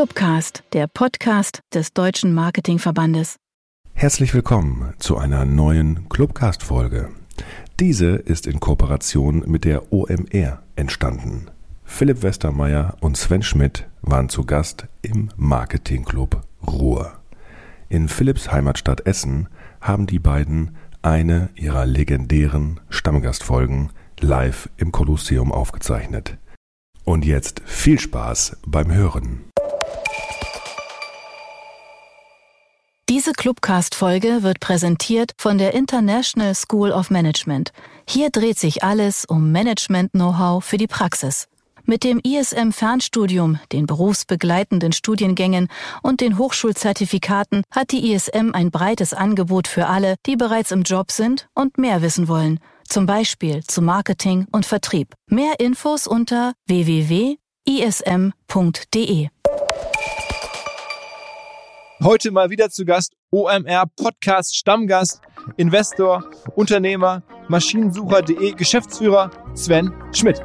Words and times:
Clubcast, 0.00 0.62
der 0.72 0.86
Podcast 0.86 1.60
des 1.74 1.92
Deutschen 1.92 2.32
Marketingverbandes. 2.32 3.36
Herzlich 3.92 4.32
willkommen 4.32 4.94
zu 4.98 5.18
einer 5.18 5.44
neuen 5.44 6.08
Clubcast-Folge. 6.08 7.10
Diese 7.78 8.12
ist 8.12 8.46
in 8.46 8.60
Kooperation 8.60 9.44
mit 9.46 9.66
der 9.66 9.92
OMR 9.92 10.62
entstanden. 10.74 11.50
Philipp 11.84 12.22
Westermeier 12.22 12.96
und 13.00 13.18
Sven 13.18 13.42
Schmidt 13.42 13.88
waren 14.00 14.30
zu 14.30 14.46
Gast 14.46 14.86
im 15.02 15.28
Marketingclub 15.36 16.44
Ruhr. 16.66 17.12
In 17.90 18.08
Philipps 18.08 18.50
Heimatstadt 18.50 19.06
Essen 19.06 19.50
haben 19.82 20.06
die 20.06 20.18
beiden 20.18 20.78
eine 21.02 21.50
ihrer 21.56 21.84
legendären 21.84 22.80
Stammgastfolgen 22.88 23.90
live 24.18 24.70
im 24.78 24.92
Kolosseum 24.92 25.52
aufgezeichnet. 25.52 26.38
Und 27.04 27.26
jetzt 27.26 27.60
viel 27.66 28.00
Spaß 28.00 28.56
beim 28.64 28.90
Hören. 28.90 29.49
Diese 33.10 33.32
Clubcast-Folge 33.32 34.44
wird 34.44 34.60
präsentiert 34.60 35.32
von 35.36 35.58
der 35.58 35.74
International 35.74 36.54
School 36.54 36.92
of 36.92 37.10
Management. 37.10 37.72
Hier 38.08 38.30
dreht 38.30 38.56
sich 38.56 38.84
alles 38.84 39.24
um 39.24 39.50
Management-Know-how 39.50 40.64
für 40.64 40.76
die 40.76 40.86
Praxis. 40.86 41.48
Mit 41.84 42.04
dem 42.04 42.20
ISM-Fernstudium, 42.20 43.58
den 43.72 43.86
berufsbegleitenden 43.86 44.92
Studiengängen 44.92 45.66
und 46.04 46.20
den 46.20 46.38
Hochschulzertifikaten 46.38 47.64
hat 47.72 47.90
die 47.90 48.12
ISM 48.12 48.52
ein 48.52 48.70
breites 48.70 49.12
Angebot 49.12 49.66
für 49.66 49.88
alle, 49.88 50.14
die 50.26 50.36
bereits 50.36 50.70
im 50.70 50.84
Job 50.84 51.10
sind 51.10 51.48
und 51.52 51.78
mehr 51.78 52.02
wissen 52.02 52.28
wollen. 52.28 52.60
Zum 52.88 53.06
Beispiel 53.06 53.64
zu 53.64 53.82
Marketing 53.82 54.46
und 54.52 54.66
Vertrieb. 54.66 55.16
Mehr 55.26 55.58
Infos 55.58 56.06
unter 56.06 56.52
www.ism.de. 56.68 57.40
Heute 62.02 62.30
mal 62.30 62.48
wieder 62.48 62.70
zu 62.70 62.86
Gast 62.86 63.14
OMR 63.30 63.84
Podcast 63.94 64.56
Stammgast, 64.56 65.20
Investor, 65.58 66.24
Unternehmer, 66.54 67.22
Maschinensucher.de 67.48 68.52
Geschäftsführer 68.52 69.30
Sven 69.52 69.92
Schmidt. 70.10 70.42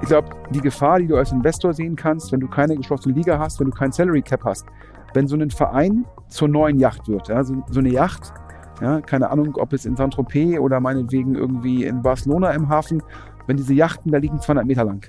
Ich 0.00 0.08
glaube, 0.08 0.30
die 0.54 0.62
Gefahr, 0.62 1.00
die 1.00 1.06
du 1.06 1.16
als 1.18 1.32
Investor 1.32 1.74
sehen 1.74 1.96
kannst, 1.96 2.32
wenn 2.32 2.40
du 2.40 2.48
keine 2.48 2.76
geschlossene 2.76 3.14
Liga 3.14 3.38
hast, 3.38 3.60
wenn 3.60 3.66
du 3.66 3.76
kein 3.76 3.92
Salary 3.92 4.22
Cap 4.22 4.44
hast, 4.44 4.64
wenn 5.12 5.28
so 5.28 5.36
ein 5.36 5.50
Verein 5.50 6.06
zur 6.28 6.48
neuen 6.48 6.78
Yacht 6.78 7.08
wird, 7.08 7.28
ja, 7.28 7.44
so, 7.44 7.62
so 7.68 7.80
eine 7.80 7.90
Yacht, 7.90 8.32
ja, 8.80 9.02
keine 9.02 9.28
Ahnung, 9.28 9.54
ob 9.56 9.74
es 9.74 9.84
in 9.84 9.96
Saint-Tropez 9.96 10.58
oder 10.58 10.80
meinetwegen 10.80 11.34
irgendwie 11.34 11.84
in 11.84 12.00
Barcelona 12.00 12.52
im 12.52 12.70
Hafen, 12.70 13.02
wenn 13.46 13.58
diese 13.58 13.74
Yachten 13.74 14.10
da 14.10 14.16
liegen 14.16 14.40
200 14.40 14.64
Meter 14.64 14.84
lang. 14.84 15.06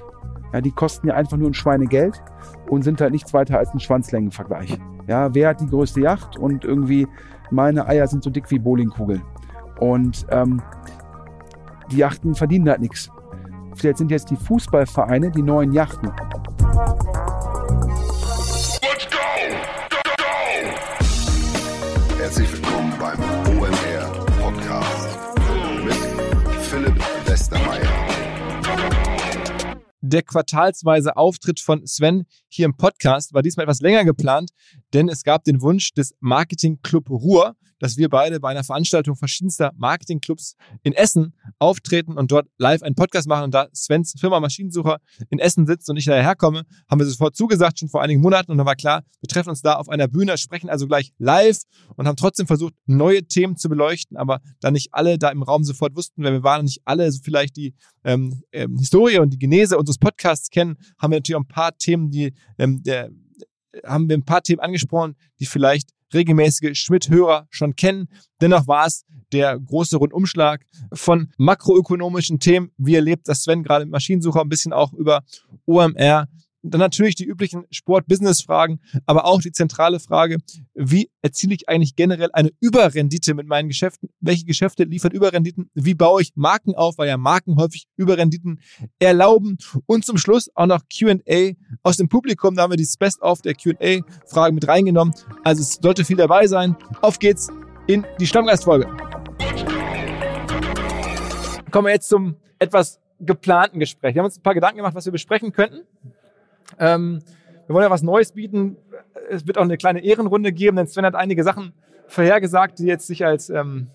Ja, 0.53 0.61
die 0.61 0.71
kosten 0.71 1.07
ja 1.07 1.15
einfach 1.15 1.35
nur 1.35 1.49
ein 1.49 1.55
Schweinegeld 1.55 2.21
und 2.69 2.83
sind 2.83 3.01
halt 3.01 3.11
nichts 3.11 3.33
weiter 3.33 3.57
als 3.57 3.73
ein 3.73 3.79
Schwanzlängenvergleich. 3.79 4.77
Ja, 5.07 5.33
wer 5.33 5.49
hat 5.49 5.61
die 5.61 5.67
größte 5.67 6.01
Yacht 6.01 6.37
und 6.37 6.63
irgendwie 6.63 7.07
meine 7.49 7.87
Eier 7.87 8.07
sind 8.07 8.23
so 8.23 8.29
dick 8.29 8.49
wie 8.51 8.59
Bowlingkugeln. 8.59 9.23
Und 9.79 10.27
ähm, 10.29 10.61
die 11.91 11.97
Yachten 11.97 12.35
verdienen 12.35 12.69
halt 12.69 12.81
nichts. 12.81 13.09
Vielleicht 13.75 13.97
sind 13.97 14.11
jetzt 14.11 14.29
die 14.29 14.35
Fußballvereine 14.35 15.31
die 15.31 15.41
neuen 15.41 15.73
Yachten. 15.73 16.11
Herzlich 22.19 22.51
willkommen 22.51 22.62
Der 30.05 30.21
quartalsweise 30.21 31.15
Auftritt 31.15 31.61
von 31.61 31.87
Sven 31.87 32.25
hier 32.49 32.65
im 32.65 32.75
Podcast. 32.75 33.33
War 33.33 33.41
diesmal 33.41 33.63
etwas 33.63 33.79
länger 33.79 34.03
geplant, 34.03 34.51
denn 34.93 35.07
es 35.07 35.23
gab 35.23 35.45
den 35.45 35.61
Wunsch 35.61 35.93
des 35.93 36.13
Marketing 36.19 36.81
Club 36.83 37.09
Ruhr, 37.09 37.55
dass 37.83 37.97
wir 37.97 38.07
beide 38.07 38.39
bei 38.39 38.49
einer 38.49 38.63
Veranstaltung 38.63 39.17
verschiedenster 39.17 39.73
Marketingclubs 39.75 40.55
in 40.83 40.93
Essen 40.93 41.33
auftreten 41.59 42.13
und 42.13 42.31
dort 42.31 42.47
live 42.57 42.81
einen 42.81 42.95
Podcast 42.95 43.27
machen. 43.27 43.43
Und 43.43 43.53
da 43.53 43.67
Svens 43.75 44.13
Firma 44.17 44.39
Maschinensucher 44.39 44.99
in 45.29 45.37
Essen 45.37 45.67
sitzt 45.67 45.89
und 45.89 45.97
ich 45.97 46.05
daherkomme, 46.05 46.63
haben 46.89 46.99
wir 46.99 47.05
sofort 47.05 47.35
zugesagt, 47.35 47.79
schon 47.79 47.89
vor 47.89 48.01
einigen 48.01 48.21
Monaten. 48.21 48.53
Und 48.53 48.57
dann 48.57 48.65
war 48.65 48.77
klar, 48.77 49.03
wir 49.19 49.27
treffen 49.27 49.49
uns 49.49 49.61
da 49.61 49.73
auf 49.73 49.89
einer 49.89 50.07
Bühne, 50.07 50.37
sprechen 50.37 50.69
also 50.69 50.87
gleich 50.87 51.11
live 51.17 51.59
und 51.97 52.07
haben 52.07 52.15
trotzdem 52.15 52.47
versucht, 52.47 52.73
neue 52.85 53.23
Themen 53.23 53.57
zu 53.57 53.67
beleuchten. 53.67 54.15
Aber 54.15 54.39
da 54.61 54.71
nicht 54.71 54.93
alle 54.93 55.17
da 55.17 55.27
im 55.27 55.43
Raum 55.43 55.65
sofort 55.65 55.93
wussten, 55.93 56.23
weil 56.23 56.31
wir 56.31 56.43
waren 56.43 56.63
nicht 56.63 56.79
alle 56.85 57.11
so 57.11 57.19
vielleicht 57.21 57.57
die 57.57 57.75
ähm, 58.05 58.43
ähm, 58.53 58.77
Historie 58.77 59.19
und 59.19 59.33
die 59.33 59.39
Genese 59.39 59.77
unseres 59.77 59.97
Podcasts 59.97 60.49
kennen, 60.49 60.77
haben 60.97 61.11
wir 61.11 61.17
natürlich 61.17 61.35
auch 61.35 61.41
ein 61.41 61.47
paar 61.47 61.77
Themen, 61.77 62.11
die 62.11 62.33
ähm, 62.57 62.81
der, 62.81 63.09
haben 63.85 64.07
wir 64.07 64.15
ein 64.15 64.23
paar 64.23 64.41
Themen 64.41 64.61
angesprochen, 64.61 65.15
die 65.41 65.45
vielleicht 65.45 65.89
regelmäßige 66.13 66.77
Schmidt-Hörer 66.77 67.47
schon 67.49 67.75
kennen. 67.75 68.09
Dennoch 68.41 68.67
war 68.67 68.85
es 68.85 69.05
der 69.31 69.59
große 69.59 69.97
Rundumschlag 69.97 70.65
von 70.93 71.31
makroökonomischen 71.37 72.39
Themen. 72.39 72.71
Wie 72.77 72.95
erlebt 72.95 73.27
das 73.27 73.43
Sven 73.43 73.63
gerade 73.63 73.83
im 73.83 73.89
Maschinensucher 73.89 74.41
ein 74.41 74.49
bisschen 74.49 74.73
auch 74.73 74.93
über 74.93 75.23
OMR, 75.65 76.27
dann 76.63 76.79
natürlich 76.79 77.15
die 77.15 77.25
üblichen 77.25 77.65
Sport-Business-Fragen, 77.71 78.79
aber 79.05 79.25
auch 79.25 79.41
die 79.41 79.51
zentrale 79.51 79.99
Frage, 79.99 80.37
wie 80.73 81.09
erziele 81.21 81.53
ich 81.53 81.67
eigentlich 81.67 81.95
generell 81.95 82.29
eine 82.31 82.51
Überrendite 82.61 83.33
mit 83.33 83.47
meinen 83.47 83.67
Geschäften? 83.67 84.09
Welche 84.21 84.45
Geschäfte 84.45 84.85
liefern 84.85 85.11
Überrenditen? 85.11 85.69
Wie 85.73 85.93
baue 85.93 86.21
ich 86.21 86.31
Marken 86.35 86.73
auf, 86.73 86.97
weil 86.97 87.09
ja 87.09 87.17
Marken 87.17 87.57
häufig 87.57 87.85
Überrenditen 87.97 88.61
erlauben? 88.97 89.57
Und 89.85 90.05
zum 90.05 90.17
Schluss 90.17 90.49
auch 90.55 90.65
noch 90.65 90.81
Q&A 90.97 91.51
aus 91.83 91.97
dem 91.97 92.07
Publikum. 92.07 92.55
Da 92.55 92.63
haben 92.63 92.71
wir 92.71 92.77
die 92.77 92.87
Best-of 92.97 93.41
der 93.41 93.55
Q&A-Fragen 93.55 94.55
mit 94.55 94.67
reingenommen. 94.67 95.13
Also 95.43 95.61
es 95.61 95.79
sollte 95.81 96.05
viel 96.05 96.17
dabei 96.17 96.47
sein. 96.47 96.77
Auf 97.01 97.19
geht's 97.19 97.49
in 97.87 98.05
die 98.19 98.27
Stammgastfolge. 98.27 98.87
Kommen 101.71 101.87
wir 101.87 101.93
jetzt 101.93 102.07
zum 102.07 102.37
etwas 102.59 103.01
geplanten 103.19 103.79
Gespräch. 103.79 104.15
Wir 104.15 104.21
haben 104.21 104.27
uns 104.27 104.37
ein 104.37 104.43
paar 104.43 104.53
Gedanken 104.53 104.77
gemacht, 104.77 104.95
was 104.95 105.05
wir 105.05 105.11
besprechen 105.11 105.51
könnten. 105.51 105.81
Ähm, 106.79 107.21
wir 107.67 107.75
wollen 107.75 107.83
ja 107.83 107.89
was 107.89 108.03
Neues 108.03 108.31
bieten. 108.31 108.77
Es 109.29 109.47
wird 109.47 109.57
auch 109.57 109.63
eine 109.63 109.77
kleine 109.77 110.03
Ehrenrunde 110.03 110.51
geben, 110.51 110.77
denn 110.77 110.87
Sven 110.87 111.05
hat 111.05 111.15
einige 111.15 111.43
Sachen 111.43 111.73
vorhergesagt, 112.07 112.79
die 112.79 112.85
jetzt 112.85 113.07
sich 113.07 113.25
als 113.25 113.49
ähm, 113.49 113.87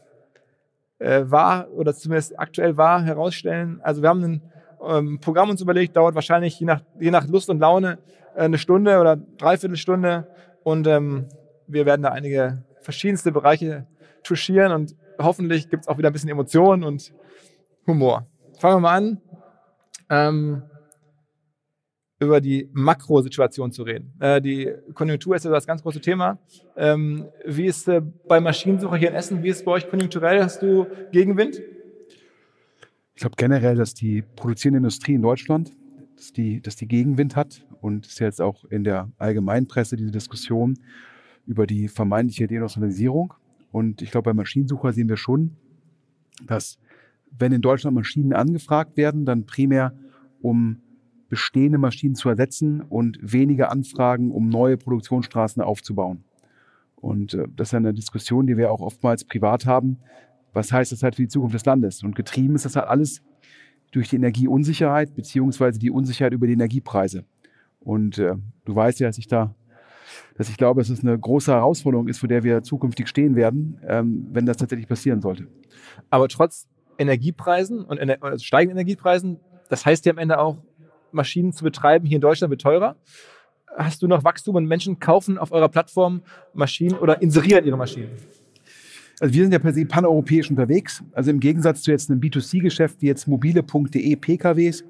äh, 0.98 1.22
wahr 1.26 1.68
oder 1.70 1.94
zumindest 1.94 2.38
aktuell 2.38 2.76
wahr 2.76 3.02
herausstellen. 3.02 3.80
Also 3.82 4.02
wir 4.02 4.08
haben 4.08 4.24
ein 4.24 4.42
ähm, 4.86 5.20
Programm 5.20 5.50
uns 5.50 5.60
überlegt, 5.60 5.96
dauert 5.96 6.14
wahrscheinlich 6.14 6.58
je 6.58 6.66
nach, 6.66 6.80
je 6.98 7.10
nach 7.10 7.26
Lust 7.26 7.50
und 7.50 7.60
Laune 7.60 7.98
äh, 8.34 8.42
eine 8.42 8.58
Stunde 8.58 8.98
oder 8.98 9.16
dreiviertel 9.16 9.76
Stunde 9.76 10.26
und 10.62 10.86
ähm, 10.86 11.26
wir 11.66 11.86
werden 11.86 12.02
da 12.02 12.10
einige 12.10 12.62
verschiedenste 12.80 13.32
Bereiche 13.32 13.86
touchieren 14.22 14.72
und 14.72 14.96
hoffentlich 15.18 15.68
gibt 15.68 15.84
es 15.84 15.88
auch 15.88 15.98
wieder 15.98 16.10
ein 16.10 16.12
bisschen 16.12 16.30
Emotionen 16.30 16.84
und 16.84 17.12
Humor. 17.86 18.26
Fangen 18.58 18.76
wir 18.76 18.80
mal 18.80 18.96
an. 18.96 20.62
Über 22.20 22.40
die 22.40 22.68
Makrosituation 22.72 23.70
zu 23.70 23.84
reden. 23.84 24.12
Äh, 24.18 24.40
die 24.40 24.72
Konjunktur 24.94 25.36
ist 25.36 25.44
ja 25.44 25.50
das 25.50 25.66
ganz 25.66 25.82
große 25.82 26.00
Thema. 26.00 26.38
Ähm, 26.76 27.26
wie 27.44 27.66
ist 27.66 27.86
äh, 27.88 28.02
bei 28.26 28.40
Maschinensucher 28.40 28.96
hier 28.96 29.10
in 29.10 29.14
Essen, 29.14 29.42
wie 29.42 29.48
ist 29.48 29.58
es 29.58 29.64
bei 29.64 29.72
euch 29.72 29.88
konjunkturell? 29.88 30.42
Hast 30.42 30.62
du 30.62 30.86
Gegenwind? 31.12 31.62
Ich 33.14 33.20
glaube 33.20 33.36
generell, 33.36 33.76
dass 33.76 33.94
die 33.94 34.22
produzierende 34.36 34.78
Industrie 34.78 35.14
in 35.14 35.22
Deutschland, 35.22 35.72
dass 36.16 36.32
die, 36.32 36.60
dass 36.60 36.76
die 36.76 36.88
Gegenwind 36.88 37.36
hat 37.36 37.64
und 37.80 38.06
es 38.06 38.12
ist 38.12 38.18
jetzt 38.20 38.40
auch 38.40 38.64
in 38.64 38.84
der 38.84 39.10
Allgemeinpresse 39.18 39.96
diese 39.96 40.10
Diskussion 40.10 40.78
über 41.46 41.66
die 41.66 41.88
vermeintliche 41.88 42.46
Deindustrialisierung. 42.46 43.34
Und 43.72 44.02
ich 44.02 44.10
glaube, 44.10 44.30
bei 44.30 44.34
Maschinensucher 44.34 44.92
sehen 44.92 45.08
wir 45.08 45.16
schon, 45.16 45.56
dass 46.46 46.78
wenn 47.37 47.52
in 47.52 47.62
Deutschland 47.62 47.94
Maschinen 47.94 48.32
angefragt 48.32 48.96
werden, 48.96 49.25
dann 49.25 49.46
primär 49.46 49.94
um 50.40 50.81
bestehende 51.28 51.78
Maschinen 51.78 52.14
zu 52.14 52.28
ersetzen 52.28 52.80
und 52.80 53.19
weniger 53.20 53.70
Anfragen, 53.70 54.30
um 54.30 54.48
neue 54.48 54.76
Produktionsstraßen 54.76 55.62
aufzubauen. 55.62 56.25
Und 56.96 57.34
äh, 57.34 57.46
das 57.54 57.69
ist 57.69 57.75
eine 57.75 57.94
Diskussion, 57.94 58.46
die 58.46 58.56
wir 58.56 58.72
auch 58.72 58.80
oftmals 58.80 59.25
privat 59.25 59.66
haben. 59.66 59.98
Was 60.52 60.72
heißt 60.72 60.92
das 60.92 61.02
halt 61.02 61.16
für 61.16 61.22
die 61.22 61.28
Zukunft 61.28 61.54
des 61.54 61.64
Landes? 61.64 62.02
Und 62.02 62.16
getrieben 62.16 62.54
ist 62.54 62.64
das 62.64 62.76
halt 62.76 62.88
alles 62.88 63.22
durch 63.92 64.08
die 64.08 64.16
Energieunsicherheit 64.16 65.14
beziehungsweise 65.14 65.78
die 65.78 65.90
Unsicherheit 65.90 66.32
über 66.32 66.46
die 66.46 66.54
Energiepreise. 66.54 67.25
Und 67.81 68.19
äh, 68.19 68.34
du 68.64 68.74
weißt 68.74 69.00
ja, 69.00 69.06
dass 69.06 69.19
ich 69.19 69.28
da, 69.28 69.54
dass 70.36 70.48
ich 70.48 70.56
glaube, 70.56 70.81
dass 70.81 70.90
es 70.90 71.00
eine 71.00 71.19
große 71.19 71.52
Herausforderung 71.52 72.08
ist, 72.08 72.19
vor 72.19 72.28
der 72.28 72.42
wir 72.42 72.62
zukünftig 72.62 73.08
stehen 73.08 73.36
werden, 73.36 73.81
ähm, 73.86 74.26
wenn 74.32 74.46
das 74.46 74.56
tatsächlich 74.56 74.88
passieren 74.88 75.20
sollte. 75.20 75.46
Aber 76.10 76.28
trotz 76.28 76.66
Energiepreisen 76.98 77.84
und 77.84 77.98
also 78.22 78.44
steigenden 78.44 78.78
Energiepreisen, 78.78 79.38
das 79.69 79.86
heißt 79.86 80.04
ja 80.06 80.12
am 80.12 80.19
Ende 80.19 80.38
auch, 80.38 80.58
Maschinen 81.12 81.52
zu 81.52 81.64
betreiben 81.64 82.06
hier 82.06 82.16
in 82.16 82.20
Deutschland 82.20 82.50
wird 82.50 82.60
teurer. 82.60 82.96
Hast 83.76 84.02
du 84.02 84.06
noch 84.06 84.25
Wachstum 84.25 84.56
und 84.56 84.66
Menschen 84.66 84.99
kaufen 84.99 85.38
auf 85.38 85.52
eurer 85.52 85.69
Plattform 85.69 86.22
Maschinen 86.55 86.96
oder 86.99 87.22
inserieren 87.22 87.64
ihre 87.64 87.76
Maschinen? 87.76 88.10
Also 89.20 89.34
wir 89.34 89.43
sind 89.43 89.52
ja 89.52 89.58
per 89.58 89.72
se 89.72 89.84
paneuropäisch 89.84 90.50
unterwegs. 90.50 91.02
Also 91.12 91.31
im 91.31 91.40
Gegensatz 91.40 91.82
zu 91.82 91.90
jetzt 91.90 92.10
einem 92.10 92.20
B2C-Geschäft 92.20 93.02
wie 93.02 93.06
jetzt 93.06 93.26
mobile.de 93.26 94.16
PKWs, 94.16 94.84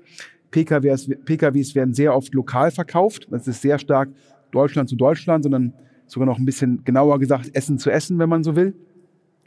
PKWs, 0.50 1.08
PKWs 1.24 1.74
werden 1.74 1.94
sehr 1.94 2.14
oft 2.14 2.32
lokal 2.34 2.70
verkauft. 2.70 3.26
Das 3.30 3.46
ist 3.48 3.62
sehr 3.62 3.78
stark 3.78 4.10
Deutschland 4.50 4.88
zu 4.88 4.96
Deutschland, 4.96 5.42
sondern 5.44 5.74
sogar 6.06 6.26
noch 6.26 6.38
ein 6.38 6.44
bisschen 6.44 6.84
genauer 6.84 7.18
gesagt 7.18 7.50
Essen 7.54 7.78
zu 7.78 7.90
Essen, 7.90 8.18
wenn 8.18 8.28
man 8.28 8.44
so 8.44 8.56
will. 8.56 8.74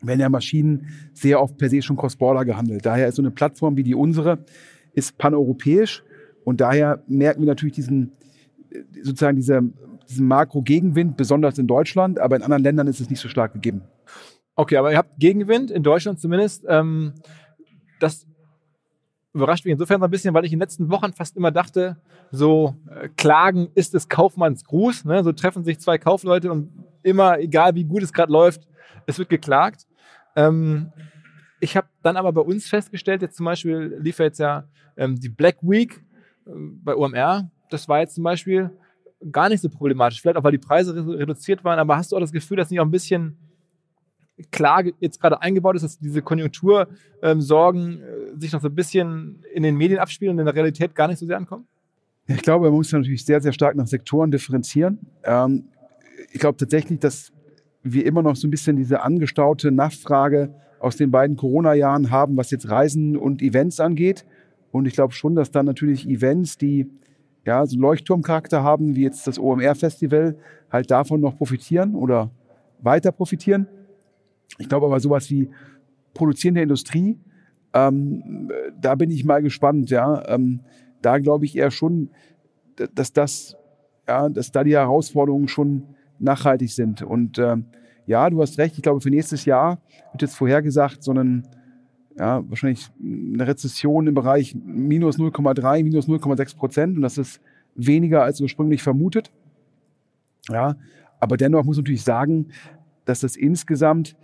Werden 0.01 0.19
ja 0.19 0.29
Maschinen 0.29 0.87
sehr 1.13 1.41
oft 1.41 1.57
per 1.57 1.69
se 1.69 1.81
schon 1.81 1.95
cross-border 1.95 2.45
gehandelt. 2.45 2.85
Daher 2.85 3.07
ist 3.07 3.15
so 3.15 3.21
eine 3.21 3.31
Plattform 3.31 3.77
wie 3.77 3.83
die 3.83 3.95
unsere, 3.95 4.45
ist 4.93 5.17
paneuropäisch 5.17 6.03
und 6.43 6.61
daher 6.61 7.03
merken 7.07 7.41
wir 7.41 7.47
natürlich 7.47 7.75
diesen, 7.75 8.11
sozusagen 9.01 9.35
diese, 9.35 9.61
diesen 10.09 10.27
Makro-Gegenwind, 10.27 11.17
besonders 11.17 11.57
in 11.57 11.67
Deutschland, 11.67 12.19
aber 12.19 12.35
in 12.35 12.43
anderen 12.43 12.63
Ländern 12.63 12.87
ist 12.87 12.99
es 12.99 13.09
nicht 13.09 13.19
so 13.19 13.29
stark 13.29 13.53
gegeben. 13.53 13.81
Okay, 14.55 14.77
aber 14.77 14.91
ihr 14.91 14.97
habt 14.97 15.17
Gegenwind, 15.19 15.71
in 15.71 15.83
Deutschland 15.83 16.19
zumindest. 16.19 16.65
Ähm, 16.67 17.13
das 17.99 18.27
überrascht 19.33 19.65
mich 19.65 19.71
insofern 19.71 20.01
so 20.01 20.05
ein 20.05 20.11
bisschen, 20.11 20.33
weil 20.33 20.45
ich 20.45 20.51
in 20.51 20.59
den 20.59 20.63
letzten 20.63 20.89
Wochen 20.89 21.13
fast 21.13 21.37
immer 21.37 21.51
dachte, 21.51 21.97
so 22.31 22.75
äh, 22.89 23.09
Klagen 23.15 23.69
ist 23.75 23.93
des 23.93 24.09
Kaufmanns 24.09 24.65
Gruß. 24.65 25.05
Ne? 25.05 25.23
So 25.23 25.31
treffen 25.31 25.63
sich 25.63 25.79
zwei 25.79 25.97
Kaufleute 25.97 26.51
und 26.51 26.69
immer, 27.03 27.39
egal 27.39 27.75
wie 27.75 27.85
gut 27.85 28.03
es 28.03 28.13
gerade 28.13 28.31
läuft, 28.31 28.67
es 29.05 29.17
wird 29.17 29.29
geklagt. 29.29 29.87
Ähm, 30.35 30.91
ich 31.59 31.77
habe 31.77 31.87
dann 32.01 32.17
aber 32.17 32.31
bei 32.33 32.41
uns 32.41 32.67
festgestellt, 32.67 33.21
jetzt 33.21 33.37
zum 33.37 33.45
Beispiel 33.45 33.97
lief 34.01 34.19
ja 34.19 34.25
jetzt 34.25 34.39
ja 34.39 34.65
ähm, 34.97 35.19
die 35.19 35.29
Black 35.29 35.57
Week 35.61 35.93
äh, 35.93 36.10
bei 36.45 36.95
OMR. 36.95 37.49
Das 37.69 37.87
war 37.87 37.99
jetzt 37.99 38.15
zum 38.15 38.23
Beispiel 38.23 38.71
gar 39.31 39.49
nicht 39.49 39.61
so 39.61 39.69
problematisch. 39.69 40.21
Vielleicht 40.21 40.37
auch, 40.37 40.43
weil 40.43 40.51
die 40.51 40.57
Preise 40.57 40.95
reduziert 40.95 41.63
waren, 41.63 41.79
aber 41.79 41.97
hast 41.97 42.11
du 42.11 42.15
auch 42.15 42.21
das 42.21 42.31
Gefühl, 42.31 42.57
dass 42.57 42.69
nicht 42.69 42.79
auch 42.79 42.85
ein 42.85 42.91
bisschen 42.91 43.37
Klage 44.49 44.93
jetzt 44.99 45.19
gerade 45.21 45.41
eingebaut 45.41 45.75
ist, 45.75 45.83
dass 45.83 45.99
diese 45.99 46.21
Konjunktursorgen 46.21 47.83
ähm, 47.83 48.01
äh, 48.37 48.39
sich 48.39 48.51
noch 48.51 48.61
so 48.61 48.69
ein 48.69 48.75
bisschen 48.75 49.43
in 49.53 49.61
den 49.61 49.75
Medien 49.75 49.99
abspielen 49.99 50.33
und 50.33 50.39
in 50.39 50.45
der 50.45 50.55
Realität 50.55 50.95
gar 50.95 51.07
nicht 51.07 51.19
so 51.19 51.27
sehr 51.27 51.37
ankommen? 51.37 51.67
Ich 52.27 52.41
glaube, 52.41 52.65
man 52.65 52.75
muss 52.75 52.91
natürlich 52.91 53.25
sehr, 53.25 53.41
sehr 53.41 53.53
stark 53.53 53.75
nach 53.75 53.87
Sektoren 53.87 54.31
differenzieren. 54.31 54.99
Ähm, 55.23 55.65
ich 56.31 56.39
glaube 56.39 56.57
tatsächlich, 56.57 56.99
dass 56.99 57.31
wir 57.83 58.05
immer 58.05 58.21
noch 58.21 58.35
so 58.35 58.47
ein 58.47 58.51
bisschen 58.51 58.77
diese 58.77 59.01
angestaute 59.01 59.71
Nachfrage 59.71 60.55
aus 60.79 60.97
den 60.97 61.11
beiden 61.11 61.35
Corona-Jahren 61.35 62.09
haben, 62.09 62.37
was 62.37 62.51
jetzt 62.51 62.69
Reisen 62.69 63.17
und 63.17 63.41
Events 63.41 63.79
angeht. 63.79 64.25
Und 64.71 64.85
ich 64.85 64.93
glaube 64.93 65.13
schon, 65.13 65.35
dass 65.35 65.51
dann 65.51 65.65
natürlich 65.65 66.07
Events, 66.07 66.57
die 66.57 66.89
ja 67.45 67.65
so 67.65 67.77
Leuchtturmcharakter 67.79 68.63
haben, 68.63 68.95
wie 68.95 69.03
jetzt 69.03 69.27
das 69.27 69.39
OMR-Festival, 69.39 70.37
halt 70.71 70.91
davon 70.91 71.21
noch 71.21 71.37
profitieren 71.37 71.95
oder 71.95 72.31
weiter 72.79 73.11
profitieren. 73.11 73.67
Ich 74.57 74.69
glaube 74.69 74.85
aber 74.85 74.99
sowas 74.99 75.29
wie 75.29 75.49
produzierende 76.13 76.61
Industrie, 76.61 77.17
ähm, 77.73 78.51
da 78.79 78.95
bin 78.95 79.09
ich 79.11 79.23
mal 79.23 79.41
gespannt. 79.41 79.89
Ja, 79.89 80.27
ähm, 80.27 80.61
da 81.01 81.19
glaube 81.19 81.45
ich 81.45 81.57
eher 81.57 81.71
schon, 81.71 82.09
dass 82.75 83.13
das, 83.13 83.55
ja, 84.07 84.29
dass 84.29 84.51
da 84.51 84.63
die 84.63 84.73
Herausforderungen 84.73 85.47
schon 85.47 85.83
nachhaltig 86.19 86.71
sind. 86.71 87.01
Und 87.01 87.39
ähm, 87.39 87.65
ja, 88.05 88.29
du 88.29 88.41
hast 88.41 88.57
recht. 88.57 88.75
Ich 88.75 88.81
glaube, 88.81 89.01
für 89.01 89.09
nächstes 89.09 89.45
Jahr 89.45 89.79
wird 90.11 90.23
jetzt 90.23 90.35
vorhergesagt, 90.35 91.03
so 91.03 91.11
einen, 91.11 91.47
ja, 92.17 92.43
wahrscheinlich 92.49 92.89
eine 93.01 93.47
Rezession 93.47 94.07
im 94.07 94.13
Bereich 94.13 94.55
minus 94.55 95.17
0,3, 95.17 95.83
minus 95.83 96.07
0,6 96.07 96.57
Prozent. 96.57 96.95
Und 96.97 97.01
das 97.01 97.17
ist 97.17 97.41
weniger 97.75 98.23
als 98.23 98.41
ursprünglich 98.41 98.83
vermutet. 98.83 99.31
Ja, 100.49 100.75
aber 101.19 101.37
dennoch 101.37 101.63
muss 101.63 101.77
man 101.77 101.83
natürlich 101.83 102.03
sagen, 102.03 102.47
dass 103.05 103.21
das 103.21 103.35
insgesamt 103.35 104.15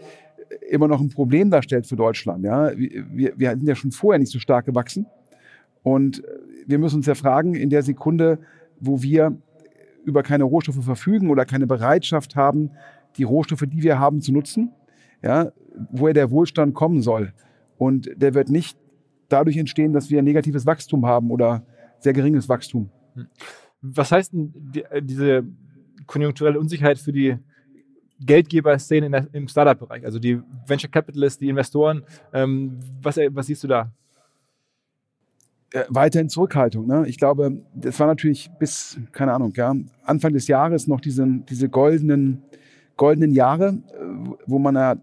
immer 0.69 0.87
noch 0.87 1.01
ein 1.01 1.09
Problem 1.09 1.49
darstellt 1.49 1.87
für 1.87 1.95
Deutschland. 1.95 2.43
Ja? 2.43 2.71
Wir, 2.75 3.33
wir 3.37 3.51
sind 3.51 3.67
ja 3.67 3.75
schon 3.75 3.91
vorher 3.91 4.19
nicht 4.19 4.31
so 4.31 4.39
stark 4.39 4.65
gewachsen. 4.65 5.05
Und 5.83 6.23
wir 6.65 6.79
müssen 6.79 6.97
uns 6.97 7.05
ja 7.05 7.15
fragen, 7.15 7.55
in 7.55 7.69
der 7.69 7.83
Sekunde, 7.83 8.39
wo 8.79 9.01
wir 9.01 9.37
über 10.03 10.23
keine 10.23 10.43
Rohstoffe 10.43 10.83
verfügen 10.83 11.29
oder 11.29 11.45
keine 11.45 11.67
Bereitschaft 11.67 12.35
haben, 12.35 12.71
die 13.17 13.23
Rohstoffe, 13.23 13.63
die 13.67 13.83
wir 13.83 13.99
haben, 13.99 14.21
zu 14.21 14.31
nutzen, 14.31 14.71
ja, 15.21 15.51
woher 15.91 16.13
der 16.13 16.31
Wohlstand 16.31 16.73
kommen 16.73 17.01
soll. 17.01 17.33
Und 17.77 18.09
der 18.15 18.33
wird 18.33 18.49
nicht 18.49 18.77
dadurch 19.29 19.57
entstehen, 19.57 19.93
dass 19.93 20.09
wir 20.09 20.21
negatives 20.21 20.65
Wachstum 20.65 21.05
haben 21.05 21.31
oder 21.31 21.63
sehr 21.99 22.13
geringes 22.13 22.47
Wachstum. 22.49 22.89
Was 23.81 24.11
heißt 24.11 24.33
denn 24.33 24.53
die, 24.55 24.83
diese 25.01 25.43
konjunkturelle 26.05 26.59
Unsicherheit 26.59 26.97
für 26.97 27.11
die 27.11 27.37
Geldgeberszene 28.19 29.27
im 29.31 29.47
Startup-Bereich, 29.47 30.03
also 30.03 30.19
die 30.19 30.41
Venture 30.65 30.89
Capitalists, 30.89 31.39
die 31.39 31.49
Investoren. 31.49 32.03
Ähm, 32.33 32.79
was, 33.01 33.17
was 33.17 33.45
siehst 33.47 33.63
du 33.63 33.67
da? 33.67 33.91
Äh, 35.71 35.83
weiterhin 35.89 36.29
Zurückhaltung. 36.29 36.87
Ne? 36.87 37.05
Ich 37.07 37.17
glaube, 37.17 37.61
das 37.75 37.99
war 37.99 38.07
natürlich 38.07 38.49
bis, 38.57 38.99
keine 39.11 39.33
Ahnung, 39.33 39.53
ja, 39.55 39.75
Anfang 40.03 40.33
des 40.33 40.47
Jahres 40.47 40.87
noch 40.87 41.01
diese, 41.01 41.27
diese 41.49 41.69
goldenen, 41.69 42.41
goldenen 42.95 43.33
Jahre, 43.33 43.77
äh, 43.89 44.35
wo 44.47 44.57
man 44.57 44.75
ja 44.75 44.95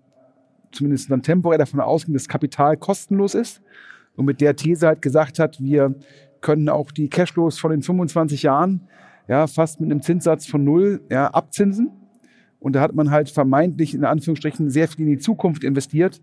zumindest 0.74 1.10
dann 1.10 1.22
temporär 1.22 1.58
davon 1.58 1.80
ausging, 1.80 2.14
dass 2.14 2.28
Kapital 2.28 2.76
kostenlos 2.76 3.34
ist 3.34 3.62
und 4.16 4.24
mit 4.24 4.40
der 4.40 4.56
These 4.56 4.86
halt 4.86 5.02
gesagt 5.02 5.38
hat, 5.38 5.62
wir 5.62 5.94
können 6.40 6.68
auch 6.68 6.90
die 6.90 7.08
Cashflows 7.08 7.58
von 7.58 7.70
den 7.70 7.82
25 7.82 8.42
Jahren 8.42 8.88
ja, 9.28 9.46
fast 9.46 9.80
mit 9.80 9.90
einem 9.90 10.02
Zinssatz 10.02 10.46
von 10.46 10.64
null 10.64 11.02
ja, 11.10 11.28
abzinsen 11.28 11.90
und 12.64 12.74
da 12.74 12.80
hat 12.80 12.94
man 12.94 13.10
halt 13.10 13.28
vermeintlich 13.28 13.94
in 13.94 14.06
Anführungsstrichen 14.06 14.70
sehr 14.70 14.88
viel 14.88 15.04
in 15.04 15.12
die 15.12 15.18
Zukunft 15.18 15.64
investiert. 15.64 16.22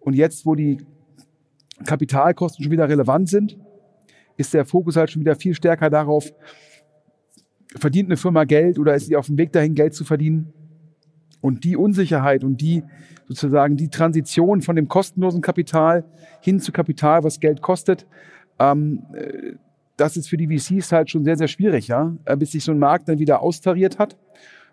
Und 0.00 0.14
jetzt, 0.14 0.46
wo 0.46 0.54
die 0.54 0.78
Kapitalkosten 1.84 2.62
schon 2.62 2.72
wieder 2.72 2.88
relevant 2.88 3.28
sind, 3.28 3.58
ist 4.38 4.54
der 4.54 4.64
Fokus 4.64 4.96
halt 4.96 5.10
schon 5.10 5.20
wieder 5.20 5.36
viel 5.36 5.54
stärker 5.54 5.90
darauf, 5.90 6.32
verdient 7.76 8.08
eine 8.08 8.16
Firma 8.16 8.44
Geld 8.44 8.78
oder 8.78 8.94
ist 8.94 9.08
sie 9.08 9.16
auf 9.16 9.26
dem 9.26 9.36
Weg 9.36 9.52
dahin, 9.52 9.74
Geld 9.74 9.92
zu 9.92 10.04
verdienen? 10.04 10.54
Und 11.44 11.64
die 11.64 11.76
Unsicherheit 11.76 12.42
und 12.42 12.62
die 12.62 12.84
sozusagen 13.28 13.76
die 13.76 13.90
Transition 13.90 14.62
von 14.62 14.76
dem 14.76 14.88
kostenlosen 14.88 15.42
Kapital 15.42 16.02
hin 16.40 16.58
zu 16.58 16.72
Kapital, 16.72 17.22
was 17.22 17.38
Geld 17.38 17.60
kostet, 17.60 18.06
ähm, 18.58 19.02
äh, 19.12 19.52
das 19.98 20.16
ist 20.16 20.30
für 20.30 20.38
die 20.38 20.48
VCs 20.48 20.90
halt 20.90 21.10
schon 21.10 21.22
sehr, 21.22 21.36
sehr 21.36 21.48
schwierig, 21.48 21.88
ja, 21.88 22.16
äh, 22.24 22.34
bis 22.34 22.52
sich 22.52 22.64
so 22.64 22.72
ein 22.72 22.78
Markt 22.78 23.10
dann 23.10 23.18
wieder 23.18 23.42
austariert 23.42 23.98
hat. 23.98 24.16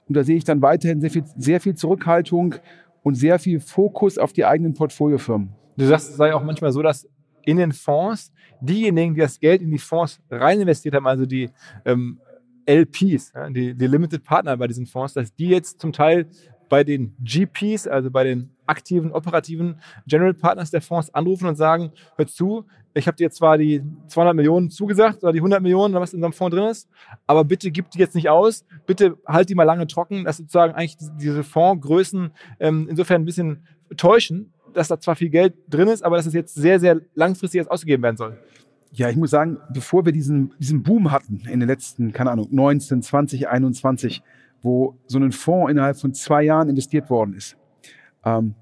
Und 0.07 0.15
da 0.15 0.23
sehe 0.23 0.37
ich 0.37 0.45
dann 0.45 0.61
weiterhin 0.61 1.01
sehr 1.01 1.11
viel, 1.11 1.25
sehr 1.35 1.59
viel 1.59 1.75
Zurückhaltung 1.75 2.55
und 3.03 3.15
sehr 3.15 3.37
viel 3.37 3.59
Fokus 3.59 4.17
auf 4.17 4.31
die 4.31 4.45
eigenen 4.45 4.73
Portfoliofirmen. 4.73 5.49
Du 5.75 5.85
sagst, 5.85 6.11
es 6.11 6.15
sei 6.15 6.33
auch 6.33 6.41
manchmal 6.41 6.71
so, 6.71 6.81
dass 6.81 7.05
in 7.43 7.57
den 7.57 7.73
Fonds 7.73 8.31
diejenigen, 8.61 9.13
die 9.15 9.19
das 9.19 9.41
Geld 9.41 9.61
in 9.61 9.71
die 9.71 9.77
Fonds 9.77 10.21
rein 10.29 10.61
investiert 10.61 10.95
haben, 10.95 11.05
also 11.05 11.25
die 11.25 11.49
ähm, 11.83 12.21
LPs, 12.65 13.33
die, 13.49 13.75
die 13.75 13.87
Limited 13.87 14.23
Partner 14.23 14.55
bei 14.57 14.67
diesen 14.67 14.85
Fonds, 14.85 15.13
dass 15.13 15.33
die 15.33 15.49
jetzt 15.49 15.79
zum 15.79 15.91
Teil 15.91 16.27
bei 16.71 16.85
den 16.85 17.13
GPs, 17.21 17.85
also 17.85 18.09
bei 18.09 18.23
den 18.23 18.49
aktiven, 18.65 19.11
operativen 19.11 19.81
General 20.07 20.33
Partners 20.33 20.71
der 20.71 20.81
Fonds 20.81 21.13
anrufen 21.13 21.45
und 21.49 21.57
sagen, 21.57 21.91
hör 22.15 22.27
zu, 22.27 22.63
ich 22.93 23.07
habe 23.07 23.17
dir 23.17 23.29
zwar 23.29 23.57
die 23.57 23.83
200 24.07 24.33
Millionen 24.33 24.69
zugesagt 24.69 25.21
oder 25.21 25.33
die 25.33 25.39
100 25.39 25.61
Millionen 25.61 25.93
was 25.95 26.13
in 26.13 26.19
unserem 26.19 26.31
Fonds 26.31 26.55
drin 26.55 26.69
ist, 26.69 26.87
aber 27.27 27.43
bitte 27.43 27.71
gib 27.71 27.91
die 27.91 27.99
jetzt 27.99 28.15
nicht 28.15 28.29
aus, 28.29 28.63
bitte 28.85 29.17
halt 29.27 29.49
die 29.49 29.55
mal 29.55 29.65
lange 29.65 29.85
trocken, 29.85 30.23
dass 30.23 30.37
sozusagen 30.37 30.73
eigentlich 30.73 30.95
diese 31.19 31.43
Fondsgrößen 31.43 32.31
ähm, 32.61 32.87
insofern 32.89 33.23
ein 33.23 33.25
bisschen 33.25 33.67
täuschen, 33.97 34.53
dass 34.73 34.87
da 34.87 34.97
zwar 34.97 35.17
viel 35.17 35.29
Geld 35.29 35.53
drin 35.67 35.89
ist, 35.89 36.05
aber 36.05 36.15
dass 36.15 36.25
es 36.25 36.33
jetzt 36.33 36.55
sehr, 36.55 36.79
sehr 36.79 37.01
langfristig 37.15 37.59
jetzt 37.59 37.69
ausgegeben 37.69 38.01
werden 38.01 38.15
soll. 38.15 38.39
Ja, 38.93 39.09
ich 39.09 39.17
muss 39.17 39.31
sagen, 39.31 39.57
bevor 39.73 40.05
wir 40.05 40.13
diesen, 40.13 40.53
diesen 40.57 40.83
Boom 40.83 41.11
hatten 41.11 41.41
in 41.49 41.59
den 41.59 41.67
letzten, 41.67 42.13
keine 42.13 42.31
Ahnung, 42.31 42.47
19, 42.49 43.01
20, 43.01 43.49
21, 43.49 44.23
wo 44.61 44.97
so 45.07 45.19
ein 45.19 45.31
Fonds 45.31 45.71
innerhalb 45.71 45.97
von 45.97 46.13
zwei 46.13 46.43
Jahren 46.43 46.69
investiert 46.69 47.09
worden 47.09 47.33
ist, 47.33 47.57
ähm, 48.25 48.55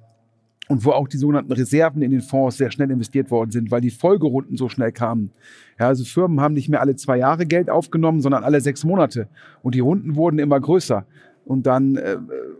und 0.69 0.85
wo 0.85 0.91
auch 0.91 1.07
die 1.07 1.17
sogenannten 1.17 1.51
Reserven 1.51 2.03
in 2.03 2.11
den 2.11 2.21
Fonds 2.21 2.57
sehr 2.57 2.69
schnell 2.69 2.91
investiert 2.91 3.31
worden 3.31 3.49
sind, 3.49 3.71
weil 3.71 3.81
die 3.81 3.89
Folgerunden 3.89 4.55
so 4.55 4.69
schnell 4.69 4.91
kamen. 4.91 5.31
Ja, 5.79 5.87
also 5.87 6.03
Firmen 6.03 6.41
haben 6.41 6.53
nicht 6.53 6.69
mehr 6.69 6.79
alle 6.79 6.95
zwei 6.95 7.17
Jahre 7.17 7.47
Geld 7.47 7.71
aufgenommen, 7.71 8.21
sondern 8.21 8.43
alle 8.43 8.61
sechs 8.61 8.83
Monate. 8.83 9.27
Und 9.63 9.73
die 9.73 9.79
Runden 9.79 10.15
wurden 10.15 10.37
immer 10.37 10.59
größer. 10.59 11.05
Und 11.43 11.65
dann 11.65 11.95
äh, 11.95 12.17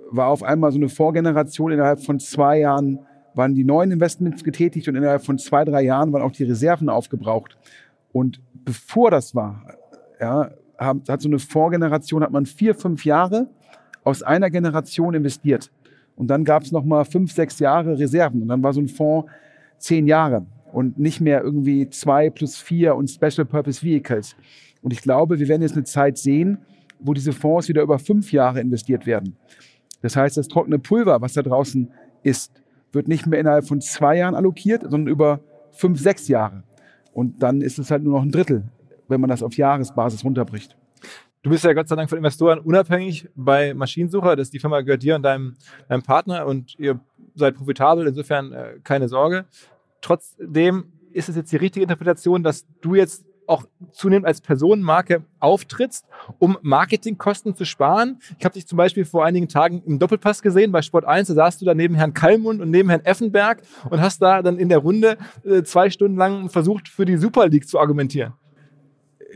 war 0.10 0.29
auf 0.29 0.41
einmal 0.41 0.72
so 0.72 0.79
eine 0.79 0.89
Vorgeneration 0.89 1.72
innerhalb 1.72 2.03
von 2.03 2.19
zwei 2.19 2.60
Jahren 2.60 3.00
waren 3.36 3.53
die 3.53 3.63
neuen 3.63 3.91
Investments 3.91 4.43
getätigt 4.43 4.88
und 4.88 4.96
innerhalb 4.96 5.24
von 5.24 5.38
zwei, 5.38 5.63
drei 5.63 5.84
Jahren 5.84 6.12
waren 6.12 6.24
auch 6.24 6.31
die 6.31 6.46
Reserven 6.46 6.89
aufgebraucht. 6.89 7.58
Und 8.12 8.41
bevor 8.65 9.12
das 9.12 9.36
war, 9.36 9.77
ja, 10.19 10.50
hat 10.79 11.21
so 11.21 11.27
eine 11.27 11.39
Vorgeneration, 11.39 12.24
hat 12.24 12.31
man 12.31 12.45
vier, 12.45 12.74
fünf 12.74 13.05
Jahre 13.05 13.48
aus 14.03 14.24
einer 14.24 14.50
Generation 14.50 15.13
investiert. 15.13 15.71
Und 16.15 16.27
dann 16.27 16.43
gab 16.43 16.63
es 16.63 16.71
nochmal 16.71 17.05
fünf, 17.05 17.31
sechs 17.31 17.59
Jahre 17.59 17.98
Reserven. 17.98 18.41
Und 18.41 18.48
dann 18.48 18.63
war 18.63 18.74
so 18.74 18.81
ein 18.81 18.88
Fonds 18.88 19.29
zehn 19.77 20.07
Jahre 20.07 20.45
und 20.71 21.00
nicht 21.00 21.21
mehr 21.21 21.41
irgendwie 21.43 21.89
zwei 21.89 22.29
plus 22.29 22.57
vier 22.57 22.95
und 22.95 23.09
Special 23.09 23.45
Purpose 23.45 23.83
Vehicles. 23.83 24.36
Und 24.81 24.93
ich 24.93 25.01
glaube, 25.01 25.39
wir 25.39 25.48
werden 25.48 25.62
jetzt 25.62 25.75
eine 25.75 25.83
Zeit 25.83 26.17
sehen, 26.17 26.59
wo 27.00 27.13
diese 27.13 27.33
Fonds 27.33 27.69
wieder 27.69 27.81
über 27.81 28.00
fünf 28.00 28.31
Jahre 28.31 28.59
investiert 28.59 29.05
werden. 29.05 29.38
Das 30.01 30.15
heißt, 30.15 30.38
das 30.38 30.48
trockene 30.48 30.79
Pulver, 30.79 31.21
was 31.21 31.33
da 31.33 31.41
draußen 31.41 31.89
ist, 32.24 32.62
wird 32.91 33.07
nicht 33.07 33.27
mehr 33.27 33.39
innerhalb 33.39 33.67
von 33.67 33.81
zwei 33.81 34.17
Jahren 34.17 34.36
allokiert, 34.36 34.83
sondern 34.83 35.07
über 35.07 35.39
fünf, 35.71 36.00
sechs 36.00 36.27
Jahre. 36.27 36.63
Und 37.13 37.43
dann 37.43 37.62
ist 37.62 37.79
es 37.79 37.91
halt 37.91 38.03
nur 38.03 38.13
noch 38.13 38.24
ein 38.24 38.31
Drittel 38.31 38.63
wenn 39.09 39.21
man 39.21 39.29
das 39.29 39.43
auf 39.43 39.55
Jahresbasis 39.57 40.23
runterbricht. 40.23 40.75
Du 41.41 41.49
bist 41.49 41.63
ja 41.63 41.71
Gott 41.73 41.87
sei 41.87 41.95
Dank 41.95 42.09
von 42.09 42.17
Investoren 42.17 42.59
unabhängig 42.59 43.29
bei 43.33 43.73
Maschinensucher. 43.73 44.35
Das 44.35 44.49
die 44.49 44.59
Firma 44.59 44.81
gehört 44.81 45.03
dir 45.03 45.15
und 45.15 45.23
deinem, 45.23 45.55
deinem 45.87 46.03
Partner 46.03 46.45
und 46.45 46.77
ihr 46.77 46.99
seid 47.35 47.55
profitabel, 47.55 48.07
insofern 48.07 48.51
äh, 48.51 48.73
keine 48.83 49.07
Sorge. 49.07 49.45
Trotzdem 50.01 50.91
ist 51.13 51.29
es 51.29 51.35
jetzt 51.37 51.51
die 51.51 51.57
richtige 51.57 51.83
Interpretation, 51.83 52.43
dass 52.43 52.65
du 52.81 52.95
jetzt 52.95 53.25
auch 53.47 53.65
zunehmend 53.91 54.27
als 54.27 54.41
Personenmarke 54.41 55.23
auftrittst, 55.39 56.05
um 56.37 56.57
Marketingkosten 56.61 57.55
zu 57.55 57.65
sparen. 57.65 58.19
Ich 58.37 58.45
habe 58.45 58.53
dich 58.53 58.67
zum 58.67 58.77
Beispiel 58.77 59.05
vor 59.05 59.25
einigen 59.25 59.47
Tagen 59.47 59.81
im 59.85 59.97
Doppelpass 59.97 60.41
gesehen 60.41 60.71
bei 60.71 60.83
Sport 60.83 61.05
1, 61.05 61.29
da 61.29 61.33
saßt 61.33 61.61
du 61.61 61.65
da 61.65 61.73
neben 61.73 61.95
Herrn 61.95 62.13
Kallmund 62.13 62.61
und 62.61 62.69
neben 62.69 62.89
Herrn 62.89 63.03
Effenberg 63.05 63.63
und 63.89 64.01
hast 64.01 64.21
da 64.21 64.43
dann 64.43 64.59
in 64.59 64.69
der 64.69 64.77
Runde 64.77 65.17
äh, 65.43 65.63
zwei 65.63 65.89
Stunden 65.89 66.17
lang 66.17 66.49
versucht, 66.49 66.87
für 66.87 67.05
die 67.05 67.17
Super 67.17 67.47
League 67.47 67.67
zu 67.67 67.79
argumentieren. 67.79 68.33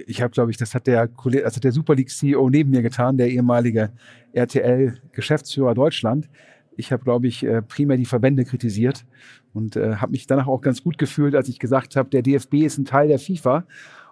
Ich 0.08 0.22
habe, 0.22 0.32
glaube 0.32 0.52
ich, 0.52 0.58
das 0.58 0.74
hat 0.74 0.88
der, 0.88 1.08
das 1.08 1.56
hat 1.56 1.64
der 1.64 1.72
Super 1.72 1.96
League 1.96 2.10
CEO 2.10 2.50
neben 2.50 2.72
mir 2.72 2.82
getan, 2.82 3.18
der 3.18 3.30
ehemalige 3.30 3.92
RTL-Geschäftsführer 4.34 5.74
Deutschland. 5.74 6.30
Ich 6.76 6.92
habe, 6.92 7.04
glaube 7.04 7.28
ich, 7.28 7.44
äh, 7.44 7.62
primär 7.62 7.98
die 7.98 8.06
Verbände 8.06 8.46
kritisiert 8.46 9.06
und 9.54 9.76
äh, 9.76 9.96
habe 9.96 10.12
mich 10.14 10.26
danach 10.26 10.48
auch 10.48 10.62
ganz 10.62 10.84
gut 10.84 10.98
gefühlt, 10.98 11.36
als 11.36 11.50
ich 11.50 11.60
gesagt 11.60 11.96
habe, 11.96 12.10
der 12.10 12.24
DFB 12.24 12.56
ist 12.56 12.78
ein 12.78 12.86
Teil 12.86 13.08
der 13.08 13.20
FIFA 13.20 13.66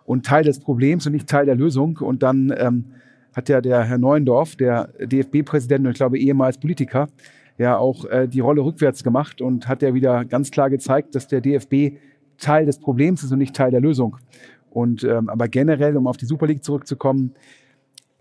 und 0.06 0.26
Teil 0.26 0.44
des 0.44 0.60
Problems 0.60 1.06
und 1.08 1.14
nicht 1.14 1.28
Teil 1.28 1.46
der 1.46 1.56
Lösung. 1.56 1.98
Und 1.98 2.22
dann 2.22 2.54
ähm, 2.56 2.86
hat 3.34 3.50
ja 3.50 3.62
der 3.62 3.84
Herr 3.84 3.98
Neuendorf, 3.98 4.56
der 4.56 4.90
DFB-Präsident 5.00 5.86
und 5.86 5.92
ich 5.92 5.98
glaube 5.98 6.20
ehemals 6.20 6.58
Politiker, 6.58 7.08
ja 7.58 7.78
auch 7.78 8.06
äh, 8.06 8.28
die 8.28 8.40
Rolle 8.40 8.62
rückwärts 8.62 9.04
gemacht 9.04 9.42
und 9.42 9.68
hat 9.68 9.82
ja 9.82 9.94
wieder 9.94 10.26
ganz 10.26 10.52
klar 10.52 10.70
gezeigt, 10.70 11.16
dass 11.16 11.28
der 11.28 11.42
DFB 11.42 11.98
Teil 12.38 12.66
des 12.66 12.80
Problems 12.80 13.24
ist 13.24 13.32
und 13.32 13.40
nicht 13.40 13.56
Teil 13.56 13.72
der 13.72 13.82
Lösung. 13.82 14.18
Und 14.72 15.04
ähm, 15.04 15.30
aber 15.30 15.48
generell, 15.48 15.96
um 15.98 16.08
auf 16.08 16.18
die 16.18 16.25
Super 16.25 16.48
League 16.48 16.63
zurückzukommen, 16.63 17.36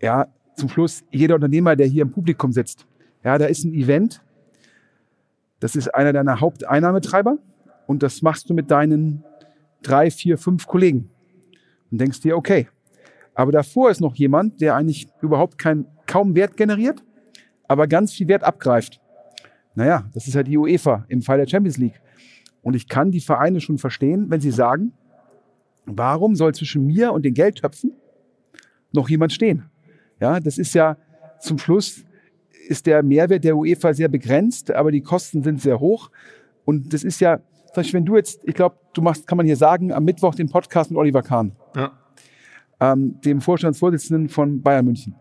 ja, 0.01 0.27
zum 0.55 0.69
Schluss, 0.69 1.03
jeder 1.11 1.35
Unternehmer, 1.35 1.75
der 1.75 1.87
hier 1.87 2.03
im 2.03 2.11
Publikum 2.11 2.51
sitzt, 2.51 2.85
ja, 3.23 3.37
da 3.37 3.45
ist 3.45 3.63
ein 3.63 3.73
Event, 3.73 4.21
das 5.59 5.75
ist 5.75 5.87
einer 5.95 6.11
deiner 6.11 6.41
Haupteinnahmetreiber 6.41 7.37
und 7.87 8.03
das 8.03 8.21
machst 8.21 8.49
du 8.49 8.53
mit 8.53 8.69
deinen 8.69 9.23
drei, 9.81 10.11
vier, 10.11 10.37
fünf 10.37 10.67
Kollegen 10.67 11.09
und 11.89 12.01
denkst 12.01 12.21
dir, 12.21 12.35
okay, 12.35 12.67
aber 13.33 13.51
davor 13.51 13.89
ist 13.89 14.01
noch 14.01 14.15
jemand, 14.15 14.59
der 14.59 14.75
eigentlich 14.75 15.07
überhaupt 15.21 15.57
kein, 15.57 15.85
kaum 16.05 16.35
Wert 16.35 16.57
generiert, 16.57 17.03
aber 17.67 17.87
ganz 17.87 18.11
viel 18.11 18.27
Wert 18.27 18.43
abgreift. 18.43 18.99
Naja, 19.73 20.09
das 20.13 20.27
ist 20.27 20.33
ja 20.33 20.43
die 20.43 20.57
UEFA 20.57 21.05
im 21.07 21.21
Fall 21.21 21.37
der 21.37 21.47
Champions 21.47 21.77
League. 21.77 22.01
Und 22.61 22.75
ich 22.75 22.89
kann 22.89 23.11
die 23.11 23.21
Vereine 23.21 23.61
schon 23.61 23.77
verstehen, 23.77 24.29
wenn 24.29 24.41
sie 24.41 24.51
sagen, 24.51 24.93
warum 25.85 26.35
soll 26.35 26.53
zwischen 26.53 26.85
mir 26.85 27.11
und 27.13 27.23
den 27.23 27.33
Geldtöpfen 27.33 27.93
noch 28.91 29.09
jemand 29.09 29.33
stehen? 29.33 29.69
Ja, 30.19 30.39
das 30.39 30.57
ist 30.57 30.73
ja 30.73 30.97
zum 31.39 31.57
Schluss 31.57 32.05
ist 32.67 32.85
der 32.85 33.03
Mehrwert 33.03 33.43
der 33.43 33.57
UEFA 33.57 33.93
sehr 33.93 34.07
begrenzt, 34.07 34.71
aber 34.71 34.91
die 34.91 35.01
Kosten 35.01 35.43
sind 35.43 35.61
sehr 35.61 35.79
hoch. 35.79 36.09
Und 36.63 36.93
das 36.93 37.03
ist 37.03 37.19
ja, 37.19 37.41
wenn 37.75 38.05
du 38.05 38.15
jetzt, 38.15 38.41
ich 38.45 38.53
glaube, 38.53 38.77
du 38.93 39.01
machst, 39.01 39.27
kann 39.27 39.37
man 39.37 39.45
hier 39.45 39.57
sagen, 39.57 39.91
am 39.91 40.05
Mittwoch 40.05 40.35
den 40.35 40.49
Podcast 40.49 40.91
mit 40.91 40.97
Oliver 40.97 41.21
Kahn 41.21 41.53
ja. 41.75 41.91
ähm, 42.79 43.19
dem 43.21 43.41
Vorstandsvorsitzenden 43.41 44.29
von 44.29 44.61
Bayern 44.61 44.85
München. 44.85 45.15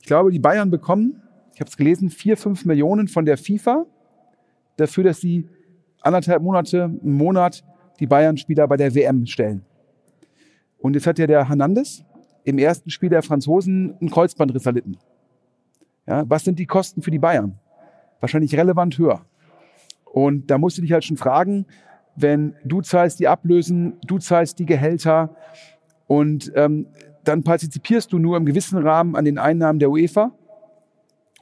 Ich 0.00 0.06
glaube, 0.06 0.30
die 0.30 0.38
Bayern 0.38 0.70
bekommen, 0.70 1.22
ich 1.54 1.60
habe 1.60 1.70
es 1.70 1.76
gelesen, 1.76 2.10
vier, 2.10 2.36
fünf 2.36 2.64
Millionen 2.64 3.08
von 3.08 3.24
der 3.24 3.38
FIFA 3.38 3.86
dafür, 4.76 5.04
dass 5.04 5.20
sie 5.20 5.48
anderthalb 6.02 6.42
Monate, 6.42 6.84
einen 6.84 7.16
Monat 7.16 7.64
die 7.98 8.06
Bayern-Spieler 8.06 8.68
bei 8.68 8.76
der 8.76 8.94
WM 8.94 9.24
stellen. 9.26 9.64
Und 10.78 10.94
jetzt 10.94 11.06
hat 11.06 11.18
ja 11.18 11.26
der 11.26 11.48
Hernandez 11.48 12.04
im 12.44 12.58
ersten 12.58 12.90
Spiel 12.90 13.08
der 13.08 13.22
Franzosen 13.22 13.96
einen 14.00 14.10
Kreuzbandriss 14.10 14.66
erlitten. 14.66 14.98
Ja, 16.06 16.24
was 16.28 16.44
sind 16.44 16.58
die 16.58 16.66
Kosten 16.66 17.02
für 17.02 17.10
die 17.10 17.18
Bayern? 17.18 17.58
Wahrscheinlich 18.20 18.56
relevant 18.56 18.96
höher. 18.98 19.24
Und 20.04 20.50
da 20.50 20.58
musst 20.58 20.78
du 20.78 20.82
dich 20.82 20.92
halt 20.92 21.04
schon 21.04 21.16
fragen, 21.16 21.66
wenn 22.14 22.54
du 22.64 22.80
zahlst 22.80 23.20
die 23.20 23.28
Ablösen, 23.28 23.98
du 24.06 24.18
zahlst 24.18 24.58
die 24.58 24.66
Gehälter 24.66 25.36
und 26.06 26.52
ähm, 26.54 26.86
dann 27.24 27.42
partizipierst 27.42 28.12
du 28.12 28.18
nur 28.18 28.36
im 28.36 28.46
gewissen 28.46 28.78
Rahmen 28.78 29.16
an 29.16 29.24
den 29.24 29.38
Einnahmen 29.38 29.78
der 29.78 29.90
UEFA 29.90 30.32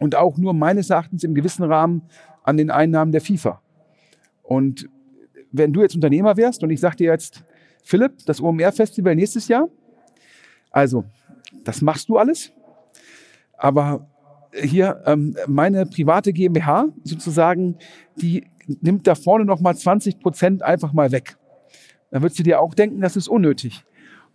und 0.01 0.17
auch 0.17 0.39
nur 0.39 0.55
meines 0.55 0.91
Erachtens 0.91 1.23
im 1.23 1.35
gewissen 1.35 1.65
Rahmen 1.65 2.03
an 2.43 2.57
den 2.57 2.71
Einnahmen 2.71 3.13
der 3.13 3.21
FIFA. 3.21 3.61
Und 4.43 4.89
wenn 5.53 5.73
du 5.73 5.83
jetzt 5.83 5.95
Unternehmer 5.95 6.37
wärst 6.37 6.63
und 6.63 6.71
ich 6.71 6.81
sag 6.81 6.97
dir 6.97 7.11
jetzt, 7.11 7.45
Philipp, 7.85 8.25
das 8.27 8.41
OMR-Festival 8.41 9.15
nächstes 9.15 9.47
Jahr, 9.47 9.69
also 10.71 11.05
das 11.63 11.81
machst 11.83 12.09
du 12.09 12.19
alles, 12.19 12.51
aber 13.57 14.09
hier 14.53 15.03
ähm, 15.07 15.37
meine 15.47 15.87
private 15.87 16.33
GmbH 16.33 16.89
sozusagen, 17.05 17.77
die 18.17 18.47
nimmt 18.81 19.07
da 19.07 19.15
vorne 19.15 19.45
nochmal 19.45 19.77
20 19.77 20.21
Prozent 20.21 20.63
einfach 20.63 20.93
mal 20.93 21.13
weg. 21.13 21.37
Dann 22.11 22.23
würdest 22.23 22.39
du 22.39 22.43
dir 22.43 22.61
auch 22.61 22.75
denken, 22.75 23.01
das 23.01 23.17
ist 23.17 23.29
unnötig. 23.29 23.85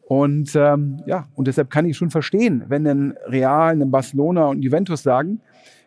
Und 0.02 0.56
ähm, 0.56 1.02
ja, 1.06 1.28
und 1.36 1.48
deshalb 1.48 1.70
kann 1.70 1.86
ich 1.86 1.96
schon 1.96 2.10
verstehen, 2.10 2.66
wenn 2.68 2.86
ein 2.88 3.14
Real, 3.28 3.72
ein 3.72 3.92
Barcelona 3.92 4.48
und 4.48 4.62
Juventus 4.62 5.04
sagen, 5.04 5.42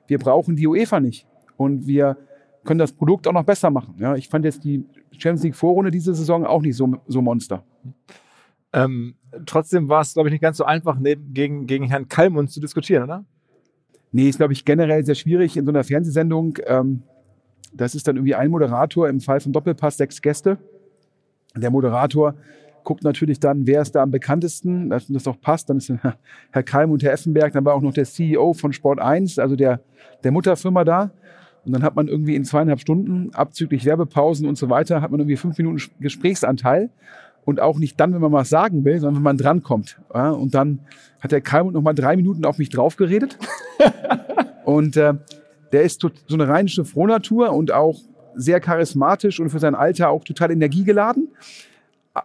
wir 0.06 0.18
brauchen 0.18 0.56
die 0.56 0.66
UEFA 0.66 1.00
nicht 1.00 1.26
und 1.56 1.86
wir 1.86 2.16
können 2.64 2.78
das 2.78 2.92
Produkt 2.92 3.26
auch 3.26 3.32
noch 3.32 3.44
besser 3.44 3.70
machen. 3.70 3.94
Ja, 3.98 4.14
ich 4.14 4.28
fand 4.28 4.44
jetzt 4.44 4.64
die 4.64 4.84
Champions 5.12 5.42
League 5.42 5.56
Vorrunde 5.56 5.90
diese 5.90 6.14
Saison 6.14 6.46
auch 6.46 6.62
nicht 6.62 6.76
so, 6.76 6.94
so 7.06 7.22
Monster. 7.22 7.64
Ähm, 8.72 9.14
trotzdem 9.46 9.88
war 9.88 10.00
es, 10.00 10.14
glaube 10.14 10.28
ich, 10.28 10.32
nicht 10.32 10.42
ganz 10.42 10.56
so 10.56 10.64
einfach, 10.64 10.98
gegen, 11.02 11.66
gegen 11.66 11.86
Herrn 11.86 12.08
Kalmund 12.08 12.50
zu 12.50 12.60
diskutieren, 12.60 13.04
oder? 13.04 13.24
Nee, 14.12 14.28
ist, 14.28 14.36
glaube 14.36 14.52
ich, 14.52 14.64
generell 14.64 15.04
sehr 15.04 15.14
schwierig 15.14 15.56
in 15.56 15.64
so 15.64 15.70
einer 15.70 15.84
Fernsehsendung. 15.84 16.58
Ähm, 16.66 17.02
das 17.72 17.94
ist 17.94 18.06
dann 18.06 18.16
irgendwie 18.16 18.34
ein 18.34 18.50
Moderator, 18.50 19.08
im 19.08 19.20
Fall 19.20 19.40
von 19.40 19.52
Doppelpass 19.52 19.96
sechs 19.96 20.20
Gäste. 20.20 20.58
Der 21.56 21.70
Moderator 21.70 22.34
guckt 22.84 23.04
natürlich 23.04 23.40
dann, 23.40 23.66
wer 23.66 23.82
ist 23.82 23.92
da 23.92 24.02
am 24.02 24.10
bekanntesten, 24.10 24.90
dass 24.90 25.06
das 25.06 25.26
auch 25.26 25.40
passt. 25.40 25.70
Dann 25.70 25.78
ist 25.78 25.92
Herr 26.50 26.62
Kalm 26.62 26.90
und 26.90 27.02
Herr 27.02 27.12
Effenberg, 27.12 27.52
dann 27.52 27.64
war 27.64 27.74
auch 27.74 27.80
noch 27.80 27.94
der 27.94 28.04
CEO 28.04 28.52
von 28.52 28.72
Sport 28.72 29.00
1, 29.00 29.38
also 29.38 29.56
der, 29.56 29.80
der 30.24 30.32
Mutterfirma 30.32 30.84
da. 30.84 31.10
Und 31.64 31.72
dann 31.72 31.82
hat 31.82 31.94
man 31.94 32.08
irgendwie 32.08 32.34
in 32.34 32.44
zweieinhalb 32.44 32.80
Stunden, 32.80 33.30
abzüglich 33.34 33.84
Werbepausen 33.84 34.48
und 34.48 34.58
so 34.58 34.68
weiter, 34.68 35.00
hat 35.00 35.10
man 35.10 35.20
irgendwie 35.20 35.36
fünf 35.36 35.56
Minuten 35.58 35.80
Gesprächsanteil. 36.00 36.90
Und 37.44 37.60
auch 37.60 37.78
nicht 37.78 37.98
dann, 37.98 38.14
wenn 38.14 38.20
man 38.20 38.32
was 38.32 38.48
sagen 38.48 38.84
will, 38.84 39.00
sondern 39.00 39.16
wenn 39.16 39.22
man 39.24 39.36
drankommt. 39.36 40.00
Ja, 40.14 40.30
und 40.30 40.54
dann 40.54 40.80
hat 41.20 41.32
der 41.32 41.40
Kalmund 41.40 41.74
noch 41.74 41.82
mal 41.82 41.92
drei 41.92 42.14
Minuten 42.16 42.44
auf 42.44 42.58
mich 42.58 42.68
draufgeredet. 42.68 43.36
und 44.64 44.96
äh, 44.96 45.14
der 45.72 45.82
ist 45.82 46.00
so 46.00 46.10
eine 46.34 46.46
rheinische 46.46 46.84
Frohnatur 46.84 47.52
und 47.52 47.72
auch 47.72 47.98
sehr 48.34 48.60
charismatisch 48.60 49.40
und 49.40 49.50
für 49.50 49.58
sein 49.58 49.74
Alter 49.74 50.10
auch 50.10 50.24
total 50.24 50.52
energiegeladen. 50.52 51.28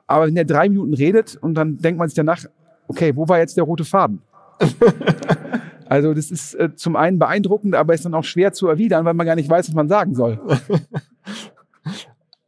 Aber 0.05 0.27
wenn 0.27 0.37
er 0.37 0.45
drei 0.45 0.69
Minuten 0.69 0.93
redet 0.93 1.35
und 1.35 1.55
dann 1.55 1.77
denkt 1.77 1.97
man 1.97 2.09
sich 2.09 2.15
danach, 2.15 2.45
okay, 2.87 3.15
wo 3.15 3.27
war 3.27 3.39
jetzt 3.39 3.57
der 3.57 3.63
rote 3.63 3.85
Faden? 3.85 4.21
also 5.89 6.13
das 6.13 6.31
ist 6.31 6.53
äh, 6.55 6.75
zum 6.75 6.95
einen 6.95 7.19
beeindruckend, 7.19 7.75
aber 7.75 7.93
ist 7.93 8.05
dann 8.05 8.13
auch 8.13 8.23
schwer 8.23 8.53
zu 8.53 8.67
erwidern, 8.67 9.05
weil 9.05 9.13
man 9.13 9.25
gar 9.25 9.35
nicht 9.35 9.49
weiß, 9.49 9.67
was 9.67 9.75
man 9.75 9.89
sagen 9.89 10.15
soll. 10.15 10.39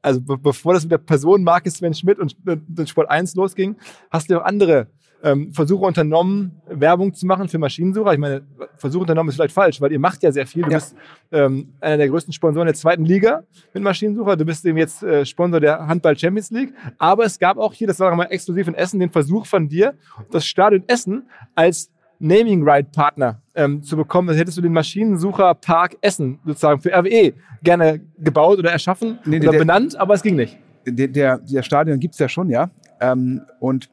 Also 0.02 0.22
be 0.22 0.38
bevor 0.38 0.74
das 0.74 0.84
mit 0.84 0.92
der 0.94 0.98
Personenmarke 0.98 1.70
Sven 1.70 1.94
Schmidt 1.94 2.20
und, 2.20 2.34
und 2.46 2.90
Sport 2.90 3.10
1 3.10 3.36
losging, 3.36 3.76
hast 4.10 4.30
du 4.30 4.40
auch 4.40 4.46
andere 4.46 4.88
ähm, 5.24 5.52
Versuche 5.52 5.86
unternommen, 5.86 6.62
Werbung 6.68 7.14
zu 7.14 7.26
machen 7.26 7.50
für 7.50 7.58
Maschinensucher. 7.58 8.14
Ich 8.14 8.20
meine, 8.20 8.42
Versuche 8.78 9.02
unternommen 9.02 9.30
ist 9.30 9.36
vielleicht 9.36 9.54
falsch, 9.54 9.82
weil 9.82 9.92
ihr 9.92 10.00
macht 10.00 10.24
ja 10.24 10.32
sehr 10.32 10.48
viel. 10.48 10.64
Du 10.64 10.72
ja. 10.72 10.78
bist 10.78 10.96
ähm, 11.32 11.74
einer 11.82 11.98
der 11.98 12.08
größten 12.08 12.34
Sponsoren 12.34 12.68
der 12.68 12.76
zweiten 12.76 13.06
Liga 13.06 13.44
mit 13.74 13.84
Maschinensucher. 13.84 14.38
Du 14.38 14.46
bist 14.46 14.66
eben 14.66 14.78
jetzt 14.78 15.04
äh, 15.04 15.26
Sponsor 15.26 15.60
der 15.60 15.86
Handball 15.88 16.18
Champions 16.18 16.52
League. 16.52 16.74
Aber 16.98 17.26
es 17.26 17.38
gab 17.38 17.58
auch 17.58 17.74
hier, 17.74 17.88
das 17.88 18.00
war 18.00 18.16
mal 18.16 18.26
exklusiv 18.26 18.68
in 18.68 18.76
Essen, 18.76 19.00
den 19.00 19.12
Versuch 19.12 19.46
von 19.46 19.68
dir, 19.68 19.96
das 20.32 20.46
Stadion 20.46 20.84
Essen 20.88 21.28
als 21.56 21.92
Naming 22.20 22.68
Right 22.68 22.92
Partner 22.92 23.42
ähm, 23.56 23.82
zu 23.82 23.96
bekommen. 23.96 24.28
Das 24.28 24.38
hättest 24.38 24.58
du 24.58 24.62
den 24.62 24.74
Maschinensucher 24.74 25.54
Park 25.56 25.98
Essen 26.02 26.40
sozusagen 26.46 26.82
für 26.82 26.92
RWE 26.92 27.34
gerne 27.64 28.02
gebaut 28.18 28.60
oder 28.60 28.72
erschaffen 28.72 29.20
nee, 29.26 29.38
oder 29.38 29.52
der, 29.52 29.60
benannt, 29.60 29.96
aber 29.96 30.14
es 30.14 30.22
ging 30.22 30.36
nicht. 30.36 30.58
Der, 30.86 31.08
der, 31.08 31.38
der 31.40 31.64
Stadion 31.64 32.00
gibt's 32.00 32.20
ja 32.20 32.30
schon, 32.30 32.50
ja. 32.50 32.70
Ähm, 33.00 33.42
und 33.60 33.90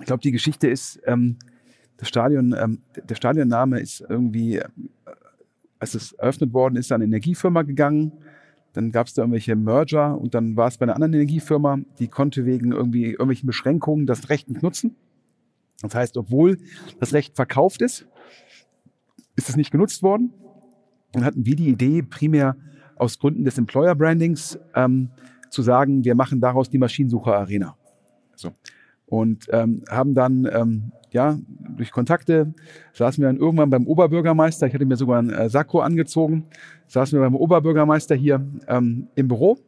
ich 0.00 0.06
glaube, 0.06 0.22
die 0.22 0.32
Geschichte 0.32 0.68
ist, 0.68 1.00
ähm, 1.06 1.36
das 1.96 2.08
Stadion, 2.08 2.54
ähm, 2.58 2.80
der 3.08 3.14
Stadionname 3.14 3.80
ist 3.80 4.04
irgendwie, 4.08 4.56
äh, 4.56 4.64
als 5.78 5.94
es 5.94 6.12
eröffnet 6.12 6.52
worden 6.52 6.76
ist, 6.76 6.92
an 6.92 6.96
eine 6.96 7.06
Energiefirma 7.06 7.62
gegangen. 7.62 8.12
Dann 8.74 8.92
gab 8.92 9.06
es 9.06 9.14
da 9.14 9.22
irgendwelche 9.22 9.56
Merger 9.56 10.16
und 10.16 10.34
dann 10.34 10.56
war 10.56 10.68
es 10.68 10.78
bei 10.78 10.84
einer 10.84 10.94
anderen 10.94 11.14
Energiefirma, 11.14 11.78
die 11.98 12.08
konnte 12.08 12.44
wegen 12.44 12.72
irgendwie 12.72 13.06
irgendwelchen 13.06 13.46
Beschränkungen 13.46 14.06
das 14.06 14.28
Recht 14.28 14.48
nicht 14.48 14.62
nutzen. 14.62 14.94
Das 15.82 15.94
heißt, 15.94 16.16
obwohl 16.16 16.58
das 16.98 17.12
Recht 17.12 17.36
verkauft 17.36 17.82
ist, 17.82 18.06
ist 19.36 19.48
es 19.48 19.56
nicht 19.56 19.70
genutzt 19.70 20.02
worden. 20.02 20.32
Und 21.14 21.24
hatten 21.24 21.46
wir 21.46 21.56
die 21.56 21.68
Idee, 21.68 22.02
primär 22.02 22.56
aus 22.96 23.18
Gründen 23.18 23.44
des 23.44 23.56
Employer 23.56 23.94
Brandings 23.94 24.58
ähm, 24.74 25.10
zu 25.50 25.62
sagen, 25.62 26.04
wir 26.04 26.14
machen 26.14 26.40
daraus 26.40 26.68
die 26.68 26.78
Maschinensucher 26.78 27.34
Arena. 27.36 27.76
So. 28.34 28.50
Und 29.06 29.46
ähm, 29.52 29.84
haben 29.88 30.14
dann, 30.14 30.46
ähm, 30.52 30.92
ja, 31.10 31.38
durch 31.76 31.92
Kontakte 31.92 32.52
saßen 32.92 33.22
wir 33.22 33.28
dann 33.28 33.38
irgendwann 33.38 33.70
beim 33.70 33.86
Oberbürgermeister. 33.86 34.66
Ich 34.66 34.74
hatte 34.74 34.84
mir 34.84 34.96
sogar 34.96 35.22
ein 35.22 35.30
äh, 35.30 35.48
Sakko 35.48 35.80
angezogen. 35.80 36.44
Saßen 36.88 37.18
wir 37.18 37.24
beim 37.24 37.34
Oberbürgermeister 37.34 38.14
hier 38.14 38.46
ähm, 38.66 39.08
im 39.14 39.28
Büro. 39.28 39.58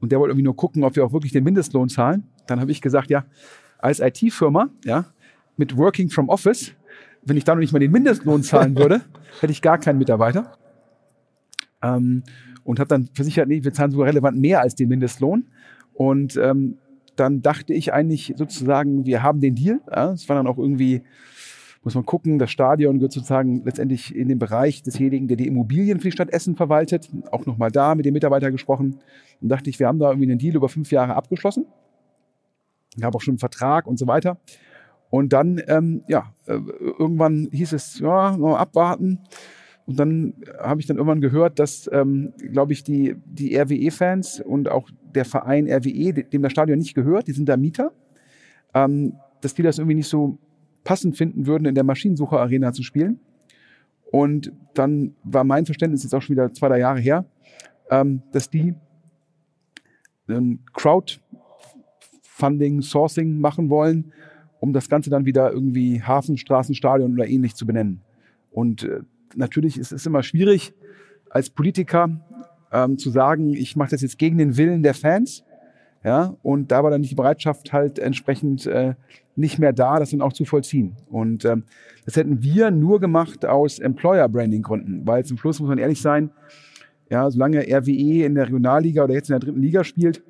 Und 0.00 0.12
der 0.12 0.20
wollte 0.20 0.30
irgendwie 0.30 0.44
nur 0.44 0.56
gucken, 0.56 0.84
ob 0.84 0.96
wir 0.96 1.04
auch 1.04 1.12
wirklich 1.12 1.32
den 1.32 1.44
Mindestlohn 1.44 1.88
zahlen. 1.88 2.24
Dann 2.46 2.60
habe 2.60 2.70
ich 2.70 2.80
gesagt, 2.80 3.10
ja, 3.10 3.26
als 3.78 4.00
IT-Firma, 4.00 4.70
ja, 4.84 5.06
mit 5.56 5.76
Working 5.76 6.10
from 6.10 6.28
Office, 6.28 6.72
wenn 7.22 7.36
ich 7.36 7.44
da 7.44 7.54
noch 7.54 7.60
nicht 7.60 7.72
mal 7.72 7.78
den 7.78 7.90
Mindestlohn 7.90 8.42
zahlen 8.42 8.76
würde, 8.76 9.02
hätte 9.40 9.52
ich 9.52 9.62
gar 9.62 9.78
keinen 9.78 9.98
Mitarbeiter. 9.98 10.52
Ähm, 11.82 12.22
und 12.64 12.80
habe 12.80 12.88
dann 12.88 13.08
versichert, 13.14 13.48
nee, 13.48 13.64
wir 13.64 13.72
zahlen 13.72 13.90
sogar 13.90 14.08
relevant 14.08 14.38
mehr 14.38 14.60
als 14.60 14.74
den 14.74 14.88
Mindestlohn. 14.88 15.46
Und 15.94 16.36
ähm, 16.36 16.76
dann 17.16 17.42
dachte 17.42 17.72
ich 17.72 17.92
eigentlich 17.92 18.34
sozusagen, 18.36 19.06
wir 19.06 19.22
haben 19.22 19.40
den 19.40 19.54
Deal. 19.54 19.80
Ja, 19.90 20.12
es 20.12 20.28
war 20.28 20.36
dann 20.36 20.46
auch 20.46 20.58
irgendwie, 20.58 21.02
muss 21.82 21.94
man 21.94 22.04
gucken, 22.04 22.38
das 22.38 22.50
Stadion 22.50 22.98
gehört 22.98 23.12
sozusagen 23.12 23.64
letztendlich 23.64 24.14
in 24.14 24.28
den 24.28 24.38
Bereich 24.38 24.82
desjenigen, 24.82 25.28
der 25.28 25.36
die 25.36 25.46
Immobilien 25.46 25.98
für 25.98 26.08
die 26.08 26.12
Stadt 26.12 26.30
Essen 26.30 26.56
verwaltet. 26.56 27.08
Auch 27.30 27.46
nochmal 27.46 27.70
da 27.70 27.94
mit 27.94 28.04
dem 28.04 28.12
Mitarbeiter 28.12 28.50
gesprochen. 28.50 29.00
Und 29.40 29.48
dachte 29.48 29.70
ich, 29.70 29.78
wir 29.78 29.86
haben 29.86 29.98
da 29.98 30.10
irgendwie 30.10 30.30
einen 30.30 30.38
Deal 30.38 30.54
über 30.54 30.68
fünf 30.68 30.92
Jahre 30.92 31.14
abgeschlossen. 31.14 31.66
Ich 32.98 33.04
habe 33.04 33.16
auch 33.16 33.20
schon 33.22 33.32
einen 33.32 33.38
Vertrag 33.38 33.86
und 33.86 33.98
so 33.98 34.06
weiter. 34.06 34.38
Und 35.10 35.32
dann, 35.32 35.60
ähm, 35.68 36.02
ja, 36.06 36.34
äh, 36.46 36.58
irgendwann 36.98 37.48
hieß 37.50 37.72
es, 37.72 37.98
ja, 37.98 38.36
noch 38.36 38.56
abwarten. 38.56 39.20
Und 39.86 39.98
dann 39.98 40.34
habe 40.60 40.80
ich 40.80 40.86
dann 40.86 40.98
irgendwann 40.98 41.22
gehört, 41.22 41.58
dass, 41.58 41.88
ähm, 41.92 42.34
glaube 42.36 42.74
ich, 42.74 42.84
die, 42.84 43.16
die 43.24 43.56
RWE-Fans 43.56 44.40
und 44.40 44.68
auch 44.68 44.90
der 45.14 45.24
Verein 45.24 45.66
RWE, 45.66 46.12
dem 46.12 46.42
das 46.42 46.52
Stadion 46.52 46.78
nicht 46.78 46.94
gehört, 46.94 47.26
die 47.26 47.32
sind 47.32 47.48
da 47.48 47.56
Mieter, 47.56 47.92
ähm, 48.74 49.14
dass 49.40 49.54
die 49.54 49.62
das 49.62 49.78
irgendwie 49.78 49.94
nicht 49.94 50.08
so 50.08 50.38
passend 50.84 51.16
finden 51.16 51.46
würden, 51.46 51.64
in 51.64 51.74
der 51.74 51.84
Maschinensucher-Arena 51.84 52.72
zu 52.72 52.82
spielen. 52.82 53.20
Und 54.10 54.52
dann 54.74 55.14
war 55.22 55.44
mein 55.44 55.64
Verständnis 55.64 56.02
jetzt 56.02 56.14
auch 56.14 56.22
schon 56.22 56.36
wieder 56.36 56.52
zwei, 56.52 56.68
drei 56.68 56.80
Jahre 56.80 57.00
her, 57.00 57.24
ähm, 57.90 58.22
dass 58.32 58.50
die 58.50 58.74
ähm, 60.28 60.60
Crowdfunding, 62.38 62.82
Sourcing 62.82 63.40
machen 63.40 63.68
wollen, 63.68 64.12
um 64.60 64.72
das 64.72 64.88
Ganze 64.88 65.10
dann 65.10 65.24
wieder 65.24 65.52
irgendwie 65.52 66.02
Hafenstraßenstadion 66.02 67.12
oder 67.14 67.26
ähnlich 67.26 67.54
zu 67.54 67.66
benennen. 67.66 68.00
Und 68.50 68.84
äh, 68.84 69.00
natürlich 69.34 69.78
ist 69.78 69.92
es 69.92 70.06
immer 70.06 70.22
schwierig, 70.22 70.72
als 71.30 71.50
Politiker 71.50 72.08
ähm, 72.72 72.98
zu 72.98 73.10
sagen, 73.10 73.54
ich 73.54 73.76
mache 73.76 73.90
das 73.90 74.02
jetzt 74.02 74.18
gegen 74.18 74.38
den 74.38 74.56
Willen 74.56 74.82
der 74.82 74.94
Fans. 74.94 75.44
Ja, 76.04 76.36
und 76.42 76.70
da 76.70 76.84
war 76.84 76.92
dann 76.92 77.02
die 77.02 77.14
Bereitschaft 77.16 77.72
halt 77.72 77.98
entsprechend 77.98 78.66
äh, 78.66 78.94
nicht 79.34 79.58
mehr 79.58 79.72
da, 79.72 79.98
das 79.98 80.10
dann 80.10 80.22
auch 80.22 80.32
zu 80.32 80.44
vollziehen. 80.44 80.94
Und 81.10 81.44
ähm, 81.44 81.64
das 82.04 82.14
hätten 82.14 82.40
wir 82.40 82.70
nur 82.70 83.00
gemacht 83.00 83.44
aus 83.44 83.80
Employer-Branding-Gründen, 83.80 85.06
weil 85.06 85.24
zum 85.24 85.38
Schluss 85.38 85.58
muss 85.58 85.68
man 85.68 85.78
ehrlich 85.78 86.00
sein, 86.00 86.30
ja, 87.10 87.28
solange 87.30 87.66
RWE 87.66 88.24
in 88.24 88.36
der 88.36 88.46
Regionalliga 88.46 89.04
oder 89.04 89.14
jetzt 89.14 89.28
in 89.28 89.34
der 89.34 89.40
dritten 89.40 89.60
Liga 89.60 89.82
spielt, 89.82 90.22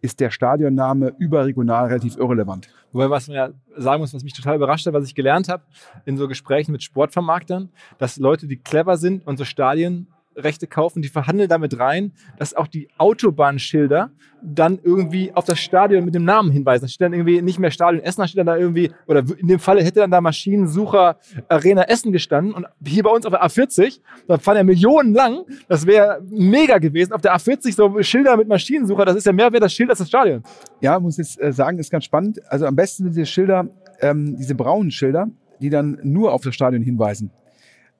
ist 0.00 0.20
der 0.20 0.30
Stadionname 0.30 1.14
überregional 1.18 1.86
relativ 1.86 2.16
irrelevant. 2.16 2.68
Wobei, 2.92 3.10
was 3.10 3.28
man 3.28 3.36
ja 3.36 3.50
sagen 3.76 4.00
muss, 4.00 4.14
was 4.14 4.24
mich 4.24 4.32
total 4.32 4.56
überrascht 4.56 4.86
hat, 4.86 4.94
was 4.94 5.06
ich 5.06 5.14
gelernt 5.14 5.48
habe 5.48 5.62
in 6.04 6.16
so 6.16 6.26
Gesprächen 6.28 6.72
mit 6.72 6.82
Sportvermarktern, 6.82 7.70
dass 7.98 8.16
Leute, 8.16 8.46
die 8.46 8.56
clever 8.56 8.96
sind 8.96 9.26
und 9.26 9.36
so 9.36 9.44
Stadien 9.44 10.08
Rechte 10.36 10.66
kaufen, 10.66 11.02
die 11.02 11.08
verhandeln 11.08 11.48
damit 11.48 11.78
rein, 11.78 12.12
dass 12.38 12.54
auch 12.54 12.66
die 12.66 12.88
Autobahnschilder 12.98 14.10
dann 14.42 14.78
irgendwie 14.82 15.32
auf 15.34 15.44
das 15.44 15.58
Stadion 15.58 16.04
mit 16.04 16.14
dem 16.14 16.24
Namen 16.24 16.50
hinweisen. 16.50 16.84
Da 16.84 16.88
steht 16.88 17.02
dann 17.02 17.12
irgendwie 17.12 17.42
nicht 17.42 17.58
mehr 17.58 17.70
Stadion 17.70 18.02
Essen, 18.02 18.20
da 18.20 18.26
steht 18.26 18.38
dann 18.38 18.46
da 18.46 18.56
irgendwie, 18.56 18.90
oder 19.06 19.22
in 19.36 19.48
dem 19.48 19.58
Falle 19.58 19.82
hätte 19.82 20.00
dann 20.00 20.10
da 20.10 20.20
Maschinensucher 20.20 21.18
Arena 21.48 21.82
Essen 21.82 22.12
gestanden 22.12 22.54
und 22.54 22.66
hier 22.84 23.02
bei 23.02 23.10
uns 23.10 23.26
auf 23.26 23.32
der 23.32 23.42
A40, 23.42 24.00
da 24.28 24.38
fahren 24.38 24.56
ja 24.56 24.64
Millionen 24.64 25.14
lang, 25.14 25.44
das 25.68 25.86
wäre 25.86 26.22
mega 26.30 26.78
gewesen, 26.78 27.12
auf 27.12 27.20
der 27.20 27.36
A40 27.36 27.74
so 27.74 28.02
Schilder 28.02 28.36
mit 28.36 28.48
Maschinensucher, 28.48 29.04
das 29.04 29.16
ist 29.16 29.26
ja 29.26 29.32
mehr 29.32 29.52
wert 29.52 29.62
das 29.62 29.72
Schild 29.72 29.90
als 29.90 29.98
das 29.98 30.08
Stadion. 30.08 30.42
Ja, 30.80 30.98
muss 30.98 31.18
jetzt 31.18 31.40
äh, 31.40 31.52
sagen, 31.52 31.78
ist 31.78 31.90
ganz 31.90 32.04
spannend. 32.04 32.40
Also 32.48 32.66
am 32.66 32.76
besten 32.76 33.04
sind 33.04 33.16
diese 33.16 33.26
Schilder, 33.26 33.68
ähm, 34.00 34.36
diese 34.36 34.54
braunen 34.54 34.90
Schilder, 34.90 35.28
die 35.60 35.70
dann 35.70 35.98
nur 36.02 36.32
auf 36.32 36.42
das 36.42 36.54
Stadion 36.54 36.82
hinweisen. 36.82 37.30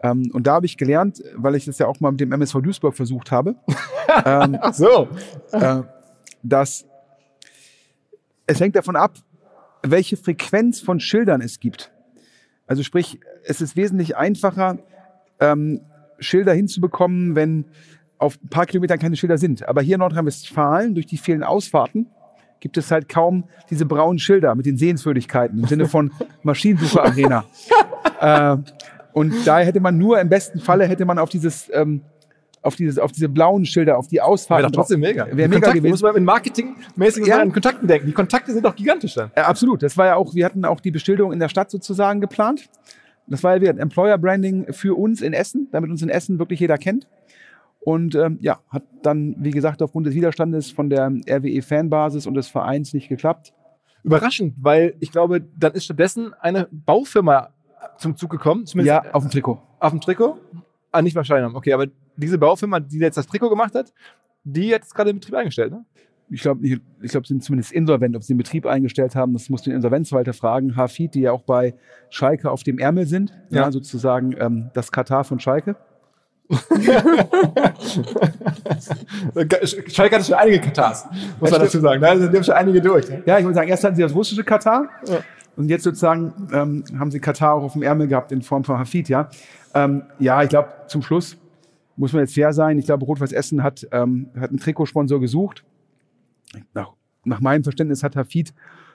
Ähm, 0.02 0.30
und 0.32 0.46
da 0.46 0.54
habe 0.54 0.66
ich 0.66 0.76
gelernt, 0.76 1.22
weil 1.34 1.54
ich 1.54 1.66
das 1.66 1.78
ja 1.78 1.86
auch 1.86 2.00
mal 2.00 2.10
mit 2.10 2.20
dem 2.20 2.32
MSV 2.32 2.60
Duisburg 2.62 2.94
versucht 2.94 3.30
habe, 3.30 3.56
ähm, 4.24 4.58
Ach 4.60 4.72
so. 4.72 5.08
äh, 5.52 5.82
dass 6.42 6.86
es 8.46 8.60
hängt 8.60 8.76
davon 8.76 8.96
ab, 8.96 9.12
welche 9.82 10.16
Frequenz 10.16 10.80
von 10.80 11.00
Schildern 11.00 11.40
es 11.40 11.60
gibt. 11.60 11.92
Also 12.66 12.82
sprich, 12.82 13.20
es 13.44 13.60
ist 13.60 13.76
wesentlich 13.76 14.16
einfacher, 14.16 14.78
ähm, 15.38 15.80
Schilder 16.18 16.52
hinzubekommen, 16.52 17.34
wenn 17.34 17.64
auf 18.18 18.38
ein 18.42 18.48
paar 18.48 18.66
Kilometern 18.66 18.98
keine 18.98 19.16
Schilder 19.16 19.38
sind. 19.38 19.66
Aber 19.66 19.80
hier 19.82 19.94
in 19.94 20.00
Nordrhein-Westfalen, 20.00 20.94
durch 20.94 21.06
die 21.06 21.16
vielen 21.16 21.42
Ausfahrten, 21.42 22.06
gibt 22.60 22.76
es 22.76 22.90
halt 22.90 23.08
kaum 23.08 23.44
diese 23.70 23.86
braunen 23.86 24.18
Schilder 24.18 24.54
mit 24.54 24.66
den 24.66 24.76
Sehenswürdigkeiten 24.76 25.58
im 25.58 25.66
Sinne 25.66 25.88
von 25.88 26.12
Maschinensucher-Arena. 26.42 27.44
äh, 28.20 28.56
und 29.12 29.34
daher 29.46 29.66
hätte 29.66 29.80
man 29.80 29.98
nur 29.98 30.20
im 30.20 30.28
besten 30.28 30.60
Falle 30.60 30.86
hätte 30.86 31.04
man 31.04 31.18
auf 31.18 31.28
dieses 31.28 31.70
ähm, 31.72 32.02
auf 32.62 32.76
dieses 32.76 32.98
auf 32.98 33.12
diese 33.12 33.28
blauen 33.28 33.64
Schilder, 33.64 33.98
auf 33.98 34.06
die 34.06 34.20
Ausfahrten. 34.20 34.64
Wäre 34.64 34.72
doch 34.72 34.80
trotzdem 34.80 35.00
mega. 35.00 35.26
Wäre 35.32 35.48
mega 35.48 35.72
gewesen. 35.72 35.90
Muss 35.90 36.02
man 36.02 36.16
in 36.16 36.24
marketingmäßig 36.24 37.26
Ja. 37.26 37.36
ja. 37.36 37.42
an 37.42 37.52
Kontakten 37.52 37.88
denken. 37.88 38.06
Die 38.06 38.12
Kontakte 38.12 38.52
sind 38.52 38.64
doch 38.64 38.76
gigantisch 38.76 39.14
dann. 39.14 39.30
Ja, 39.36 39.46
absolut. 39.46 39.82
Das 39.82 39.96
war 39.96 40.06
ja 40.06 40.16
auch, 40.16 40.34
wir 40.34 40.44
hatten 40.44 40.64
auch 40.64 40.80
die 40.80 40.90
Beschilderung 40.90 41.32
in 41.32 41.40
der 41.40 41.48
Stadt 41.48 41.70
sozusagen 41.70 42.20
geplant. 42.20 42.68
Das 43.26 43.42
war 43.44 43.54
ja 43.54 43.60
wieder 43.60 43.70
ein 43.70 43.78
Employer 43.78 44.18
Branding 44.18 44.72
für 44.72 44.98
uns 44.98 45.22
in 45.22 45.32
Essen, 45.32 45.68
damit 45.70 45.90
uns 45.90 46.02
in 46.02 46.08
Essen 46.08 46.38
wirklich 46.38 46.60
jeder 46.60 46.78
kennt. 46.78 47.06
Und 47.78 48.14
ähm, 48.14 48.38
ja, 48.42 48.60
hat 48.68 48.82
dann, 49.02 49.36
wie 49.38 49.52
gesagt, 49.52 49.80
aufgrund 49.82 50.06
des 50.06 50.14
Widerstandes 50.14 50.70
von 50.70 50.90
der 50.90 51.10
RWE-Fanbasis 51.28 52.26
und 52.26 52.34
des 52.34 52.48
Vereins 52.48 52.92
nicht 52.92 53.08
geklappt. 53.08 53.54
Überraschend, 54.02 54.54
weil 54.60 54.94
ich 55.00 55.12
glaube, 55.12 55.40
dann 55.40 55.72
ist 55.72 55.84
stattdessen 55.84 56.34
eine 56.40 56.68
Baufirma 56.70 57.50
zum 58.00 58.16
Zug 58.16 58.30
gekommen, 58.30 58.66
zumindest 58.66 59.04
Ja, 59.04 59.12
auf 59.12 59.22
dem 59.22 59.30
Trikot. 59.30 59.60
auf 59.78 59.90
dem 59.90 60.00
Trikot. 60.00 60.38
Ah, 60.92 61.02
nicht 61.02 61.14
wahrscheinlich. 61.14 61.54
Okay, 61.54 61.72
aber 61.72 61.86
diese 62.16 62.36
Baufirma, 62.38 62.80
die 62.80 62.98
jetzt 62.98 63.16
das 63.16 63.26
Trikot 63.28 63.48
gemacht 63.50 63.74
hat, 63.74 63.92
die 64.42 64.74
hat 64.74 64.82
jetzt 64.82 64.94
gerade 64.94 65.12
den 65.12 65.20
Betrieb 65.20 65.34
eingestellt, 65.36 65.70
ne? 65.72 65.84
Ich 66.32 66.42
glaube, 66.42 66.64
ich, 66.64 66.78
ich 67.02 67.10
glaub, 67.10 67.26
sind 67.26 67.42
zumindest 67.42 67.72
insolvent. 67.72 68.14
Ob 68.14 68.22
sie 68.22 68.34
den 68.34 68.38
Betrieb 68.38 68.64
eingestellt 68.64 69.16
haben, 69.16 69.32
das 69.32 69.50
musst 69.50 69.66
du 69.66 69.70
den 69.70 69.76
Insolvenzverwalter 69.76 70.32
fragen. 70.32 70.76
Hafid, 70.76 71.14
die 71.16 71.22
ja 71.22 71.32
auch 71.32 71.42
bei 71.42 71.74
Schalke 72.08 72.50
auf 72.52 72.62
dem 72.62 72.78
Ärmel 72.78 73.06
sind. 73.06 73.32
Ja, 73.50 73.62
Ja. 73.62 73.72
sozusagen 73.72 74.36
ähm, 74.38 74.70
das 74.72 74.92
Katar 74.92 75.24
von 75.24 75.40
Schalke. 75.40 75.74
Schalke 79.88 80.16
hatte 80.16 80.24
schon 80.24 80.34
einige 80.34 80.60
Katars, 80.60 81.06
muss 81.40 81.50
Ja, 81.50 81.58
man 81.58 81.66
dazu 81.66 81.80
sagen. 81.80 82.00
Da 82.00 82.16
sind 82.16 82.46
schon 82.46 82.54
einige 82.54 82.80
durch. 82.80 83.06
Ja, 83.26 83.38
ich 83.38 83.44
würde 83.44 83.54
sagen, 83.54 83.68
erst 83.68 83.84
hatten 83.84 83.96
sie 83.96 84.02
das 84.02 84.14
russische 84.14 84.44
Katar 84.44 84.88
Ja. 85.06 85.18
Und 85.60 85.68
jetzt 85.68 85.84
sozusagen 85.84 86.48
ähm, 86.54 86.84
haben 86.98 87.10
sie 87.10 87.20
Katar 87.20 87.52
auch 87.52 87.62
auf 87.62 87.74
dem 87.74 87.82
Ärmel 87.82 88.08
gehabt 88.08 88.32
in 88.32 88.40
Form 88.40 88.64
von 88.64 88.78
Hafid, 88.78 89.10
ja. 89.10 89.28
Ähm, 89.74 90.04
ja, 90.18 90.42
ich 90.42 90.48
glaube, 90.48 90.70
zum 90.86 91.02
Schluss 91.02 91.36
muss 91.96 92.14
man 92.14 92.22
jetzt 92.22 92.32
fair 92.32 92.54
sein. 92.54 92.78
Ich 92.78 92.86
glaube, 92.86 93.04
Rot-Weiß 93.04 93.32
Essen 93.32 93.62
hat, 93.62 93.86
ähm, 93.92 94.30
hat 94.40 94.48
einen 94.48 94.58
Trikotsponsor 94.58 95.20
gesucht. 95.20 95.62
Nach, 96.72 96.94
nach 97.24 97.40
meinem 97.40 97.62
Verständnis 97.62 98.02
hat 98.02 98.16
Hafid 98.16 98.54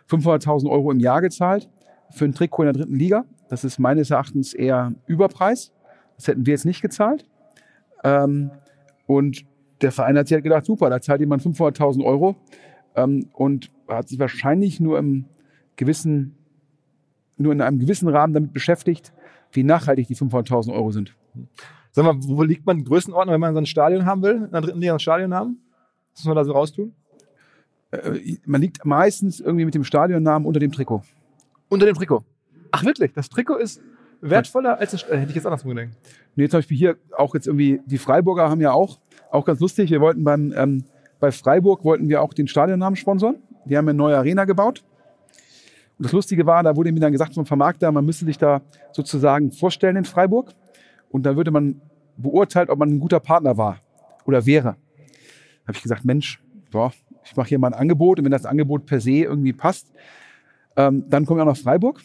500.000 0.10 0.68
Euro 0.68 0.90
im 0.90 1.00
Jahr 1.00 1.22
gezahlt 1.22 1.70
für 2.10 2.26
ein 2.26 2.34
Trikot 2.34 2.64
in 2.64 2.74
der 2.74 2.82
dritten 2.82 2.96
Liga. 2.96 3.26
Das 3.48 3.64
ist 3.64 3.78
meines 3.78 4.10
Erachtens 4.10 4.56
eher 4.56 4.96
Überpreis. 5.06 5.72
Das 6.16 6.28
hätten 6.28 6.48
wir 6.48 6.54
jetzt 6.54 6.66
nicht 6.66 6.82
gezahlt. 6.82 7.28
Ähm, 8.04 8.50
und 9.06 9.46
der 9.82 9.92
Verein 9.92 10.18
hat 10.18 10.28
sich 10.28 10.34
halt 10.34 10.44
gedacht, 10.44 10.66
super, 10.66 10.90
da 10.90 11.00
zahlt 11.00 11.20
jemand 11.20 11.44
500.000 11.44 12.04
Euro 12.04 12.36
ähm, 12.96 13.30
und 13.34 13.70
hat 13.88 14.10
sich 14.10 14.18
wahrscheinlich 14.18 14.80
nur 14.80 14.98
im 14.98 15.26
gewissen, 15.76 16.36
nur 17.38 17.54
in 17.54 17.62
einem 17.62 17.80
gewissen 17.80 18.08
Rahmen 18.08 18.34
damit 18.34 18.54
beschäftigt, 18.54 19.14
wie 19.52 19.64
nachhaltig 19.64 20.08
die 20.08 20.16
500.000 20.16 20.74
Euro 20.74 20.92
sind. 20.92 21.16
Sag 21.92 22.06
mal, 22.06 22.16
wo 22.18 22.44
liegt 22.44 22.66
man 22.66 22.80
in 22.80 22.86
Größenordnung, 22.86 23.34
wenn 23.34 23.42
man 23.42 23.54
so 23.54 23.62
ein 23.62 23.66
Stadion 23.66 24.06
haben 24.06 24.22
will, 24.22 24.44
in 24.46 24.52
der 24.52 24.62
dritten 24.62 24.80
Liga 24.80 24.94
ein 24.94 25.00
Stadion 25.00 25.34
haben? 25.34 25.60
Was 26.14 26.24
muss 26.24 26.28
man 26.28 26.36
da 26.36 26.46
so 26.46 26.52
raustun? 26.52 26.94
Äh, 27.92 28.38
man 28.46 28.62
liegt 28.62 28.86
meistens 28.86 29.40
irgendwie 29.40 29.66
mit 29.66 29.76
dem 29.76 29.84
Stadionnamen 29.84 30.46
unter 30.46 30.60
dem 30.60 30.72
Trikot. 30.72 31.04
Unter 31.70 31.86
dem 31.86 31.96
Trikot. 31.96 32.24
Ach 32.72 32.84
wirklich? 32.84 33.14
Das 33.14 33.30
Trikot 33.30 33.58
ist 33.58 33.82
wertvoller 34.22 34.78
als 34.78 34.92
das, 34.92 35.04
äh, 35.04 35.18
hätte 35.18 35.30
ich 35.30 35.36
jetzt 35.36 35.46
andersrum 35.46 35.76
gedacht. 35.76 35.96
Nee, 36.36 36.50
zum 36.50 36.60
Beispiel 36.60 36.78
hier 36.78 36.98
auch 37.18 37.34
jetzt 37.34 37.48
irgendwie, 37.48 37.82
die 37.86 37.98
Freiburger 37.98 38.50
haben 38.50 38.62
ja 38.62 38.72
auch, 38.72 39.00
auch 39.32 39.46
ganz 39.46 39.60
lustig, 39.60 39.90
wir 39.92 40.02
wollten 40.02 40.24
beim, 40.24 40.54
ähm, 40.56 40.84
bei 41.20 41.32
Freiburg 41.32 41.84
wollten 41.84 42.10
wir 42.10 42.22
auch 42.22 42.34
den 42.34 42.48
Stadionnamen 42.48 42.96
sponsern. 42.96 43.38
Die 43.66 43.78
haben 43.78 43.88
eine 43.88 43.98
neue 43.98 44.18
Arena 44.18 44.46
gebaut. 44.46 44.84
Und 45.98 46.06
das 46.06 46.12
Lustige 46.12 46.46
war, 46.46 46.64
da 46.64 46.76
wurde 46.76 46.92
mir 46.92 47.00
dann 47.00 47.12
gesagt 47.12 47.34
vom 47.34 47.46
Vermarkter, 47.46 47.92
man 47.92 48.06
müsste 48.06 48.26
sich 48.26 48.38
da 48.38 48.62
sozusagen 48.92 49.52
vorstellen 49.52 49.96
in 49.96 50.06
Freiburg. 50.06 50.54
Und 51.10 51.26
da 51.26 51.36
würde 51.36 51.52
man 51.52 51.82
beurteilt, 52.18 52.70
ob 52.70 52.80
man 52.80 52.90
ein 52.90 53.00
guter 53.00 53.20
Partner 53.20 53.58
war 53.58 53.80
oder 54.26 54.46
wäre. 54.46 54.76
Da 55.64 55.68
habe 55.68 55.78
ich 55.78 55.84
gesagt, 55.84 56.06
Mensch, 56.06 56.42
boah, 56.72 56.92
ich 57.24 57.36
mache 57.36 57.50
hier 57.50 57.60
mal 57.60 57.68
ein 57.68 57.80
Angebot 57.80 58.20
und 58.20 58.26
wenn 58.26 58.32
das 58.32 58.46
Angebot 58.46 58.86
per 58.86 59.00
se 59.00 59.12
irgendwie 59.12 59.54
passt, 59.54 59.88
Ähm, 60.78 61.06
dann 61.10 61.26
kommen 61.26 61.40
wir 61.40 61.44
auch 61.44 61.56
nach 61.56 61.58
Freiburg. 61.58 62.02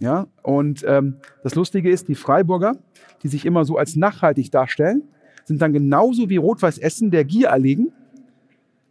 Ja, 0.00 0.26
und 0.42 0.84
ähm, 0.86 1.18
das 1.44 1.54
Lustige 1.54 1.88
ist, 1.88 2.08
die 2.08 2.16
Freiburger, 2.16 2.76
die 3.22 3.28
sich 3.28 3.46
immer 3.46 3.64
so 3.64 3.76
als 3.76 3.94
nachhaltig 3.96 4.50
darstellen, 4.50 5.02
sind 5.44 5.62
dann 5.62 5.72
genauso 5.72 6.28
wie 6.28 6.36
Rot-Weiß 6.36 6.78
Essen 6.78 7.10
der 7.12 7.24
Gier 7.24 7.48
erlegen 7.48 7.92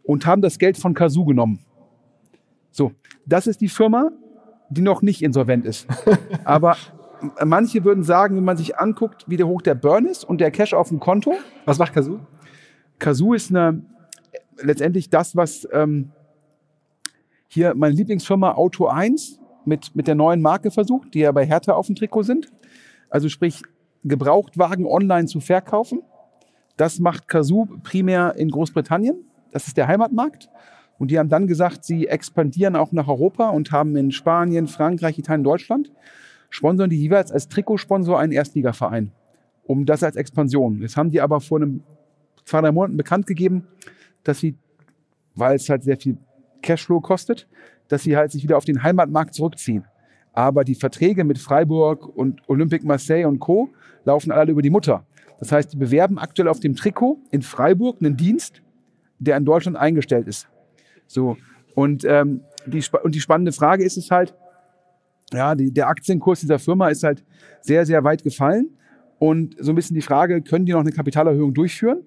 und 0.02 0.24
haben 0.24 0.40
das 0.40 0.58
Geld 0.58 0.78
von 0.78 0.94
Kazoo 0.94 1.26
genommen. 1.26 1.60
So, 2.70 2.92
das 3.26 3.46
ist 3.46 3.60
die 3.60 3.68
Firma, 3.68 4.10
die 4.70 4.82
noch 4.82 5.02
nicht 5.02 5.22
insolvent 5.22 5.64
ist. 5.64 5.86
Aber 6.44 6.76
manche 7.44 7.84
würden 7.84 8.04
sagen, 8.04 8.36
wenn 8.36 8.44
man 8.44 8.56
sich 8.56 8.78
anguckt, 8.78 9.24
wie 9.28 9.42
hoch 9.42 9.62
der 9.62 9.74
Burn 9.74 10.06
ist 10.06 10.24
und 10.24 10.40
der 10.40 10.50
Cash 10.50 10.74
auf 10.74 10.88
dem 10.88 11.00
Konto. 11.00 11.34
Was 11.64 11.78
macht 11.78 11.92
Kazoo? 11.92 12.20
Kazoo 12.98 13.34
ist 13.34 13.50
eine, 13.50 13.82
letztendlich 14.60 15.10
das, 15.10 15.36
was 15.36 15.66
ähm, 15.72 16.10
hier 17.48 17.74
meine 17.74 17.94
Lieblingsfirma 17.94 18.52
Auto 18.52 18.86
1 18.86 19.40
mit, 19.64 19.94
mit 19.94 20.06
der 20.06 20.14
neuen 20.14 20.42
Marke 20.42 20.70
versucht, 20.70 21.14
die 21.14 21.20
ja 21.20 21.32
bei 21.32 21.46
Hertha 21.46 21.72
auf 21.72 21.86
dem 21.86 21.96
Trikot 21.96 22.24
sind. 22.24 22.48
Also 23.10 23.28
sprich, 23.28 23.62
Gebrauchtwagen 24.04 24.86
online 24.86 25.26
zu 25.26 25.40
verkaufen. 25.40 26.02
Das 26.76 26.98
macht 26.98 27.26
Kazoo 27.26 27.66
primär 27.82 28.34
in 28.36 28.50
Großbritannien. 28.50 29.24
Das 29.50 29.66
ist 29.66 29.76
der 29.76 29.88
Heimatmarkt. 29.88 30.48
Und 30.98 31.10
die 31.10 31.18
haben 31.18 31.28
dann 31.28 31.46
gesagt, 31.46 31.84
sie 31.84 32.08
expandieren 32.08 32.76
auch 32.76 32.92
nach 32.92 33.08
Europa 33.08 33.50
und 33.50 33.70
haben 33.70 33.96
in 33.96 34.10
Spanien, 34.10 34.66
Frankreich, 34.66 35.18
Italien, 35.18 35.44
Deutschland, 35.44 35.92
sponsern 36.50 36.90
die 36.90 37.00
jeweils 37.00 37.30
als 37.30 37.48
Trikotsponsor 37.48 38.18
einen 38.18 38.32
Erstligaverein. 38.32 39.12
Um 39.64 39.86
das 39.86 40.02
als 40.02 40.16
Expansion. 40.16 40.80
Jetzt 40.80 40.96
haben 40.96 41.10
die 41.10 41.20
aber 41.20 41.40
vor 41.40 41.58
einem 41.58 41.82
zwei, 42.44 42.60
drei 42.62 42.72
Monaten 42.72 42.96
bekannt 42.96 43.26
gegeben, 43.26 43.66
dass 44.24 44.40
sie, 44.40 44.56
weil 45.34 45.56
es 45.56 45.68
halt 45.68 45.84
sehr 45.84 45.98
viel 45.98 46.16
Cashflow 46.62 47.00
kostet, 47.00 47.46
dass 47.88 48.02
sie 48.02 48.16
halt 48.16 48.32
sich 48.32 48.42
wieder 48.42 48.56
auf 48.56 48.64
den 48.64 48.82
Heimatmarkt 48.82 49.34
zurückziehen. 49.34 49.84
Aber 50.32 50.64
die 50.64 50.74
Verträge 50.74 51.24
mit 51.24 51.38
Freiburg 51.38 52.06
und 52.16 52.40
Olympique 52.48 52.86
Marseille 52.86 53.26
und 53.26 53.38
Co. 53.38 53.70
laufen 54.04 54.32
alle 54.32 54.52
über 54.52 54.62
die 54.62 54.70
Mutter. 54.70 55.04
Das 55.38 55.52
heißt, 55.52 55.72
die 55.72 55.76
bewerben 55.76 56.18
aktuell 56.18 56.48
auf 56.48 56.60
dem 56.60 56.74
Trikot 56.74 57.18
in 57.30 57.42
Freiburg 57.42 57.98
einen 58.00 58.16
Dienst, 58.16 58.62
der 59.18 59.36
in 59.36 59.44
Deutschland 59.44 59.76
eingestellt 59.76 60.26
ist. 60.26 60.48
So. 61.08 61.36
Und, 61.74 62.04
ähm, 62.04 62.42
die, 62.66 62.84
und 63.02 63.14
die 63.14 63.20
spannende 63.20 63.52
Frage 63.52 63.84
ist 63.84 63.96
es 63.96 64.10
halt, 64.10 64.34
ja, 65.32 65.54
die, 65.54 65.72
der 65.72 65.88
Aktienkurs 65.88 66.40
dieser 66.40 66.58
Firma 66.58 66.88
ist 66.88 67.02
halt 67.02 67.24
sehr, 67.60 67.84
sehr 67.84 68.04
weit 68.04 68.22
gefallen. 68.22 68.70
Und 69.18 69.56
so 69.58 69.72
ein 69.72 69.74
bisschen 69.74 69.94
die 69.94 70.02
Frage, 70.02 70.40
können 70.42 70.64
die 70.64 70.72
noch 70.72 70.80
eine 70.80 70.92
Kapitalerhöhung 70.92 71.52
durchführen? 71.52 72.02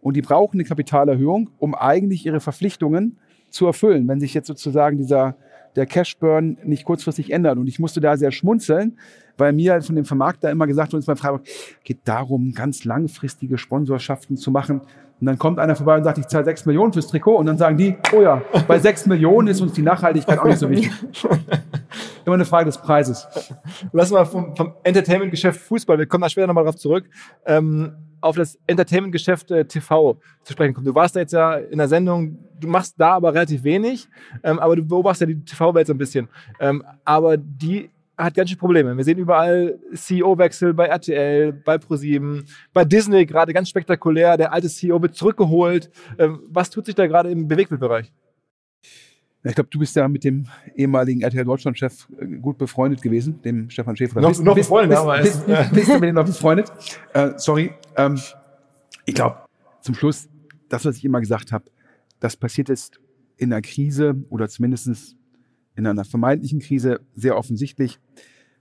Und 0.00 0.16
die 0.16 0.22
brauchen 0.22 0.56
eine 0.56 0.64
Kapitalerhöhung, 0.64 1.50
um 1.58 1.74
eigentlich 1.74 2.26
ihre 2.26 2.40
Verpflichtungen 2.40 3.18
zu 3.50 3.66
erfüllen, 3.66 4.08
wenn 4.08 4.20
sich 4.20 4.34
jetzt 4.34 4.48
sozusagen 4.48 4.98
dieser 4.98 5.36
der 5.76 5.86
Cashburn 5.86 6.58
nicht 6.64 6.84
kurzfristig 6.84 7.32
ändert. 7.32 7.58
Und 7.58 7.68
ich 7.68 7.78
musste 7.78 8.00
da 8.00 8.16
sehr 8.16 8.32
schmunzeln, 8.32 8.98
weil 9.36 9.52
mir 9.52 9.72
halt 9.72 9.84
von 9.84 9.94
dem 9.94 10.04
Vermarkter 10.04 10.50
immer 10.50 10.66
gesagt 10.66 10.92
wurde, 10.92 11.04
bei 11.04 11.16
Freiburg 11.16 11.42
geht 11.84 11.98
darum, 12.04 12.52
ganz 12.52 12.84
langfristige 12.84 13.58
Sponsorschaften 13.58 14.36
zu 14.36 14.50
machen. 14.50 14.80
Und 15.18 15.26
dann 15.26 15.38
kommt 15.38 15.58
einer 15.58 15.76
vorbei 15.76 15.96
und 15.96 16.04
sagt, 16.04 16.18
ich 16.18 16.26
zahle 16.26 16.44
sechs 16.44 16.66
Millionen 16.66 16.92
fürs 16.92 17.06
Trikot. 17.06 17.36
Und 17.36 17.46
dann 17.46 17.56
sagen 17.56 17.76
die, 17.76 17.96
oh 18.14 18.20
ja, 18.20 18.42
bei 18.66 18.78
sechs 18.78 19.06
Millionen 19.06 19.48
ist 19.48 19.60
uns 19.60 19.72
die 19.72 19.82
Nachhaltigkeit 19.82 20.38
auch 20.38 20.44
nicht 20.44 20.58
so 20.58 20.68
wichtig. 20.68 20.92
Immer 22.24 22.34
eine 22.34 22.44
Frage 22.44 22.66
des 22.66 22.78
Preises. 22.78 23.26
Lass 23.92 24.10
mal 24.10 24.24
vom, 24.24 24.54
vom 24.56 24.74
Entertainment-Geschäft 24.82 25.60
Fußball, 25.60 25.98
wir 25.98 26.06
kommen 26.06 26.22
da 26.22 26.28
später 26.28 26.46
nochmal 26.46 26.64
drauf 26.64 26.76
zurück, 26.76 27.08
ähm, 27.46 27.92
auf 28.26 28.36
das 28.36 28.58
Entertainment-Geschäft 28.66 29.50
äh, 29.50 29.64
TV 29.64 30.18
zu 30.42 30.52
sprechen 30.52 30.74
kommen. 30.74 30.86
Du 30.86 30.94
warst 30.94 31.16
da 31.16 31.20
jetzt 31.20 31.32
ja 31.32 31.54
in 31.54 31.78
der 31.78 31.88
Sendung, 31.88 32.38
du 32.60 32.68
machst 32.68 32.94
da 32.98 33.12
aber 33.12 33.32
relativ 33.32 33.64
wenig, 33.64 34.08
ähm, 34.42 34.58
aber 34.58 34.76
du 34.76 34.84
beobachtest 34.84 35.22
ja 35.22 35.26
die 35.28 35.44
TV-Welt 35.44 35.86
so 35.86 35.94
ein 35.94 35.98
bisschen. 35.98 36.28
Ähm, 36.60 36.84
aber 37.04 37.36
die 37.36 37.90
hat 38.16 38.34
ganz 38.34 38.50
schön 38.50 38.58
Probleme. 38.58 38.96
Wir 38.96 39.04
sehen 39.04 39.18
überall 39.18 39.78
CEO-Wechsel 39.94 40.72
bei 40.74 40.86
RTL, 40.86 41.52
bei 41.52 41.78
ProSieben, 41.78 42.46
bei 42.72 42.84
Disney 42.84 43.26
gerade 43.26 43.52
ganz 43.52 43.68
spektakulär. 43.68 44.36
Der 44.36 44.52
alte 44.52 44.68
CEO 44.68 45.00
wird 45.02 45.14
zurückgeholt. 45.14 45.90
Ähm, 46.18 46.40
was 46.48 46.70
tut 46.70 46.86
sich 46.86 46.94
da 46.94 47.06
gerade 47.06 47.30
im 47.30 47.46
Bewegtbildbereich? 47.46 48.12
Ich 49.48 49.54
glaube, 49.54 49.70
du 49.70 49.78
bist 49.78 49.94
ja 49.94 50.08
mit 50.08 50.24
dem 50.24 50.46
ehemaligen 50.74 51.22
RTL 51.22 51.44
Deutschland-Chef 51.44 52.08
äh, 52.18 52.26
gut 52.38 52.58
befreundet 52.58 53.00
gewesen, 53.00 53.40
dem 53.42 53.70
Stefan 53.70 53.96
Schäfer. 53.96 54.20
Noch, 54.20 54.30
bist, 54.30 54.42
noch 54.42 54.54
bist, 54.54 54.68
befreundet, 54.68 54.98
bist, 55.22 55.46
bist, 55.46 55.72
bist, 55.72 55.88
du 55.88 55.94
mit 55.94 56.02
dem 56.04 56.14
noch 56.14 56.24
befreundet? 56.24 56.72
Äh, 57.12 57.32
sorry. 57.36 57.70
Ähm, 57.96 58.18
ich 59.04 59.14
glaube, 59.14 59.36
zum 59.82 59.94
Schluss, 59.94 60.28
das, 60.68 60.84
was 60.84 60.96
ich 60.96 61.04
immer 61.04 61.20
gesagt 61.20 61.52
habe, 61.52 61.64
das 62.18 62.36
passiert 62.36 62.68
jetzt 62.68 63.00
in 63.36 63.52
einer 63.52 63.62
Krise 63.62 64.16
oder 64.30 64.48
zumindest 64.48 65.16
in 65.76 65.86
einer 65.86 66.04
vermeintlichen 66.04 66.60
Krise 66.60 67.00
sehr 67.14 67.36
offensichtlich. 67.36 68.00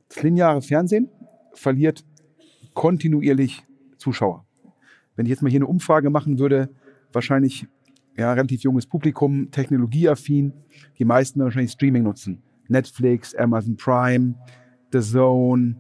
Das 0.10 0.21
lineare 0.21 0.62
Fernsehen 0.62 1.10
verliert 1.54 2.06
kontinuierlich 2.74 3.63
Zuschauer. 3.98 4.45
Wenn 5.15 5.26
ich 5.26 5.32
jetzt 5.32 5.41
mal 5.41 5.50
hier 5.50 5.60
eine 5.60 5.67
Umfrage 5.67 6.10
machen 6.10 6.38
würde, 6.38 6.69
wahrscheinlich 7.12 7.67
ja, 8.17 8.34
relativ 8.34 8.62
junges 8.62 8.86
Publikum, 8.86 9.51
technologieaffin. 9.51 10.54
Die 10.97 11.06
meisten 11.06 11.39
werden 11.39 11.47
wahrscheinlich 11.47 11.71
Streaming 11.71 12.04
nutzen. 12.04 12.41
Netflix, 12.67 13.36
Amazon 13.36 13.75
Prime, 13.75 14.36
The 14.91 15.01
Zone, 15.01 15.75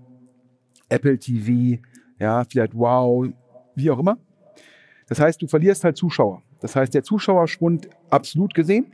Apple 0.89 1.17
TV, 1.17 1.81
ja, 2.19 2.43
vielleicht 2.43 2.75
Wow, 2.75 3.27
wie 3.75 3.89
auch 3.89 3.99
immer. 3.99 4.17
Das 5.07 5.19
heißt, 5.19 5.41
du 5.41 5.47
verlierst 5.47 5.83
halt 5.83 5.97
Zuschauer. 5.97 6.41
Das 6.61 6.75
heißt, 6.75 6.93
der 6.93 7.03
Zuschauerschwund 7.03 7.89
absolut 8.09 8.53
gesehen, 8.53 8.87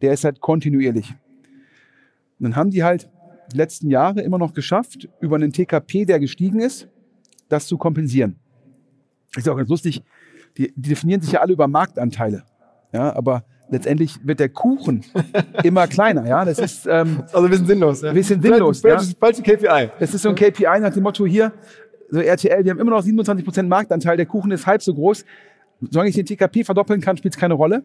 der 0.00 0.12
ist 0.12 0.24
halt 0.24 0.40
kontinuierlich. 0.40 1.14
Und 2.38 2.44
dann 2.44 2.56
haben 2.56 2.70
die 2.70 2.82
halt 2.82 3.08
die 3.52 3.56
letzten 3.56 3.90
Jahre 3.90 4.20
immer 4.22 4.38
noch 4.38 4.54
geschafft, 4.54 5.08
über 5.20 5.36
einen 5.36 5.52
TKP, 5.52 6.04
der 6.04 6.20
gestiegen 6.20 6.60
ist, 6.60 6.88
das 7.48 7.66
zu 7.66 7.76
kompensieren. 7.76 8.36
Ist 9.36 9.48
auch 9.48 9.56
ganz 9.56 9.68
lustig, 9.68 10.02
die, 10.56 10.72
die 10.76 10.90
definieren 10.90 11.22
sich 11.22 11.32
ja 11.32 11.40
alle 11.40 11.52
über 11.52 11.68
Marktanteile. 11.68 12.44
Ja, 12.92 13.14
aber 13.14 13.44
letztendlich 13.70 14.18
wird 14.24 14.40
der 14.40 14.50
Kuchen 14.50 15.04
immer 15.64 15.86
kleiner. 15.86 16.26
Ja, 16.26 16.44
das 16.44 16.58
ist 16.58 16.86
ähm, 16.86 17.22
also 17.32 17.46
ein 17.46 17.50
bisschen 17.50 17.66
sinnlos. 17.66 18.02
Ja. 18.02 18.10
Ein 18.10 18.14
bisschen 18.14 18.42
sinnlos. 18.42 18.80
Falsches, 18.80 19.10
ja. 19.10 19.16
falsche 19.18 19.42
KPI. 19.42 19.90
Das 19.98 20.14
ist 20.14 20.22
so 20.22 20.28
ein 20.28 20.34
KPI 20.34 20.80
nach 20.80 20.92
dem 20.92 21.02
Motto 21.02 21.26
hier, 21.26 21.52
so 22.12 22.20
RTL, 22.20 22.62
wir 22.64 22.70
haben 22.70 22.78
immer 22.78 22.90
noch 22.90 23.02
27 23.02 23.44
Prozent 23.44 23.68
Marktanteil, 23.70 24.18
der 24.18 24.26
Kuchen 24.26 24.50
ist 24.50 24.66
halb 24.66 24.82
so 24.82 24.92
groß. 24.92 25.24
Solange 25.90 26.10
ich 26.10 26.14
den 26.14 26.26
TKP 26.26 26.62
verdoppeln 26.62 27.00
kann, 27.00 27.16
spielt 27.16 27.34
es 27.34 27.40
keine 27.40 27.54
Rolle. 27.54 27.84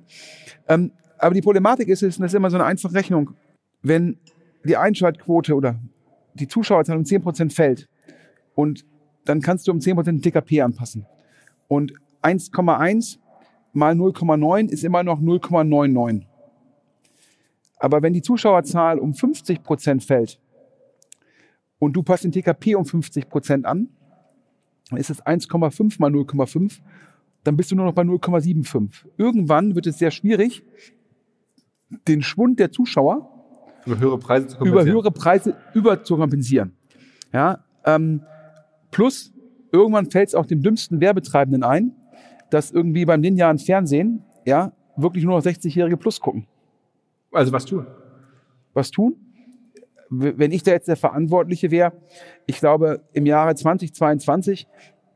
Ähm, 0.67 0.91
aber 1.17 1.33
die 1.33 1.41
Problematik 1.41 1.87
ist, 1.87 2.03
ist, 2.03 2.19
das 2.19 2.27
ist 2.27 2.35
immer 2.35 2.49
so 2.49 2.57
eine 2.57 2.65
einfache 2.65 2.93
Rechnung. 2.93 3.31
Wenn 3.81 4.17
die 4.65 4.75
Einschaltquote 4.75 5.55
oder 5.55 5.79
die 6.33 6.47
Zuschauerzahl 6.47 6.97
um 6.97 7.05
10 7.05 7.21
Prozent 7.21 7.53
fällt 7.53 7.87
und 8.53 8.85
dann 9.23 9.41
kannst 9.41 9.67
du 9.67 9.71
um 9.71 9.79
10 9.79 9.95
Prozent 9.95 10.17
den 10.25 10.31
TKP 10.31 10.61
anpassen. 10.61 11.05
Und 11.69 11.93
1,1 12.21 13.17
mal 13.77 13.93
0,9 13.93 14.69
ist 14.69 14.83
immer 14.83 15.03
noch 15.03 15.21
0,99. 15.21 16.23
Aber 17.79 18.01
wenn 18.01 18.13
die 18.13 18.21
Zuschauerzahl 18.21 18.99
um 18.99 19.13
50 19.13 19.63
Prozent 19.63 20.03
fällt 20.03 20.39
und 21.79 21.93
du 21.93 22.03
passt 22.03 22.23
den 22.23 22.31
TKP 22.31 22.75
um 22.75 22.85
50 22.85 23.29
Prozent 23.29 23.65
an, 23.65 23.89
dann 24.89 24.99
ist 24.99 25.09
es 25.09 25.23
1,5 25.23 25.95
mal 25.99 26.11
0,5, 26.11 26.79
dann 27.43 27.55
bist 27.55 27.71
du 27.71 27.75
nur 27.75 27.85
noch 27.85 27.93
bei 27.93 28.01
0,75. 28.01 29.05
Irgendwann 29.17 29.75
wird 29.75 29.87
es 29.87 29.99
sehr 29.99 30.11
schwierig, 30.11 30.63
den 32.07 32.21
Schwund 32.21 32.59
der 32.59 32.71
Zuschauer 32.71 33.29
über 33.85 33.99
höhere 33.99 34.17
Preise 34.17 34.47
zu 34.47 34.57
kompensieren. 34.57 34.87
Über 34.87 34.91
höhere 34.91 35.11
Preise 35.11 35.55
über 35.73 36.03
zu 36.03 36.17
kompensieren. 36.17 36.73
Ja, 37.31 37.63
ähm, 37.85 38.21
plus 38.91 39.31
irgendwann 39.71 40.09
fällt 40.09 40.29
es 40.29 40.35
auch 40.35 40.45
dem 40.45 40.61
dümmsten 40.61 40.99
Werbetreibenden 40.99 41.63
ein, 41.63 41.95
dass 42.49 42.71
irgendwie 42.71 43.05
beim 43.05 43.21
linearen 43.21 43.59
Fernsehen, 43.59 44.23
ja, 44.45 44.71
wirklich 44.95 45.23
nur 45.23 45.37
noch 45.37 45.43
60-Jährige 45.43 45.97
plus 45.97 46.19
gucken. 46.19 46.47
Also 47.31 47.51
was 47.51 47.65
tun? 47.65 47.85
Was 48.73 48.91
tun? 48.91 49.15
Wenn 50.09 50.51
ich 50.51 50.63
da 50.63 50.71
jetzt 50.71 50.87
der 50.87 50.95
Verantwortliche 50.95 51.69
wäre, 51.69 51.93
ich 52.45 52.59
glaube, 52.59 53.01
im 53.11 53.25
Jahre 53.25 53.55
2022 53.55 54.67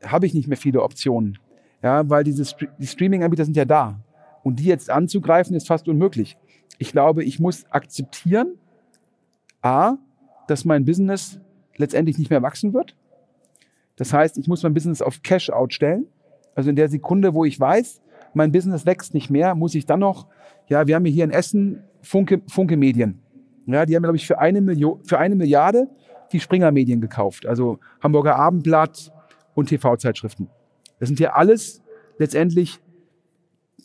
habe 0.04 0.26
ich 0.26 0.34
nicht 0.34 0.48
mehr 0.48 0.58
viele 0.58 0.82
Optionen. 0.82 1.38
Ja, 1.82 2.08
weil 2.08 2.24
diese 2.24 2.44
die 2.78 2.86
Streaming-Anbieter 2.86 3.44
sind 3.44 3.56
ja 3.56 3.64
da. 3.64 4.00
Und 4.42 4.58
die 4.58 4.64
jetzt 4.64 4.90
anzugreifen, 4.90 5.56
ist 5.56 5.66
fast 5.66 5.88
unmöglich. 5.88 6.36
Ich 6.78 6.92
glaube, 6.92 7.24
ich 7.24 7.40
muss 7.40 7.64
akzeptieren, 7.70 8.58
A, 9.62 9.96
dass 10.48 10.64
mein 10.64 10.84
Business 10.84 11.40
letztendlich 11.76 12.18
nicht 12.18 12.30
mehr 12.30 12.42
wachsen 12.42 12.74
wird. 12.74 12.96
Das 13.96 14.12
heißt, 14.12 14.38
ich 14.38 14.48
muss 14.48 14.62
mein 14.62 14.74
Business 14.74 15.00
auf 15.02 15.22
Cash-out 15.22 15.72
stellen. 15.72 16.06
Also 16.54 16.70
in 16.70 16.76
der 16.76 16.88
Sekunde, 16.88 17.34
wo 17.34 17.44
ich 17.44 17.58
weiß, 17.58 18.00
mein 18.34 18.52
Business 18.52 18.86
wächst 18.86 19.14
nicht 19.14 19.30
mehr, 19.30 19.54
muss 19.54 19.74
ich 19.74 19.86
dann 19.86 20.00
noch, 20.00 20.26
ja, 20.68 20.86
wir 20.86 20.94
haben 20.94 21.04
hier 21.04 21.24
in 21.24 21.30
Essen 21.30 21.82
Funke, 22.02 22.42
Funke 22.48 22.76
Medien. 22.76 23.20
Ja, 23.66 23.86
die 23.86 23.94
haben, 23.94 24.02
glaube 24.02 24.16
ich, 24.16 24.26
für 24.26 24.38
eine, 24.38 24.60
Million, 24.60 25.04
für 25.04 25.18
eine 25.18 25.34
Milliarde 25.34 25.88
die 26.32 26.40
Springer 26.40 26.72
Medien 26.72 27.00
gekauft. 27.00 27.46
Also 27.46 27.78
Hamburger 28.00 28.36
Abendblatt 28.36 29.12
und 29.54 29.68
TV-Zeitschriften. 29.68 30.48
Das 30.98 31.08
sind 31.08 31.20
ja 31.20 31.34
alles 31.34 31.82
letztendlich 32.18 32.80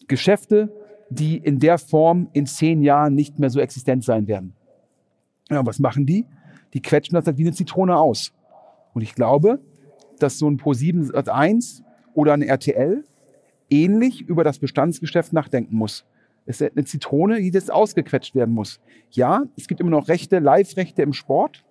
Geschäfte, 0.08 0.72
die 1.10 1.38
in 1.38 1.60
der 1.60 1.78
Form 1.78 2.30
in 2.34 2.46
zehn 2.46 2.82
Jahren 2.82 3.14
nicht 3.14 3.40
mehr 3.40 3.50
so 3.50 3.60
existent 3.60 4.04
sein 4.04 4.28
werden. 4.28 4.54
Ja, 5.50 5.66
was 5.66 5.80
machen 5.80 6.06
die? 6.06 6.26
Die 6.74 6.82
quetschen 6.82 7.16
das 7.16 7.26
halt 7.26 7.38
wie 7.38 7.44
eine 7.44 7.54
Zitrone 7.54 7.98
aus. 7.98 8.34
Und 8.94 9.02
ich 9.02 9.16
glaube, 9.16 9.60
dass 10.20 10.38
so 10.38 10.50
ein 10.50 10.58
Pro7 10.58 11.28
1 11.28 11.84
oder 12.18 12.34
ein 12.34 12.42
RTL 12.42 13.04
ähnlich 13.70 14.28
über 14.28 14.44
das 14.44 14.58
Bestandsgeschäft 14.58 15.34
nachdenken 15.34 15.76
muss. 15.76 16.04
Es 16.48 16.62
ist 16.62 16.72
eine 16.76 16.86
Zitrone, 16.86 17.38
die 17.38 17.50
jetzt 17.52 17.72
ausgequetscht 17.72 18.34
werden 18.34 18.56
muss. 18.56 18.80
Ja, 19.12 19.44
es 19.56 19.68
gibt 19.68 19.80
immer 19.82 19.92
noch 19.92 20.08
Rechte, 20.08 20.40
Live-Rechte 20.40 21.04
im 21.04 21.14
Sport, 21.14 21.64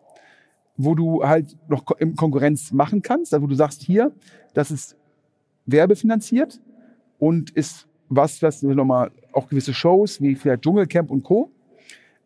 wo 0.77 0.95
du 0.95 1.25
halt 1.25 1.57
noch 1.69 1.85
Konkurrenz 1.85 2.71
machen 2.71 3.03
kannst, 3.03 3.35
also 3.35 3.43
wo 3.43 3.49
du 3.49 3.57
sagst, 3.57 3.83
hier, 3.83 4.13
das 4.55 4.71
ist 4.71 4.97
werbefinanziert 5.65 6.61
und 7.19 7.51
ist 7.51 7.89
was, 8.09 8.41
was 8.41 8.63
nochmal 8.63 9.11
auch 9.33 9.49
gewisse 9.49 9.75
Shows 9.75 10.21
wie 10.21 10.37
vielleicht 10.37 10.63
Dschungelcamp 10.63 11.11
und 11.11 11.25
Co. 11.25 11.51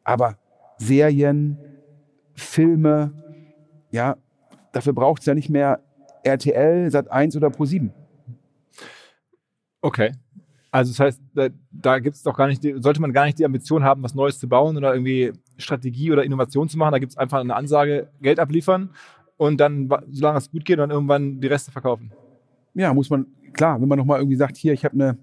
Aber 0.05 0.37
Serien, 0.77 1.57
Filme, 2.35 3.13
ja, 3.91 4.17
dafür 4.73 4.93
braucht 4.93 5.21
es 5.21 5.27
ja 5.27 5.35
nicht 5.35 5.49
mehr 5.49 5.81
RTL, 6.23 6.91
Sat 6.91 7.11
1 7.11 7.35
oder 7.37 7.49
Pro 7.49 7.65
7. 7.65 7.95
Okay. 9.83 10.13
Also 10.71 10.93
das 10.93 11.01
heißt, 11.01 11.21
da, 11.35 11.49
da 11.73 11.99
gibt 11.99 12.17
es 12.17 12.23
doch 12.23 12.37
gar 12.37 12.47
nicht, 12.47 12.63
sollte 12.79 13.01
man 13.01 13.13
gar 13.13 13.25
nicht 13.25 13.39
die 13.39 13.45
Ambition 13.45 13.83
haben, 13.83 14.03
was 14.03 14.15
Neues 14.15 14.39
zu 14.39 14.49
bauen 14.49 14.77
oder 14.77 14.95
irgendwie 14.95 15.33
Strategie 15.59 16.13
oder 16.13 16.25
Innovation 16.25 16.69
zu 16.69 16.79
machen. 16.79 16.93
Da 16.93 16.99
gibt 16.99 17.13
es 17.13 17.19
einfach 17.19 17.41
eine 17.41 17.57
Ansage, 17.57 18.09
Geld 18.21 18.39
abliefern 18.39 18.91
und 19.37 19.59
dann, 19.59 19.89
solange 20.11 20.39
es 20.39 20.51
gut 20.51 20.65
geht, 20.65 20.79
dann 20.79 20.91
irgendwann 20.91 21.41
die 21.41 21.49
Reste 21.49 21.73
verkaufen. 21.73 22.13
Ja, 22.75 22.95
muss 22.95 23.11
man, 23.11 23.27
klar, 23.53 23.81
wenn 23.81 23.89
man 23.89 23.99
nochmal 23.99 24.21
irgendwie 24.21 24.37
sagt, 24.37 24.57
hier, 24.57 24.73
ich 24.73 24.85
habe 24.85 24.95
eine, 24.95 25.19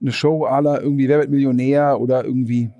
eine 0.00 0.12
Show 0.12 0.44
aller 0.44 0.82
irgendwie 0.82 1.08
Wer 1.08 1.20
wird 1.20 1.30
Millionär 1.30 1.98
oder 1.98 2.24
irgendwie 2.24 2.70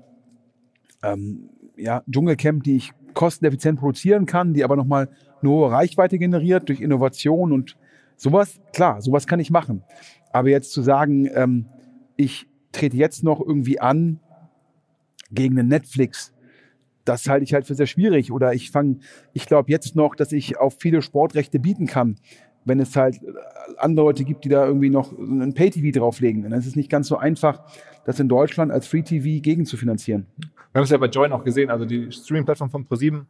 ähm, 1.01 1.49
ja, 1.75 2.03
Dschungelcamp, 2.09 2.63
die 2.63 2.75
ich 2.75 2.91
kosteneffizient 3.13 3.79
produzieren 3.79 4.25
kann, 4.25 4.53
die 4.53 4.63
aber 4.63 4.75
nochmal 4.75 5.09
eine 5.41 5.49
hohe 5.49 5.71
Reichweite 5.71 6.17
generiert 6.17 6.69
durch 6.69 6.81
Innovation 6.81 7.51
und 7.51 7.77
sowas, 8.15 8.59
klar, 8.73 9.01
sowas 9.01 9.27
kann 9.27 9.39
ich 9.39 9.51
machen. 9.51 9.83
Aber 10.33 10.49
jetzt 10.49 10.73
zu 10.73 10.81
sagen, 10.81 11.29
ähm, 11.33 11.67
ich 12.17 12.47
trete 12.73 12.97
jetzt 12.97 13.23
noch 13.23 13.39
irgendwie 13.39 13.79
an 13.79 14.19
gegen 15.31 15.57
einen 15.57 15.69
Netflix, 15.69 16.33
das 17.05 17.27
halte 17.27 17.43
ich 17.43 17.53
halt 17.53 17.65
für 17.65 17.75
sehr 17.75 17.85
schwierig. 17.85 18.31
Oder 18.31 18.53
ich 18.53 18.71
fange, 18.71 18.97
ich 19.33 19.45
glaube 19.45 19.71
jetzt 19.71 19.95
noch, 19.95 20.15
dass 20.15 20.31
ich 20.31 20.57
auf 20.57 20.75
viele 20.79 21.01
Sportrechte 21.01 21.59
bieten 21.59 21.85
kann, 21.85 22.17
wenn 22.65 22.79
es 22.79 22.95
halt 22.95 23.19
andere 23.77 24.07
Leute 24.07 24.23
gibt, 24.23 24.45
die 24.45 24.49
da 24.49 24.65
irgendwie 24.65 24.89
noch 24.89 25.11
ein 25.11 25.53
Pay-TV 25.53 25.97
drauflegen. 25.97 26.43
dann 26.43 26.53
ist 26.53 26.65
es 26.65 26.75
nicht 26.75 26.89
ganz 26.89 27.07
so 27.07 27.17
einfach, 27.17 27.63
das 28.05 28.19
in 28.19 28.29
Deutschland 28.29 28.71
als 28.71 28.87
Free-TV 28.87 29.41
gegen 29.41 29.65
zu 29.65 29.77
finanzieren. 29.77 30.27
Wir 30.37 30.79
haben 30.79 30.83
es 30.83 30.89
ja 30.89 30.97
bei 30.97 31.07
Join 31.07 31.31
auch 31.31 31.43
gesehen, 31.43 31.69
also 31.69 31.85
die 31.85 32.11
Streaming-Plattform 32.11 32.69
von 32.69 32.85
ProSieben 32.85 33.27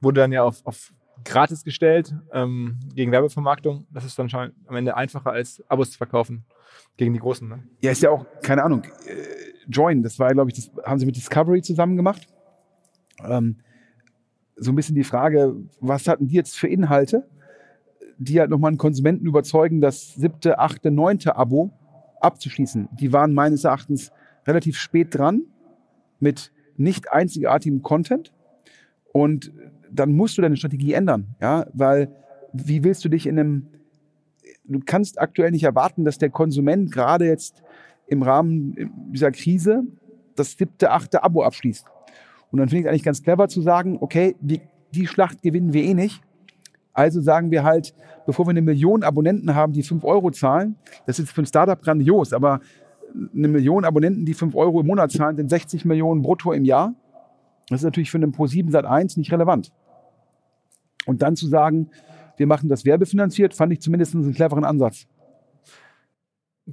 wurde 0.00 0.20
dann 0.20 0.32
ja 0.32 0.42
auf, 0.42 0.64
auf 0.64 0.92
gratis 1.24 1.64
gestellt 1.64 2.14
ähm, 2.32 2.78
gegen 2.94 3.12
Werbevermarktung. 3.12 3.86
Das 3.90 4.04
ist 4.04 4.18
dann 4.18 4.28
schon 4.28 4.52
am 4.66 4.76
Ende 4.76 4.96
einfacher 4.96 5.32
als 5.32 5.62
Abos 5.68 5.90
zu 5.90 5.98
verkaufen 5.98 6.44
gegen 6.96 7.12
die 7.12 7.20
Großen. 7.20 7.48
Ne? 7.48 7.62
Ja, 7.80 7.90
ist 7.90 8.02
ja 8.02 8.10
auch, 8.10 8.26
keine 8.42 8.62
Ahnung, 8.62 8.84
äh, 8.84 9.46
Join, 9.68 10.02
das 10.02 10.18
war, 10.18 10.32
glaube 10.32 10.50
ich, 10.50 10.56
das 10.56 10.84
haben 10.84 10.98
sie 10.98 11.06
mit 11.06 11.16
Discovery 11.16 11.62
zusammen 11.62 11.96
gemacht. 11.96 12.28
Ähm, 13.24 13.56
so 14.56 14.72
ein 14.72 14.76
bisschen 14.76 14.94
die 14.94 15.04
Frage, 15.04 15.54
was 15.80 16.08
hatten 16.08 16.28
die 16.28 16.34
jetzt 16.34 16.56
für 16.56 16.68
Inhalte, 16.68 17.28
die 18.18 18.40
halt 18.40 18.50
nochmal 18.50 18.70
einen 18.70 18.78
Konsumenten 18.78 19.26
überzeugen, 19.26 19.80
das 19.80 20.14
siebte, 20.14 20.58
achte, 20.58 20.90
neunte 20.90 21.36
Abo 21.36 21.70
abzuschließen. 22.20 22.88
Die 22.92 23.12
waren 23.12 23.34
meines 23.34 23.64
Erachtens 23.64 24.12
relativ 24.46 24.78
spät 24.78 25.14
dran 25.14 25.42
mit 26.20 26.52
nicht 26.76 27.12
einzigartigem 27.12 27.82
Content. 27.82 28.32
Und 29.16 29.50
dann 29.90 30.12
musst 30.12 30.36
du 30.36 30.42
deine 30.42 30.58
Strategie 30.58 30.92
ändern, 30.92 31.28
ja, 31.40 31.64
weil 31.72 32.14
wie 32.52 32.84
willst 32.84 33.02
du 33.02 33.08
dich 33.08 33.26
in 33.26 33.38
einem, 33.38 33.66
du 34.64 34.78
kannst 34.84 35.18
aktuell 35.18 35.52
nicht 35.52 35.64
erwarten, 35.64 36.04
dass 36.04 36.18
der 36.18 36.28
Konsument 36.28 36.92
gerade 36.92 37.24
jetzt 37.24 37.62
im 38.08 38.22
Rahmen 38.22 38.90
dieser 39.10 39.32
Krise 39.32 39.84
das 40.34 40.52
siebte, 40.52 40.90
achte 40.90 41.24
Abo 41.24 41.42
abschließt. 41.42 41.86
Und 42.50 42.58
dann 42.58 42.68
finde 42.68 42.80
ich 42.80 42.84
es 42.84 42.90
eigentlich 42.90 43.04
ganz 43.04 43.22
clever 43.22 43.48
zu 43.48 43.62
sagen, 43.62 43.96
okay, 44.02 44.36
die, 44.40 44.60
die 44.92 45.06
Schlacht 45.06 45.40
gewinnen 45.40 45.72
wir 45.72 45.82
eh 45.82 45.94
nicht. 45.94 46.20
Also 46.92 47.22
sagen 47.22 47.50
wir 47.50 47.64
halt, 47.64 47.94
bevor 48.26 48.44
wir 48.44 48.50
eine 48.50 48.60
Million 48.60 49.02
Abonnenten 49.02 49.54
haben, 49.54 49.72
die 49.72 49.82
fünf 49.82 50.04
Euro 50.04 50.30
zahlen, 50.30 50.76
das 51.06 51.18
ist 51.18 51.32
für 51.32 51.40
ein 51.40 51.46
Startup 51.46 51.80
grandios, 51.80 52.34
aber 52.34 52.60
eine 53.34 53.48
Million 53.48 53.86
Abonnenten, 53.86 54.26
die 54.26 54.34
fünf 54.34 54.54
Euro 54.54 54.82
im 54.82 54.86
Monat 54.86 55.10
zahlen, 55.10 55.38
sind 55.38 55.48
60 55.48 55.86
Millionen 55.86 56.20
brutto 56.20 56.52
im 56.52 56.66
Jahr. 56.66 56.94
Das 57.68 57.80
ist 57.80 57.84
natürlich 57.84 58.10
für 58.10 58.18
einen 58.18 58.32
Pro7 58.32 58.70
Sat 58.70 58.84
1 58.84 59.16
nicht 59.16 59.32
relevant. 59.32 59.72
Und 61.06 61.22
dann 61.22 61.36
zu 61.36 61.46
sagen, 61.46 61.90
wir 62.36 62.46
machen 62.46 62.68
das 62.68 62.84
werbefinanziert, 62.84 63.54
fand 63.54 63.72
ich 63.72 63.80
zumindest 63.80 64.14
einen 64.14 64.34
cleveren 64.34 64.64
Ansatz. 64.64 65.06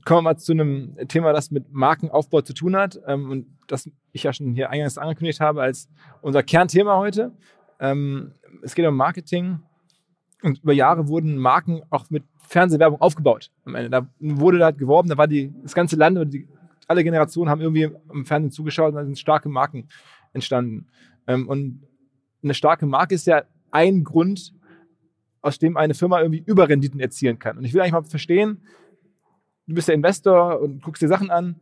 Kommen 0.05 0.19
wir 0.19 0.33
mal 0.33 0.37
zu 0.37 0.53
einem 0.53 0.97
Thema, 1.07 1.33
das 1.33 1.51
mit 1.51 1.71
Markenaufbau 1.71 2.41
zu 2.41 2.53
tun 2.53 2.75
hat 2.75 2.99
ähm, 3.07 3.29
und 3.29 3.47
das 3.67 3.89
ich 4.11 4.23
ja 4.23 4.33
schon 4.33 4.53
hier 4.53 4.71
eingangs 4.71 4.97
angekündigt 4.97 5.39
habe 5.39 5.61
als 5.61 5.87
unser 6.21 6.41
Kernthema 6.41 6.97
heute. 6.97 7.31
Ähm, 7.79 8.33
es 8.63 8.73
geht 8.73 8.85
um 8.87 8.95
Marketing 8.95 9.59
und 10.41 10.63
über 10.63 10.73
Jahre 10.73 11.07
wurden 11.07 11.37
Marken 11.37 11.83
auch 11.91 12.09
mit 12.09 12.23
Fernsehwerbung 12.39 13.01
aufgebaut. 13.01 13.51
Am 13.65 13.75
Ende. 13.75 13.89
Da 13.89 14.07
wurde 14.19 14.57
da 14.57 14.71
geworben, 14.71 15.09
da 15.09 15.17
war 15.17 15.27
die, 15.27 15.53
das 15.61 15.75
ganze 15.75 15.95
Land 15.95 16.17
und 16.17 16.33
die, 16.33 16.47
alle 16.87 17.03
Generationen 17.03 17.49
haben 17.49 17.61
irgendwie 17.61 17.89
im 18.11 18.25
Fernsehen 18.25 18.51
zugeschaut 18.51 18.89
und 18.89 18.95
da 18.95 19.05
sind 19.05 19.17
starke 19.17 19.47
Marken 19.47 19.87
entstanden. 20.33 20.87
Ähm, 21.27 21.47
und 21.47 21.87
eine 22.43 22.53
starke 22.53 22.85
Marke 22.85 23.15
ist 23.15 23.27
ja 23.27 23.43
ein 23.71 24.03
Grund, 24.03 24.53
aus 25.41 25.59
dem 25.59 25.77
eine 25.77 25.93
Firma 25.93 26.21
irgendwie 26.21 26.43
Überrenditen 26.45 26.99
erzielen 26.99 27.37
kann. 27.37 27.57
Und 27.57 27.65
ich 27.65 27.73
will 27.73 27.81
eigentlich 27.81 27.93
mal 27.93 28.03
verstehen, 28.03 28.61
du 29.67 29.75
bist 29.75 29.87
der 29.87 29.95
Investor 29.95 30.59
und 30.61 30.81
guckst 30.81 31.01
dir 31.01 31.07
Sachen 31.07 31.29
an. 31.29 31.59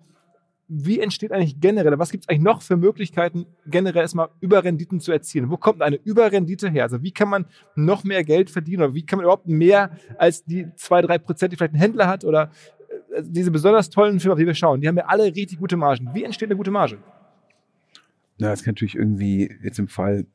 Wie 0.74 1.00
entsteht 1.00 1.34
eigentlich 1.34 1.60
generell, 1.60 2.00
was 2.00 2.12
gibt 2.12 2.24
es 2.24 2.30
eigentlich 2.30 2.44
noch 2.44 2.62
für 2.62 2.78
Möglichkeiten, 2.78 3.46
generell 3.66 4.04
erstmal 4.04 4.30
Überrenditen 4.40 5.02
zu 5.02 5.12
erzielen? 5.12 5.50
Wo 5.50 5.58
kommt 5.58 5.82
eine 5.82 5.98
Überrendite 5.98 6.70
her? 6.70 6.84
Also 6.84 7.04
wie 7.04 7.12
kann 7.12 7.28
man 7.28 7.46
noch 7.76 8.06
mehr 8.06 8.24
Geld 8.24 8.50
verdienen 8.50 8.84
oder 8.84 8.94
wie 8.94 9.06
kann 9.06 9.18
man 9.18 9.26
überhaupt 9.26 9.48
mehr 9.48 9.92
als 10.18 10.46
die 10.46 10.68
zwei, 10.76 11.02
drei 11.02 11.18
Prozent, 11.18 11.52
die 11.52 11.58
vielleicht 11.58 11.74
ein 11.74 11.80
Händler 11.80 12.08
hat 12.08 12.24
oder 12.24 12.52
äh, 13.14 13.22
diese 13.26 13.52
besonders 13.52 13.90
tollen 13.90 14.22
Firmen, 14.22 14.40
die 14.40 14.46
wir 14.46 14.54
schauen, 14.54 14.80
die 14.80 14.88
haben 14.88 14.96
ja 14.96 15.06
alle 15.08 15.26
richtig 15.26 15.60
gute 15.60 15.76
Margen. 15.76 16.10
Wie 16.14 16.24
entsteht 16.24 16.48
eine 16.48 16.56
gute 16.56 16.72
Marge? 16.72 17.00
Na, 18.42 18.50
das 18.50 18.64
kann 18.64 18.72
natürlich 18.72 18.96
irgendwie 18.96 19.56
jetzt 19.62 19.78
im 19.78 19.88
Fall 19.88 20.26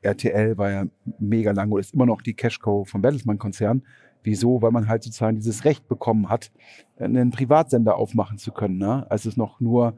RTL 0.00 0.56
war 0.58 0.70
ja 0.70 0.84
mega 1.18 1.50
lang 1.50 1.72
oder 1.72 1.80
ist 1.80 1.92
immer 1.92 2.06
noch 2.06 2.22
die 2.22 2.34
Cashco 2.34 2.84
vom 2.84 3.02
Bertelsmann-Konzern. 3.02 3.82
Wieso? 4.22 4.62
Weil 4.62 4.70
man 4.70 4.86
halt 4.86 5.02
sozusagen 5.02 5.38
dieses 5.38 5.64
Recht 5.64 5.88
bekommen 5.88 6.28
hat, 6.28 6.52
einen 7.00 7.32
Privatsender 7.32 7.96
aufmachen 7.96 8.38
zu 8.38 8.52
können. 8.52 8.78
Ne? 8.78 9.10
Als 9.10 9.24
es 9.24 9.36
noch 9.36 9.58
nur 9.58 9.94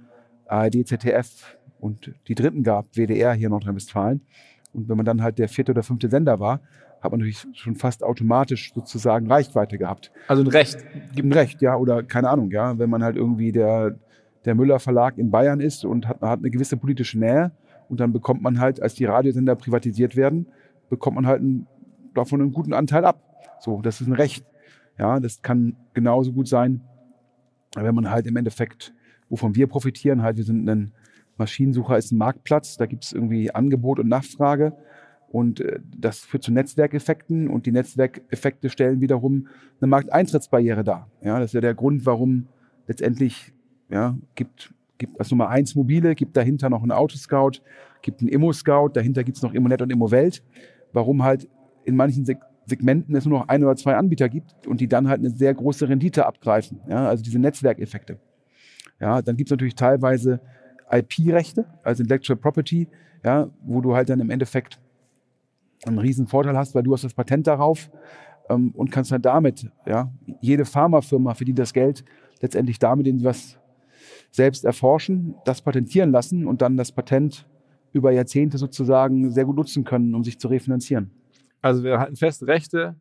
ARD, 0.46 0.86
ZDF 0.86 1.58
und 1.80 2.14
die 2.28 2.34
Dritten 2.34 2.62
gab, 2.62 2.96
WDR 2.96 3.34
hier 3.34 3.48
in 3.48 3.50
Nordrhein-Westfalen. 3.50 4.22
Und 4.72 4.88
wenn 4.88 4.96
man 4.96 5.04
dann 5.04 5.22
halt 5.22 5.38
der 5.38 5.50
vierte 5.50 5.72
oder 5.72 5.82
fünfte 5.82 6.08
Sender 6.08 6.40
war, 6.40 6.62
hat 7.02 7.10
man 7.10 7.20
natürlich 7.20 7.46
schon 7.52 7.76
fast 7.76 8.02
automatisch 8.02 8.72
sozusagen 8.72 9.30
Reichweite 9.30 9.76
gehabt. 9.76 10.12
Also 10.28 10.42
ein 10.42 10.48
Recht. 10.48 10.78
Gibt 11.14 11.28
ein 11.28 11.32
Recht, 11.34 11.60
ja, 11.60 11.76
oder 11.76 12.02
keine 12.04 12.30
Ahnung, 12.30 12.50
ja. 12.52 12.78
Wenn 12.78 12.88
man 12.88 13.04
halt 13.04 13.16
irgendwie 13.16 13.52
der, 13.52 13.98
der 14.44 14.54
Müller 14.54 14.78
Verlag 14.78 15.18
in 15.18 15.30
Bayern 15.30 15.60
ist 15.60 15.84
und 15.84 16.08
hat, 16.08 16.20
hat 16.20 16.38
eine 16.38 16.50
gewisse 16.50 16.76
politische 16.76 17.18
Nähe, 17.18 17.52
und 17.90 17.98
dann 17.98 18.12
bekommt 18.12 18.40
man 18.40 18.60
halt, 18.60 18.80
als 18.80 18.94
die 18.94 19.04
Radiosender 19.04 19.56
privatisiert 19.56 20.14
werden, 20.14 20.46
bekommt 20.88 21.16
man 21.16 21.26
halt 21.26 21.40
einen, 21.40 21.66
davon 22.14 22.40
einen 22.40 22.52
guten 22.52 22.72
Anteil 22.72 23.04
ab. 23.04 23.20
So, 23.58 23.82
das 23.82 24.00
ist 24.00 24.06
ein 24.06 24.12
Recht. 24.12 24.46
Ja, 24.96 25.18
das 25.18 25.42
kann 25.42 25.74
genauso 25.92 26.32
gut 26.32 26.46
sein, 26.46 26.82
wenn 27.74 27.94
man 27.94 28.08
halt 28.08 28.28
im 28.28 28.36
Endeffekt, 28.36 28.94
wovon 29.28 29.56
wir 29.56 29.66
profitieren, 29.66 30.22
halt, 30.22 30.36
wir 30.36 30.44
sind 30.44 30.68
ein 30.68 30.92
Maschinensucher, 31.36 31.98
ist 31.98 32.12
ein 32.12 32.18
Marktplatz, 32.18 32.76
da 32.76 32.86
gibt 32.86 33.04
es 33.04 33.12
irgendwie 33.12 33.52
Angebot 33.52 33.98
und 33.98 34.08
Nachfrage. 34.08 34.72
Und 35.28 35.60
äh, 35.60 35.80
das 35.96 36.20
führt 36.20 36.44
zu 36.44 36.52
Netzwerkeffekten 36.52 37.48
und 37.48 37.66
die 37.66 37.72
Netzwerkeffekte 37.72 38.68
stellen 38.68 39.00
wiederum 39.00 39.48
eine 39.80 39.88
Markteintrittsbarriere 39.88 40.84
dar. 40.84 41.08
Ja, 41.22 41.40
das 41.40 41.46
ist 41.46 41.54
ja 41.54 41.60
der 41.60 41.74
Grund, 41.74 42.06
warum 42.06 42.46
letztendlich 42.86 43.52
ja, 43.90 44.16
gibt 44.34 44.72
gibt 45.00 45.18
als 45.18 45.30
Nummer 45.30 45.48
eins 45.48 45.74
mobile, 45.74 46.14
gibt 46.14 46.36
dahinter 46.36 46.68
noch 46.68 46.82
einen 46.82 46.92
Autoscout, 46.92 47.62
gibt 48.02 48.20
einen 48.20 48.28
Immo-Scout, 48.28 48.90
dahinter 48.92 49.24
gibt 49.24 49.38
es 49.38 49.42
noch 49.42 49.54
Immonet 49.54 49.82
und 49.82 49.90
Immowelt. 49.90 50.44
Warum 50.92 51.22
halt 51.24 51.48
in 51.84 51.96
manchen 51.96 52.24
Sek 52.24 52.38
Segmenten 52.66 53.16
es 53.16 53.26
nur 53.26 53.40
noch 53.40 53.48
ein 53.48 53.64
oder 53.64 53.74
zwei 53.74 53.96
Anbieter 53.96 54.28
gibt 54.28 54.66
und 54.68 54.80
die 54.80 54.86
dann 54.86 55.08
halt 55.08 55.18
eine 55.18 55.30
sehr 55.30 55.52
große 55.52 55.88
Rendite 55.88 56.24
abgreifen. 56.24 56.80
Ja, 56.88 57.08
also 57.08 57.24
diese 57.24 57.40
Netzwerkeffekte. 57.40 58.18
Ja, 59.00 59.22
dann 59.22 59.36
gibt 59.36 59.48
es 59.48 59.50
natürlich 59.50 59.74
teilweise 59.74 60.40
IP-Rechte, 60.90 61.66
also 61.82 62.02
Intellectual 62.02 62.36
Property, 62.36 62.86
ja, 63.24 63.50
wo 63.64 63.80
du 63.80 63.96
halt 63.96 64.08
dann 64.08 64.20
im 64.20 64.30
Endeffekt 64.30 64.78
einen 65.84 65.98
riesen 65.98 66.26
Vorteil 66.26 66.56
hast, 66.56 66.74
weil 66.74 66.82
du 66.82 66.92
hast 66.92 67.02
das 67.02 67.14
Patent 67.14 67.46
darauf 67.46 67.90
ähm, 68.48 68.72
und 68.76 68.92
kannst 68.92 69.10
halt 69.10 69.24
damit, 69.24 69.68
ja, 69.86 70.12
jede 70.40 70.64
Pharmafirma, 70.64 71.34
für 71.34 71.44
die 71.44 71.54
das 71.54 71.72
Geld 71.72 72.04
letztendlich 72.40 72.78
damit 72.78 73.08
was 73.24 73.59
selbst 74.30 74.64
erforschen, 74.64 75.34
das 75.44 75.62
patentieren 75.62 76.12
lassen 76.12 76.46
und 76.46 76.62
dann 76.62 76.76
das 76.76 76.92
Patent 76.92 77.46
über 77.92 78.12
Jahrzehnte 78.12 78.58
sozusagen 78.58 79.30
sehr 79.32 79.44
gut 79.44 79.56
nutzen 79.56 79.84
können, 79.84 80.14
um 80.14 80.22
sich 80.22 80.38
zu 80.38 80.48
refinanzieren. 80.48 81.10
Also 81.60 81.82
wir 81.82 81.98
halten 81.98 82.16
fest, 82.16 82.46
Rechte, 82.46 82.96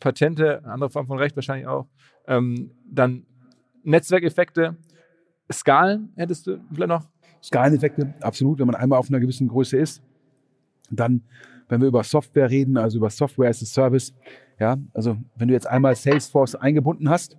Patente, 0.00 0.64
andere 0.64 0.90
Form 0.90 1.06
von 1.06 1.18
Recht 1.18 1.36
wahrscheinlich 1.36 1.66
auch, 1.66 1.86
ähm, 2.26 2.72
dann 2.84 3.24
Netzwerkeffekte, 3.84 4.76
Skalen 5.52 6.12
hättest 6.16 6.46
du 6.46 6.58
vielleicht 6.72 6.88
noch? 6.88 7.06
Skaleneffekte, 7.42 8.14
absolut, 8.20 8.58
wenn 8.58 8.66
man 8.66 8.74
einmal 8.74 8.98
auf 8.98 9.10
einer 9.10 9.20
gewissen 9.20 9.48
Größe 9.48 9.76
ist. 9.76 10.02
Dann, 10.90 11.22
wenn 11.68 11.80
wir 11.80 11.88
über 11.88 12.02
Software 12.02 12.48
reden, 12.48 12.78
also 12.78 12.98
über 12.98 13.10
Software 13.10 13.50
as 13.50 13.62
a 13.62 13.66
Service, 13.66 14.14
ja, 14.58 14.78
also 14.94 15.18
wenn 15.36 15.48
du 15.48 15.54
jetzt 15.54 15.66
einmal 15.66 15.94
Salesforce 15.94 16.54
eingebunden 16.54 17.10
hast, 17.10 17.36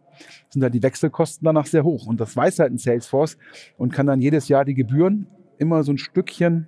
sind 0.50 0.64
halt 0.64 0.74
die 0.74 0.84
Wechselkosten 0.84 1.46
danach 1.46 1.66
sehr 1.66 1.84
hoch. 1.84 2.08
Und 2.08 2.20
das 2.20 2.36
weiß 2.36 2.60
halt 2.60 2.72
ein 2.74 2.78
Salesforce 2.78 3.38
und 3.78 3.94
kann 3.94 4.08
dann 4.08 4.22
jedes 4.22 4.48
Jahr 4.48 4.66
die 4.66 4.74
Gebühren 4.74 5.28
immer 5.58 5.84
so 5.84 5.92
ein 5.92 5.98
Stückchen 5.98 6.68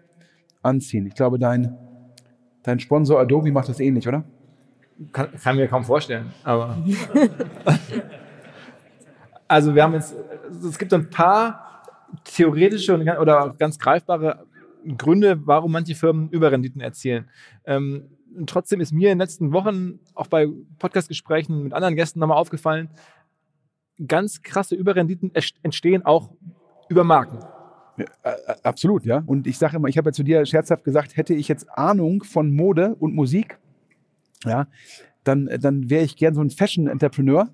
anziehen. 0.62 1.08
Ich 1.08 1.16
glaube, 1.16 1.40
dein, 1.40 1.78
dein 2.64 2.80
Sponsor 2.80 3.20
Adobe 3.20 3.52
macht 3.52 3.70
das 3.70 3.80
ähnlich, 3.80 4.08
oder? 4.08 4.24
Kann, 5.12 5.30
kann 5.32 5.56
mir 5.56 5.68
kaum 5.68 5.84
vorstellen, 5.84 6.34
aber. 6.44 6.78
also 9.48 9.76
wir 9.76 9.84
haben 9.84 9.94
jetzt, 9.94 10.16
es 10.68 10.78
gibt 10.78 10.94
ein 10.94 11.10
paar 11.10 11.84
theoretische 12.24 12.96
oder 13.20 13.56
ganz 13.58 13.78
greifbare 13.78 14.46
Gründe, 14.98 15.40
warum 15.46 15.72
manche 15.72 15.96
Firmen 15.96 16.30
Überrenditen 16.30 16.82
erzielen. 16.82 17.30
Ähm, 17.66 18.10
trotzdem 18.46 18.80
ist 18.80 18.92
mir 18.92 19.12
in 19.12 19.18
den 19.18 19.24
letzten 19.24 19.52
Wochen 19.52 20.00
auch 20.14 20.28
bei 20.28 20.48
Podcastgesprächen 20.80 21.64
mit 21.64 21.74
anderen 21.74 21.96
Gästen 21.96 22.20
nochmal 22.20 22.38
aufgefallen, 22.38 22.90
ganz 24.06 24.42
krasse 24.42 24.76
Überrenditen 24.76 25.32
entstehen 25.64 26.06
auch 26.06 26.32
über 26.90 27.04
Marken. 27.04 27.40
Absolut, 28.64 29.06
ja. 29.06 29.24
Und 29.26 29.48
ich 29.48 29.58
sage 29.58 29.78
immer, 29.78 29.88
ich 29.88 29.98
habe 29.98 30.10
ja 30.10 30.14
zu 30.14 30.24
dir 30.24 30.46
scherzhaft 30.46 30.84
gesagt, 30.84 31.18
hätte 31.18 31.34
ich 31.34 31.48
jetzt 31.48 31.68
Ahnung 31.70 32.24
von 32.24 32.56
Mode 32.56 32.96
und 33.00 33.16
Musik, 33.16 33.58
ja, 34.46 34.68
dann, 35.24 35.50
dann 35.60 35.90
wäre 35.90 36.04
ich 36.04 36.16
gern 36.16 36.36
so 36.36 36.42
ein 36.42 36.52
Fashion-Entrepreneur, 36.52 37.50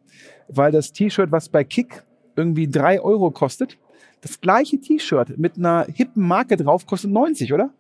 weil 0.50 0.72
das 0.72 0.92
T-Shirt, 0.92 1.32
was 1.32 1.50
bei 1.50 1.64
Kick 1.64 2.04
irgendwie 2.36 2.68
drei 2.68 3.00
Euro 3.00 3.32
kostet, 3.32 3.78
das 4.22 4.42
gleiche 4.42 4.80
T-Shirt 4.80 5.38
mit 5.38 5.58
einer 5.58 5.86
hippen 5.86 6.28
Marke 6.28 6.58
drauf 6.58 6.86
kostet 6.86 7.12
90, 7.12 7.54
oder? 7.54 7.74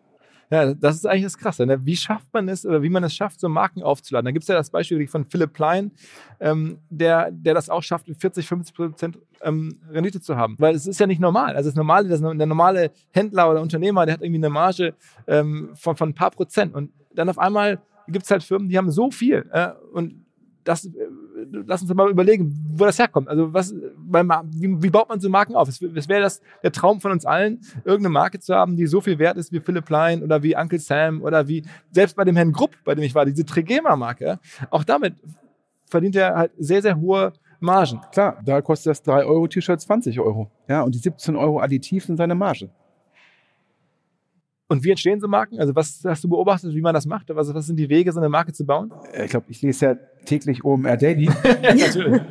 Ja, 0.49 0.73
das 0.73 0.95
ist 0.95 1.05
eigentlich 1.05 1.23
das 1.23 1.37
Krasse. 1.37 1.65
Ne? 1.65 1.85
Wie 1.85 1.95
schafft 1.95 2.31
man 2.33 2.47
es 2.47 2.65
oder 2.65 2.81
wie 2.81 2.89
man 2.89 3.03
es 3.03 3.15
schafft, 3.15 3.39
so 3.39 3.49
Marken 3.49 3.81
aufzuladen? 3.81 4.25
Da 4.25 4.31
gibt 4.31 4.43
es 4.43 4.47
ja 4.47 4.55
das 4.55 4.69
Beispiel 4.69 5.07
von 5.07 5.25
Philipp 5.25 5.53
Plein, 5.53 5.91
ähm, 6.39 6.77
der, 6.89 7.31
der 7.31 7.53
das 7.53 7.69
auch 7.69 7.81
schafft, 7.81 8.07
40, 8.07 8.47
50 8.47 8.75
Prozent 8.75 9.19
ähm, 9.41 9.79
Rendite 9.89 10.21
zu 10.21 10.35
haben. 10.35 10.55
Weil 10.59 10.75
es 10.75 10.85
ist 10.85 10.99
ja 10.99 11.07
nicht 11.07 11.21
normal. 11.21 11.55
Also 11.55 11.69
das 11.69 11.75
normale, 11.75 12.07
das, 12.07 12.21
der 12.21 12.45
normale 12.45 12.91
Händler 13.11 13.49
oder 13.49 13.61
Unternehmer, 13.61 14.05
der 14.05 14.13
hat 14.15 14.21
irgendwie 14.21 14.39
eine 14.39 14.49
Marge 14.49 14.93
ähm, 15.27 15.71
von, 15.75 15.95
von 15.95 16.09
ein 16.09 16.15
paar 16.15 16.31
Prozent. 16.31 16.73
Und 16.75 16.91
dann 17.13 17.29
auf 17.29 17.39
einmal 17.39 17.81
gibt 18.07 18.25
es 18.25 18.31
halt 18.31 18.43
Firmen, 18.43 18.69
die 18.69 18.77
haben 18.77 18.91
so 18.91 19.11
viel. 19.11 19.49
Äh, 19.51 19.69
und 19.93 20.22
das, 20.63 20.85
äh, 20.85 20.91
lass 21.51 21.81
uns 21.81 21.93
mal 21.93 22.09
überlegen, 22.09 22.53
wo 22.75 22.85
das 22.85 22.99
herkommt. 22.99 23.27
Also 23.27 23.53
was, 23.53 23.73
wie, 23.73 24.83
wie 24.83 24.89
baut 24.89 25.09
man 25.09 25.19
so 25.19 25.29
Marken 25.29 25.55
auf? 25.55 25.67
Es, 25.67 25.81
es 25.81 26.07
wäre 26.07 26.21
das 26.21 26.41
der 26.61 26.71
Traum 26.71 27.01
von 27.01 27.11
uns 27.11 27.25
allen, 27.25 27.61
irgendeine 27.85 28.09
Marke 28.09 28.39
zu 28.39 28.55
haben, 28.55 28.75
die 28.75 28.87
so 28.87 29.01
viel 29.01 29.19
wert 29.19 29.37
ist 29.37 29.51
wie 29.51 29.59
Philipp 29.59 29.85
Plein 29.85 30.23
oder 30.23 30.43
wie 30.43 30.55
Uncle 30.55 30.79
Sam 30.79 31.21
oder 31.21 31.47
wie 31.47 31.63
selbst 31.91 32.15
bei 32.15 32.23
dem 32.23 32.35
Herrn 32.35 32.51
Grupp, 32.51 32.75
bei 32.83 32.95
dem 32.95 33.03
ich 33.03 33.15
war, 33.15 33.25
diese 33.25 33.45
Trigema-Marke. 33.45 34.39
Auch 34.69 34.83
damit 34.83 35.15
verdient 35.85 36.15
er 36.15 36.35
halt 36.35 36.51
sehr, 36.57 36.81
sehr 36.81 36.99
hohe 36.99 37.33
Margen. 37.59 38.01
Klar, 38.11 38.37
da 38.43 38.61
kostet 38.61 38.91
das 38.91 39.01
3 39.03 39.25
Euro 39.25 39.47
T-Shirt 39.47 39.79
20 39.79 40.19
Euro. 40.19 40.49
Ja, 40.67 40.81
und 40.81 40.93
die 40.93 40.99
17 40.99 41.35
Euro 41.35 41.61
additiv 41.61 42.05
sind 42.05 42.17
seine 42.17 42.35
Marge. 42.35 42.69
Und 44.73 44.83
wie 44.83 44.89
entstehen 44.89 45.21
so 45.21 45.27
Marken? 45.27 45.59
Also 45.59 45.75
was 45.75 46.01
hast 46.03 46.23
du 46.23 46.29
beobachtet, 46.29 46.73
wie 46.73 46.81
man 46.81 46.95
das 46.95 47.05
macht? 47.05 47.29
Was, 47.29 47.53
was 47.53 47.67
sind 47.67 47.75
die 47.75 47.89
Wege, 47.89 48.11
so 48.11 48.19
eine 48.19 48.27
Marke 48.27 48.53
zu 48.53 48.65
bauen? 48.65 48.91
Ich 49.23 49.29
glaube, 49.29 49.45
ich 49.49 49.61
lese 49.61 49.85
ja 49.85 49.93
täglich 50.25 50.65
OMR 50.65 50.97
Daily. 50.97 51.29
Natürlich. 51.61 52.23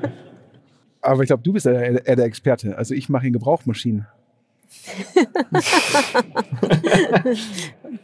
Aber 1.00 1.22
ich 1.22 1.28
glaube, 1.28 1.44
du 1.44 1.52
bist 1.52 1.66
ja 1.66 1.72
eher 1.72 2.16
der 2.16 2.24
Experte. 2.24 2.76
Also 2.76 2.94
ich 2.94 3.08
mache 3.08 3.28
in 3.28 3.32
Gebrauchmaschinen. 3.32 4.08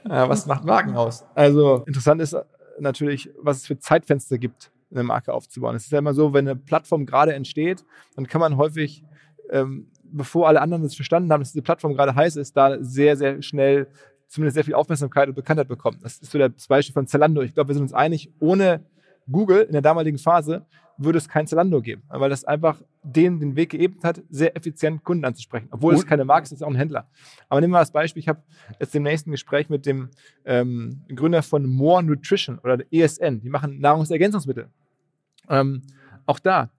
ja, 0.09 0.29
was 0.29 0.47
macht 0.47 0.65
Marken 0.65 0.95
aus? 0.95 1.25
Also 1.35 1.83
interessant 1.89 2.23
ist 2.23 2.37
natürlich, 2.79 3.31
was 3.43 3.57
es 3.57 3.67
für 3.67 3.81
Zeitfenster 3.81 4.39
gibt, 4.39 4.71
eine 4.93 5.03
Marke 5.03 5.35
aufzubauen. 5.35 5.75
Es 5.75 5.87
ist 5.87 5.91
ja 5.91 5.99
immer 5.99 6.15
so, 6.15 6.33
wenn 6.33 6.47
eine 6.47 6.55
Plattform 6.55 7.07
gerade 7.07 7.35
entsteht, 7.35 7.85
dann 8.15 8.29
kann 8.29 8.41
man 8.41 8.57
häufig, 8.57 9.03
ähm, 9.51 9.89
bevor 10.05 10.47
alle 10.47 10.61
anderen 10.61 10.85
das 10.85 10.95
verstanden 10.95 11.33
haben, 11.33 11.41
dass 11.41 11.51
diese 11.51 11.63
Plattform 11.63 11.95
gerade 11.95 12.15
heiß 12.15 12.37
ist, 12.37 12.57
da 12.57 12.77
sehr, 12.81 13.17
sehr 13.17 13.43
schnell 13.43 13.89
zumindest 14.29 14.55
sehr 14.55 14.65
viel 14.65 14.75
Aufmerksamkeit 14.75 15.29
und 15.29 15.35
Bekanntheit 15.35 15.69
bekommen. 15.69 15.99
Das 16.03 16.19
ist 16.19 16.31
so 16.31 16.39
das 16.39 16.67
Beispiel 16.69 16.93
von 16.93 17.07
Zalando. 17.07 17.43
Ich 17.43 17.55
glaube, 17.55 17.69
wir 17.69 17.75
sind 17.75 17.83
uns 17.83 17.95
einig, 17.95 18.31
ohne 18.39 18.85
Google 19.31 19.63
in 19.63 19.73
der 19.73 19.83
damaligen 19.83 20.19
Phase 20.19 20.67
würde 20.99 21.19
es 21.19 21.29
kein 21.29 21.47
Zalando 21.47 21.81
geben, 21.81 22.03
weil 22.09 22.29
das 22.29 22.45
einfach 22.45 22.83
denen 23.03 23.39
den 23.39 23.57
Weg 23.57 23.71
geebnet 23.71 24.03
hat, 24.03 24.21
sehr 24.31 24.57
effizient 24.57 25.05
Kunden 25.05 25.25
anzusprechen. 25.25 25.69
Obwohl 25.71 25.95
es 25.95 26.05
keine 26.05 26.25
Marke 26.25 26.45
ist, 26.45 26.53
ist 26.53 26.59
es 26.59 26.63
auch 26.63 26.69
ein 26.69 26.75
Händler. 26.75 27.09
Aber 27.49 27.61
nehmen 27.61 27.73
wir 27.73 27.79
das 27.79 27.93
Beispiel, 27.93 28.21
ich 28.21 28.29
habe 28.29 28.43
jetzt 28.81 28.95
im 28.97 29.05
nächsten 29.05 29.31
Gespräch 29.31 29.69
mit 29.71 29.87
dem 29.87 30.11
ähm, 30.45 31.05
Gründer 31.15 31.43
von 31.43 31.67
More 31.67 32.03
Nutrition 32.03 32.59
oder 32.59 32.79
der 32.79 32.87
ESN, 32.93 33.41
die 33.41 33.49
machen 33.49 33.79
Nahrungsergänzungsmittel. 33.79 34.69
Ähm, 35.49 35.83
auch 36.27 36.41
da 36.41 36.71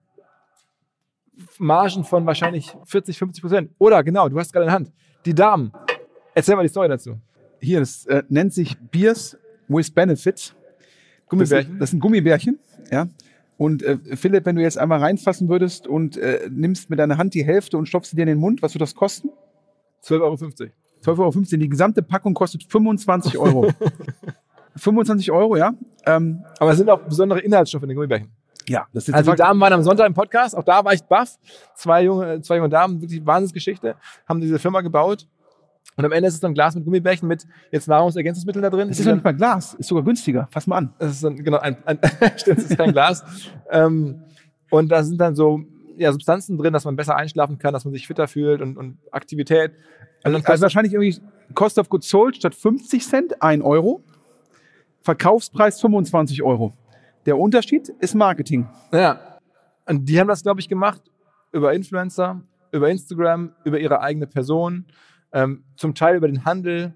Margen 1.58 2.04
von 2.04 2.26
wahrscheinlich 2.26 2.76
40, 2.84 3.18
50 3.18 3.42
Prozent. 3.42 3.70
Oder 3.78 4.04
genau, 4.04 4.28
du 4.28 4.38
hast 4.38 4.52
gerade 4.52 4.64
in 4.64 4.68
der 4.68 4.74
Hand, 4.74 4.92
die 5.24 5.34
Damen. 5.34 5.72
Erzähl 6.34 6.56
mal 6.56 6.62
die 6.62 6.68
Story 6.68 6.88
dazu 6.88 7.18
hier, 7.60 7.80
das 7.80 8.06
äh, 8.06 8.22
nennt 8.28 8.52
sich 8.52 8.76
Beers 8.78 9.36
with 9.68 9.90
Benefits. 9.90 10.54
Gummibärchen? 11.28 11.78
Das, 11.78 11.90
sind 11.90 12.00
Gummibärchen, 12.00 12.58
ja. 12.90 13.08
Und 13.56 13.82
äh, 13.82 13.98
Philipp, 14.16 14.46
wenn 14.46 14.56
du 14.56 14.62
jetzt 14.62 14.78
einmal 14.78 15.00
reinfassen 15.00 15.48
würdest 15.48 15.86
und 15.86 16.16
äh, 16.16 16.48
nimmst 16.50 16.90
mit 16.90 16.98
deiner 16.98 17.18
Hand 17.18 17.34
die 17.34 17.44
Hälfte 17.44 17.76
und 17.76 17.86
stopfst 17.86 18.10
sie 18.10 18.16
dir 18.16 18.22
in 18.22 18.28
den 18.28 18.38
Mund, 18.38 18.62
was 18.62 18.74
würde 18.74 18.84
das 18.84 18.94
kosten? 18.94 19.28
12,50 20.04 20.20
Euro. 20.22 20.34
12,15 20.34 21.18
Euro. 21.18 21.44
Die 21.58 21.68
gesamte 21.68 22.02
Packung 22.02 22.34
kostet 22.34 22.64
25 22.64 23.38
Euro. 23.38 23.70
25 24.76 25.30
Euro, 25.30 25.56
ja. 25.56 25.74
Ähm, 26.06 26.42
Aber 26.58 26.72
es 26.72 26.78
sind 26.78 26.88
auch 26.88 27.00
besondere 27.00 27.40
Inhaltsstoffe 27.40 27.82
in 27.82 27.90
den 27.90 27.96
Gummibärchen. 27.96 28.30
Ja, 28.68 28.86
das 28.92 29.08
ist 29.08 29.14
Also 29.14 29.32
die 29.32 29.36
Damen 29.36 29.60
waren 29.60 29.72
am 29.72 29.82
Sonntag 29.82 30.06
im 30.06 30.14
Podcast, 30.14 30.56
auch 30.56 30.64
da 30.64 30.84
war 30.84 30.94
ich 30.94 31.02
baff. 31.02 31.38
Zwei 31.74 32.04
junge, 32.04 32.40
zwei 32.40 32.56
junge 32.56 32.68
Damen, 32.68 33.00
wirklich 33.00 33.24
Wahnsinnsgeschichte, 33.24 33.96
haben 34.26 34.40
diese 34.40 34.58
Firma 34.58 34.80
gebaut 34.80 35.26
und 35.96 36.04
am 36.04 36.12
Ende 36.12 36.28
ist 36.28 36.34
es 36.34 36.40
dann 36.40 36.54
Glas 36.54 36.74
mit 36.74 36.84
Gummibärchen 36.84 37.28
mit 37.28 37.46
jetzt 37.70 37.88
Nahrungsergänzungsmitteln 37.88 38.62
da 38.62 38.70
drin. 38.70 38.88
Das 38.88 38.98
ist 38.98 39.06
doch 39.06 39.14
nicht 39.14 39.24
mal 39.24 39.34
Glas, 39.34 39.74
ist 39.74 39.88
sogar 39.88 40.04
günstiger. 40.04 40.48
Fass 40.50 40.66
mal 40.66 40.78
an. 40.78 40.94
Das 40.98 41.12
ist 41.12 41.24
dann, 41.24 41.36
genau, 41.36 41.58
ein, 41.58 41.76
ein 41.84 41.98
stimmt, 42.36 42.58
das 42.58 42.70
ist 42.70 42.78
kein 42.78 42.92
Glas. 42.92 43.24
Ähm, 43.70 44.22
und 44.70 44.90
da 44.90 45.02
sind 45.02 45.20
dann 45.20 45.34
so 45.34 45.60
ja, 45.96 46.12
Substanzen 46.12 46.56
drin, 46.56 46.72
dass 46.72 46.84
man 46.84 46.96
besser 46.96 47.16
einschlafen 47.16 47.58
kann, 47.58 47.74
dass 47.74 47.84
man 47.84 47.92
sich 47.92 48.06
fitter 48.06 48.28
fühlt 48.28 48.62
und, 48.62 48.78
und 48.78 48.98
Aktivität. 49.10 49.72
Also, 50.22 50.38
also 50.44 50.62
wahrscheinlich 50.62 50.94
irgendwie 50.94 51.20
Cost 51.54 51.78
of 51.78 51.88
Goods 51.88 52.08
Sold 52.08 52.36
statt 52.36 52.54
50 52.54 53.06
Cent 53.06 53.42
1 53.42 53.62
Euro, 53.62 54.02
Verkaufspreis 55.02 55.80
25 55.80 56.42
Euro. 56.42 56.72
Der 57.26 57.38
Unterschied 57.38 57.88
ist 58.00 58.14
Marketing. 58.14 58.66
Ja. 58.92 59.38
Und 59.86 60.08
die 60.08 60.18
haben 60.18 60.28
das, 60.28 60.42
glaube 60.42 60.60
ich, 60.60 60.68
gemacht 60.68 61.02
über 61.52 61.74
Influencer, 61.74 62.40
über 62.72 62.88
Instagram, 62.88 63.52
über 63.64 63.78
ihre 63.78 64.00
eigene 64.00 64.26
Person 64.26 64.86
ähm, 65.32 65.64
zum 65.76 65.94
Teil 65.94 66.16
über 66.16 66.28
den 66.28 66.44
Handel, 66.44 66.92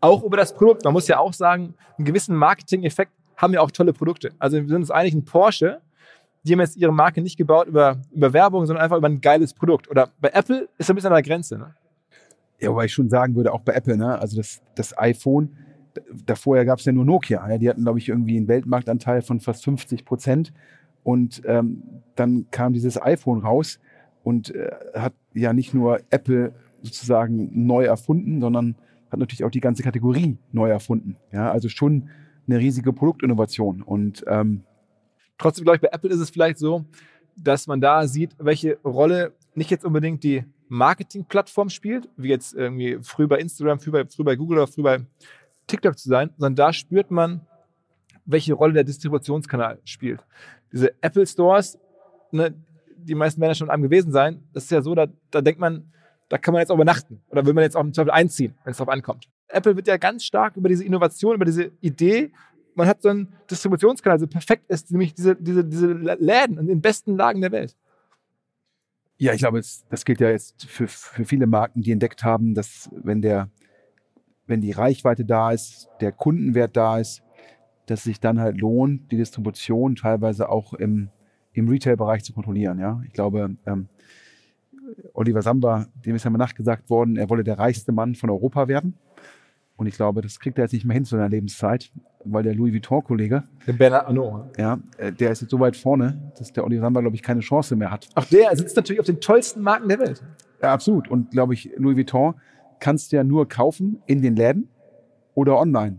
auch 0.00 0.22
über 0.22 0.36
das 0.36 0.54
Produkt. 0.54 0.84
Man 0.84 0.92
muss 0.92 1.08
ja 1.08 1.18
auch 1.18 1.32
sagen, 1.32 1.74
einen 1.96 2.04
gewissen 2.04 2.36
Marketing-Effekt 2.36 3.12
haben 3.36 3.52
ja 3.52 3.60
auch 3.60 3.70
tolle 3.70 3.92
Produkte. 3.92 4.32
Also 4.38 4.56
wir 4.58 4.66
sind 4.66 4.76
uns 4.76 4.90
eigentlich 4.90 5.14
ein 5.14 5.24
Porsche, 5.24 5.80
die 6.44 6.52
haben 6.52 6.60
jetzt 6.60 6.76
ihre 6.76 6.92
Marke 6.92 7.22
nicht 7.22 7.36
gebaut 7.36 7.66
über, 7.68 8.00
über 8.12 8.32
Werbung, 8.32 8.66
sondern 8.66 8.84
einfach 8.84 8.98
über 8.98 9.08
ein 9.08 9.20
geiles 9.20 9.54
Produkt. 9.54 9.90
Oder 9.90 10.10
bei 10.20 10.28
Apple 10.28 10.68
ist 10.76 10.90
ein 10.90 10.94
bisschen 10.94 11.08
an 11.08 11.14
der 11.14 11.22
Grenze. 11.22 11.56
Ne? 11.56 11.74
Ja, 12.60 12.70
wobei 12.70 12.84
ich 12.84 12.92
schon 12.92 13.08
sagen 13.08 13.34
würde, 13.34 13.52
auch 13.52 13.60
bei 13.60 13.72
Apple, 13.72 13.96
ne? 13.96 14.18
also 14.18 14.36
das, 14.36 14.60
das 14.74 14.96
iPhone, 14.98 15.56
davor 16.26 16.62
gab 16.64 16.78
es 16.78 16.84
ja 16.84 16.92
nur 16.92 17.06
Nokia. 17.06 17.48
Ja? 17.48 17.58
Die 17.58 17.68
hatten, 17.68 17.82
glaube 17.82 17.98
ich, 17.98 18.10
irgendwie 18.10 18.36
einen 18.36 18.46
Weltmarktanteil 18.46 19.22
von 19.22 19.40
fast 19.40 19.64
50 19.64 20.04
Prozent. 20.04 20.52
Und 21.02 21.42
ähm, 21.46 21.82
dann 22.14 22.46
kam 22.50 22.74
dieses 22.74 23.00
iPhone 23.00 23.40
raus 23.40 23.80
und 24.22 24.54
äh, 24.54 24.70
hat 24.94 25.14
ja 25.32 25.52
nicht 25.52 25.72
nur 25.72 26.00
Apple 26.10 26.54
sozusagen 26.84 27.66
neu 27.66 27.84
erfunden, 27.84 28.40
sondern 28.40 28.76
hat 29.10 29.18
natürlich 29.18 29.44
auch 29.44 29.50
die 29.50 29.60
ganze 29.60 29.82
Kategorie 29.82 30.36
neu 30.52 30.68
erfunden. 30.68 31.16
Ja, 31.32 31.50
also 31.50 31.68
schon 31.68 32.08
eine 32.46 32.58
riesige 32.58 32.92
Produktinnovation. 32.92 33.82
Und 33.82 34.24
ähm, 34.26 34.64
trotzdem 35.38 35.64
glaube 35.64 35.76
ich, 35.76 35.82
bei 35.82 35.88
Apple 35.90 36.10
ist 36.10 36.20
es 36.20 36.30
vielleicht 36.30 36.58
so, 36.58 36.84
dass 37.36 37.66
man 37.66 37.80
da 37.80 38.06
sieht, 38.06 38.36
welche 38.38 38.78
Rolle 38.84 39.32
nicht 39.54 39.70
jetzt 39.70 39.84
unbedingt 39.84 40.22
die 40.22 40.44
Marketingplattform 40.68 41.68
spielt, 41.68 42.08
wie 42.16 42.28
jetzt 42.28 42.54
irgendwie 42.54 42.98
früh 43.02 43.26
bei 43.26 43.38
Instagram, 43.38 43.78
früh 43.80 43.90
bei, 43.90 44.04
früh 44.06 44.24
bei 44.24 44.36
Google 44.36 44.58
oder 44.58 44.66
früh 44.66 44.82
bei 44.82 45.00
TikTok 45.66 45.98
zu 45.98 46.08
sein, 46.08 46.30
sondern 46.36 46.56
da 46.56 46.72
spürt 46.72 47.10
man, 47.10 47.40
welche 48.26 48.54
Rolle 48.54 48.74
der 48.74 48.84
Distributionskanal 48.84 49.78
spielt. 49.84 50.24
Diese 50.72 50.92
Apple 51.00 51.26
Stores, 51.26 51.78
ne, 52.30 52.54
die 52.96 53.14
meisten 53.14 53.40
werden 53.40 53.50
ja 53.50 53.54
schon 53.54 53.70
einem 53.70 53.82
gewesen 53.82 54.12
sein, 54.12 54.42
das 54.52 54.64
ist 54.64 54.70
ja 54.70 54.82
so, 54.82 54.94
da, 54.94 55.06
da 55.30 55.40
denkt 55.40 55.60
man, 55.60 55.92
da 56.28 56.38
kann 56.38 56.52
man 56.52 56.60
jetzt 56.60 56.70
auch 56.70 56.76
übernachten. 56.76 57.22
Oder 57.28 57.46
will 57.46 57.54
man 57.54 57.64
jetzt 57.64 57.76
auch 57.76 57.82
im 57.82 57.92
Zweifel 57.92 58.10
einziehen, 58.10 58.54
wenn 58.64 58.72
es 58.72 58.78
darauf 58.78 58.92
ankommt. 58.92 59.28
Apple 59.48 59.76
wird 59.76 59.86
ja 59.86 59.96
ganz 59.96 60.24
stark 60.24 60.56
über 60.56 60.68
diese 60.68 60.84
Innovation, 60.84 61.34
über 61.34 61.44
diese 61.44 61.70
Idee, 61.80 62.32
man 62.74 62.88
hat 62.88 63.02
so 63.02 63.08
einen 63.08 63.32
Distributionskanal, 63.50 64.18
so 64.18 64.26
perfekt 64.26 64.68
ist, 64.68 64.90
nämlich 64.90 65.14
diese, 65.14 65.36
diese, 65.36 65.64
diese 65.64 65.92
Läden 65.92 66.58
in 66.58 66.66
den 66.66 66.80
besten 66.80 67.16
Lagen 67.16 67.40
der 67.40 67.52
Welt. 67.52 67.76
Ja, 69.16 69.32
ich 69.32 69.38
glaube, 69.38 69.60
das 69.60 70.04
gilt 70.04 70.20
ja 70.20 70.30
jetzt 70.30 70.66
für, 70.66 70.88
für 70.88 71.24
viele 71.24 71.46
Marken, 71.46 71.82
die 71.82 71.92
entdeckt 71.92 72.24
haben, 72.24 72.54
dass 72.54 72.90
wenn 72.92 73.22
der, 73.22 73.48
wenn 74.46 74.60
die 74.60 74.72
Reichweite 74.72 75.24
da 75.24 75.52
ist, 75.52 75.88
der 76.00 76.10
Kundenwert 76.12 76.76
da 76.76 76.98
ist, 76.98 77.22
dass 77.86 78.00
es 78.00 78.04
sich 78.04 78.20
dann 78.20 78.40
halt 78.40 78.58
lohnt, 78.58 79.12
die 79.12 79.16
Distribution 79.16 79.94
teilweise 79.94 80.48
auch 80.48 80.74
im, 80.74 81.10
im 81.52 81.68
Retail-Bereich 81.68 82.24
zu 82.24 82.32
kontrollieren. 82.32 82.78
Ja, 82.78 83.02
ich 83.06 83.12
glaube, 83.12 83.56
ähm, 83.66 83.88
Oliver 85.12 85.42
Samba, 85.42 85.86
dem 86.04 86.14
ist 86.16 86.24
ja 86.24 86.30
mal 86.30 86.38
nachgesagt 86.38 86.88
worden, 86.90 87.16
er 87.16 87.28
wolle 87.30 87.44
der 87.44 87.58
reichste 87.58 87.92
Mann 87.92 88.14
von 88.14 88.30
Europa 88.30 88.68
werden. 88.68 88.94
Und 89.76 89.86
ich 89.88 89.96
glaube, 89.96 90.20
das 90.22 90.38
kriegt 90.38 90.56
er 90.58 90.64
jetzt 90.64 90.72
nicht 90.72 90.84
mehr 90.84 90.94
hin 90.94 91.04
zu 91.04 91.16
seiner 91.16 91.28
Lebenszeit, 91.28 91.90
weil 92.24 92.44
der 92.44 92.54
Louis 92.54 92.72
Vuitton-Kollege, 92.72 93.42
Der 93.66 93.72
Bernard 93.72 94.06
Arnault. 94.06 94.56
ja, 94.56 94.78
äh, 94.98 95.10
der 95.12 95.32
ist 95.32 95.40
jetzt 95.42 95.50
so 95.50 95.58
weit 95.58 95.76
vorne, 95.76 96.30
dass 96.38 96.52
der 96.52 96.64
Oliver 96.64 96.82
Samba, 96.82 97.00
glaube 97.00 97.16
ich, 97.16 97.22
keine 97.22 97.40
Chance 97.40 97.74
mehr 97.74 97.90
hat. 97.90 98.08
Auch 98.14 98.24
der 98.24 98.54
sitzt 98.56 98.76
natürlich 98.76 99.00
auf 99.00 99.06
den 99.06 99.20
tollsten 99.20 99.62
Marken 99.62 99.88
der 99.88 99.98
Welt. 99.98 100.22
Ja, 100.62 100.72
absolut. 100.72 101.08
Und 101.08 101.32
glaube 101.32 101.54
ich, 101.54 101.70
Louis 101.76 101.96
Vuitton 101.96 102.34
kannst 102.78 103.10
du 103.10 103.16
ja 103.16 103.24
nur 103.24 103.48
kaufen 103.48 104.00
in 104.06 104.22
den 104.22 104.36
Läden 104.36 104.68
oder 105.34 105.58
online. 105.58 105.98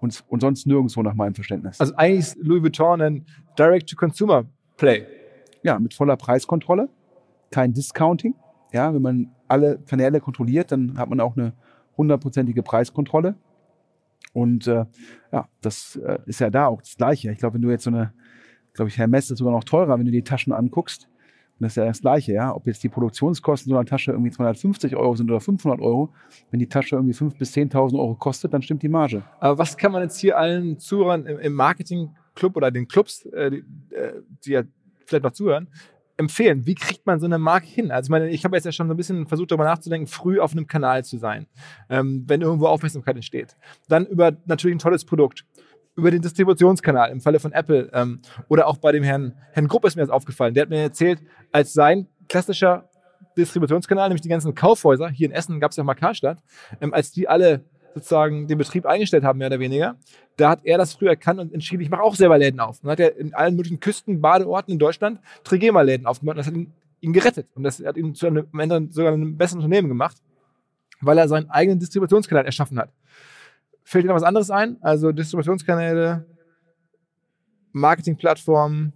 Und, 0.00 0.22
und 0.28 0.40
sonst 0.40 0.66
nirgendwo 0.66 1.02
nach 1.02 1.14
meinem 1.14 1.34
Verständnis. 1.34 1.80
Also 1.80 1.94
eigentlich 1.96 2.18
ist 2.20 2.36
Louis 2.40 2.62
Vuitton 2.62 3.00
ein 3.02 3.24
Direct-to-Consumer-Play. 3.58 5.04
ja, 5.62 5.78
mit 5.80 5.94
voller 5.94 6.16
Preiskontrolle, 6.16 6.88
kein 7.50 7.72
Discounting. 7.72 8.34
Ja, 8.72 8.92
wenn 8.92 9.02
man 9.02 9.30
alle 9.48 9.78
Kanäle 9.78 10.20
kontrolliert, 10.20 10.72
dann 10.72 10.98
hat 10.98 11.08
man 11.08 11.20
auch 11.20 11.36
eine 11.36 11.52
hundertprozentige 11.96 12.62
Preiskontrolle. 12.62 13.36
Und 14.32 14.66
äh, 14.66 14.84
ja, 15.32 15.48
das 15.62 15.96
äh, 15.96 16.18
ist 16.26 16.40
ja 16.40 16.50
da 16.50 16.66
auch 16.66 16.82
das 16.82 16.96
Gleiche. 16.96 17.30
Ich 17.32 17.38
glaube, 17.38 17.54
wenn 17.54 17.62
du 17.62 17.70
jetzt 17.70 17.84
so 17.84 17.90
eine, 17.90 18.12
glaube 18.74 18.88
ich, 18.88 18.98
Hermes 18.98 19.30
ist 19.30 19.38
sogar 19.38 19.52
noch 19.52 19.64
teurer, 19.64 19.98
wenn 19.98 20.04
du 20.04 20.12
die 20.12 20.24
Taschen 20.24 20.52
anguckst. 20.52 21.08
Und 21.58 21.64
das 21.64 21.72
ist 21.72 21.76
ja 21.76 21.86
das 21.86 22.02
Gleiche, 22.02 22.34
ja. 22.34 22.54
Ob 22.54 22.66
jetzt 22.66 22.82
die 22.82 22.90
Produktionskosten 22.90 23.70
so 23.70 23.76
einer 23.76 23.86
Tasche 23.86 24.10
irgendwie 24.10 24.30
250 24.30 24.94
Euro 24.94 25.16
sind 25.16 25.30
oder 25.30 25.40
500 25.40 25.80
Euro, 25.80 26.12
wenn 26.50 26.60
die 26.60 26.68
Tasche 26.68 26.96
irgendwie 26.96 27.14
5.000 27.14 27.38
bis 27.38 27.54
10.000 27.54 27.98
Euro 27.98 28.14
kostet, 28.14 28.52
dann 28.52 28.60
stimmt 28.60 28.82
die 28.82 28.90
Marge. 28.90 29.22
Aber 29.40 29.56
was 29.56 29.78
kann 29.78 29.92
man 29.92 30.02
jetzt 30.02 30.18
hier 30.18 30.36
allen 30.36 30.78
Zuhörern 30.78 31.24
im, 31.24 31.38
im 31.38 31.54
Marketing-Club 31.54 32.56
oder 32.56 32.70
den 32.70 32.88
Clubs, 32.88 33.24
äh, 33.24 33.50
die, 33.50 33.64
äh, 33.94 34.20
die 34.44 34.50
ja 34.50 34.62
vielleicht 35.06 35.24
noch 35.24 35.32
zuhören, 35.32 35.68
empfehlen? 36.16 36.66
Wie 36.66 36.74
kriegt 36.74 37.06
man 37.06 37.20
so 37.20 37.26
eine 37.26 37.38
Marke 37.38 37.66
hin? 37.66 37.90
Also 37.90 38.06
ich 38.06 38.10
meine, 38.10 38.28
ich 38.28 38.44
habe 38.44 38.56
jetzt 38.56 38.64
ja 38.64 38.72
schon 38.72 38.88
so 38.88 38.94
ein 38.94 38.96
bisschen 38.96 39.26
versucht, 39.26 39.50
darüber 39.50 39.64
nachzudenken, 39.64 40.06
früh 40.06 40.40
auf 40.40 40.52
einem 40.52 40.66
Kanal 40.66 41.04
zu 41.04 41.18
sein, 41.18 41.46
ähm, 41.90 42.24
wenn 42.26 42.40
irgendwo 42.40 42.66
Aufmerksamkeit 42.66 43.16
entsteht. 43.16 43.56
Dann 43.88 44.06
über 44.06 44.32
natürlich 44.46 44.76
ein 44.76 44.80
tolles 44.80 45.04
Produkt, 45.04 45.44
über 45.94 46.10
den 46.10 46.22
Distributionskanal, 46.22 47.10
im 47.10 47.20
Falle 47.20 47.40
von 47.40 47.52
Apple 47.52 47.90
ähm, 47.92 48.20
oder 48.48 48.66
auch 48.66 48.76
bei 48.76 48.92
dem 48.92 49.02
Herrn, 49.02 49.34
Herrn 49.52 49.68
Grupp 49.68 49.84
ist 49.84 49.96
mir 49.96 50.02
das 50.02 50.10
aufgefallen. 50.10 50.54
Der 50.54 50.62
hat 50.62 50.70
mir 50.70 50.80
erzählt, 50.80 51.20
als 51.52 51.72
sein 51.72 52.06
klassischer 52.28 52.88
Distributionskanal, 53.36 54.08
nämlich 54.08 54.22
die 54.22 54.28
ganzen 54.28 54.54
Kaufhäuser, 54.54 55.08
hier 55.08 55.28
in 55.28 55.32
Essen 55.32 55.60
gab 55.60 55.70
es 55.70 55.76
ja 55.76 55.82
auch 55.82 55.86
mal 55.86 55.94
Karstadt, 55.94 56.38
ähm, 56.80 56.94
als 56.94 57.12
die 57.12 57.28
alle 57.28 57.64
sozusagen 57.96 58.46
den 58.46 58.58
Betrieb 58.58 58.84
eingestellt 58.84 59.24
haben, 59.24 59.38
mehr 59.38 59.46
oder 59.48 59.58
weniger, 59.58 59.96
da 60.36 60.50
hat 60.50 60.60
er 60.64 60.76
das 60.76 60.92
früh 60.92 61.08
erkannt 61.08 61.40
und 61.40 61.52
entschieden, 61.54 61.80
ich 61.80 61.88
mache 61.88 62.02
auch 62.02 62.14
selber 62.14 62.36
Läden 62.36 62.60
auf. 62.60 62.82
Und 62.82 62.90
hat 62.90 63.00
er 63.00 63.16
in 63.16 63.32
allen 63.32 63.56
möglichen 63.56 63.80
Küsten, 63.80 64.20
Badeorten 64.20 64.70
in 64.70 64.78
Deutschland 64.78 65.18
Trigema-Läden 65.44 66.06
aufgemacht 66.06 66.34
und 66.34 66.38
das 66.38 66.46
hat 66.46 66.54
ihn, 66.54 66.72
ihn 67.00 67.14
gerettet. 67.14 67.48
Und 67.54 67.62
das 67.62 67.82
hat 67.82 67.96
ihn 67.96 68.14
zu 68.14 68.26
einem, 68.26 68.46
am 68.52 68.60
Ende 68.60 68.88
sogar 68.90 69.14
einem 69.14 69.38
besseren 69.38 69.62
Unternehmen 69.62 69.88
gemacht, 69.88 70.18
weil 71.00 71.16
er 71.16 71.26
seinen 71.26 71.48
eigenen 71.48 71.78
Distributionskanal 71.78 72.44
erschaffen 72.44 72.78
hat. 72.78 72.90
Fällt 73.82 74.04
dir 74.04 74.08
noch 74.08 74.16
was 74.16 74.22
anderes 74.24 74.50
ein? 74.50 74.76
Also 74.82 75.10
Distributionskanäle, 75.12 76.26
Marketingplattformen, 77.72 78.92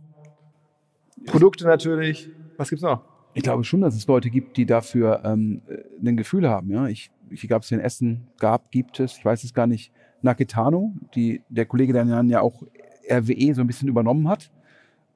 Produkte 1.25 1.65
natürlich. 1.65 2.29
Was 2.59 2.69
gibt's 2.69 2.83
noch? 2.83 3.03
Ich 3.33 3.43
glaube 3.43 3.65
schon, 3.65 3.81
dass 3.81 3.95
es 3.95 4.07
Leute 4.07 4.29
gibt, 4.29 4.57
die 4.59 4.67
dafür 4.67 5.23
ähm, 5.25 5.63
äh, 5.69 6.07
ein 6.07 6.17
Gefühl 6.17 6.49
haben. 6.49 6.71
Ja, 6.71 6.89
ich, 6.89 7.11
ich 7.31 7.47
gab 7.49 7.63
es 7.63 7.71
in 7.71 7.81
Essen, 7.81 8.29
gab, 8.39 8.71
gibt 8.71 9.01
es, 9.01 9.19
ich 9.19 9.25
weiß 9.25 9.45
es 9.45 9.55
gar 9.55 9.67
nicht. 9.67 9.93
Naketano, 10.23 10.93
die 11.15 11.43
der 11.49 11.65
Kollege, 11.65 11.93
der 11.95 12.05
dann 12.05 12.29
ja 12.29 12.41
auch 12.43 12.63
RWE 13.11 13.55
so 13.55 13.63
ein 13.63 13.67
bisschen 13.67 13.89
übernommen 13.89 14.29
hat. 14.29 14.51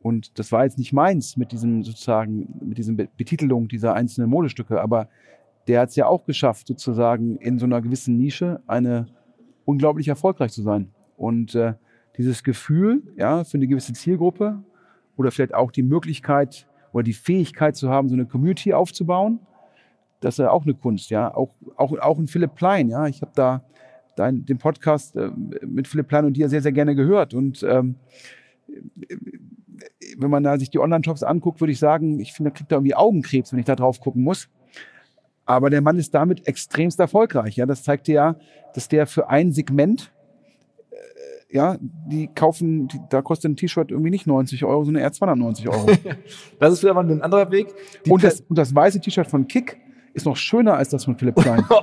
Und 0.01 0.39
das 0.39 0.51
war 0.53 0.65
jetzt 0.65 0.79
nicht 0.79 0.93
meins 0.93 1.37
mit 1.37 1.53
diesem 1.53 1.83
sozusagen, 1.83 2.55
mit 2.62 2.79
diesem 2.79 2.97
Be- 2.97 3.09
Betitelung 3.17 3.69
dieser 3.69 3.95
einzelnen 3.95 4.31
Modestücke, 4.31 4.81
aber 4.81 5.09
der 5.67 5.81
hat 5.81 5.91
es 5.91 5.97
ja 5.97 6.07
auch 6.07 6.25
geschafft, 6.25 6.67
sozusagen 6.67 7.37
in 7.37 7.59
so 7.59 7.65
einer 7.65 7.81
gewissen 7.81 8.17
Nische 8.17 8.61
eine 8.67 9.07
unglaublich 9.65 10.09
erfolgreich 10.09 10.53
zu 10.53 10.62
sein. 10.62 10.91
Und 11.17 11.55
äh, 11.55 11.75
dieses 12.19 12.43
Gefühl, 12.45 13.03
ja, 13.17 13.45
für 13.45 13.57
eine 13.57 13.67
gewisse 13.67 13.95
Zielgruppe 13.95 14.62
oder 15.17 15.31
vielleicht 15.31 15.55
auch 15.55 15.71
die 15.71 15.83
Möglichkeit 15.83 16.67
oder 16.93 17.03
die 17.03 17.15
Fähigkeit 17.15 17.77
zu 17.77 17.89
haben, 17.89 18.09
so 18.09 18.15
eine 18.15 18.27
Community 18.27 18.75
aufzubauen, 18.75 19.41
das 20.25 20.35
ist 20.35 20.39
ja 20.39 20.51
auch 20.51 20.62
eine 20.62 20.75
Kunst, 20.75 21.11
ja. 21.11 21.35
Auch, 21.35 21.55
auch, 21.77 21.97
auch 21.99 22.18
ein 22.18 22.27
Philipp 22.27 22.55
Plein, 22.55 22.89
ja. 22.89 23.07
Ich 23.07 23.20
habe 23.20 23.33
da 23.35 23.62
dein, 24.16 24.47
den 24.47 24.59
Podcast 24.59 25.16
äh, 25.16 25.31
mit 25.66 25.87
Philipp 25.87 26.09
Plein 26.09 26.25
und 26.25 26.37
dir 26.37 26.49
sehr, 26.49 26.62
sehr 26.62 26.72
gerne 26.72 26.95
gehört. 26.95 27.35
Und 27.35 27.62
ähm, 27.62 27.97
wenn 30.16 30.31
man 30.31 30.43
da 30.43 30.59
sich 30.59 30.70
die 30.70 30.79
Online-Shops 30.79 31.22
anguckt, 31.22 31.61
würde 31.61 31.72
ich 31.72 31.79
sagen, 31.79 32.20
ich 32.20 32.33
finde, 32.33 32.51
da 32.51 32.57
kriegt 32.57 32.72
er 32.72 32.77
irgendwie 32.77 32.95
Augenkrebs, 32.95 33.53
wenn 33.53 33.59
ich 33.59 33.66
da 33.66 33.77
drauf 33.77 34.01
gucken 34.01 34.22
muss. 34.22 34.49
Aber 35.45 35.68
der 35.68 35.83
Mann 35.83 35.99
ist 35.99 36.14
damit 36.14 36.49
extremst 36.49 36.99
erfolgreich. 37.01 37.57
Ja, 37.57 37.66
das 37.66 37.83
zeigt 37.83 38.07
dir 38.07 38.14
ja, 38.14 38.37
dass 38.75 38.89
der 38.89 39.07
für 39.07 39.29
ein 39.29 39.53
Segment, 39.53 40.11
äh, 40.91 41.55
ja, 41.55 41.77
die 41.81 42.29
kaufen, 42.29 42.89
die, 42.89 42.99
da 43.11 43.20
kostet 43.20 43.51
ein 43.51 43.57
T-Shirt 43.57 43.91
irgendwie 43.91 44.11
nicht 44.11 44.27
90 44.27 44.64
Euro, 44.64 44.85
sondern 44.85 45.03
eher 45.03 45.12
290 45.12 45.68
Euro. 45.68 45.87
Das 46.59 46.72
ist 46.72 46.83
wieder 46.83 46.95
mal 46.95 47.05
ein 47.05 47.20
anderer 47.20 47.51
Weg. 47.51 47.75
Die 48.07 48.11
und, 48.11 48.25
das, 48.25 48.41
und 48.41 48.57
das 48.57 48.75
weiße 48.75 49.01
T-Shirt 49.01 49.27
von 49.27 49.47
Kick 49.47 49.84
ist 50.15 50.25
noch 50.27 50.37
schöner 50.37 50.75
als 50.75 50.89
das 50.89 51.05
von 51.05 51.17
Philipp 51.19 51.37
Klein. 51.37 51.65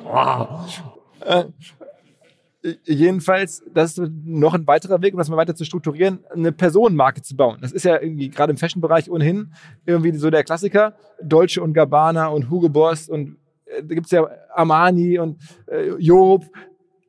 Äh, 2.63 2.75
jedenfalls, 2.85 3.63
das 3.73 3.97
ist 3.97 4.11
noch 4.25 4.53
ein 4.53 4.67
weiterer 4.67 5.01
Weg, 5.01 5.13
um 5.13 5.17
das 5.17 5.29
mal 5.29 5.37
weiter 5.37 5.55
zu 5.55 5.65
strukturieren, 5.65 6.19
eine 6.33 6.51
Personenmarke 6.51 7.21
zu 7.21 7.35
bauen. 7.35 7.57
Das 7.61 7.71
ist 7.71 7.85
ja 7.85 7.99
irgendwie 7.99 8.29
gerade 8.29 8.51
im 8.51 8.57
Fashion-Bereich 8.57 9.09
ohnehin 9.09 9.51
irgendwie 9.85 10.11
so 10.15 10.29
der 10.29 10.43
Klassiker. 10.43 10.93
Dolce 11.23 11.57
und 11.61 11.73
Gabbana 11.73 12.27
und 12.27 12.49
Hugo 12.49 12.69
Boss 12.69 13.09
und 13.09 13.37
äh, 13.65 13.81
da 13.83 13.95
gibt's 13.95 14.11
ja 14.11 14.27
Armani 14.53 15.17
und 15.19 15.37
äh, 15.67 15.89
Job. 15.97 16.45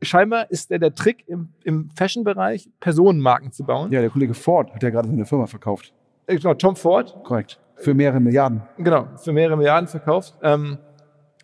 Scheinbar 0.00 0.50
ist 0.50 0.70
der, 0.70 0.78
der 0.78 0.94
Trick 0.94 1.24
im, 1.28 1.50
im 1.64 1.90
Fashion-Bereich, 1.96 2.68
Personenmarken 2.80 3.52
zu 3.52 3.64
bauen. 3.64 3.92
ja, 3.92 4.00
der 4.00 4.10
Kollege 4.10 4.34
Ford 4.34 4.72
hat 4.74 4.82
ja 4.82 4.90
gerade 4.90 5.08
seine 5.08 5.26
Firma 5.26 5.46
verkauft. 5.46 5.92
Äh, 6.26 6.36
Genau, 6.36 6.54
Tom 6.54 6.76
Ford, 6.76 7.14
Korrekt. 7.24 7.58
Für 7.76 7.94
mehrere 7.94 8.20
Milliarden. 8.20 8.62
genau, 8.78 9.08
für 9.16 9.32
mehrere 9.32 9.56
Milliarden 9.56 9.88
verkauft. 9.88 10.34
Ähm, 10.42 10.78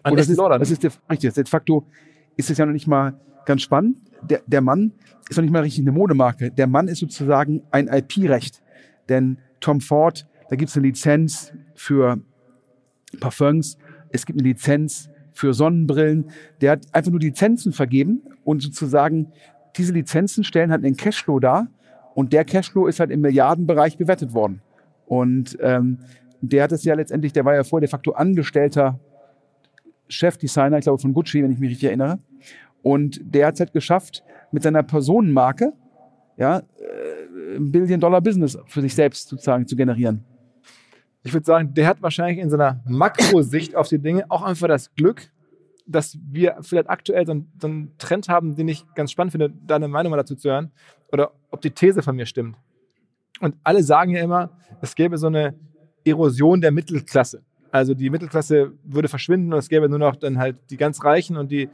an 0.09 0.13
Und 0.13 0.19
das 0.19 0.29
ist, 0.29 0.39
das 0.39 0.71
ist 0.71 0.83
der, 0.83 0.93
richtig, 1.11 1.33
de 1.35 1.45
facto 1.47 1.87
ist 2.37 2.51
es 2.51 2.59
ja 2.59 2.67
noch 2.67 2.73
nicht 2.73 2.87
mal 2.87 3.19
ganz 3.45 3.63
spannend. 3.63 3.99
Der, 4.23 4.43
der 4.47 4.61
Mann 4.61 4.93
ist 5.29 5.37
noch 5.37 5.43
nicht 5.43 5.53
mal 5.53 5.63
richtig 5.63 5.85
eine 5.85 5.93
Modemarke. 5.93 6.51
Der 6.51 6.67
Mann 6.67 6.89
ist 6.89 6.99
sozusagen 6.99 7.63
ein 7.71 7.89
IP-Recht. 7.89 8.63
Denn 9.09 9.39
Tom 9.61 9.81
Ford, 9.81 10.27
da 10.49 10.57
gibt 10.57 10.71
es 10.71 10.77
eine 10.77 10.87
Lizenz 10.87 11.53
für 11.75 12.19
Parfums, 13.21 13.79
es 14.11 14.27
gibt 14.27 14.39
eine 14.39 14.49
Lizenz 14.49 15.09
für 15.33 15.55
Sonnenbrillen. 15.55 16.31
Der 16.61 16.73
hat 16.73 16.87
einfach 16.93 17.11
nur 17.11 17.21
Lizenzen 17.21 17.73
vergeben 17.73 18.23
und 18.45 18.63
sozusagen 18.63 19.33
diese 19.77 19.93
Lizenzen 19.93 20.45
stellen 20.45 20.71
halt 20.71 20.85
einen 20.85 20.97
Cashflow 20.97 21.39
dar 21.39 21.69
und 22.15 22.33
der 22.33 22.45
Cashflow 22.45 22.87
ist 22.87 23.01
halt 23.01 23.11
im 23.11 23.21
Milliardenbereich 23.21 23.97
bewertet 23.97 24.35
worden. 24.35 24.61
Und 25.07 25.57
ähm, 25.61 25.99
der 26.41 26.65
hat 26.65 26.73
es 26.73 26.85
ja 26.85 26.95
letztendlich, 26.95 27.33
der 27.33 27.45
war 27.45 27.55
ja 27.55 27.65
vorher 27.65 27.87
de 27.87 27.91
facto 27.91 28.13
Angestellter 28.13 28.99
Chefdesigner, 30.09 30.79
ich 30.79 30.85
glaube 30.85 31.01
von 31.01 31.15
Gucci, 31.15 31.43
wenn 31.43 31.53
ich 31.53 31.59
mich 31.59 31.71
richtig 31.71 31.89
erinnere. 31.89 32.19
Und 32.83 33.21
der 33.23 33.47
hat 33.47 33.55
es 33.55 33.61
halt 33.61 33.73
geschafft, 33.73 34.23
mit 34.53 34.63
seiner 34.63 34.83
Personenmarke 34.83 35.73
ja, 36.39 36.59
äh, 36.59 37.57
ein 37.57 37.71
Billion-Dollar-Business 37.73 38.59
für 38.67 38.81
sich 38.81 38.95
selbst 38.95 39.29
sozusagen 39.29 39.67
zu 39.67 39.77
generieren. 39.77 40.25
ich 41.25 41.35
würde 41.35 41.45
sagen, 41.45 41.75
der 41.75 41.87
hat 41.87 42.01
wahrscheinlich 42.01 42.39
in 42.39 42.49
seiner 42.49 42.81
Makrosicht 42.87 43.75
auf 43.75 43.89
die 43.89 43.99
Dinge 43.99 44.25
auch 44.31 44.43
einfach 44.43 44.69
das 44.69 44.95
Glück, 44.95 45.31
dass 45.87 46.17
wir 46.23 46.57
vielleicht 46.61 46.89
aktuell 46.89 47.27
so 47.27 47.33
einen, 47.33 47.53
so 47.61 47.67
einen 47.67 47.99
Trend 47.99 48.29
haben, 48.29 48.55
den 48.55 48.69
ich 48.69 48.87
ganz 48.95 49.11
spannend 49.11 49.33
finde, 49.33 49.51
deine 49.51 49.89
Meinung 49.89 50.11
mal 50.11 50.17
dazu 50.17 50.37
zu 50.37 50.49
hören, 50.49 50.71
oder 51.13 51.33
ob 51.51 51.61
die 51.61 51.71
These 51.71 52.03
von 52.03 52.15
mir 52.15 52.27
stimmt. 52.27 52.57
Und 53.41 53.57
alle 53.65 53.83
sagen 53.83 54.13
ja 54.13 54.23
immer, 54.23 54.51
es 54.81 54.95
gäbe 54.95 55.19
so 55.19 55.27
eine 55.27 55.55
Erosion 56.05 56.61
der 56.61 56.71
Mittelklasse. 56.71 57.43
Also 57.71 57.95
die 57.95 58.11
Mittelklasse 58.11 58.73
würde 58.83 59.09
verschwinden 59.09 59.53
und 59.53 59.59
es 59.59 59.69
gäbe 59.69 59.89
nur 59.89 59.99
noch 59.99 60.17
dann 60.17 60.39
halt 60.39 60.57
die 60.71 60.77
ganz 60.77 61.05
Reichen 61.05 61.37
und 61.37 61.51
die 61.51 61.69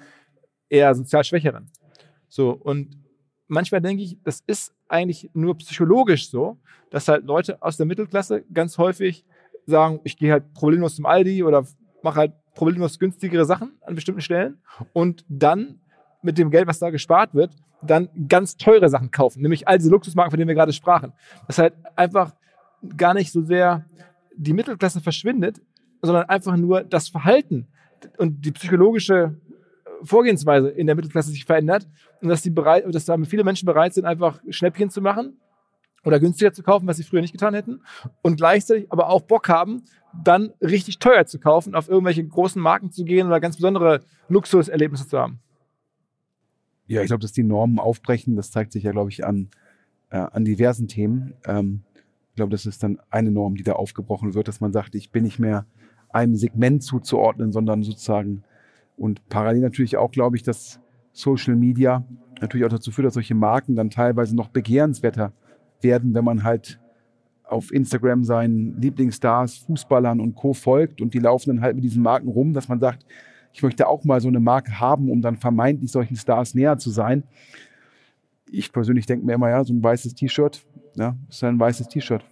eher 0.69 0.95
sozial 0.95 1.25
Schwächeren. 1.25 1.71
So, 2.29 2.51
und 2.51 2.97
manchmal 3.47 3.81
denke 3.81 4.03
ich, 4.03 4.19
das 4.25 4.43
ist 4.47 4.75
eigentlich 4.89 5.31
nur 5.35 5.57
psychologisch 5.59 6.31
so, 6.31 6.59
dass 6.91 7.09
halt 7.09 7.25
Leute 7.25 7.63
aus 7.63 7.77
der 7.77 7.87
Mittelklasse 7.87 8.45
ganz 8.53 8.79
häufig 8.79 9.25
sagen, 9.67 10.01
ich 10.05 10.17
gehe 10.17 10.33
halt 10.33 10.53
problemlos 10.55 10.97
zum 10.97 11.07
Aldi 11.07 11.43
oder 11.45 11.67
mache 12.03 12.21
halt 12.21 12.33
problemlos 12.55 12.99
günstigere 12.99 13.45
Sachen 13.45 13.73
an 13.83 13.95
bestimmten 13.95 14.21
Stellen 14.21 14.59
und 14.93 15.25
dann 15.29 15.81
mit 16.23 16.39
dem 16.39 16.51
Geld, 16.51 16.67
was 16.67 16.79
da 16.79 16.91
gespart 16.91 17.35
wird, 17.35 17.53
dann 17.83 18.09
ganz 18.29 18.57
teure 18.57 18.89
Sachen 18.89 19.11
kaufen, 19.11 19.43
nämlich 19.43 19.69
all 19.69 19.79
diese 19.79 19.91
Luxusmarken, 19.91 20.31
von 20.31 20.39
denen 20.39 20.49
wir 20.49 20.55
gerade 20.55 20.73
sprachen. 20.73 21.13
Das 21.47 21.59
halt 21.59 21.75
einfach 21.97 22.33
gar 22.97 23.15
nicht 23.15 23.33
so 23.33 23.43
sehr 23.43 23.85
die 24.37 24.53
Mittelklasse 24.53 25.01
verschwindet, 25.01 25.61
sondern 26.05 26.29
einfach 26.29 26.57
nur 26.57 26.83
das 26.83 27.09
Verhalten 27.09 27.67
und 28.19 28.45
die 28.45 28.53
psychologische 28.53 29.37
Vorgehensweise 30.03 30.69
in 30.69 30.87
der 30.87 30.97
Mittelklasse 30.97 31.31
sich 31.31 31.45
verändert 31.45 31.89
und 32.21 32.29
dass, 32.29 32.43
die 32.43 32.51
bereit, 32.51 32.85
dass 32.95 33.05
da 33.05 33.17
viele 33.25 33.45
Menschen 33.45 33.67
bereit 33.67 33.95
sind, 33.95 34.05
einfach 34.05 34.41
Schnäppchen 34.49 34.91
zu 34.91 35.01
machen 35.01 35.39
oder 36.05 36.21
günstiger 36.21 36.53
zu 36.53 36.63
kaufen, 36.63 36.87
was 36.87 36.99
sie 36.99 37.05
früher 37.05 37.23
nicht 37.23 37.33
getan 37.33 37.55
hätten 37.55 37.81
und 38.23 38.37
gleichzeitig 38.37 38.91
aber 38.91 39.09
auch 39.09 39.23
Bock 39.23 39.49
haben, 39.49 39.85
dann 40.23 40.53
richtig 40.61 40.99
teuer 40.99 41.27
zu 41.27 41.39
kaufen, 41.39 41.75
auf 41.75 41.89
irgendwelche 41.89 42.25
großen 42.25 42.61
Marken 42.61 42.93
zu 42.93 43.05
gehen 43.05 43.27
oder 43.27 43.41
ganz 43.41 43.57
besondere 43.57 44.01
Luxuserlebnisse 44.29 45.09
zu 45.09 45.19
haben. 45.19 45.41
Ja, 46.87 47.01
ich 47.01 47.07
glaube, 47.07 47.23
dass 47.23 47.33
die 47.33 47.43
Normen 47.43 47.79
aufbrechen, 47.79 48.37
das 48.37 48.51
zeigt 48.51 48.73
sich 48.73 48.85
ja, 48.85 48.93
glaube 48.93 49.11
ich, 49.11 49.25
an, 49.25 49.49
äh, 50.11 50.19
an 50.19 50.45
diversen 50.45 50.87
Themen. 50.87 51.35
Ähm, 51.47 51.83
ich 52.31 52.37
glaube, 52.37 52.51
das 52.51 52.67
ist 52.67 52.83
dann 52.83 53.01
eine 53.11 53.31
Norm, 53.31 53.55
die 53.55 53.63
da 53.63 53.73
aufgebrochen 53.73 54.35
wird, 54.35 54.49
dass 54.49 54.61
man 54.61 54.73
sagt, 54.73 54.95
ich 54.95 55.11
bin 55.11 55.25
nicht 55.25 55.39
mehr 55.39 55.67
einem 56.15 56.37
Segment 56.37 56.83
zuzuordnen, 56.83 57.53
sondern 57.53 57.83
sozusagen 57.83 58.45
und 58.97 59.29
parallel 59.29 59.61
natürlich 59.61 59.97
auch, 59.97 60.11
glaube 60.11 60.37
ich, 60.37 60.43
dass 60.43 60.81
Social 61.13 61.57
Media 61.57 62.05
natürlich 62.41 62.65
auch 62.65 62.71
dazu 62.71 62.91
führt, 62.91 63.07
dass 63.07 63.15
solche 63.15 63.35
Marken 63.35 63.75
dann 63.75 63.91
teilweise 63.91 64.37
noch 64.37 64.49
begehrenswerter 64.49 65.33
werden, 65.81 66.15
wenn 66.15 66.25
man 66.25 66.45
halt 66.45 66.81
auf 67.45 67.73
Instagram 67.73 68.25
seinen 68.25 68.81
Lieblingsstars, 68.81 69.59
Fußballern 69.59 70.21
und 70.21 70.35
Co. 70.35 70.55
folgt 70.55 71.01
und 71.01 71.15
die 71.15 71.19
laufen 71.19 71.51
dann 71.51 71.61
halt 71.61 71.75
mit 71.75 71.85
diesen 71.85 72.03
Marken 72.03 72.29
rum, 72.29 72.53
dass 72.53 72.69
man 72.69 72.81
sagt, 72.81 73.05
ich 73.53 73.63
möchte 73.63 73.87
auch 73.87 74.05
mal 74.05 74.21
so 74.21 74.29
eine 74.29 74.41
Marke 74.41 74.81
haben, 74.81 75.11
um 75.11 75.21
dann 75.21 75.37
vermeintlich 75.37 75.93
solchen 75.93 76.17
Stars 76.17 76.55
näher 76.55 76.79
zu 76.79 76.91
sein. 76.91 77.25
Ich 78.51 78.73
persönlich 78.73 79.07
denke 79.07 79.27
mir 79.27 79.35
immer, 79.35 79.51
ja, 79.51 79.63
so 79.65 79.73
ein 79.73 79.83
weißes 79.83 80.15
T-Shirt, 80.15 80.65
ja, 80.97 81.17
ist 81.29 81.45
ein 81.45 81.59
weißes 81.59 81.89
T-Shirt. 81.89 82.25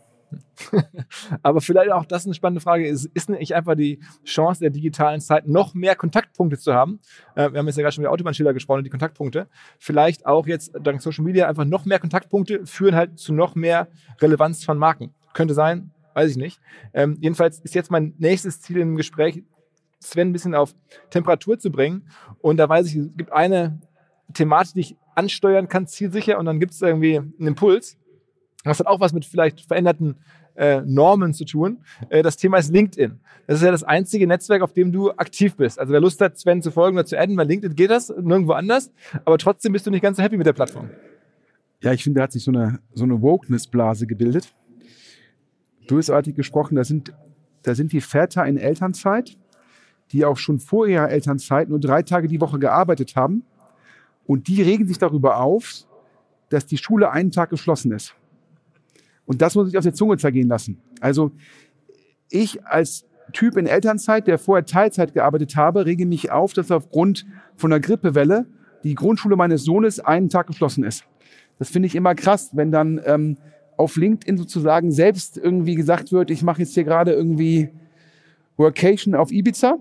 Aber 1.42 1.60
vielleicht 1.60 1.92
auch 1.92 2.04
das 2.04 2.24
eine 2.24 2.34
spannende 2.34 2.60
Frage 2.60 2.86
ist, 2.86 3.06
ist 3.06 3.28
nicht 3.28 3.54
einfach 3.54 3.74
die 3.74 4.00
Chance 4.24 4.60
der 4.60 4.70
digitalen 4.70 5.20
Zeit, 5.20 5.48
noch 5.48 5.74
mehr 5.74 5.96
Kontaktpunkte 5.96 6.58
zu 6.58 6.74
haben? 6.74 7.00
Äh, 7.34 7.52
wir 7.52 7.58
haben 7.58 7.66
jetzt 7.66 7.76
ja 7.76 7.82
gerade 7.82 7.94
schon 7.94 8.04
über 8.04 8.12
Autobahnschilder 8.12 8.54
gesprochen, 8.54 8.84
die 8.84 8.90
Kontaktpunkte. 8.90 9.48
Vielleicht 9.78 10.26
auch 10.26 10.46
jetzt 10.46 10.72
dank 10.80 11.00
Social 11.02 11.24
Media 11.24 11.48
einfach 11.48 11.64
noch 11.64 11.84
mehr 11.84 11.98
Kontaktpunkte 11.98 12.66
führen 12.66 12.94
halt 12.94 13.18
zu 13.18 13.32
noch 13.32 13.54
mehr 13.54 13.88
Relevanz 14.20 14.64
von 14.64 14.78
Marken. 14.78 15.14
Könnte 15.34 15.54
sein, 15.54 15.90
weiß 16.14 16.30
ich 16.30 16.36
nicht. 16.36 16.60
Ähm, 16.92 17.16
jedenfalls 17.20 17.60
ist 17.60 17.74
jetzt 17.74 17.90
mein 17.90 18.14
nächstes 18.18 18.60
Ziel 18.60 18.78
im 18.78 18.96
Gespräch, 18.96 19.42
Sven 20.00 20.28
ein 20.28 20.32
bisschen 20.32 20.54
auf 20.54 20.74
Temperatur 21.10 21.58
zu 21.58 21.70
bringen. 21.70 22.08
Und 22.40 22.56
da 22.56 22.68
weiß 22.68 22.88
ich, 22.88 22.96
es 22.96 23.16
gibt 23.16 23.32
eine 23.32 23.80
Thematik, 24.34 24.74
die 24.74 24.80
ich 24.80 24.96
ansteuern 25.14 25.68
kann, 25.68 25.86
zielsicher, 25.86 26.38
und 26.38 26.46
dann 26.46 26.60
gibt 26.60 26.72
es 26.72 26.82
irgendwie 26.82 27.18
einen 27.18 27.46
Impuls. 27.46 27.98
Das 28.64 28.78
hat 28.78 28.86
auch 28.86 29.00
was 29.00 29.12
mit 29.12 29.24
vielleicht 29.24 29.60
veränderten 29.60 30.16
äh, 30.54 30.82
Normen 30.82 31.34
zu 31.34 31.44
tun. 31.44 31.78
Äh, 32.08 32.22
das 32.22 32.36
Thema 32.36 32.58
ist 32.58 32.72
LinkedIn. 32.72 33.18
Das 33.46 33.58
ist 33.58 33.64
ja 33.64 33.70
das 33.70 33.82
einzige 33.82 34.26
Netzwerk, 34.26 34.62
auf 34.62 34.72
dem 34.72 34.92
du 34.92 35.10
aktiv 35.12 35.56
bist. 35.56 35.78
Also 35.78 35.92
wer 35.92 36.00
Lust 36.00 36.20
hat, 36.20 36.38
Sven 36.38 36.62
zu 36.62 36.70
folgen 36.70 36.96
oder 36.96 37.06
zu 37.06 37.18
adden, 37.18 37.36
bei 37.36 37.44
LinkedIn 37.44 37.74
geht 37.74 37.90
das, 37.90 38.08
nirgendwo 38.08 38.52
anders. 38.52 38.92
Aber 39.24 39.38
trotzdem 39.38 39.72
bist 39.72 39.86
du 39.86 39.90
nicht 39.90 40.02
ganz 40.02 40.18
so 40.18 40.22
happy 40.22 40.36
mit 40.36 40.46
der 40.46 40.52
Plattform. 40.52 40.90
Ja, 41.80 41.92
ich 41.92 42.04
finde, 42.04 42.18
da 42.18 42.24
hat 42.24 42.32
sich 42.32 42.44
so 42.44 42.52
eine, 42.52 42.78
so 42.94 43.04
eine 43.04 43.20
Wokeness-Blase 43.20 44.06
gebildet. 44.06 44.54
Bösartig 45.88 46.36
gesprochen, 46.36 46.76
da 46.76 46.84
sind, 46.84 47.12
da 47.62 47.74
sind 47.74 47.92
die 47.92 48.00
Väter 48.00 48.46
in 48.46 48.56
Elternzeit, 48.56 49.36
die 50.12 50.24
auch 50.24 50.36
schon 50.36 50.60
vor 50.60 50.86
ihrer 50.86 51.10
Elternzeit 51.10 51.68
nur 51.68 51.80
drei 51.80 52.02
Tage 52.02 52.28
die 52.28 52.40
Woche 52.40 52.60
gearbeitet 52.60 53.16
haben. 53.16 53.44
Und 54.24 54.46
die 54.46 54.62
regen 54.62 54.86
sich 54.86 54.98
darüber 54.98 55.38
auf, 55.38 55.86
dass 56.50 56.66
die 56.66 56.78
Schule 56.78 57.10
einen 57.10 57.32
Tag 57.32 57.50
geschlossen 57.50 57.90
ist. 57.90 58.14
Und 59.26 59.42
das 59.42 59.54
muss 59.54 59.68
ich 59.68 59.78
auf 59.78 59.84
der 59.84 59.94
Zunge 59.94 60.16
zergehen 60.16 60.48
lassen. 60.48 60.78
Also 61.00 61.32
ich 62.30 62.64
als 62.64 63.04
Typ 63.32 63.56
in 63.56 63.66
Elternzeit, 63.66 64.26
der 64.26 64.38
vorher 64.38 64.64
Teilzeit 64.64 65.14
gearbeitet 65.14 65.56
habe, 65.56 65.86
rege 65.86 66.06
mich 66.06 66.30
auf, 66.30 66.52
dass 66.52 66.70
aufgrund 66.70 67.26
von 67.56 67.72
einer 67.72 67.80
Grippewelle 67.80 68.46
die 68.84 68.94
Grundschule 68.94 69.36
meines 69.36 69.64
Sohnes 69.64 70.00
einen 70.00 70.28
Tag 70.28 70.46
geschlossen 70.48 70.84
ist. 70.84 71.04
Das 71.58 71.70
finde 71.70 71.86
ich 71.86 71.94
immer 71.94 72.14
krass, 72.14 72.50
wenn 72.52 72.72
dann 72.72 73.00
ähm, 73.04 73.36
auf 73.76 73.96
LinkedIn 73.96 74.36
sozusagen 74.36 74.90
selbst 74.90 75.38
irgendwie 75.38 75.74
gesagt 75.74 76.12
wird, 76.12 76.30
ich 76.30 76.42
mache 76.42 76.62
jetzt 76.62 76.74
hier 76.74 76.84
gerade 76.84 77.12
irgendwie 77.12 77.70
Workation 78.56 79.14
auf 79.14 79.30
Ibiza 79.30 79.78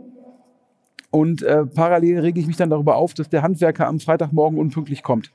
und 1.09 1.43
äh, 1.43 1.65
parallel 1.65 2.19
rege 2.19 2.39
ich 2.39 2.47
mich 2.47 2.57
dann 2.57 2.69
darüber 2.69 2.95
auf, 2.95 3.13
dass 3.13 3.29
der 3.29 3.41
Handwerker 3.41 3.87
am 3.87 3.99
Freitagmorgen 3.99 4.57
unpünktlich 4.57 5.03
kommt. 5.03 5.31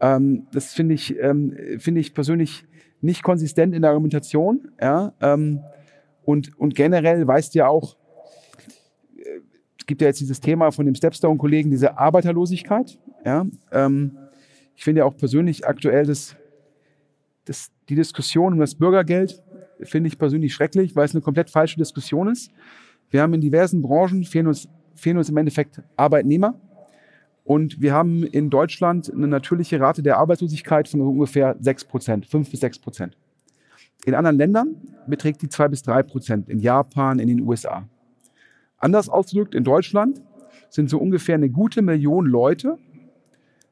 Ähm, 0.00 0.46
das 0.52 0.72
finde 0.72 0.94
ich, 0.94 1.18
ähm, 1.20 1.54
finde 1.78 2.00
ich 2.00 2.14
persönlich 2.14 2.64
nicht 3.02 3.22
konsistent 3.22 3.74
in 3.74 3.82
der 3.82 3.90
Argumentation. 3.90 4.72
Ja, 4.80 5.12
ähm, 5.20 5.60
und, 6.24 6.56
und 6.58 6.74
generell 6.74 7.26
weißt 7.26 7.54
ja 7.54 7.68
auch, 7.68 7.96
äh, 9.16 9.40
es 9.78 9.86
gibt 9.86 10.00
ja 10.00 10.08
jetzt 10.08 10.20
dieses 10.20 10.40
Thema 10.40 10.70
von 10.70 10.86
dem 10.86 10.94
Stepstone-Kollegen, 10.94 11.70
diese 11.70 11.98
Arbeiterlosigkeit. 11.98 12.98
Ja, 13.24 13.46
ähm, 13.70 14.16
ich 14.74 14.84
finde 14.84 15.00
ja 15.00 15.04
auch 15.04 15.16
persönlich 15.16 15.66
aktuell 15.66 16.06
das, 16.06 16.36
das, 17.44 17.70
die 17.88 17.94
Diskussion 17.94 18.54
um 18.54 18.60
das 18.60 18.74
Bürgergeld 18.74 19.42
finde 19.82 20.08
ich 20.08 20.18
persönlich 20.18 20.54
schrecklich, 20.54 20.94
weil 20.94 21.04
es 21.04 21.14
eine 21.14 21.22
komplett 21.22 21.50
falsche 21.50 21.76
Diskussion 21.76 22.28
ist. 22.28 22.50
Wir 23.10 23.22
haben 23.22 23.34
in 23.34 23.40
diversen 23.40 23.82
Branchen 23.82 24.24
fehlen 24.24 24.46
uns, 24.46 24.68
fehlen 24.94 25.18
uns 25.18 25.28
im 25.28 25.36
Endeffekt 25.36 25.82
Arbeitnehmer. 25.96 26.58
Und 27.44 27.80
wir 27.80 27.92
haben 27.92 28.22
in 28.22 28.50
Deutschland 28.50 29.12
eine 29.12 29.26
natürliche 29.26 29.80
Rate 29.80 30.02
der 30.02 30.18
Arbeitslosigkeit 30.18 30.88
von 30.88 31.00
ungefähr 31.00 31.56
6 31.58 31.84
Prozent, 31.86 32.26
5 32.26 32.50
bis 32.50 32.60
6 32.60 32.78
Prozent. 32.78 33.16
In 34.04 34.14
anderen 34.14 34.36
Ländern 34.36 34.76
beträgt 35.06 35.42
die 35.42 35.48
2 35.48 35.68
bis 35.68 35.82
3 35.82 36.02
Prozent, 36.04 36.48
in 36.48 36.58
Japan, 36.58 37.18
in 37.18 37.28
den 37.28 37.40
USA. 37.40 37.88
Anders 38.78 39.08
ausgedrückt, 39.08 39.54
in 39.54 39.64
Deutschland 39.64 40.20
sind 40.70 40.88
so 40.88 40.98
ungefähr 40.98 41.34
eine 41.34 41.50
gute 41.50 41.82
Million 41.82 42.26
Leute 42.26 42.78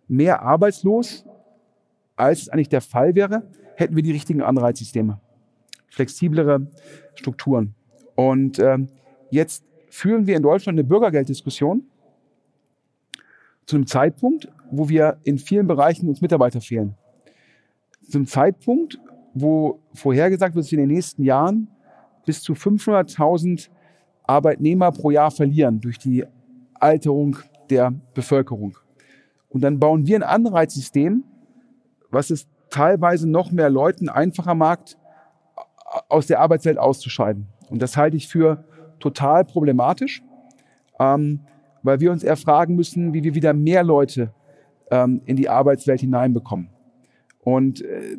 mehr 0.06 0.42
arbeitslos, 0.42 1.24
als 2.16 2.42
es 2.42 2.48
eigentlich 2.48 2.68
der 2.68 2.80
Fall 2.80 3.14
wäre, 3.14 3.44
hätten 3.76 3.96
wir 3.96 4.02
die 4.02 4.12
richtigen 4.12 4.42
Anreizsysteme, 4.42 5.20
flexiblere 5.88 6.66
Strukturen. 7.14 7.74
Und 8.14 8.58
äh, 8.58 8.78
jetzt 9.30 9.64
führen 9.88 10.26
wir 10.26 10.36
in 10.36 10.42
Deutschland 10.42 10.78
eine 10.78 10.86
Bürgergelddiskussion, 10.86 11.84
zu 13.66 13.76
einem 13.76 13.86
Zeitpunkt, 13.86 14.48
wo 14.70 14.88
wir 14.88 15.18
in 15.24 15.38
vielen 15.38 15.66
Bereichen 15.66 16.08
uns 16.08 16.20
Mitarbeiter 16.20 16.60
fehlen. 16.60 16.96
Zu 18.08 18.18
einem 18.18 18.26
Zeitpunkt, 18.26 18.98
wo 19.34 19.80
vorhergesagt 19.94 20.54
wird, 20.54 20.64
dass 20.64 20.72
wir 20.72 20.78
in 20.78 20.88
den 20.88 20.94
nächsten 20.94 21.22
Jahren 21.22 21.68
bis 22.26 22.42
zu 22.42 22.52
500.000 22.52 23.68
Arbeitnehmer 24.24 24.92
pro 24.92 25.10
Jahr 25.10 25.30
verlieren 25.30 25.80
durch 25.80 25.98
die 25.98 26.24
Alterung 26.74 27.36
der 27.68 27.92
Bevölkerung. 28.14 28.76
Und 29.48 29.62
dann 29.62 29.78
bauen 29.78 30.06
wir 30.06 30.16
ein 30.16 30.22
Anreizsystem, 30.22 31.24
was 32.10 32.30
es 32.30 32.48
teilweise 32.70 33.28
noch 33.28 33.50
mehr 33.50 33.70
Leuten 33.70 34.08
einfacher 34.08 34.54
macht, 34.54 34.96
aus 36.08 36.26
der 36.26 36.40
Arbeitswelt 36.40 36.78
auszuscheiden. 36.78 37.48
Und 37.68 37.82
das 37.82 37.96
halte 37.96 38.16
ich 38.16 38.28
für 38.28 38.64
total 39.00 39.44
problematisch. 39.44 40.22
Ähm, 40.98 41.40
weil 41.82 42.00
wir 42.00 42.12
uns 42.12 42.22
eher 42.22 42.36
fragen 42.36 42.76
müssen, 42.76 43.12
wie 43.12 43.22
wir 43.22 43.34
wieder 43.34 43.52
mehr 43.52 43.82
Leute 43.82 44.32
ähm, 44.90 45.22
in 45.24 45.36
die 45.36 45.48
Arbeitswelt 45.48 46.00
hineinbekommen. 46.00 46.68
Und 47.40 47.82
äh, 47.82 48.18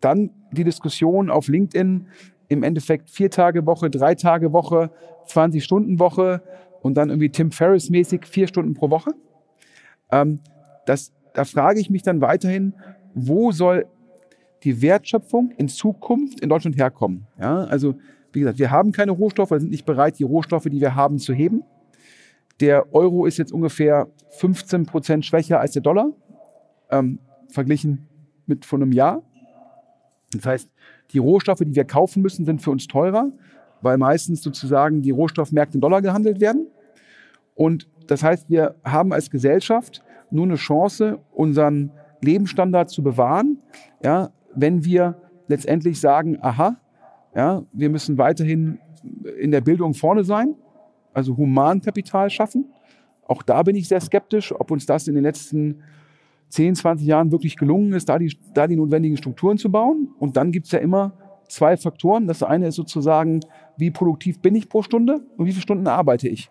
dann 0.00 0.30
die 0.52 0.64
Diskussion 0.64 1.30
auf 1.30 1.48
LinkedIn 1.48 2.06
im 2.48 2.62
Endeffekt 2.62 3.10
vier 3.10 3.30
Tage 3.30 3.66
Woche, 3.66 3.90
drei 3.90 4.14
Tage 4.14 4.52
Woche, 4.52 4.90
20 5.26 5.62
Stunden 5.62 5.98
Woche 5.98 6.42
und 6.82 6.96
dann 6.96 7.10
irgendwie 7.10 7.30
Tim 7.30 7.50
Ferriss 7.50 7.90
mäßig 7.90 8.26
vier 8.26 8.46
Stunden 8.46 8.74
pro 8.74 8.90
Woche. 8.90 9.10
Ähm, 10.10 10.40
das, 10.86 11.12
da 11.34 11.44
frage 11.44 11.80
ich 11.80 11.90
mich 11.90 12.02
dann 12.02 12.20
weiterhin, 12.20 12.74
wo 13.14 13.50
soll 13.50 13.86
die 14.62 14.80
Wertschöpfung 14.82 15.50
in 15.56 15.68
Zukunft 15.68 16.40
in 16.40 16.48
Deutschland 16.48 16.76
herkommen? 16.76 17.26
Ja, 17.38 17.64
also 17.64 17.94
wie 18.32 18.40
gesagt, 18.40 18.58
wir 18.58 18.70
haben 18.70 18.92
keine 18.92 19.12
Rohstoffe, 19.12 19.50
wir 19.50 19.60
sind 19.60 19.70
nicht 19.70 19.86
bereit, 19.86 20.18
die 20.18 20.24
Rohstoffe, 20.24 20.64
die 20.64 20.80
wir 20.80 20.94
haben, 20.94 21.18
zu 21.18 21.32
heben. 21.32 21.62
Der 22.60 22.94
Euro 22.94 23.26
ist 23.26 23.36
jetzt 23.36 23.52
ungefähr 23.52 24.08
15 24.30 24.86
Prozent 24.86 25.24
schwächer 25.24 25.60
als 25.60 25.72
der 25.72 25.82
Dollar, 25.82 26.12
ähm, 26.90 27.18
verglichen 27.48 28.08
mit 28.46 28.64
vor 28.64 28.78
einem 28.78 28.92
Jahr. 28.92 29.22
Das 30.32 30.46
heißt, 30.46 30.70
die 31.12 31.18
Rohstoffe, 31.18 31.60
die 31.60 31.74
wir 31.74 31.84
kaufen 31.84 32.22
müssen, 32.22 32.44
sind 32.44 32.62
für 32.62 32.70
uns 32.70 32.86
teurer, 32.86 33.30
weil 33.80 33.98
meistens 33.98 34.42
sozusagen 34.42 35.02
die 35.02 35.10
Rohstoffmärkte 35.10 35.76
in 35.76 35.80
Dollar 35.80 36.02
gehandelt 36.02 36.40
werden. 36.40 36.66
Und 37.54 37.88
das 38.06 38.22
heißt, 38.22 38.50
wir 38.50 38.76
haben 38.84 39.12
als 39.12 39.30
Gesellschaft 39.30 40.02
nur 40.30 40.44
eine 40.44 40.56
Chance, 40.56 41.18
unseren 41.32 41.92
Lebensstandard 42.20 42.90
zu 42.90 43.02
bewahren, 43.02 43.58
ja, 44.02 44.30
wenn 44.54 44.84
wir 44.84 45.20
letztendlich 45.48 46.00
sagen, 46.00 46.38
aha, 46.40 46.76
ja, 47.34 47.62
wir 47.72 47.90
müssen 47.90 48.18
weiterhin 48.18 48.78
in 49.38 49.50
der 49.50 49.60
Bildung 49.60 49.94
vorne 49.94 50.24
sein, 50.24 50.54
also 51.16 51.36
Humankapital 51.36 52.28
schaffen, 52.30 52.66
Auch 53.28 53.42
da 53.42 53.62
bin 53.64 53.74
ich 53.74 53.88
sehr 53.88 54.00
skeptisch, 54.00 54.52
ob 54.52 54.70
uns 54.70 54.86
das 54.86 55.08
in 55.08 55.16
den 55.16 55.24
letzten 55.24 55.82
10, 56.50 56.76
20 56.76 57.06
Jahren 57.08 57.32
wirklich 57.32 57.56
gelungen 57.56 57.92
ist, 57.94 58.08
da 58.08 58.20
die, 58.20 58.38
da 58.54 58.68
die 58.68 58.76
notwendigen 58.76 59.16
Strukturen 59.16 59.58
zu 59.58 59.68
bauen. 59.68 60.14
Und 60.20 60.36
dann 60.36 60.52
gibt 60.52 60.66
es 60.66 60.72
ja 60.72 60.78
immer 60.78 61.14
zwei 61.48 61.76
Faktoren. 61.76 62.28
Das 62.28 62.44
eine 62.44 62.68
ist 62.68 62.76
sozusagen, 62.76 63.40
wie 63.76 63.90
produktiv 63.90 64.40
bin 64.40 64.54
ich 64.54 64.68
pro 64.68 64.82
Stunde 64.82 65.26
und 65.36 65.46
wie 65.46 65.50
viele 65.50 65.62
Stunden 65.62 65.88
arbeite 65.88 66.28
ich. 66.28 66.50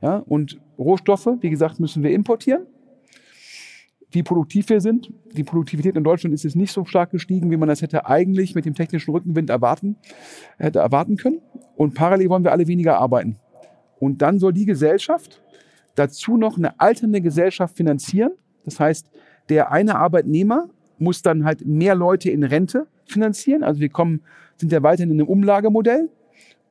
Ja, 0.00 0.18
und 0.18 0.60
Rohstoffe, 0.78 1.28
wie 1.40 1.50
gesagt, 1.50 1.80
müssen 1.80 2.04
wir 2.04 2.12
importieren. 2.12 2.66
Wie 4.12 4.22
produktiv 4.22 4.68
wir 4.68 4.80
sind. 4.80 5.12
Die 5.32 5.42
Produktivität 5.42 5.96
in 5.96 6.04
Deutschland 6.04 6.34
ist 6.34 6.44
jetzt 6.44 6.54
nicht 6.54 6.72
so 6.72 6.84
stark 6.84 7.10
gestiegen, 7.10 7.50
wie 7.50 7.56
man 7.56 7.68
das 7.68 7.82
hätte 7.82 8.06
eigentlich 8.06 8.54
mit 8.54 8.64
dem 8.64 8.74
technischen 8.74 9.10
Rückenwind 9.10 9.50
erwarten, 9.50 9.96
hätte 10.58 10.78
erwarten 10.80 11.16
können. 11.16 11.40
Und 11.74 11.94
parallel 11.94 12.28
wollen 12.28 12.44
wir 12.44 12.52
alle 12.52 12.68
weniger 12.68 12.98
arbeiten. 12.98 13.38
Und 14.02 14.20
dann 14.20 14.40
soll 14.40 14.52
die 14.52 14.66
Gesellschaft 14.66 15.40
dazu 15.94 16.36
noch 16.36 16.56
eine 16.56 16.80
alternde 16.80 17.20
Gesellschaft 17.20 17.76
finanzieren. 17.76 18.32
Das 18.64 18.80
heißt, 18.80 19.08
der 19.48 19.70
eine 19.70 19.94
Arbeitnehmer 19.94 20.70
muss 20.98 21.22
dann 21.22 21.44
halt 21.44 21.64
mehr 21.64 21.94
Leute 21.94 22.28
in 22.28 22.42
Rente 22.42 22.88
finanzieren. 23.04 23.62
Also 23.62 23.80
wir 23.80 23.90
kommen, 23.90 24.22
sind 24.56 24.72
ja 24.72 24.82
weiterhin 24.82 25.12
in 25.12 25.20
einem 25.20 25.28
Umlagemodell. 25.28 26.10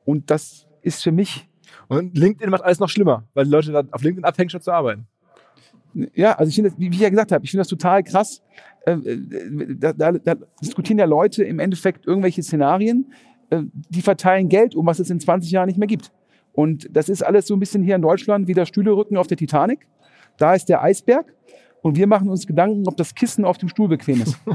Und 0.04 0.30
das 0.30 0.66
ist 0.82 1.02
für 1.02 1.10
mich. 1.10 1.48
Und 1.88 2.18
LinkedIn 2.18 2.50
macht 2.50 2.64
alles 2.64 2.80
noch 2.80 2.90
schlimmer, 2.90 3.24
weil 3.32 3.46
die 3.46 3.50
Leute 3.50 3.72
dann 3.72 3.90
auf 3.94 4.02
LinkedIn 4.02 4.26
abhängen, 4.26 4.50
statt 4.50 4.64
zu 4.64 4.72
arbeiten. 4.72 5.06
Ja, 6.14 6.34
also 6.34 6.50
ich 6.50 6.54
finde, 6.54 6.74
wie 6.76 6.88
ich 6.88 7.00
ja 7.00 7.08
gesagt 7.08 7.32
habe, 7.32 7.42
ich 7.46 7.50
finde 7.50 7.62
das 7.62 7.68
total 7.68 8.02
krass. 8.02 8.42
Äh, 8.84 8.98
da, 9.78 9.94
da, 9.94 10.12
da 10.12 10.34
diskutieren 10.60 10.98
ja 10.98 11.06
Leute 11.06 11.44
im 11.44 11.60
Endeffekt 11.60 12.06
irgendwelche 12.06 12.42
Szenarien, 12.42 13.10
äh, 13.48 13.62
die 13.88 14.02
verteilen 14.02 14.50
Geld 14.50 14.74
um, 14.74 14.84
was 14.84 14.98
es 14.98 15.08
in 15.08 15.18
20 15.18 15.50
Jahren 15.50 15.68
nicht 15.68 15.78
mehr 15.78 15.88
gibt. 15.88 16.12
Und 16.52 16.88
das 16.90 17.08
ist 17.08 17.22
alles 17.22 17.46
so 17.46 17.54
ein 17.54 17.60
bisschen 17.60 17.82
hier 17.82 17.96
in 17.96 18.02
Deutschland 18.02 18.46
wie 18.46 18.54
der 18.54 18.66
Stühlerücken 18.66 19.16
auf 19.16 19.26
der 19.26 19.36
Titanic. 19.36 19.86
Da 20.36 20.54
ist 20.54 20.68
der 20.68 20.82
Eisberg 20.82 21.32
und 21.82 21.96
wir 21.96 22.06
machen 22.06 22.28
uns 22.28 22.46
Gedanken, 22.46 22.86
ob 22.86 22.96
das 22.96 23.14
Kissen 23.14 23.44
auf 23.44 23.58
dem 23.58 23.68
Stuhl 23.68 23.88
bequem 23.88 24.22
ist. 24.22 24.36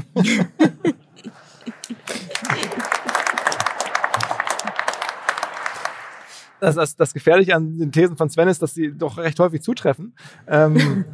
Das, 6.60 6.74
das, 6.74 6.96
das 6.96 7.14
Gefährliche 7.14 7.54
an 7.54 7.78
den 7.78 7.92
Thesen 7.92 8.16
von 8.16 8.28
Sven 8.28 8.48
ist, 8.48 8.60
dass 8.60 8.74
sie 8.74 8.92
doch 8.92 9.18
recht 9.18 9.38
häufig 9.38 9.62
zutreffen. 9.62 10.14
Ähm, 10.48 11.04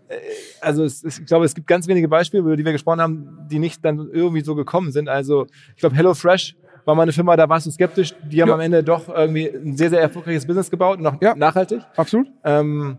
also 0.60 0.84
es, 0.84 1.04
es, 1.04 1.20
ich 1.20 1.26
glaube, 1.26 1.44
es 1.44 1.54
gibt 1.54 1.66
ganz 1.66 1.86
wenige 1.86 2.08
Beispiele, 2.08 2.40
über 2.40 2.56
die 2.56 2.64
wir 2.64 2.72
gesprochen 2.72 3.00
haben, 3.00 3.38
die 3.48 3.58
nicht 3.58 3.84
dann 3.84 4.10
irgendwie 4.10 4.40
so 4.40 4.54
gekommen 4.54 4.90
sind. 4.90 5.08
Also 5.08 5.46
ich 5.74 5.80
glaube, 5.80 5.94
HelloFresh 5.94 6.56
war 6.88 6.94
mal 6.94 7.02
eine 7.02 7.12
Firma, 7.12 7.36
da 7.36 7.46
warst 7.50 7.66
du 7.66 7.70
skeptisch. 7.70 8.14
Die 8.24 8.40
haben 8.40 8.48
ja. 8.48 8.54
am 8.54 8.60
Ende 8.60 8.82
doch 8.82 9.10
irgendwie 9.10 9.46
ein 9.46 9.76
sehr, 9.76 9.90
sehr 9.90 10.00
erfolgreiches 10.00 10.46
Business 10.46 10.70
gebaut 10.70 10.98
und 10.98 11.06
auch 11.06 11.20
ja. 11.20 11.34
nachhaltig. 11.34 11.82
Absolut. 11.96 12.28
Ähm, 12.44 12.96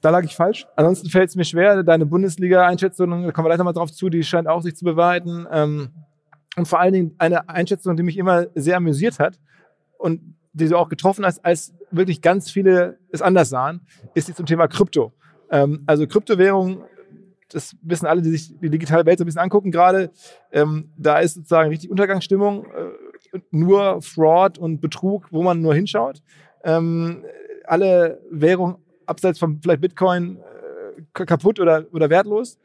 da 0.00 0.10
lag 0.10 0.24
ich 0.24 0.34
falsch. 0.34 0.66
Ansonsten 0.74 1.08
fällt 1.08 1.28
es 1.30 1.36
mir 1.36 1.44
schwer, 1.44 1.84
deine 1.84 2.04
Bundesliga-Einschätzung, 2.04 3.08
da 3.08 3.30
kommen 3.30 3.44
wir 3.44 3.50
gleich 3.50 3.58
nochmal 3.58 3.74
drauf 3.74 3.92
zu, 3.92 4.08
die 4.08 4.24
scheint 4.24 4.48
auch 4.48 4.60
sich 4.60 4.74
zu 4.74 4.84
bewahrheiten. 4.84 5.46
Ähm, 5.52 5.90
und 6.56 6.66
vor 6.66 6.80
allen 6.80 6.92
Dingen 6.92 7.14
eine 7.18 7.48
Einschätzung, 7.48 7.96
die 7.96 8.02
mich 8.02 8.18
immer 8.18 8.46
sehr 8.56 8.76
amüsiert 8.76 9.20
hat 9.20 9.38
und 9.98 10.20
die 10.52 10.68
du 10.68 10.76
auch 10.76 10.88
getroffen 10.88 11.24
hast, 11.24 11.44
als 11.44 11.72
wirklich 11.92 12.22
ganz 12.22 12.50
viele 12.50 12.98
es 13.12 13.22
anders 13.22 13.50
sahen, 13.50 13.82
ist 14.14 14.26
die 14.26 14.34
zum 14.34 14.46
Thema 14.46 14.66
Krypto. 14.66 15.12
Ähm, 15.48 15.84
also 15.86 16.08
Kryptowährungen 16.08 16.82
das 17.52 17.76
wissen 17.82 18.06
alle, 18.06 18.22
die 18.22 18.30
sich 18.30 18.58
die 18.58 18.70
digitale 18.70 19.04
Welt 19.06 19.18
so 19.18 19.24
ein 19.24 19.26
bisschen 19.26 19.40
angucken 19.40 19.70
gerade. 19.70 20.10
Ähm, 20.50 20.90
da 20.96 21.18
ist 21.18 21.34
sozusagen 21.34 21.68
richtig 21.68 21.90
Untergangsstimmung. 21.90 22.64
Äh, 22.64 23.11
nur 23.50 24.02
Fraud 24.02 24.58
und 24.58 24.80
Betrug, 24.80 25.28
wo 25.30 25.42
man 25.42 25.60
nur 25.60 25.74
hinschaut. 25.74 26.22
Ähm, 26.64 27.24
alle 27.64 28.20
Währungen 28.30 28.76
abseits 29.06 29.38
von 29.38 29.60
vielleicht 29.60 29.80
Bitcoin 29.80 30.38
äh, 30.38 31.24
kaputt 31.24 31.60
oder, 31.60 31.86
oder 31.92 32.10
wertlos. 32.10 32.58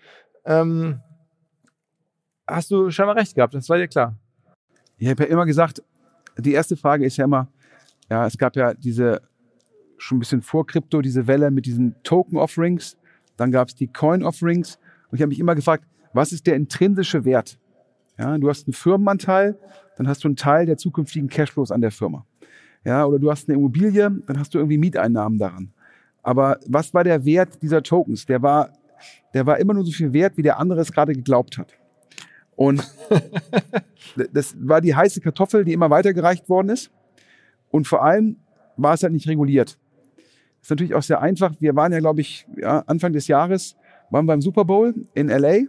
Ähm, 0.46 1.00
hast 2.48 2.72
du 2.72 2.90
scheinbar 2.90 3.16
recht 3.16 3.36
gehabt, 3.36 3.54
das 3.54 3.70
war 3.70 3.78
dir 3.78 3.88
klar. 3.88 4.16
Ich 4.98 5.08
habe 5.10 5.24
ja 5.24 5.30
immer 5.30 5.46
gesagt, 5.46 5.84
die 6.38 6.54
erste 6.54 6.78
Frage 6.78 7.06
ist 7.06 7.18
ja 7.18 7.26
immer, 7.26 7.48
ja, 8.10 8.26
es 8.26 8.38
gab 8.38 8.56
ja 8.56 8.74
diese 8.74 9.22
schon 9.98 10.18
ein 10.18 10.20
bisschen 10.20 10.42
vor 10.42 10.66
Krypto, 10.66 11.02
diese 11.02 11.28
Welle 11.28 11.52
mit 11.52 11.66
diesen 11.66 11.96
Token-Offerings, 12.04 12.98
dann 13.36 13.52
gab 13.52 13.68
es 13.68 13.76
die 13.76 13.88
Coin-Offerings 13.88 14.80
und 15.10 15.16
ich 15.16 15.22
habe 15.22 15.30
mich 15.30 15.40
immer 15.40 15.56
gefragt, 15.56 15.86
was 16.14 16.32
ist 16.32 16.48
der 16.48 16.56
intrinsische 16.56 17.26
Wert? 17.26 17.60
Ja, 18.18 18.38
du 18.38 18.50
hast 18.50 18.68
einen 18.68 18.74
Firmenanteil, 18.74 19.58
dann 19.96 20.08
hast 20.08 20.24
du 20.24 20.28
einen 20.28 20.36
Teil 20.36 20.66
der 20.66 20.78
zukünftigen 20.78 21.30
Cashflows 21.30 21.72
an 21.72 21.82
der 21.82 21.92
Firma. 21.92 22.26
Ja, 22.84 23.06
oder 23.06 23.20
du 23.20 23.30
hast 23.30 23.48
eine 23.48 23.58
Immobilie, 23.58 24.10
dann 24.26 24.40
hast 24.40 24.54
du 24.54 24.60
irgendwie 24.60 24.78
Mieteinnahmen 24.78 25.38
daran. 25.38 25.74
Aber 26.24 26.60
was 26.68 26.94
war 26.94 27.04
der 27.04 27.26
Wert 27.26 27.62
dieser 27.62 27.84
Tokens? 27.84 28.26
Der 28.26 28.42
war, 28.42 28.70
der 29.34 29.46
war 29.46 29.60
immer 29.60 29.74
nur 29.74 29.86
so 29.86 29.92
viel 29.92 30.14
wert, 30.14 30.38
wie 30.38 30.42
der 30.42 30.60
andere 30.60 30.82
es 30.82 30.92
gerade 30.92 31.14
geglaubt 31.14 31.58
hat. 31.58 31.74
Und 32.56 32.84
das 34.34 34.56
war 34.60 34.82
die 34.82 34.96
heiße 34.96 35.22
Kartoffel, 35.22 35.64
die 35.64 35.74
immer 35.74 35.90
weitergereicht 35.90 36.50
worden 36.50 36.70
ist. 36.70 36.92
Und 37.70 37.88
vor 37.88 38.04
allem 38.04 38.38
war 38.78 38.94
es 38.94 39.04
halt 39.04 39.14
nicht 39.14 39.28
reguliert. 39.28 39.78
Das 40.18 40.64
ist 40.64 40.70
natürlich 40.72 40.96
auch 40.96 41.04
sehr 41.04 41.22
einfach. 41.22 41.54
Wir 41.60 41.76
waren 41.76 41.92
ja, 41.92 42.00
glaube 42.00 42.22
ich, 42.22 42.48
ja, 42.58 42.80
Anfang 42.88 43.14
des 43.14 43.28
Jahres, 43.28 43.76
waren 44.10 44.26
beim 44.26 44.42
Super 44.42 44.66
Bowl 44.66 44.94
in 45.14 45.28
LA. 45.28 45.68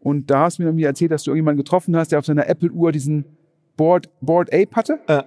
Und 0.00 0.30
da 0.30 0.42
hast 0.42 0.58
du 0.58 0.62
mir 0.62 0.68
irgendwie 0.68 0.84
erzählt, 0.84 1.10
dass 1.10 1.24
du 1.24 1.30
irgendjemanden 1.30 1.64
getroffen 1.64 1.96
hast, 1.96 2.12
der 2.12 2.18
auf 2.18 2.26
seiner 2.26 2.48
Apple-Uhr 2.48 2.92
diesen 2.92 3.24
Board, 3.76 4.08
Board 4.20 4.52
Ape 4.52 4.70
hatte. 4.72 5.00
Äh, 5.08 5.18
äh. 5.18 5.22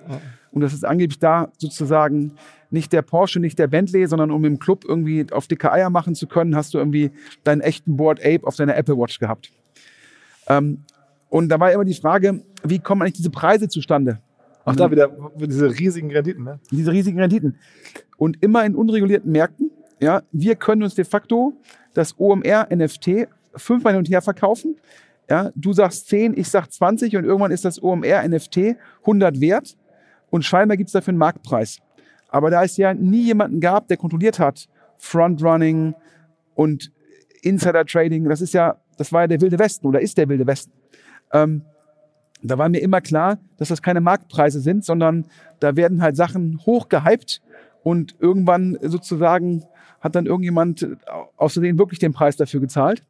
Und 0.51 0.61
das 0.61 0.73
ist 0.73 0.85
angeblich 0.85 1.19
da 1.19 1.51
sozusagen 1.57 2.33
nicht 2.71 2.93
der 2.93 3.01
Porsche, 3.01 3.39
nicht 3.39 3.59
der 3.59 3.67
Bentley, 3.67 4.07
sondern 4.07 4.31
um 4.31 4.43
im 4.45 4.59
Club 4.59 4.85
irgendwie 4.87 5.25
auf 5.31 5.47
dicke 5.47 5.71
Eier 5.71 5.89
machen 5.89 6.15
zu 6.15 6.27
können, 6.27 6.55
hast 6.55 6.73
du 6.73 6.77
irgendwie 6.77 7.11
deinen 7.43 7.61
echten 7.61 7.97
Board 7.97 8.19
Ape 8.19 8.41
auf 8.43 8.55
deiner 8.55 8.75
Apple 8.75 8.97
Watch 8.97 9.19
gehabt. 9.19 9.51
Ähm, 10.47 10.83
und 11.29 11.49
da 11.49 11.59
war 11.59 11.71
immer 11.71 11.85
die 11.85 11.93
Frage, 11.93 12.41
wie 12.63 12.79
kommen 12.79 13.01
eigentlich 13.01 13.13
diese 13.13 13.29
Preise 13.29 13.67
zustande? 13.67 14.19
Auch 14.65 14.75
da 14.75 14.91
wieder 14.91 15.09
diese 15.35 15.69
riesigen 15.69 16.11
Renditen, 16.11 16.43
ne? 16.43 16.59
Diese 16.69 16.91
riesigen 16.91 17.19
Renditen. 17.19 17.57
Und 18.17 18.41
immer 18.43 18.65
in 18.65 18.75
unregulierten 18.75 19.31
Märkten, 19.31 19.71
ja, 19.99 20.23
wir 20.31 20.55
können 20.55 20.83
uns 20.83 20.95
de 20.95 21.05
facto 21.05 21.53
das 21.93 22.19
OMR-NFT 22.19 23.27
fünfmal 23.55 23.93
hin 23.93 23.99
und 23.99 24.09
her 24.09 24.21
verkaufen. 24.21 24.77
Ja, 25.29 25.51
du 25.55 25.73
sagst 25.73 26.09
10, 26.09 26.37
ich 26.37 26.49
sag 26.49 26.71
20 26.71 27.15
und 27.17 27.23
irgendwann 27.23 27.51
ist 27.51 27.63
das 27.63 27.81
OMR-NFT 27.81 28.77
100 29.01 29.39
wert 29.39 29.77
und 30.31 30.43
scheinbar 30.43 30.75
gibt 30.75 30.89
es 30.89 30.93
dafür 30.93 31.11
einen 31.11 31.19
Marktpreis. 31.19 31.79
Aber 32.29 32.49
da 32.49 32.63
es 32.63 32.77
ja 32.77 32.93
nie 32.93 33.23
jemanden 33.23 33.59
gab, 33.59 33.87
der 33.87 33.97
kontrolliert 33.97 34.39
hat, 34.39 34.67
Frontrunning 34.97 35.93
und 36.55 36.91
Insider-Trading, 37.41 38.27
das 38.27 38.41
ist 38.41 38.53
ja, 38.53 38.77
das 38.97 39.13
war 39.13 39.21
ja 39.21 39.27
der 39.27 39.41
wilde 39.41 39.59
Westen 39.59 39.87
oder 39.87 40.01
ist 40.01 40.17
der 40.17 40.29
wilde 40.29 40.45
Westen. 40.45 40.71
Ähm, 41.31 41.63
da 42.41 42.57
war 42.57 42.69
mir 42.69 42.79
immer 42.79 43.01
klar, 43.01 43.37
dass 43.57 43.69
das 43.69 43.81
keine 43.81 44.01
Marktpreise 44.01 44.61
sind, 44.61 44.85
sondern 44.85 45.25
da 45.59 45.75
werden 45.75 46.01
halt 46.01 46.15
Sachen 46.15 46.59
hochgehypt 46.65 47.41
und 47.83 48.15
irgendwann 48.19 48.77
sozusagen 48.81 49.63
hat 50.01 50.15
dann 50.15 50.25
irgendjemand 50.25 50.87
außerdem 51.37 51.77
wirklich 51.77 51.99
den 51.99 52.13
Preis 52.13 52.37
dafür 52.37 52.59
gezahlt. 52.59 53.03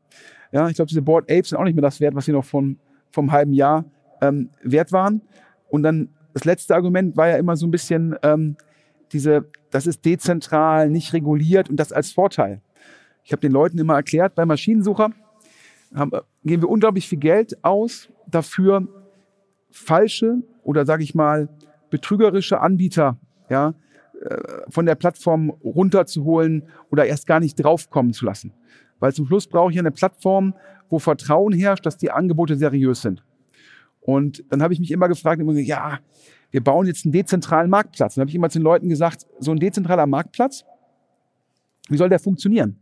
Ja, 0.51 0.67
ich 0.67 0.75
glaube, 0.75 0.89
diese 0.89 1.01
Board 1.01 1.29
Apes 1.31 1.49
sind 1.49 1.57
auch 1.57 1.63
nicht 1.63 1.75
mehr 1.75 1.83
das 1.83 1.99
wert, 1.99 2.15
was 2.15 2.25
sie 2.25 2.31
noch 2.31 2.45
von, 2.45 2.79
vom 3.11 3.31
halben 3.31 3.53
Jahr 3.53 3.85
ähm, 4.21 4.49
wert 4.63 4.91
waren. 4.91 5.21
Und 5.69 5.83
dann 5.83 6.09
das 6.33 6.45
letzte 6.45 6.75
Argument 6.75 7.17
war 7.17 7.27
ja 7.27 7.37
immer 7.37 7.55
so 7.55 7.67
ein 7.67 7.71
bisschen 7.71 8.15
ähm, 8.23 8.55
diese, 9.11 9.45
das 9.71 9.87
ist 9.87 10.05
dezentral, 10.05 10.89
nicht 10.89 11.13
reguliert 11.13 11.69
und 11.69 11.77
das 11.77 11.91
als 11.91 12.11
Vorteil. 12.11 12.61
Ich 13.23 13.31
habe 13.31 13.41
den 13.41 13.51
Leuten 13.51 13.77
immer 13.77 13.95
erklärt, 13.95 14.35
bei 14.35 14.45
Maschinensucher 14.45 15.11
haben, 15.93 16.11
geben 16.43 16.63
wir 16.63 16.69
unglaublich 16.69 17.07
viel 17.07 17.19
Geld 17.19 17.63
aus 17.63 18.09
dafür, 18.27 18.87
falsche 19.71 20.43
oder 20.63 20.85
sage 20.85 21.03
ich 21.03 21.15
mal 21.15 21.49
betrügerische 21.89 22.59
Anbieter 22.59 23.17
ja, 23.49 23.69
äh, 23.69 23.73
von 24.69 24.85
der 24.85 24.95
Plattform 24.95 25.49
runterzuholen 25.49 26.63
oder 26.91 27.05
erst 27.05 27.27
gar 27.27 27.39
nicht 27.39 27.55
draufkommen 27.55 28.13
zu 28.13 28.25
lassen. 28.25 28.53
Weil 28.99 29.13
zum 29.13 29.25
Schluss 29.27 29.47
brauche 29.47 29.71
ich 29.71 29.79
eine 29.79 29.91
Plattform, 29.91 30.53
wo 30.89 30.99
Vertrauen 30.99 31.53
herrscht, 31.53 31.85
dass 31.85 31.97
die 31.97 32.11
Angebote 32.11 32.55
seriös 32.57 33.01
sind. 33.01 33.23
Und 34.01 34.43
dann 34.49 34.61
habe 34.61 34.73
ich 34.73 34.79
mich 34.79 34.91
immer 34.91 35.07
gefragt, 35.07 35.39
immer, 35.39 35.53
ja, 35.53 35.99
wir 36.51 36.63
bauen 36.63 36.87
jetzt 36.87 37.05
einen 37.05 37.11
dezentralen 37.11 37.69
Marktplatz. 37.69 38.15
Dann 38.15 38.23
habe 38.23 38.29
ich 38.29 38.35
immer 38.35 38.49
zu 38.49 38.59
den 38.59 38.63
Leuten 38.63 38.89
gesagt, 38.89 39.27
so 39.39 39.51
ein 39.51 39.59
dezentraler 39.59 40.07
Marktplatz, 40.07 40.65
wie 41.89 41.97
soll 41.97 42.09
der 42.09 42.19
funktionieren? 42.19 42.79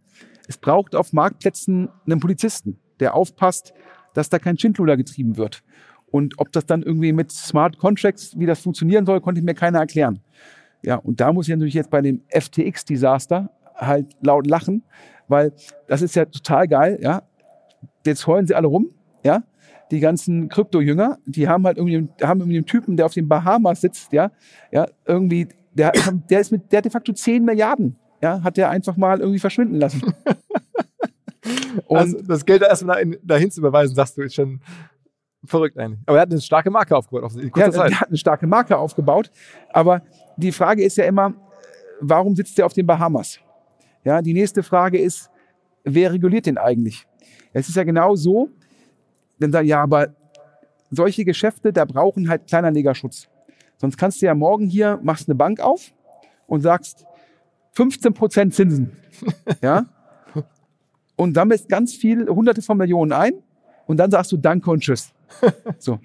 Es 0.48 0.58
braucht 0.58 0.96
auf 0.96 1.14
Marktplätzen 1.14 1.90
einen 2.06 2.20
Polizisten, 2.20 2.80
der 3.00 3.14
aufpasst, 3.16 3.74
dass 4.14 4.30
da 4.30 4.40
kein 4.40 4.58
Schindluder 4.58 4.96
getrieben 4.96 5.38
wird. 5.38 5.64
Und 6.10 6.40
ob 6.40 6.52
das 6.54 6.66
dann 6.66 6.82
irgendwie 6.82 7.12
mit 7.12 7.32
Smart 7.32 7.78
Contracts, 7.78 8.38
wie 8.40 8.46
das 8.46 8.62
funktionieren 8.62 9.06
soll, 9.06 9.20
konnte 9.20 9.42
mir 9.42 9.54
keiner 9.54 9.80
erklären. 9.80 10.22
Ja, 10.84 10.96
und 10.96 11.20
da 11.20 11.34
muss 11.34 11.48
ich 11.48 11.54
natürlich 11.54 11.74
jetzt 11.74 11.90
bei 11.90 12.02
dem 12.02 12.22
FTX-Desaster 12.30 13.50
halt 13.76 14.08
laut 14.22 14.48
lachen, 14.48 14.84
weil 15.28 15.54
das 15.88 16.02
ist 16.02 16.16
ja 16.16 16.26
total 16.26 16.68
geil, 16.68 17.00
ja. 17.02 17.24
Jetzt 18.06 18.26
heulen 18.28 18.48
sie 18.48 18.56
alle 18.56 18.68
rum, 18.68 18.90
ja. 19.24 19.44
Die 19.92 20.00
ganzen 20.00 20.50
Krypto-Jünger, 20.50 21.18
die 21.26 21.48
haben 21.48 21.66
halt 21.66 21.78
irgendwie, 21.78 22.10
haben 22.24 22.42
irgendwie 22.42 22.58
einen 22.58 22.66
Typen, 22.66 22.98
der 22.98 23.06
auf 23.06 23.14
den 23.14 23.28
Bahamas 23.28 23.82
sitzt, 23.82 24.12
ja, 24.14 24.32
ja, 24.72 24.86
irgendwie, 25.06 25.48
der, 25.74 25.92
der 26.30 26.40
ist 26.40 26.52
mit, 26.52 26.72
der 26.72 26.78
hat 26.78 26.86
de 26.86 26.92
facto 26.92 27.14
10 27.14 27.44
Milliarden 27.44 27.96
ja, 28.22 28.44
hat 28.44 28.58
der 28.58 28.70
einfach 28.70 28.98
mal 28.98 29.20
irgendwie 29.20 29.40
verschwinden 29.40 29.76
lassen. 29.76 30.02
Und 31.88 31.98
also 31.98 32.22
das 32.22 32.46
Geld 32.46 32.62
erstmal 32.62 33.06
dahin 33.24 33.52
zu 33.52 33.62
überweisen, 33.62 33.96
sagst 33.96 34.18
du, 34.18 34.24
ist 34.24 34.36
schon 34.36 34.60
verrückt 35.46 35.78
eigentlich. 35.78 36.02
Aber 36.06 36.18
er 36.18 36.24
hat 36.24 36.32
eine 36.32 36.42
starke 36.42 36.70
Marke 36.72 36.96
aufgebaut. 36.96 37.34
In 37.36 37.52
ja, 37.56 37.72
Zeit. 37.72 37.92
er 37.92 38.00
hat 38.02 38.08
eine 38.10 38.18
starke 38.18 38.48
Marke 38.48 38.78
aufgebaut. 38.78 39.32
Aber 39.70 40.02
die 40.38 40.52
Frage 40.52 40.84
ist 40.84 40.98
ja 40.98 41.06
immer, 41.06 41.34
warum 42.00 42.36
sitzt 42.36 42.58
er 42.60 42.66
auf 42.66 42.74
den 42.74 42.86
Bahamas? 42.86 43.40
Ja, 44.04 44.22
die 44.22 44.34
nächste 44.34 44.64
Frage 44.64 45.00
ist, 45.00 45.30
wer 45.84 46.14
reguliert 46.14 46.46
den 46.46 46.58
eigentlich? 46.58 47.06
Es 47.54 47.68
ist 47.68 47.76
ja 47.76 47.84
genau 47.84 48.16
so, 48.16 48.50
dann 49.40 49.52
sagen, 49.52 49.68
ja, 49.68 49.82
aber 49.82 50.16
solche 50.92 51.26
Geschäfte, 51.26 51.74
da 51.74 51.86
brauchen 51.86 52.30
halt 52.30 52.48
Kleinanlegerschutz. 52.48 53.28
Sonst 53.78 53.98
kannst 53.98 54.22
du 54.22 54.26
ja 54.26 54.34
morgen 54.34 54.68
hier, 54.68 55.00
machst 55.04 55.28
eine 55.28 55.36
Bank 55.36 55.60
auf 55.60 55.94
und 56.48 56.62
sagst 56.62 57.06
15 57.74 58.14
Prozent 58.14 58.54
Zinsen. 58.54 58.92
ja? 59.62 59.86
Und 61.16 61.36
sammelst 61.36 61.68
ganz 61.68 61.96
viel, 61.96 62.28
hunderte 62.28 62.62
von 62.62 62.78
Millionen 62.78 63.12
ein 63.12 63.34
und 63.86 63.98
dann 63.98 64.12
sagst 64.12 64.32
du 64.32 64.38
Danke 64.38 64.70
und 64.70 64.82
Tschüss. 64.82 65.14
so. 65.80 66.00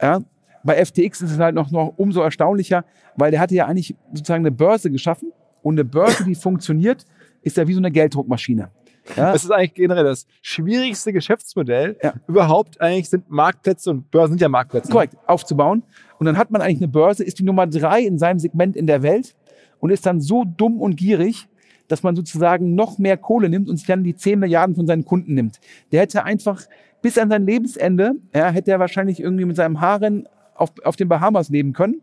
Ja? 0.00 0.20
Bei 0.66 0.84
FTX 0.84 1.22
ist 1.22 1.30
es 1.32 1.38
halt 1.38 1.54
noch, 1.54 1.70
noch 1.70 1.94
umso 1.96 2.20
erstaunlicher, 2.20 2.84
weil 3.16 3.30
der 3.30 3.40
hatte 3.40 3.54
ja 3.54 3.66
eigentlich 3.66 3.94
sozusagen 4.12 4.42
eine 4.42 4.50
Börse 4.50 4.90
geschaffen 4.90 5.32
und 5.62 5.74
eine 5.74 5.84
Börse, 5.84 6.24
die 6.24 6.34
funktioniert, 6.34 7.04
ist 7.42 7.56
ja 7.56 7.66
wie 7.66 7.72
so 7.72 7.80
eine 7.80 7.90
Gelddruckmaschine. 7.90 8.70
Ja? 9.16 9.32
Das 9.32 9.44
ist 9.44 9.50
eigentlich 9.50 9.74
generell 9.74 10.04
das 10.04 10.26
schwierigste 10.42 11.12
Geschäftsmodell. 11.12 11.96
Ja. 12.02 12.14
Überhaupt 12.26 12.80
eigentlich 12.80 13.08
sind 13.08 13.30
Marktplätze 13.30 13.90
und 13.90 14.10
Börsen 14.10 14.32
sind 14.32 14.40
ja 14.40 14.48
Marktplätze. 14.48 14.90
Korrekt, 14.90 15.16
aufzubauen. 15.26 15.84
Und 16.18 16.26
dann 16.26 16.36
hat 16.36 16.50
man 16.50 16.60
eigentlich 16.60 16.78
eine 16.78 16.88
Börse, 16.88 17.22
ist 17.22 17.38
die 17.38 17.44
Nummer 17.44 17.66
drei 17.66 18.00
in 18.00 18.18
seinem 18.18 18.38
Segment 18.38 18.76
in 18.76 18.86
der 18.86 19.02
Welt 19.02 19.36
und 19.78 19.90
ist 19.90 20.06
dann 20.06 20.20
so 20.20 20.44
dumm 20.44 20.80
und 20.80 20.96
gierig, 20.96 21.48
dass 21.88 22.02
man 22.02 22.16
sozusagen 22.16 22.74
noch 22.74 22.98
mehr 22.98 23.16
Kohle 23.16 23.48
nimmt 23.48 23.68
und 23.68 23.76
sich 23.76 23.86
dann 23.86 24.02
die 24.02 24.16
10 24.16 24.40
Milliarden 24.40 24.74
von 24.74 24.86
seinen 24.86 25.04
Kunden 25.04 25.34
nimmt. 25.34 25.60
Der 25.92 26.00
hätte 26.00 26.24
einfach 26.24 26.62
bis 27.02 27.18
an 27.18 27.30
sein 27.30 27.46
Lebensende, 27.46 28.16
ja, 28.34 28.50
hätte 28.50 28.72
er 28.72 28.80
wahrscheinlich 28.80 29.20
irgendwie 29.20 29.44
mit 29.44 29.56
seinem 29.56 29.80
Haaren 29.80 30.26
auf, 30.56 30.72
auf 30.84 30.96
den 30.96 31.08
Bahamas 31.08 31.48
leben 31.48 31.72
können. 31.72 32.00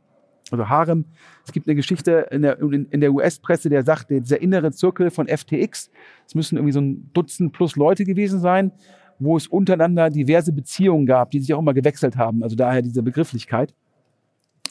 Also 0.51 0.69
Harem, 0.69 1.05
es 1.45 1.51
gibt 1.51 1.67
eine 1.67 1.75
Geschichte 1.75 2.27
in 2.31 2.41
der, 2.41 2.59
in, 2.59 3.01
der 3.01 3.13
US-Presse, 3.13 3.69
der 3.69 3.83
sagt, 3.83 4.09
dieser 4.09 4.41
innere 4.41 4.71
Zirkel 4.71 5.09
von 5.09 5.27
FTX, 5.27 5.89
es 6.27 6.35
müssen 6.35 6.57
irgendwie 6.57 6.73
so 6.73 6.81
ein 6.81 7.09
Dutzend 7.13 7.53
plus 7.53 7.75
Leute 7.75 8.03
gewesen 8.03 8.39
sein, 8.39 8.71
wo 9.19 9.37
es 9.37 9.47
untereinander 9.47 10.09
diverse 10.09 10.51
Beziehungen 10.51 11.05
gab, 11.05 11.31
die 11.31 11.39
sich 11.39 11.53
auch 11.53 11.59
immer 11.59 11.73
gewechselt 11.73 12.17
haben. 12.17 12.43
Also 12.43 12.55
daher 12.55 12.81
diese 12.81 13.01
Begrifflichkeit. 13.03 13.73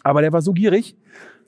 Aber 0.02 0.20
der 0.20 0.32
war 0.32 0.42
so 0.42 0.52
gierig. 0.52 0.96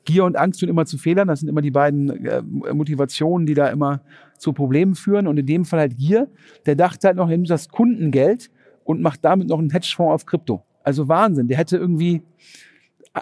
Gier 0.04 0.24
und 0.24 0.36
Angst 0.36 0.60
führen 0.60 0.70
immer 0.70 0.86
zu 0.86 0.98
Fehlern. 0.98 1.28
Das 1.28 1.40
sind 1.40 1.48
immer 1.48 1.62
die 1.62 1.70
beiden 1.70 2.24
äh, 2.24 2.42
Motivationen, 2.42 3.46
die 3.46 3.54
da 3.54 3.68
immer 3.68 4.02
zu 4.38 4.52
Problemen 4.52 4.94
führen. 4.94 5.26
Und 5.26 5.38
in 5.38 5.46
dem 5.46 5.64
Fall 5.64 5.80
halt 5.80 5.96
Gier. 5.96 6.28
Der 6.66 6.76
dachte 6.76 7.08
halt 7.08 7.16
noch, 7.16 7.28
er 7.28 7.36
nimmt 7.36 7.50
das 7.50 7.68
Kundengeld 7.68 8.50
und 8.84 9.00
macht 9.00 9.24
damit 9.24 9.48
noch 9.48 9.58
einen 9.58 9.70
Hedgefonds 9.70 10.12
auf 10.12 10.26
Krypto. 10.26 10.62
Also 10.84 11.08
Wahnsinn. 11.08 11.48
Der 11.48 11.56
hätte 11.56 11.76
irgendwie, 11.76 12.22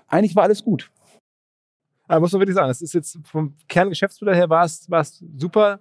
eigentlich 0.08 0.36
war 0.36 0.42
alles 0.42 0.62
gut. 0.62 0.90
Aber 2.08 2.20
muss 2.20 2.32
man 2.32 2.40
wirklich 2.40 2.56
sagen, 2.56 2.68
das 2.68 2.82
ist 2.82 2.92
jetzt 2.92 3.18
vom 3.24 3.54
Kerngeschäftsmodell 3.68 4.34
her 4.34 4.50
war 4.50 4.64
es, 4.64 4.90
war 4.90 5.00
es 5.00 5.24
super 5.38 5.80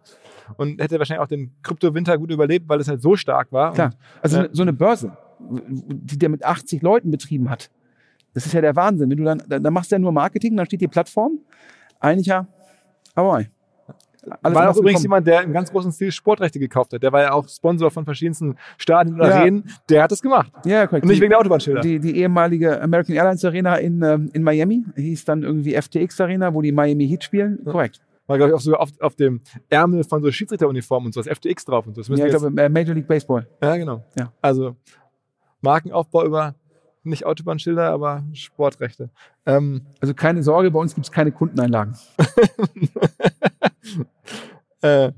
und 0.55 0.79
hätte 0.79 0.97
wahrscheinlich 0.97 1.21
auch 1.21 1.27
den 1.27 1.51
Krypto-Winter 1.61 2.17
gut 2.17 2.31
überlebt, 2.31 2.69
weil 2.69 2.79
es 2.79 2.87
halt 2.87 3.01
so 3.01 3.17
stark 3.17 3.51
war. 3.51 3.73
Klar. 3.73 3.93
Also 4.21 4.43
äh, 4.43 4.49
so 4.53 4.61
eine 4.61 4.71
Börse, 4.71 5.17
die 5.39 6.17
der 6.17 6.29
mit 6.29 6.45
80 6.45 6.81
Leuten 6.83 7.11
betrieben 7.11 7.49
hat. 7.49 7.69
Das 8.33 8.45
ist 8.45 8.53
ja 8.53 8.61
der 8.61 8.75
Wahnsinn. 8.75 9.09
Wenn 9.09 9.17
du 9.17 9.23
dann, 9.25 9.43
dann 9.45 9.73
machst 9.73 9.91
du 9.91 9.95
ja 9.95 9.99
nur 9.99 10.13
Marketing, 10.13 10.55
dann 10.55 10.67
steht 10.67 10.79
die 10.79 10.87
Plattform. 10.87 11.39
Eigentlich 11.99 12.27
ja, 12.27 12.47
aber 13.13 13.43
alles 14.41 14.55
war 14.55 14.69
auch 14.69 14.77
übrigens 14.77 15.01
jemand, 15.01 15.25
der 15.25 15.41
im 15.41 15.51
ganz 15.51 15.71
großen 15.71 15.91
Stil 15.91 16.11
Sportrechte 16.11 16.59
gekauft 16.59 16.93
hat. 16.93 17.01
Der 17.01 17.11
war 17.11 17.21
ja 17.21 17.31
auch 17.31 17.47
Sponsor 17.47 17.89
von 17.89 18.05
verschiedensten 18.05 18.55
Stadien 18.77 19.19
und 19.19 19.27
ja. 19.27 19.35
Arenen. 19.35 19.63
Der 19.89 20.03
hat 20.03 20.11
das 20.11 20.21
gemacht. 20.21 20.51
Ja, 20.65 20.85
korrekt. 20.85 21.03
Und 21.03 21.09
nicht 21.09 21.21
wegen 21.21 21.31
der 21.31 21.39
Autobahnschilder. 21.39 21.81
Die, 21.81 21.99
die 21.99 22.17
ehemalige 22.17 22.81
American 22.81 23.15
Airlines 23.15 23.43
Arena 23.43 23.75
in, 23.77 24.01
ähm, 24.03 24.29
in 24.33 24.43
Miami 24.43 24.83
hieß 24.95 25.25
dann 25.25 25.43
irgendwie 25.43 25.79
FTX 25.79 26.21
Arena, 26.21 26.53
wo 26.53 26.61
die 26.61 26.71
Miami 26.71 27.07
Heat 27.07 27.23
spielen. 27.23 27.59
Ja. 27.65 27.71
Korrekt. 27.71 28.01
War, 28.27 28.37
glaube 28.37 28.51
ich, 28.51 28.55
auch 28.55 28.61
so 28.61 28.75
auf, 28.75 28.89
auf 28.99 29.15
dem 29.15 29.41
Ärmel 29.69 30.03
von 30.03 30.21
so 30.21 30.31
Schiedsrichteruniformen 30.31 31.07
und 31.07 31.13
so, 31.13 31.21
das 31.21 31.37
FTX 31.37 31.65
drauf 31.65 31.87
und 31.87 31.95
so. 31.95 32.13
ja, 32.13 32.25
ich 32.25 32.35
glaube, 32.35 32.61
äh, 32.61 32.69
Major 32.69 32.93
League 32.93 33.07
Baseball. 33.07 33.47
Ja, 33.61 33.75
genau. 33.75 34.03
Ja. 34.17 34.31
Also 34.41 34.75
Markenaufbau 35.61 36.25
über 36.25 36.55
nicht 37.03 37.25
Autobahnschilder, 37.25 37.89
aber 37.89 38.23
Sportrechte. 38.33 39.09
Ähm, 39.45 39.87
also 39.99 40.13
keine 40.13 40.43
Sorge, 40.43 40.71
bei 40.71 40.79
uns 40.79 40.93
gibt 40.93 41.07
es 41.07 41.11
keine 41.11 41.31
Kundeneinlagen. 41.31 41.95
äh, 44.81 45.11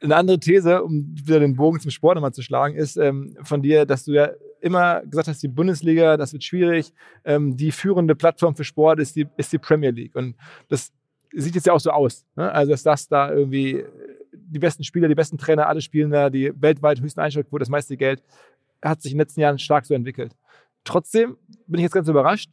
eine 0.00 0.16
andere 0.16 0.38
These, 0.38 0.82
um 0.82 1.14
wieder 1.14 1.40
den 1.40 1.56
Bogen 1.56 1.80
zum 1.80 1.90
Sport 1.90 2.16
nochmal 2.16 2.32
zu 2.32 2.42
schlagen, 2.42 2.76
ist 2.76 2.96
ähm, 2.96 3.36
von 3.42 3.62
dir, 3.62 3.86
dass 3.86 4.04
du 4.04 4.12
ja 4.12 4.30
immer 4.60 5.02
gesagt 5.02 5.28
hast, 5.28 5.42
die 5.42 5.48
Bundesliga, 5.48 6.16
das 6.16 6.32
wird 6.32 6.44
schwierig. 6.44 6.92
Ähm, 7.24 7.56
die 7.56 7.72
führende 7.72 8.14
Plattform 8.14 8.56
für 8.56 8.64
Sport 8.64 9.00
ist 9.00 9.16
die, 9.16 9.26
ist 9.36 9.52
die 9.52 9.58
Premier 9.58 9.90
League. 9.90 10.14
Und 10.14 10.34
das 10.68 10.92
sieht 11.32 11.54
jetzt 11.54 11.66
ja 11.66 11.72
auch 11.72 11.80
so 11.80 11.90
aus. 11.90 12.24
Ne? 12.36 12.50
Also, 12.50 12.72
dass 12.72 12.82
das 12.82 13.08
da 13.08 13.32
irgendwie 13.32 13.84
die 14.32 14.58
besten 14.58 14.84
Spieler, 14.84 15.08
die 15.08 15.14
besten 15.14 15.38
Trainer, 15.38 15.68
alle 15.68 15.80
spielen 15.80 16.10
da, 16.10 16.30
die 16.30 16.52
weltweit 16.60 17.00
höchsten 17.00 17.20
Einschaltquote, 17.20 17.60
das 17.60 17.68
meiste 17.68 17.96
Geld, 17.96 18.22
hat 18.82 19.02
sich 19.02 19.12
in 19.12 19.18
den 19.18 19.22
letzten 19.22 19.40
Jahren 19.40 19.58
stark 19.58 19.86
so 19.86 19.94
entwickelt. 19.94 20.36
Trotzdem 20.84 21.36
bin 21.66 21.80
ich 21.80 21.84
jetzt 21.84 21.94
ganz 21.94 22.08
überrascht, 22.08 22.50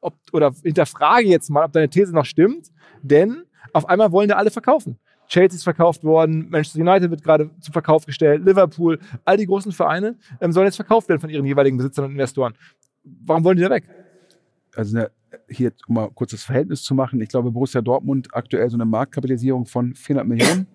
ob, 0.00 0.14
oder 0.32 0.52
hinterfrage 0.62 1.28
jetzt 1.28 1.50
mal, 1.50 1.64
ob 1.64 1.72
deine 1.72 1.88
These 1.88 2.12
noch 2.12 2.24
stimmt, 2.24 2.70
denn 3.02 3.44
auf 3.72 3.88
einmal 3.88 4.12
wollen 4.12 4.28
da 4.28 4.36
alle 4.36 4.50
verkaufen. 4.50 4.98
Chelsea 5.28 5.56
ist 5.56 5.64
verkauft 5.64 6.02
worden, 6.02 6.48
Manchester 6.50 6.80
United 6.80 7.10
wird 7.10 7.22
gerade 7.22 7.50
zum 7.60 7.72
Verkauf 7.72 8.04
gestellt, 8.04 8.44
Liverpool, 8.44 8.98
all 9.24 9.36
die 9.36 9.46
großen 9.46 9.70
Vereine 9.70 10.16
ähm, 10.40 10.50
sollen 10.50 10.66
jetzt 10.66 10.76
verkauft 10.76 11.08
werden 11.08 11.20
von 11.20 11.30
ihren 11.30 11.46
jeweiligen 11.46 11.76
Besitzern 11.76 12.06
und 12.06 12.12
Investoren. 12.12 12.54
Warum 13.04 13.44
wollen 13.44 13.56
die 13.56 13.62
da 13.62 13.70
weg? 13.70 13.84
Also 14.74 15.04
hier, 15.48 15.72
um 15.86 15.94
mal 15.94 16.10
kurz 16.14 16.32
das 16.32 16.42
Verhältnis 16.42 16.82
zu 16.82 16.94
machen, 16.94 17.20
ich 17.20 17.28
glaube, 17.28 17.52
Borussia 17.52 17.80
Dortmund 17.80 18.28
aktuell 18.32 18.68
so 18.70 18.76
eine 18.76 18.84
Marktkapitalisierung 18.84 19.66
von 19.66 19.94
400 19.94 20.26
Millionen. 20.26 20.66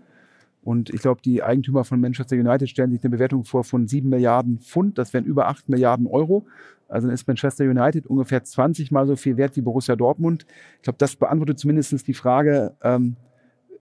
Und 0.64 0.90
ich 0.90 1.02
glaube, 1.02 1.22
die 1.22 1.44
Eigentümer 1.44 1.84
von 1.84 2.02
Manchester 2.02 2.36
United 2.36 2.68
stellen 2.68 2.92
sich 2.92 3.04
eine 3.04 3.12
Bewertung 3.12 3.44
vor 3.44 3.64
von 3.64 3.88
7 3.88 4.10
Milliarden 4.10 4.60
Pfund. 4.60 4.98
Das 4.98 5.14
wären 5.14 5.24
über 5.24 5.48
8 5.48 5.70
Milliarden 5.70 6.08
Euro. 6.08 6.48
Also 6.88 7.08
dann 7.08 7.14
ist 7.14 7.28
Manchester 7.28 7.66
United 7.66 8.08
ungefähr 8.08 8.44
20 8.44 8.92
mal 8.92 9.08
so 9.08 9.16
viel 9.16 9.38
wert 9.38 9.56
wie 9.56 9.62
Borussia 9.62 9.96
Dortmund. 9.96 10.46
Ich 10.78 10.84
glaube, 10.84 10.98
das 10.98 11.16
beantwortet 11.16 11.60
zumindest 11.60 12.08
die 12.08 12.14
Frage, 12.14 12.76
ähm, 12.84 13.16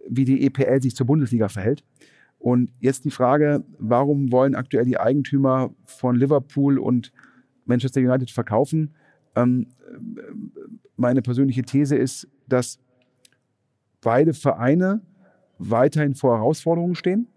wie 0.08 0.24
die 0.24 0.46
EPL 0.46 0.82
sich 0.82 0.96
zur 0.96 1.06
Bundesliga 1.06 1.48
verhält. 1.48 1.84
Und 2.38 2.70
jetzt 2.80 3.04
die 3.04 3.10
Frage, 3.10 3.64
warum 3.78 4.30
wollen 4.30 4.54
aktuell 4.54 4.84
die 4.84 4.98
Eigentümer 4.98 5.74
von 5.84 6.16
Liverpool 6.16 6.78
und 6.78 7.12
Manchester 7.64 8.00
United 8.00 8.30
verkaufen? 8.30 8.94
Ähm, 9.34 9.68
meine 10.96 11.22
persönliche 11.22 11.62
These 11.62 11.96
ist, 11.96 12.28
dass 12.46 12.78
beide 14.02 14.34
Vereine 14.34 15.00
weiterhin 15.58 16.14
vor 16.14 16.36
Herausforderungen 16.36 16.94
stehen, 16.94 17.28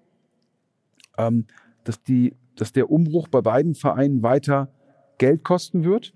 ähm, 1.17 1.45
dass, 1.83 2.03
die, 2.03 2.35
dass 2.55 2.73
der 2.73 2.89
Umbruch 2.89 3.27
bei 3.29 3.41
beiden 3.41 3.75
Vereinen 3.75 4.23
weiter 4.23 4.69
Geld 5.17 5.43
kosten 5.43 5.83
wird 5.83 6.13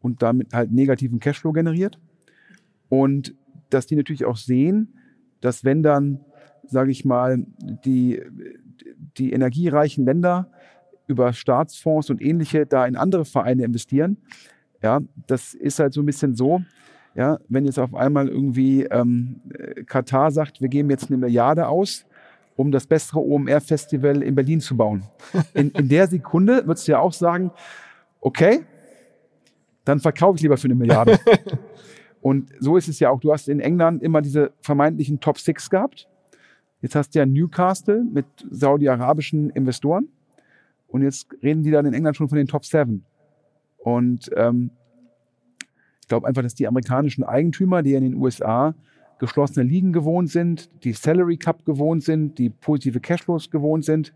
und 0.00 0.22
damit 0.22 0.52
halt 0.52 0.72
negativen 0.72 1.20
Cashflow 1.20 1.52
generiert. 1.52 1.98
Und 2.88 3.34
dass 3.70 3.86
die 3.86 3.96
natürlich 3.96 4.24
auch 4.24 4.36
sehen, 4.36 4.94
dass 5.40 5.64
wenn 5.64 5.82
dann, 5.82 6.20
sage 6.66 6.90
ich 6.90 7.04
mal, 7.04 7.44
die, 7.84 8.22
die 9.16 9.32
energiereichen 9.32 10.04
Länder 10.04 10.50
über 11.06 11.32
Staatsfonds 11.32 12.10
und 12.10 12.22
ähnliche 12.22 12.66
da 12.66 12.86
in 12.86 12.96
andere 12.96 13.24
Vereine 13.24 13.64
investieren, 13.64 14.18
ja, 14.82 15.00
das 15.26 15.54
ist 15.54 15.78
halt 15.78 15.92
so 15.92 16.02
ein 16.02 16.06
bisschen 16.06 16.34
so, 16.34 16.62
ja, 17.14 17.38
wenn 17.48 17.64
jetzt 17.64 17.78
auf 17.78 17.94
einmal 17.94 18.28
irgendwie 18.28 18.84
ähm, 18.84 19.40
Katar 19.86 20.30
sagt, 20.30 20.60
wir 20.60 20.68
geben 20.68 20.90
jetzt 20.90 21.08
eine 21.08 21.18
Milliarde 21.18 21.68
aus, 21.68 22.04
um 22.56 22.72
das 22.72 22.86
bessere 22.86 23.20
OMR-Festival 23.20 24.22
in 24.22 24.34
Berlin 24.34 24.60
zu 24.60 24.76
bauen. 24.76 25.04
In, 25.54 25.70
in 25.70 25.88
der 25.88 26.06
Sekunde 26.08 26.66
würdest 26.66 26.88
du 26.88 26.92
ja 26.92 26.98
auch 26.98 27.12
sagen, 27.12 27.50
okay, 28.22 28.64
dann 29.84 30.00
verkaufe 30.00 30.36
ich 30.36 30.42
lieber 30.42 30.56
für 30.56 30.68
eine 30.68 30.74
Milliarde. 30.74 31.18
Und 32.22 32.50
so 32.60 32.76
ist 32.76 32.88
es 32.88 33.00
ja 33.00 33.10
auch. 33.10 33.20
Du 33.20 33.32
hast 33.32 33.48
in 33.48 33.60
England 33.60 34.02
immer 34.02 34.22
diese 34.22 34.52
vermeintlichen 34.60 35.20
Top 35.20 35.38
Six 35.38 35.68
gehabt. 35.68 36.08
Jetzt 36.80 36.94
hast 36.94 37.14
du 37.14 37.18
ja 37.18 37.26
Newcastle 37.26 38.02
mit 38.04 38.26
saudi-arabischen 38.48 39.50
Investoren. 39.50 40.08
Und 40.86 41.02
jetzt 41.02 41.26
reden 41.42 41.62
die 41.62 41.70
dann 41.70 41.84
in 41.84 41.94
England 41.94 42.16
schon 42.16 42.28
von 42.28 42.38
den 42.38 42.46
Top 42.46 42.64
Seven. 42.64 43.04
Und 43.78 44.30
ähm, 44.36 44.70
ich 46.00 46.08
glaube 46.08 46.28
einfach, 46.28 46.42
dass 46.42 46.54
die 46.54 46.68
amerikanischen 46.68 47.24
Eigentümer, 47.24 47.82
die 47.82 47.94
in 47.94 48.04
den 48.04 48.14
USA 48.14 48.74
geschlossene 49.18 49.64
Ligen 49.68 49.92
gewohnt 49.92 50.30
sind, 50.30 50.70
die 50.84 50.92
Salary 50.92 51.36
Cup 51.36 51.64
gewohnt 51.64 52.04
sind, 52.04 52.38
die 52.38 52.50
positive 52.50 53.00
Cashflows 53.00 53.50
gewohnt 53.50 53.84
sind, 53.84 54.12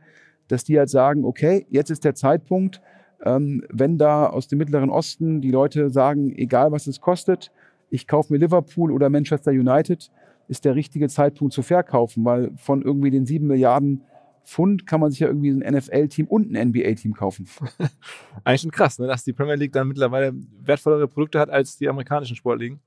dass 0.49 0.65
die 0.65 0.79
halt 0.79 0.91
sagen, 0.91 1.25
okay, 1.25 1.67
jetzt 1.71 1.91
ist 1.91 2.05
der 2.05 2.15
Zeitpunkt, 2.15 2.81
ähm, 3.25 3.64
wenn 3.71 3.99
da 3.99 4.27
aus 4.27 4.49
dem 4.49 4.59
Mittleren 4.59 4.91
Osten 4.91 5.41
die 5.41 5.51
Leute 5.51 5.91
sagen, 5.91 6.35
egal 6.37 6.73
was 6.73 6.87
es 6.87 7.01
kostet, 7.01 7.51
ich 7.91 8.07
kaufe 8.07 8.33
mir 8.33 8.39
Liverpool 8.39 8.93
oder 8.93 9.11
Manchester 9.11 9.53
United, 9.53 10.11
ist 10.49 10.64
der 10.64 10.75
richtige 10.75 11.09
Zeitpunkt 11.09 11.55
zu 11.55 11.62
verkaufen, 11.62 12.25
weil 12.25 12.53
von 12.57 12.83
irgendwie 12.83 13.11
den 13.11 13.27
sieben 13.27 13.47
Milliarden 13.47 14.03
Pfund 14.45 14.87
kann 14.87 15.01
man 15.01 15.11
sich 15.11 15.21
ja 15.21 15.27
irgendwie 15.27 15.51
ein 15.51 15.75
NFL-Team 15.75 16.29
und 16.29 16.55
ein 16.55 16.69
NBA-Team 16.69 17.14
kaufen. 17.14 17.49
Eigentlich 18.45 18.61
schon 18.61 18.71
krass, 18.71 18.99
ne? 18.99 19.07
dass 19.07 19.25
die 19.25 19.33
Premier 19.33 19.57
League 19.57 19.73
dann 19.73 19.89
mittlerweile 19.89 20.33
wertvollere 20.61 21.09
Produkte 21.09 21.41
hat 21.41 21.51
als 21.51 21.77
die 21.79 21.89
amerikanischen 21.89 22.37
Sportligen. 22.37 22.81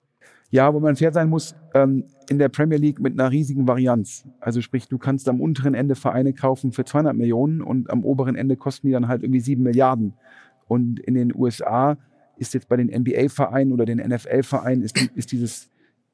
Ja, 0.51 0.73
wo 0.73 0.79
man 0.79 0.95
fair 0.95 1.13
sein 1.13 1.29
muss, 1.29 1.55
ähm, 1.75 2.05
in 2.27 2.39
der 2.39 2.49
Premier 2.49 2.77
League 2.77 2.99
mit 2.99 3.13
einer 3.13 3.31
riesigen 3.31 3.67
Varianz. 3.67 4.25
Also 4.39 4.61
sprich, 4.61 4.87
du 4.87 4.97
kannst 4.97 5.29
am 5.29 5.41
unteren 5.41 5.75
Ende 5.75 5.95
Vereine 5.95 6.33
kaufen 6.33 6.71
für 6.71 6.85
200 6.85 7.15
Millionen 7.15 7.61
und 7.61 7.89
am 7.89 8.03
oberen 8.03 8.35
Ende 8.35 8.55
kosten 8.55 8.87
die 8.87 8.93
dann 8.93 9.07
halt 9.07 9.21
irgendwie 9.23 9.41
7 9.41 9.61
Milliarden. 9.61 10.13
Und 10.67 10.99
in 10.99 11.13
den 11.13 11.35
USA 11.35 11.97
ist 12.37 12.53
jetzt 12.53 12.67
bei 12.67 12.77
den 12.77 12.87
NBA-Vereinen 12.87 13.73
oder 13.73 13.85
den 13.85 13.99
NFL-Vereinen 13.99 14.81
ist, 14.81 14.97
ist 15.15 15.31
dieses, 15.31 15.69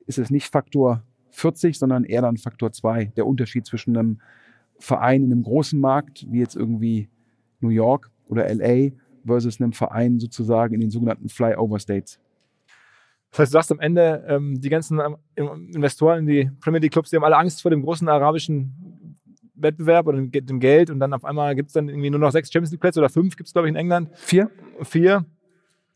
ist 0.06 0.18
es 0.18 0.30
nicht 0.30 0.48
Faktor 0.48 1.04
40, 1.32 1.78
sondern 1.78 2.04
eher 2.04 2.22
dann 2.22 2.38
Faktor 2.38 2.72
2. 2.72 3.14
Der 3.16 3.28
Unterschied 3.28 3.66
zwischen 3.66 3.96
einem 3.96 4.20
Verein 4.80 5.24
in 5.24 5.32
einem 5.32 5.44
großen 5.44 5.80
Markt, 5.80 6.26
wie 6.30 6.40
jetzt 6.40 6.56
irgendwie 6.56 7.10
New 7.62 7.70
York 7.70 8.12
oder 8.28 8.54
LA, 8.54 8.92
versus 9.26 9.60
einem 9.60 9.74
Verein 9.74 10.20
sozusagen 10.20 10.74
in 10.74 10.82
den 10.82 10.92
sogenannten 10.92 11.30
Flyover 11.30 11.80
States. 11.80 12.20
Das 13.36 13.40
heißt, 13.40 13.54
du 13.54 13.58
sagst 13.58 13.72
am 13.74 13.82
Ende, 13.82 14.24
ähm, 14.30 14.62
die 14.62 14.70
ganzen 14.70 15.02
ähm, 15.36 15.70
Investoren 15.74 16.20
in 16.20 16.26
die 16.26 16.52
Premier 16.62 16.80
League 16.80 16.94
Clubs, 16.94 17.10
die 17.10 17.18
haben 17.18 17.24
alle 17.26 17.36
Angst 17.36 17.62
vor 17.62 17.70
dem 17.70 17.82
großen 17.82 18.08
arabischen 18.08 19.20
Wettbewerb 19.56 20.08
oder 20.08 20.22
dem 20.22 20.60
Geld 20.62 20.90
und 20.90 21.02
dann 21.02 21.14
auf 21.14 21.26
einmal 21.26 21.54
gibt 21.54 21.68
es 21.68 21.74
dann 21.74 21.90
irgendwie 21.90 22.10
nur 22.10 22.20
noch 22.20 22.32
sechs 22.32 22.50
Champions 22.50 22.72
League 22.72 22.80
Plätze 22.80 23.02
oder 23.02 23.10
fünf 23.10 23.36
gibt 23.36 23.48
es, 23.48 23.54
glaube 23.54 23.68
ich, 23.68 23.74
in 23.74 23.76
England. 23.76 24.10
Vier? 24.14 24.50
Vier. 24.84 25.26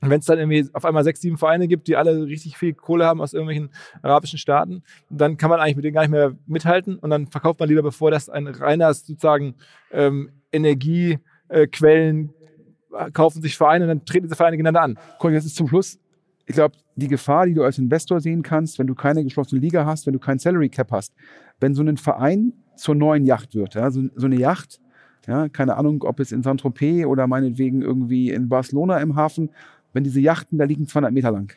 Und 0.01 0.09
wenn 0.09 0.19
es 0.19 0.25
dann 0.25 0.37
irgendwie 0.37 0.67
auf 0.73 0.83
einmal 0.83 1.05
sechs, 1.05 1.21
sieben 1.21 1.37
Vereine 1.37 1.69
gibt, 1.69 1.87
die 1.87 1.95
alle 1.95 2.25
richtig 2.25 2.57
viel 2.57 2.73
Kohle 2.73 3.05
haben 3.05 3.21
aus 3.21 3.31
irgendwelchen 3.31 3.69
arabischen 4.01 4.37
Staaten, 4.37 4.83
dann 5.09 5.37
kann 5.37 5.49
man 5.49 5.61
eigentlich 5.61 5.77
mit 5.77 5.85
denen 5.85 5.93
gar 5.93 6.01
nicht 6.01 6.11
mehr 6.11 6.35
mithalten 6.45 6.99
und 6.99 7.09
dann 7.09 7.27
verkauft 7.27 7.61
man 7.61 7.69
lieber, 7.69 7.83
bevor 7.83 8.11
das 8.11 8.29
ein 8.29 8.47
reiner 8.47 8.93
sozusagen 8.93 9.55
ähm, 9.91 10.31
Energiequellen 10.51 12.33
äh, 12.97 13.11
kaufen 13.11 13.41
sich 13.41 13.55
Vereine 13.55 13.85
und 13.85 13.89
dann 13.89 14.05
treten 14.05 14.25
diese 14.25 14.35
Vereine 14.35 14.57
gegeneinander 14.57 14.81
an. 14.81 14.99
Cool, 15.23 15.33
das 15.33 15.45
ist 15.45 15.55
zum 15.55 15.69
Schluss, 15.69 15.99
ich 16.45 16.55
glaube, 16.55 16.75
die 16.99 17.07
Gefahr, 17.07 17.45
die 17.45 17.53
du 17.53 17.63
als 17.63 17.77
Investor 17.77 18.21
sehen 18.21 18.43
kannst, 18.43 18.79
wenn 18.79 18.87
du 18.87 18.95
keine 18.95 19.23
geschlossene 19.23 19.61
Liga 19.61 19.85
hast, 19.85 20.05
wenn 20.05 20.13
du 20.13 20.19
kein 20.19 20.39
Salary 20.39 20.69
Cap 20.69 20.91
hast, 20.91 21.13
wenn 21.59 21.73
so 21.73 21.83
ein 21.83 21.97
Verein 21.97 22.53
zur 22.75 22.95
neuen 22.95 23.25
Yacht 23.25 23.55
wird, 23.55 23.75
ja, 23.75 23.89
so, 23.91 24.03
so 24.15 24.25
eine 24.25 24.37
Yacht, 24.37 24.79
ja, 25.27 25.49
keine 25.49 25.75
Ahnung, 25.77 26.03
ob 26.03 26.19
es 26.19 26.31
in 26.31 26.43
Saint-Tropez 26.43 27.05
oder 27.05 27.27
meinetwegen 27.27 27.81
irgendwie 27.81 28.31
in 28.31 28.49
Barcelona 28.49 28.97
im 28.99 29.15
Hafen, 29.15 29.49
wenn 29.93 30.03
diese 30.03 30.21
Yachten 30.21 30.57
da 30.57 30.65
liegen 30.65 30.87
200 30.87 31.11
Meter 31.11 31.31
lang. 31.31 31.53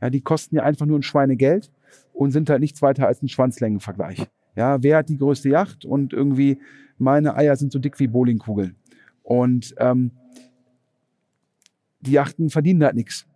Ja, 0.00 0.10
die 0.10 0.20
kosten 0.20 0.56
ja 0.56 0.62
einfach 0.62 0.86
nur 0.86 0.98
ein 0.98 1.02
Schweinegeld 1.02 1.70
und 2.12 2.30
sind 2.30 2.50
halt 2.50 2.60
nichts 2.60 2.82
weiter 2.82 3.06
als 3.06 3.22
ein 3.22 3.28
Schwanzlängenvergleich. 3.28 4.26
Ja, 4.56 4.82
wer 4.82 4.98
hat 4.98 5.08
die 5.08 5.18
größte 5.18 5.48
Yacht 5.48 5.84
und 5.84 6.12
irgendwie 6.12 6.58
meine 6.98 7.36
Eier 7.36 7.56
sind 7.56 7.72
so 7.72 7.78
dick 7.78 7.98
wie 7.98 8.06
Bowlingkugeln. 8.06 8.76
Und 9.22 9.74
ähm, 9.78 10.10
die 12.00 12.12
Yachten 12.12 12.50
verdienen 12.50 12.82
halt 12.84 12.96
nichts. 12.96 13.26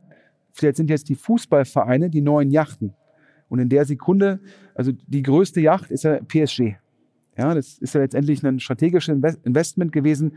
Vielleicht 0.56 0.76
sind 0.76 0.90
jetzt 0.90 1.08
die 1.08 1.14
Fußballvereine 1.14 2.10
die 2.10 2.22
neuen 2.22 2.50
Yachten. 2.50 2.94
Und 3.48 3.60
in 3.60 3.68
der 3.68 3.84
Sekunde, 3.84 4.40
also 4.74 4.92
die 5.06 5.22
größte 5.22 5.60
Yacht 5.60 5.90
ist 5.90 6.04
ja 6.04 6.18
PSG. 6.20 6.76
Ja, 7.38 7.54
das 7.54 7.78
ist 7.78 7.94
ja 7.94 8.00
letztendlich 8.00 8.42
ein 8.42 8.58
strategisches 8.58 9.14
Investment 9.44 9.92
gewesen. 9.92 10.32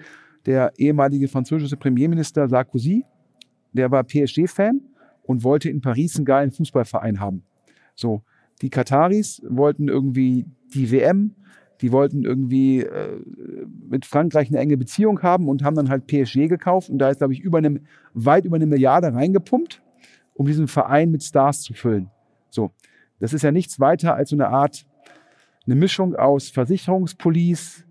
Der 0.46 0.74
ehemalige 0.78 1.28
französische 1.28 1.78
Premierminister 1.78 2.48
Sarkozy 2.48 3.06
der 3.74 3.92
war 3.92 4.04
PSG-Fan 4.04 4.82
und 5.24 5.44
wollte 5.44 5.70
in 5.70 5.82
Paris 5.82 6.16
einen 6.16 6.26
geilen 6.26 6.52
Fußballverein 6.52 7.20
haben. 7.20 7.44
So, 7.96 8.24
die 8.62 8.70
Kataris 8.70 9.42
wollten 9.48 9.88
irgendwie 9.88 10.46
die 10.74 10.92
WM, 10.92 11.36
die 11.82 11.92
wollten 11.92 12.26
irgendwie 12.26 12.82
äh, 12.82 13.22
mit 13.90 14.06
Frankreich 14.06 14.50
eine 14.50 14.58
enge 14.58 14.76
Beziehung 14.76 15.22
haben 15.22 15.48
und 15.48 15.64
haben 15.64 15.76
dann 15.76 15.90
halt 15.90 16.08
PSG 16.08 16.48
gekauft 16.48 16.90
und 16.90 17.00
da 17.00 17.10
ist, 17.10 17.20
glaube 17.20 17.34
ich, 17.34 17.40
über 17.40 17.60
eine, 17.60 17.80
weit 18.14 18.46
über 18.46 18.58
eine 18.58 18.66
Milliarde 18.66 19.14
reingepumpt, 19.14 19.82
um 20.40 20.46
diesen 20.46 20.70
Verein 20.70 21.12
mit 21.12 21.22
Stars 21.22 21.64
zu 21.64 21.74
füllen. 21.74 22.10
So, 22.50 22.72
das 23.20 23.34
ist 23.34 23.42
ja 23.42 23.52
nichts 23.52 23.78
weiter 23.82 24.16
als 24.16 24.30
so 24.30 24.38
eine 24.38 24.48
Art, 24.48 24.86
eine 25.66 25.76
Mischung 25.76 26.16
aus 26.16 26.50
Versicherungspolice, 26.50 27.84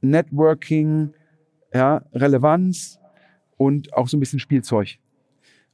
Networking, 0.00 1.12
ja, 1.74 2.04
Relevanz 2.12 3.00
und 3.56 3.92
auch 3.94 4.06
so 4.06 4.16
ein 4.16 4.20
bisschen 4.20 4.38
Spielzeug. 4.38 4.98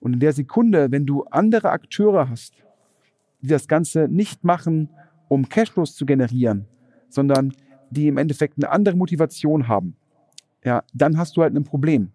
Und 0.00 0.14
in 0.14 0.20
der 0.20 0.32
Sekunde, 0.32 0.90
wenn 0.90 1.04
du 1.04 1.24
andere 1.24 1.68
Akteure 1.68 2.30
hast, 2.30 2.54
die 3.42 3.48
das 3.48 3.68
Ganze 3.68 4.08
nicht 4.08 4.44
machen, 4.44 4.88
um 5.28 5.50
Cashflows 5.50 5.94
zu 5.94 6.06
generieren, 6.06 6.64
sondern 7.10 7.52
die 7.90 8.08
im 8.08 8.16
Endeffekt 8.16 8.56
eine 8.56 8.70
andere 8.70 8.96
Motivation 8.96 9.68
haben, 9.68 9.94
ja, 10.64 10.84
dann 10.94 11.18
hast 11.18 11.36
du 11.36 11.42
halt 11.42 11.54
ein 11.54 11.64
Problem. 11.64 12.12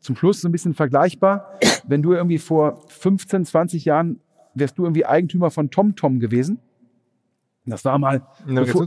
Zum 0.00 0.16
Schluss 0.16 0.40
so 0.40 0.48
ein 0.48 0.52
bisschen 0.52 0.74
vergleichbar, 0.74 1.58
wenn 1.86 2.02
du 2.02 2.12
irgendwie 2.12 2.38
vor 2.38 2.82
15, 2.88 3.44
20 3.44 3.84
Jahren 3.84 4.20
wärst 4.54 4.78
du 4.78 4.84
irgendwie 4.84 5.06
Eigentümer 5.06 5.50
von 5.50 5.70
TomTom 5.70 6.18
gewesen. 6.20 6.58
Das 7.66 7.84
war 7.84 7.98
mal, 7.98 8.26
bevor, 8.46 8.86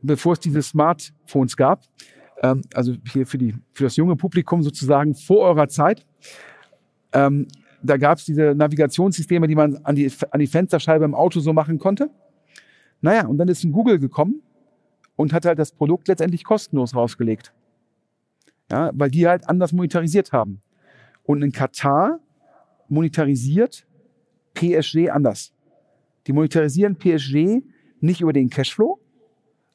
bevor 0.00 0.32
es 0.34 0.40
diese 0.40 0.62
Smartphones 0.62 1.56
gab. 1.56 1.82
Ähm, 2.42 2.62
also 2.74 2.94
hier 3.10 3.26
für, 3.26 3.38
die, 3.38 3.54
für 3.72 3.84
das 3.84 3.96
junge 3.96 4.16
Publikum 4.16 4.62
sozusagen 4.62 5.14
vor 5.14 5.40
eurer 5.40 5.68
Zeit. 5.68 6.06
Ähm, 7.12 7.48
da 7.82 7.96
gab 7.96 8.18
es 8.18 8.24
diese 8.24 8.54
Navigationssysteme, 8.54 9.48
die 9.48 9.54
man 9.54 9.76
an 9.84 9.96
die, 9.96 10.10
an 10.30 10.40
die 10.40 10.46
Fensterscheibe 10.46 11.04
im 11.04 11.14
Auto 11.14 11.40
so 11.40 11.52
machen 11.52 11.78
konnte. 11.78 12.10
Naja, 13.00 13.26
und 13.26 13.38
dann 13.38 13.48
ist 13.48 13.64
ein 13.64 13.72
Google 13.72 13.98
gekommen 13.98 14.40
und 15.16 15.32
hat 15.32 15.44
halt 15.44 15.58
das 15.58 15.72
Produkt 15.72 16.08
letztendlich 16.08 16.44
kostenlos 16.44 16.94
rausgelegt. 16.94 17.52
Ja, 18.70 18.90
weil 18.94 19.10
die 19.10 19.26
halt 19.26 19.48
anders 19.48 19.72
monetarisiert 19.72 20.32
haben. 20.32 20.62
Und 21.24 21.42
in 21.42 21.52
Katar 21.52 22.20
monetarisiert 22.88 23.86
PSG 24.54 25.10
anders. 25.10 25.52
Die 26.26 26.32
monetarisieren 26.32 26.96
PSG 26.96 27.62
nicht 28.00 28.20
über 28.20 28.32
den 28.32 28.50
Cashflow, 28.50 29.00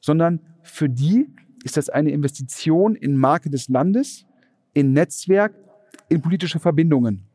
sondern 0.00 0.40
für 0.62 0.88
die 0.88 1.28
ist 1.64 1.76
das 1.76 1.88
eine 1.88 2.10
Investition 2.10 2.94
in 2.94 3.16
Marke 3.16 3.50
des 3.50 3.68
Landes, 3.68 4.26
in 4.74 4.92
Netzwerk, 4.92 5.54
in 6.08 6.20
politische 6.22 6.58
Verbindungen. 6.58 7.28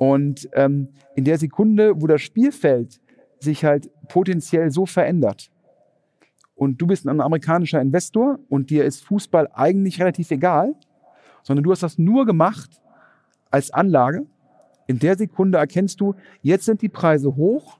Und 0.00 0.48
ähm, 0.54 0.88
in 1.14 1.24
der 1.24 1.36
Sekunde, 1.36 1.92
wo 1.94 2.06
das 2.06 2.22
Spielfeld 2.22 3.02
sich 3.38 3.66
halt 3.66 3.90
potenziell 4.08 4.70
so 4.70 4.86
verändert 4.86 5.50
und 6.60 6.76
du 6.76 6.86
bist 6.86 7.06
ein 7.06 7.22
amerikanischer 7.22 7.80
Investor 7.80 8.38
und 8.50 8.68
dir 8.68 8.84
ist 8.84 9.02
Fußball 9.04 9.48
eigentlich 9.54 9.98
relativ 9.98 10.30
egal, 10.30 10.74
sondern 11.42 11.64
du 11.64 11.70
hast 11.70 11.82
das 11.82 11.96
nur 11.96 12.26
gemacht 12.26 12.82
als 13.50 13.70
Anlage, 13.70 14.26
in 14.86 14.98
der 14.98 15.16
Sekunde 15.16 15.56
erkennst 15.56 16.02
du, 16.02 16.16
jetzt 16.42 16.66
sind 16.66 16.82
die 16.82 16.90
Preise 16.90 17.34
hoch 17.34 17.78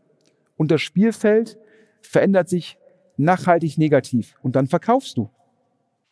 und 0.56 0.70
das 0.70 0.80
Spielfeld 0.80 1.58
verändert 2.00 2.48
sich 2.48 2.78
nachhaltig 3.18 3.76
negativ 3.76 4.34
und 4.40 4.56
dann 4.56 4.66
verkaufst 4.66 5.18
du. 5.18 5.28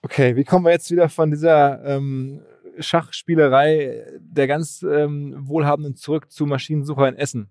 Okay, 0.02 0.36
wie 0.36 0.44
kommen 0.44 0.66
wir 0.66 0.72
jetzt 0.72 0.90
wieder 0.90 1.08
von 1.08 1.30
dieser 1.30 1.82
ähm, 1.86 2.42
Schachspielerei 2.80 4.04
der 4.20 4.46
ganz 4.46 4.82
ähm, 4.82 5.34
Wohlhabenden 5.48 5.96
zurück 5.96 6.30
zu 6.30 6.44
Maschinensucher 6.44 7.08
in 7.08 7.16
Essen. 7.16 7.48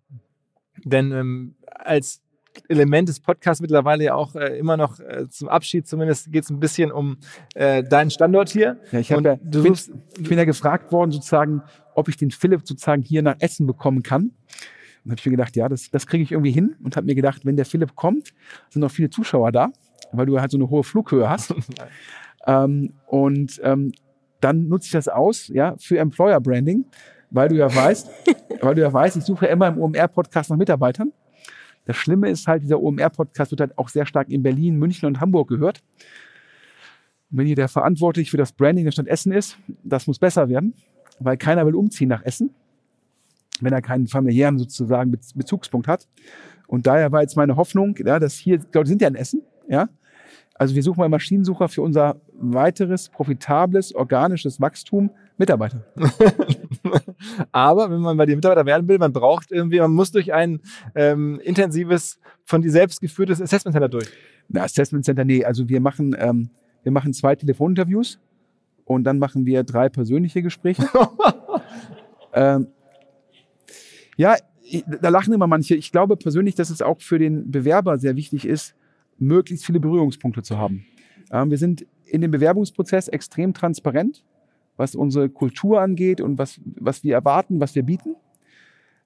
Denn 0.83 1.11
ähm, 1.11 1.55
als 1.65 2.21
Element 2.69 3.09
des 3.09 3.19
Podcasts 3.19 3.61
mittlerweile 3.61 4.03
ja 4.03 4.15
auch 4.15 4.35
äh, 4.35 4.57
immer 4.57 4.77
noch 4.77 4.99
äh, 4.99 5.27
zum 5.29 5.47
Abschied 5.47 5.87
zumindest 5.87 6.31
geht 6.31 6.43
es 6.43 6.49
ein 6.49 6.59
bisschen 6.59 6.91
um 6.91 7.17
äh, 7.55 7.83
deinen 7.83 8.09
Standort 8.09 8.49
hier. 8.49 8.77
Ja, 8.91 8.99
ich, 8.99 9.09
ja, 9.09 9.19
du 9.19 9.63
bin, 9.63 9.73
ich 9.73 10.29
bin 10.29 10.37
ja 10.37 10.45
gefragt 10.45 10.91
worden 10.91 11.11
sozusagen, 11.11 11.61
ob 11.95 12.09
ich 12.09 12.17
den 12.17 12.31
Philipp 12.31 12.61
sozusagen 12.67 13.01
hier 13.01 13.21
nach 13.21 13.35
Essen 13.39 13.67
bekommen 13.67 14.03
kann. 14.03 14.31
Und 15.03 15.11
habe 15.11 15.19
ich 15.19 15.25
mir 15.25 15.31
gedacht, 15.31 15.55
ja, 15.55 15.69
das, 15.69 15.89
das 15.89 16.05
kriege 16.05 16.23
ich 16.23 16.33
irgendwie 16.33 16.51
hin 16.51 16.75
und 16.83 16.97
habe 16.97 17.05
mir 17.05 17.15
gedacht, 17.15 17.45
wenn 17.45 17.55
der 17.55 17.65
Philipp 17.65 17.95
kommt, 17.95 18.33
sind 18.69 18.81
noch 18.81 18.91
viele 18.91 19.09
Zuschauer 19.09 19.51
da, 19.51 19.69
weil 20.11 20.25
du 20.25 20.39
halt 20.39 20.51
so 20.51 20.57
eine 20.57 20.69
hohe 20.69 20.83
Flughöhe 20.83 21.29
hast. 21.29 21.53
ähm, 22.45 22.93
und 23.05 23.59
ähm, 23.63 23.93
dann 24.41 24.67
nutze 24.67 24.87
ich 24.87 24.91
das 24.91 25.07
aus, 25.07 25.47
ja, 25.47 25.75
für 25.77 25.97
Employer 25.97 26.39
Branding, 26.41 26.85
weil 27.31 27.49
du 27.49 27.55
ja 27.55 27.73
weißt, 27.73 28.09
weil 28.61 28.75
du 28.75 28.81
ja 28.81 28.91
weißt, 28.91 29.17
ich 29.17 29.23
suche 29.23 29.47
immer 29.47 29.67
im 29.67 29.79
OMR-Podcast 29.79 30.49
nach 30.49 30.57
Mitarbeitern. 30.57 31.13
Das 31.87 31.95
Schlimme 31.95 32.29
ist 32.29 32.47
halt, 32.47 32.63
dieser 32.63 32.81
OMR-Podcast 32.81 33.51
wird 33.51 33.61
halt 33.61 33.77
auch 33.77 33.87
sehr 33.87 34.05
stark 34.05 34.29
in 34.29 34.43
Berlin, 34.43 34.77
München 34.77 35.07
und 35.07 35.21
Hamburg 35.21 35.47
gehört. 35.47 35.81
Und 37.31 37.37
wenn 37.37 37.47
hier 37.47 37.55
der 37.55 37.69
verantwortlich 37.69 38.29
für 38.29 38.35
das 38.35 38.51
Branding 38.51 38.83
der 38.83 38.91
Stadt 38.91 39.07
Essen 39.07 39.31
ist, 39.31 39.57
das 39.83 40.05
muss 40.05 40.19
besser 40.19 40.49
werden, 40.49 40.73
weil 41.19 41.37
keiner 41.37 41.65
will 41.65 41.75
umziehen 41.75 42.09
nach 42.09 42.23
Essen, 42.23 42.53
wenn 43.61 43.71
er 43.71 43.81
keinen 43.81 44.07
familiären 44.07 44.59
sozusagen 44.59 45.17
Bezugspunkt 45.33 45.87
hat. 45.87 46.09
Und 46.67 46.87
daher 46.87 47.13
war 47.13 47.21
jetzt 47.21 47.37
meine 47.37 47.55
Hoffnung, 47.55 47.95
ja, 48.05 48.19
dass 48.19 48.33
hier, 48.33 48.57
ich 48.57 48.69
glaube, 48.69 48.87
sind 48.87 49.01
ja 49.01 49.07
in 49.07 49.15
Essen, 49.15 49.41
ja, 49.69 49.87
also 50.55 50.75
wir 50.75 50.83
suchen 50.83 50.99
mal 50.99 51.07
Maschinensucher 51.07 51.69
für 51.69 51.83
unser 51.83 52.19
weiteres 52.33 53.07
profitables 53.09 53.95
organisches 53.95 54.59
Wachstum 54.59 55.11
Mitarbeiter. 55.37 55.85
Aber 57.51 57.89
wenn 57.89 57.99
man 57.99 58.17
bei 58.17 58.25
den 58.25 58.35
Mitarbeiter 58.35 58.65
werden 58.65 58.87
will, 58.87 58.97
man 58.97 59.13
braucht 59.13 59.51
irgendwie, 59.51 59.79
man 59.79 59.91
muss 59.91 60.11
durch 60.11 60.33
ein 60.33 60.61
ähm, 60.95 61.39
intensives, 61.43 62.19
von 62.43 62.61
dir 62.61 62.71
selbst 62.71 63.01
geführtes 63.01 63.41
Assessment 63.41 63.73
Center 63.73 63.89
durch. 63.89 64.07
Na, 64.47 64.63
Assessment 64.63 65.03
Center, 65.05 65.25
nee. 65.25 65.43
Also 65.43 65.67
wir 65.67 65.81
machen, 65.81 66.15
ähm, 66.17 66.49
wir 66.83 66.91
machen 66.91 67.13
zwei 67.13 67.35
Telefoninterviews 67.35 68.19
und 68.85 69.03
dann 69.03 69.19
machen 69.19 69.45
wir 69.45 69.63
drei 69.63 69.89
persönliche 69.89 70.41
Gespräche. 70.41 70.87
ähm, 72.33 72.67
ja, 74.15 74.35
da 75.01 75.09
lachen 75.09 75.33
immer 75.33 75.47
manche. 75.47 75.75
Ich 75.75 75.91
glaube 75.91 76.17
persönlich, 76.17 76.55
dass 76.55 76.69
es 76.69 76.81
auch 76.81 77.01
für 77.01 77.19
den 77.19 77.51
Bewerber 77.51 77.97
sehr 77.97 78.15
wichtig 78.15 78.45
ist, 78.45 78.75
möglichst 79.17 79.65
viele 79.65 79.79
Berührungspunkte 79.79 80.41
zu 80.43 80.57
haben. 80.57 80.85
Ähm, 81.31 81.49
wir 81.49 81.57
sind 81.57 81.85
in 82.05 82.21
dem 82.21 82.31
Bewerbungsprozess 82.31 83.07
extrem 83.09 83.53
transparent, 83.53 84.23
was 84.77 84.95
unsere 84.95 85.29
Kultur 85.29 85.81
angeht 85.81 86.21
und 86.21 86.37
was, 86.37 86.61
was 86.63 87.03
wir 87.03 87.13
erwarten, 87.13 87.59
was 87.59 87.75
wir 87.75 87.83
bieten. 87.83 88.15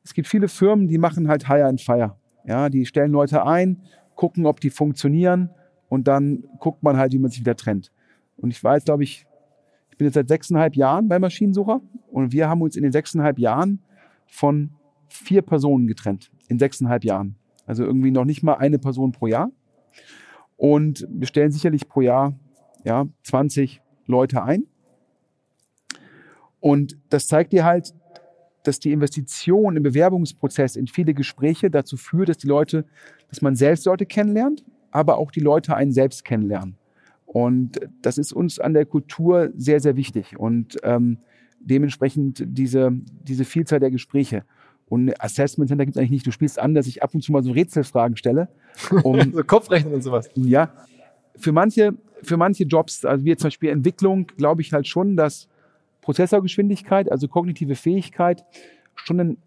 Es 0.03 0.13
gibt 0.13 0.27
viele 0.27 0.47
Firmen, 0.47 0.87
die 0.87 0.97
machen 0.97 1.27
halt 1.27 1.47
Hire 1.47 1.65
and 1.65 1.81
Fire. 1.81 2.17
Ja, 2.45 2.69
die 2.69 2.85
stellen 2.85 3.11
Leute 3.11 3.45
ein, 3.45 3.81
gucken, 4.15 4.45
ob 4.45 4.59
die 4.59 4.69
funktionieren 4.69 5.49
und 5.89 6.07
dann 6.07 6.43
guckt 6.59 6.83
man 6.83 6.97
halt, 6.97 7.13
wie 7.13 7.19
man 7.19 7.31
sich 7.31 7.39
wieder 7.39 7.55
trennt. 7.55 7.91
Und 8.37 8.51
ich 8.51 8.63
weiß, 8.63 8.85
glaube 8.85 9.03
ich, 9.03 9.25
ich 9.89 9.97
bin 9.97 10.05
jetzt 10.05 10.15
seit 10.15 10.27
sechseinhalb 10.27 10.75
Jahren 10.75 11.07
bei 11.07 11.19
Maschinensucher 11.19 11.81
und 12.11 12.31
wir 12.31 12.49
haben 12.49 12.61
uns 12.61 12.75
in 12.75 12.83
den 12.83 12.91
sechseinhalb 12.91 13.39
Jahren 13.39 13.81
von 14.27 14.71
vier 15.07 15.41
Personen 15.41 15.87
getrennt. 15.87 16.31
In 16.47 16.57
sechseinhalb 16.59 17.03
Jahren. 17.03 17.35
Also 17.65 17.83
irgendwie 17.83 18.11
noch 18.11 18.25
nicht 18.25 18.43
mal 18.43 18.55
eine 18.55 18.79
Person 18.79 19.11
pro 19.11 19.27
Jahr. 19.27 19.51
Und 20.57 21.07
wir 21.09 21.27
stellen 21.27 21.51
sicherlich 21.51 21.87
pro 21.87 22.01
Jahr 22.01 22.33
ja, 22.83 23.05
20 23.23 23.81
Leute 24.07 24.43
ein. 24.43 24.65
Und 26.61 26.97
das 27.09 27.27
zeigt 27.27 27.51
dir 27.51 27.65
halt, 27.65 27.93
dass 28.63 28.79
die 28.79 28.93
Investition 28.93 29.75
im 29.75 29.83
Bewerbungsprozess 29.83 30.75
in 30.75 30.87
viele 30.87 31.13
Gespräche 31.13 31.69
dazu 31.69 31.97
führt, 31.97 32.29
dass 32.29 32.37
die 32.37 32.47
Leute, 32.47 32.85
dass 33.29 33.41
man 33.41 33.55
selbst 33.55 33.85
Leute 33.85 34.05
kennenlernt, 34.05 34.63
aber 34.91 35.17
auch 35.17 35.31
die 35.31 35.39
Leute 35.39 35.75
einen 35.75 35.91
selbst 35.91 36.23
kennenlernen. 36.23 36.77
Und 37.25 37.79
das 38.01 38.17
ist 38.17 38.33
uns 38.33 38.59
an 38.59 38.73
der 38.73 38.85
Kultur 38.85 39.51
sehr, 39.55 39.79
sehr 39.79 39.95
wichtig. 39.95 40.37
Und 40.37 40.77
ähm, 40.83 41.17
dementsprechend 41.59 42.43
diese, 42.45 42.91
diese 43.23 43.45
Vielzahl 43.45 43.79
der 43.79 43.91
Gespräche. 43.91 44.43
Und 44.89 45.13
Assessment 45.23 45.69
Center 45.69 45.85
gibt 45.85 45.95
es 45.95 45.99
eigentlich 45.99 46.11
nicht. 46.11 46.27
Du 46.27 46.31
spielst 46.31 46.59
an, 46.59 46.73
dass 46.73 46.87
ich 46.87 47.01
ab 47.01 47.15
und 47.15 47.21
zu 47.21 47.31
mal 47.31 47.43
so 47.43 47.51
Rätselfragen 47.51 48.17
stelle. 48.17 48.49
Um, 49.03 49.31
so 49.33 49.43
Kopfrechnen 49.43 49.93
und 49.93 50.01
sowas. 50.01 50.29
Ja. 50.35 50.73
Für 51.37 51.53
manche, 51.53 51.93
für 52.21 52.35
manche 52.35 52.65
Jobs, 52.65 53.05
also 53.05 53.23
wie 53.23 53.35
zum 53.37 53.47
Beispiel 53.47 53.69
Entwicklung, 53.69 54.27
glaube 54.35 54.61
ich 54.61 54.73
halt 54.73 54.87
schon, 54.87 55.15
dass 55.15 55.47
Prozessorgeschwindigkeit, 56.01 57.11
also 57.11 57.27
kognitive 57.27 57.75
Fähigkeit, 57.75 58.43
schon 58.95 59.19
ein 59.19 59.37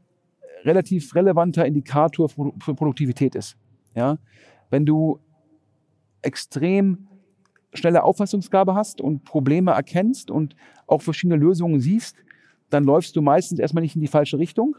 relativ 0.64 1.14
relevanter 1.14 1.66
Indikator 1.66 2.28
für 2.28 2.74
Produktivität 2.74 3.34
ist. 3.34 3.56
Ja? 3.94 4.18
Wenn 4.70 4.86
du 4.86 5.20
extrem 6.22 7.06
schnelle 7.74 8.02
Auffassungsgabe 8.04 8.74
hast 8.74 9.00
und 9.00 9.24
Probleme 9.24 9.72
erkennst 9.72 10.30
und 10.30 10.56
auch 10.86 11.02
verschiedene 11.02 11.36
Lösungen 11.36 11.80
siehst, 11.80 12.16
dann 12.70 12.84
läufst 12.84 13.14
du 13.16 13.22
meistens 13.22 13.58
erstmal 13.58 13.82
nicht 13.82 13.94
in 13.94 14.00
die 14.00 14.08
falsche 14.08 14.38
Richtung, 14.38 14.76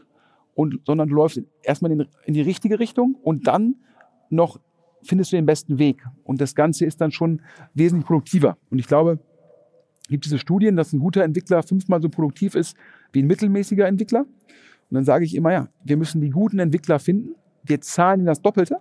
und, 0.56 0.80
sondern 0.86 1.08
du 1.08 1.14
läufst 1.14 1.40
erstmal 1.62 1.92
in, 1.92 2.06
in 2.24 2.34
die 2.34 2.40
richtige 2.40 2.80
Richtung 2.80 3.14
und 3.22 3.46
dann 3.46 3.76
noch 4.30 4.58
findest 5.02 5.30
du 5.30 5.36
den 5.36 5.44
besten 5.44 5.78
Weg. 5.78 6.02
Und 6.24 6.40
das 6.40 6.54
Ganze 6.54 6.86
ist 6.86 7.00
dann 7.00 7.12
schon 7.12 7.42
wesentlich 7.74 8.06
produktiver. 8.06 8.56
Und 8.70 8.78
ich 8.78 8.88
glaube, 8.88 9.20
gibt 10.08 10.24
diese 10.24 10.38
Studien, 10.38 10.76
dass 10.76 10.92
ein 10.92 11.00
guter 11.00 11.24
Entwickler 11.24 11.62
fünfmal 11.62 12.00
so 12.00 12.08
produktiv 12.08 12.54
ist 12.54 12.76
wie 13.12 13.22
ein 13.22 13.26
mittelmäßiger 13.26 13.86
Entwickler. 13.86 14.20
Und 14.20 14.94
dann 14.94 15.04
sage 15.04 15.24
ich 15.24 15.34
immer, 15.34 15.52
ja, 15.52 15.68
wir 15.84 15.96
müssen 15.96 16.20
die 16.20 16.30
guten 16.30 16.58
Entwickler 16.58 16.98
finden. 16.98 17.34
Wir 17.64 17.80
zahlen 17.80 18.20
ihnen 18.20 18.26
das 18.26 18.42
Doppelte. 18.42 18.78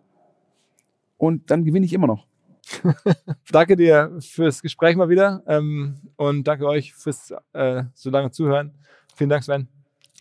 Und 1.18 1.50
dann 1.50 1.64
gewinne 1.64 1.86
ich 1.86 1.94
immer 1.94 2.08
noch. 2.08 2.28
danke 3.52 3.76
dir 3.76 4.18
fürs 4.20 4.62
Gespräch 4.62 4.96
mal 4.96 5.10
wieder. 5.10 5.44
Ähm, 5.48 5.96
und 6.16 6.46
danke 6.46 6.68
euch 6.68 6.94
fürs 6.94 7.34
äh, 7.54 7.84
so 7.94 8.10
lange 8.10 8.32
Zuhören. 8.32 8.72
Vielen 9.16 9.30
Dank, 9.30 9.44
Sven. 9.44 9.68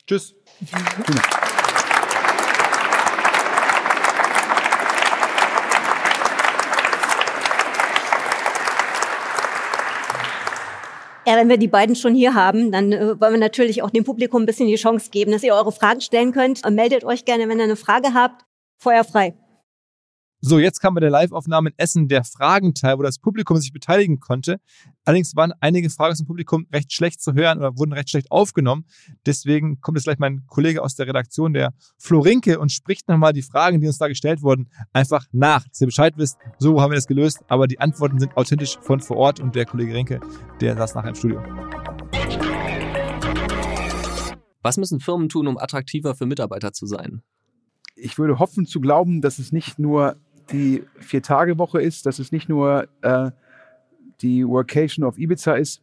Tschüss. 0.07 0.35
Ja, 11.27 11.37
wenn 11.37 11.49
wir 11.49 11.57
die 11.57 11.69
beiden 11.69 11.97
schon 11.97 12.15
hier 12.15 12.35
haben, 12.35 12.71
dann 12.71 12.93
äh, 12.93 13.21
wollen 13.21 13.33
wir 13.33 13.39
natürlich 13.39 13.83
auch 13.83 13.91
dem 13.91 14.05
Publikum 14.05 14.43
ein 14.43 14.47
bisschen 14.47 14.67
die 14.67 14.77
Chance 14.77 15.11
geben, 15.11 15.33
dass 15.33 15.43
ihr 15.43 15.55
eure 15.55 15.73
Fragen 15.73 16.03
stellen 16.03 16.33
könnt. 16.33 16.69
meldet 16.71 17.05
euch 17.05 17.25
gerne, 17.25 17.49
wenn 17.49 17.59
ihr 17.59 17.65
eine 17.65 17.77
Frage 17.77 18.13
habt. 18.13 18.45
Feuer 18.77 19.05
frei. 19.05 19.35
So, 20.47 20.59
jetzt 20.59 20.81
kam 20.81 20.93
bei 20.93 21.01
der 21.01 21.09
Live-Aufnahme 21.09 21.71
in 21.71 21.75
Essen 21.79 22.07
der 22.07 22.23
Fragenteil, 22.23 22.99
wo 22.99 23.03
das 23.03 23.19
Publikum 23.19 23.57
sich 23.57 23.73
beteiligen 23.73 24.21
konnte. 24.21 24.61
Allerdings 25.07 25.35
waren 25.35 25.55
einige 25.61 25.89
Fragen 25.89 26.13
aus 26.13 26.19
dem 26.19 26.27
Publikum 26.27 26.67
recht 26.71 26.93
schlecht 26.93 27.23
zu 27.23 27.33
hören 27.33 27.57
oder 27.57 27.79
wurden 27.79 27.95
recht 27.95 28.11
schlecht 28.11 28.31
aufgenommen. 28.31 28.85
Deswegen 29.25 29.81
kommt 29.81 29.97
jetzt 29.97 30.05
gleich 30.05 30.19
mein 30.19 30.45
Kollege 30.47 30.83
aus 30.83 30.97
der 30.97 31.07
Redaktion, 31.07 31.55
der 31.55 31.73
Florinke, 31.97 32.61
und 32.61 32.73
spricht 32.73 33.09
nochmal 33.09 33.33
die 33.33 33.41
Fragen, 33.41 33.81
die 33.81 33.87
uns 33.87 33.97
da 33.97 34.07
gestellt 34.07 34.43
wurden, 34.43 34.69
einfach 34.93 35.25
nach, 35.33 35.67
dass 35.67 35.81
ihr 35.81 35.87
Bescheid 35.87 36.13
wisst. 36.19 36.37
So 36.59 36.79
haben 36.83 36.91
wir 36.91 36.97
das 36.97 37.07
gelöst, 37.07 37.39
aber 37.49 37.67
die 37.67 37.81
Antworten 37.81 38.19
sind 38.19 38.37
authentisch 38.37 38.77
von 38.83 39.01
vor 39.01 39.17
Ort 39.17 39.41
und 39.41 39.55
der 39.55 39.65
Kollege 39.65 39.95
Rinke, 39.95 40.21
der 40.61 40.77
saß 40.77 40.95
nachher 40.95 41.09
im 41.09 41.15
Studio. 41.15 41.43
Was 44.61 44.77
müssen 44.77 45.01
Firmen 45.01 45.31
tun, 45.31 45.47
um 45.47 45.57
attraktiver 45.57 46.15
für 46.15 46.27
Mitarbeiter 46.27 46.75
zu 46.75 46.85
sein? 46.85 47.23
Ich 47.97 48.19
würde 48.19 48.39
hoffen 48.39 48.67
zu 48.67 48.81
glauben, 48.81 49.23
dass 49.23 49.39
es 49.39 49.51
nicht 49.53 49.79
nur 49.79 50.17
die 50.51 50.85
Vier-Tage-Woche 50.99 51.81
ist, 51.81 52.07
dass 52.07 52.19
es 52.19 52.33
nicht 52.33 52.49
nur 52.49 52.89
äh, 53.03 53.31
die 54.21 54.47
Workation 54.47 55.05
of 55.05 55.19
Ibiza 55.19 55.55
ist, 55.55 55.83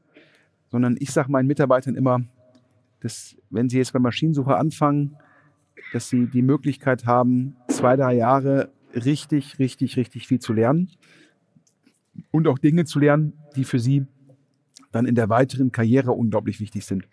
sondern 0.70 0.96
ich 1.00 1.12
sage 1.12 1.32
meinen 1.32 1.48
Mitarbeitern 1.48 1.96
immer, 1.96 2.22
dass 3.02 3.36
wenn 3.50 3.70
sie 3.70 3.78
jetzt 3.78 3.94
bei 3.94 4.00
Maschinensuche 4.00 4.56
anfangen, 4.56 5.18
dass 5.94 6.10
sie 6.10 6.28
die 6.28 6.42
Möglichkeit 6.42 7.06
haben, 7.06 7.56
zwei, 7.68 7.96
drei 7.96 8.14
Jahre 8.14 8.72
richtig, 8.94 9.60
richtig, 9.60 9.98
richtig 9.98 10.28
viel 10.28 10.40
zu 10.40 10.54
lernen 10.54 10.92
und 12.32 12.48
auch 12.48 12.60
Dinge 12.60 12.86
zu 12.86 13.00
lernen, 13.00 13.34
die 13.56 13.64
für 13.64 13.80
sie 13.80 14.06
dann 14.92 15.06
in 15.06 15.16
der 15.16 15.30
weiteren 15.30 15.72
Karriere 15.72 16.12
unglaublich 16.12 16.60
wichtig 16.60 16.86
sind. 16.86 17.08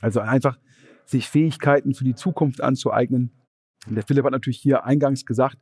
Also 0.00 0.20
einfach 0.20 0.58
sich 1.04 1.28
Fähigkeiten 1.28 1.94
für 1.94 2.04
die 2.04 2.14
Zukunft 2.14 2.60
anzueignen. 2.60 3.30
Und 3.86 3.94
der 3.94 4.04
Philipp 4.04 4.24
hat 4.24 4.32
natürlich 4.32 4.58
hier 4.58 4.84
eingangs 4.84 5.26
gesagt, 5.26 5.58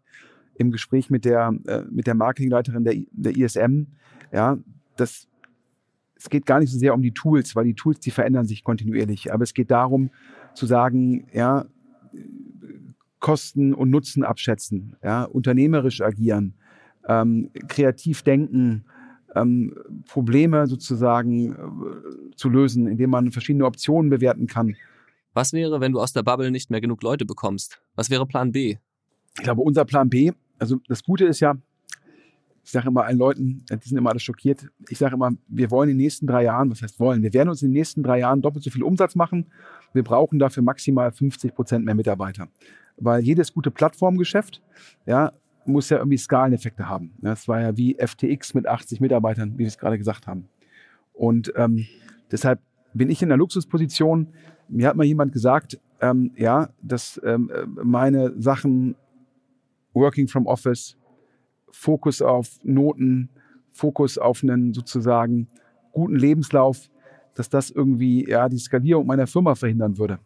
im 0.60 0.70
Gespräch 0.70 1.08
mit 1.08 1.24
der, 1.24 1.54
äh, 1.66 1.82
mit 1.90 2.06
der 2.06 2.14
Marketingleiterin 2.14 2.84
der, 2.84 2.94
der 3.12 3.36
ISM, 3.36 3.86
ja, 4.30 4.58
das, 4.96 5.26
es 6.14 6.28
geht 6.28 6.44
gar 6.44 6.60
nicht 6.60 6.70
so 6.70 6.78
sehr 6.78 6.92
um 6.92 7.00
die 7.00 7.14
Tools, 7.14 7.56
weil 7.56 7.64
die 7.64 7.74
Tools, 7.74 7.98
die 7.98 8.10
verändern 8.10 8.46
sich 8.46 8.62
kontinuierlich. 8.62 9.32
Aber 9.32 9.42
es 9.42 9.54
geht 9.54 9.70
darum, 9.70 10.10
zu 10.54 10.66
sagen, 10.66 11.26
ja, 11.32 11.64
Kosten 13.20 13.72
und 13.74 13.90
Nutzen 13.90 14.22
abschätzen, 14.22 14.96
ja, 15.02 15.24
unternehmerisch 15.24 16.02
agieren, 16.02 16.54
ähm, 17.08 17.50
kreativ 17.68 18.22
denken, 18.22 18.84
ähm, 19.34 19.74
Probleme 20.06 20.66
sozusagen 20.66 21.52
äh, 21.52 22.36
zu 22.36 22.50
lösen, 22.50 22.86
indem 22.86 23.10
man 23.10 23.32
verschiedene 23.32 23.64
Optionen 23.64 24.10
bewerten 24.10 24.46
kann. 24.46 24.76
Was 25.32 25.54
wäre, 25.54 25.80
wenn 25.80 25.92
du 25.92 26.00
aus 26.00 26.12
der 26.12 26.22
Bubble 26.22 26.50
nicht 26.50 26.70
mehr 26.70 26.80
genug 26.82 27.02
Leute 27.02 27.24
bekommst? 27.24 27.80
Was 27.94 28.10
wäre 28.10 28.26
Plan 28.26 28.52
B? 28.52 28.76
Ich 29.36 29.44
glaube, 29.44 29.62
unser 29.62 29.86
Plan 29.86 30.10
B 30.10 30.32
also 30.60 30.78
das 30.88 31.02
Gute 31.02 31.24
ist 31.24 31.40
ja, 31.40 31.56
ich 32.62 32.70
sage 32.70 32.88
immer 32.88 33.04
allen 33.04 33.18
Leuten, 33.18 33.64
die 33.68 33.88
sind 33.88 33.98
immer 33.98 34.10
alle 34.10 34.20
schockiert, 34.20 34.68
ich 34.88 34.98
sage 34.98 35.14
immer, 35.14 35.32
wir 35.48 35.70
wollen 35.70 35.88
in 35.88 35.96
den 35.96 36.04
nächsten 36.04 36.26
drei 36.26 36.44
Jahren, 36.44 36.70
was 36.70 36.82
heißt 36.82 37.00
wollen, 37.00 37.22
wir 37.22 37.32
werden 37.32 37.48
uns 37.48 37.62
in 37.62 37.68
den 37.68 37.74
nächsten 37.74 38.02
drei 38.02 38.20
Jahren 38.20 38.42
doppelt 38.42 38.62
so 38.62 38.70
viel 38.70 38.82
Umsatz 38.82 39.16
machen. 39.16 39.46
Wir 39.92 40.04
brauchen 40.04 40.38
dafür 40.38 40.62
maximal 40.62 41.10
50 41.10 41.54
Prozent 41.54 41.84
mehr 41.84 41.94
Mitarbeiter. 41.94 42.48
Weil 42.96 43.22
jedes 43.22 43.52
gute 43.52 43.70
Plattformgeschäft, 43.70 44.62
ja, 45.06 45.32
muss 45.64 45.88
ja 45.88 45.98
irgendwie 45.98 46.18
Skaleneffekte 46.18 46.88
haben. 46.88 47.12
Das 47.18 47.48
war 47.48 47.60
ja 47.60 47.76
wie 47.76 47.96
FTX 47.98 48.54
mit 48.54 48.66
80 48.66 49.00
Mitarbeitern, 49.00 49.54
wie 49.54 49.60
wir 49.60 49.66
es 49.66 49.78
gerade 49.78 49.98
gesagt 49.98 50.26
haben. 50.26 50.48
Und 51.12 51.52
ähm, 51.56 51.86
deshalb 52.30 52.60
bin 52.94 53.10
ich 53.10 53.22
in 53.22 53.28
der 53.28 53.38
Luxusposition. 53.38 54.28
Mir 54.68 54.88
hat 54.88 54.96
mal 54.96 55.04
jemand 55.04 55.32
gesagt, 55.32 55.80
ähm, 56.00 56.32
ja, 56.36 56.70
dass 56.82 57.20
ähm, 57.24 57.50
meine 57.82 58.32
Sachen 58.40 58.96
Working 59.92 60.28
from 60.28 60.46
Office, 60.46 60.96
Fokus 61.70 62.22
auf 62.22 62.58
Noten, 62.62 63.30
Fokus 63.72 64.18
auf 64.18 64.42
einen 64.42 64.74
sozusagen 64.74 65.48
guten 65.92 66.16
Lebenslauf, 66.16 66.90
dass 67.34 67.48
das 67.48 67.70
irgendwie 67.70 68.28
ja 68.28 68.48
die 68.48 68.58
Skalierung 68.58 69.06
meiner 69.06 69.26
Firma 69.26 69.54
verhindern 69.54 69.98
würde. 69.98 70.18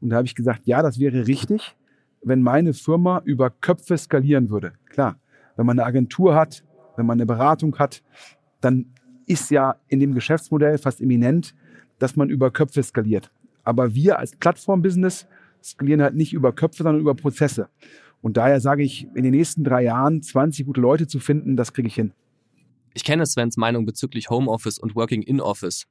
Und 0.00 0.10
da 0.10 0.16
habe 0.16 0.26
ich 0.26 0.34
gesagt, 0.34 0.66
ja, 0.66 0.82
das 0.82 0.98
wäre 0.98 1.26
richtig, 1.26 1.76
wenn 2.22 2.42
meine 2.42 2.72
Firma 2.72 3.20
über 3.24 3.50
Köpfe 3.50 3.96
skalieren 3.98 4.50
würde. 4.50 4.72
Klar, 4.86 5.18
wenn 5.56 5.66
man 5.66 5.78
eine 5.78 5.86
Agentur 5.86 6.34
hat, 6.34 6.64
wenn 6.96 7.06
man 7.06 7.18
eine 7.18 7.26
Beratung 7.26 7.78
hat, 7.78 8.02
dann 8.60 8.86
ist 9.26 9.50
ja 9.50 9.76
in 9.88 10.00
dem 10.00 10.14
Geschäftsmodell 10.14 10.78
fast 10.78 11.00
eminent, 11.00 11.54
dass 11.98 12.16
man 12.16 12.30
über 12.30 12.50
Köpfe 12.50 12.82
skaliert. 12.82 13.30
Aber 13.64 13.94
wir 13.94 14.18
als 14.18 14.34
Plattform-Business 14.36 15.26
skalieren 15.62 16.02
halt 16.02 16.14
nicht 16.14 16.32
über 16.32 16.52
Köpfe, 16.52 16.82
sondern 16.82 17.00
über 17.00 17.14
Prozesse. 17.14 17.68
Und 18.20 18.36
daher 18.36 18.60
sage 18.60 18.82
ich, 18.82 19.06
in 19.14 19.22
den 19.22 19.32
nächsten 19.32 19.64
drei 19.64 19.82
Jahren 19.84 20.22
20 20.22 20.66
gute 20.66 20.80
Leute 20.80 21.06
zu 21.06 21.20
finden, 21.20 21.56
das 21.56 21.72
kriege 21.72 21.88
ich 21.88 21.94
hin. 21.94 22.12
Ich 22.94 23.04
kenne 23.04 23.26
Svens 23.26 23.56
Meinung 23.56 23.86
bezüglich 23.86 24.28
Homeoffice 24.30 24.78
und 24.78 24.96
Working 24.96 25.22
in 25.22 25.40
Office. 25.40 25.86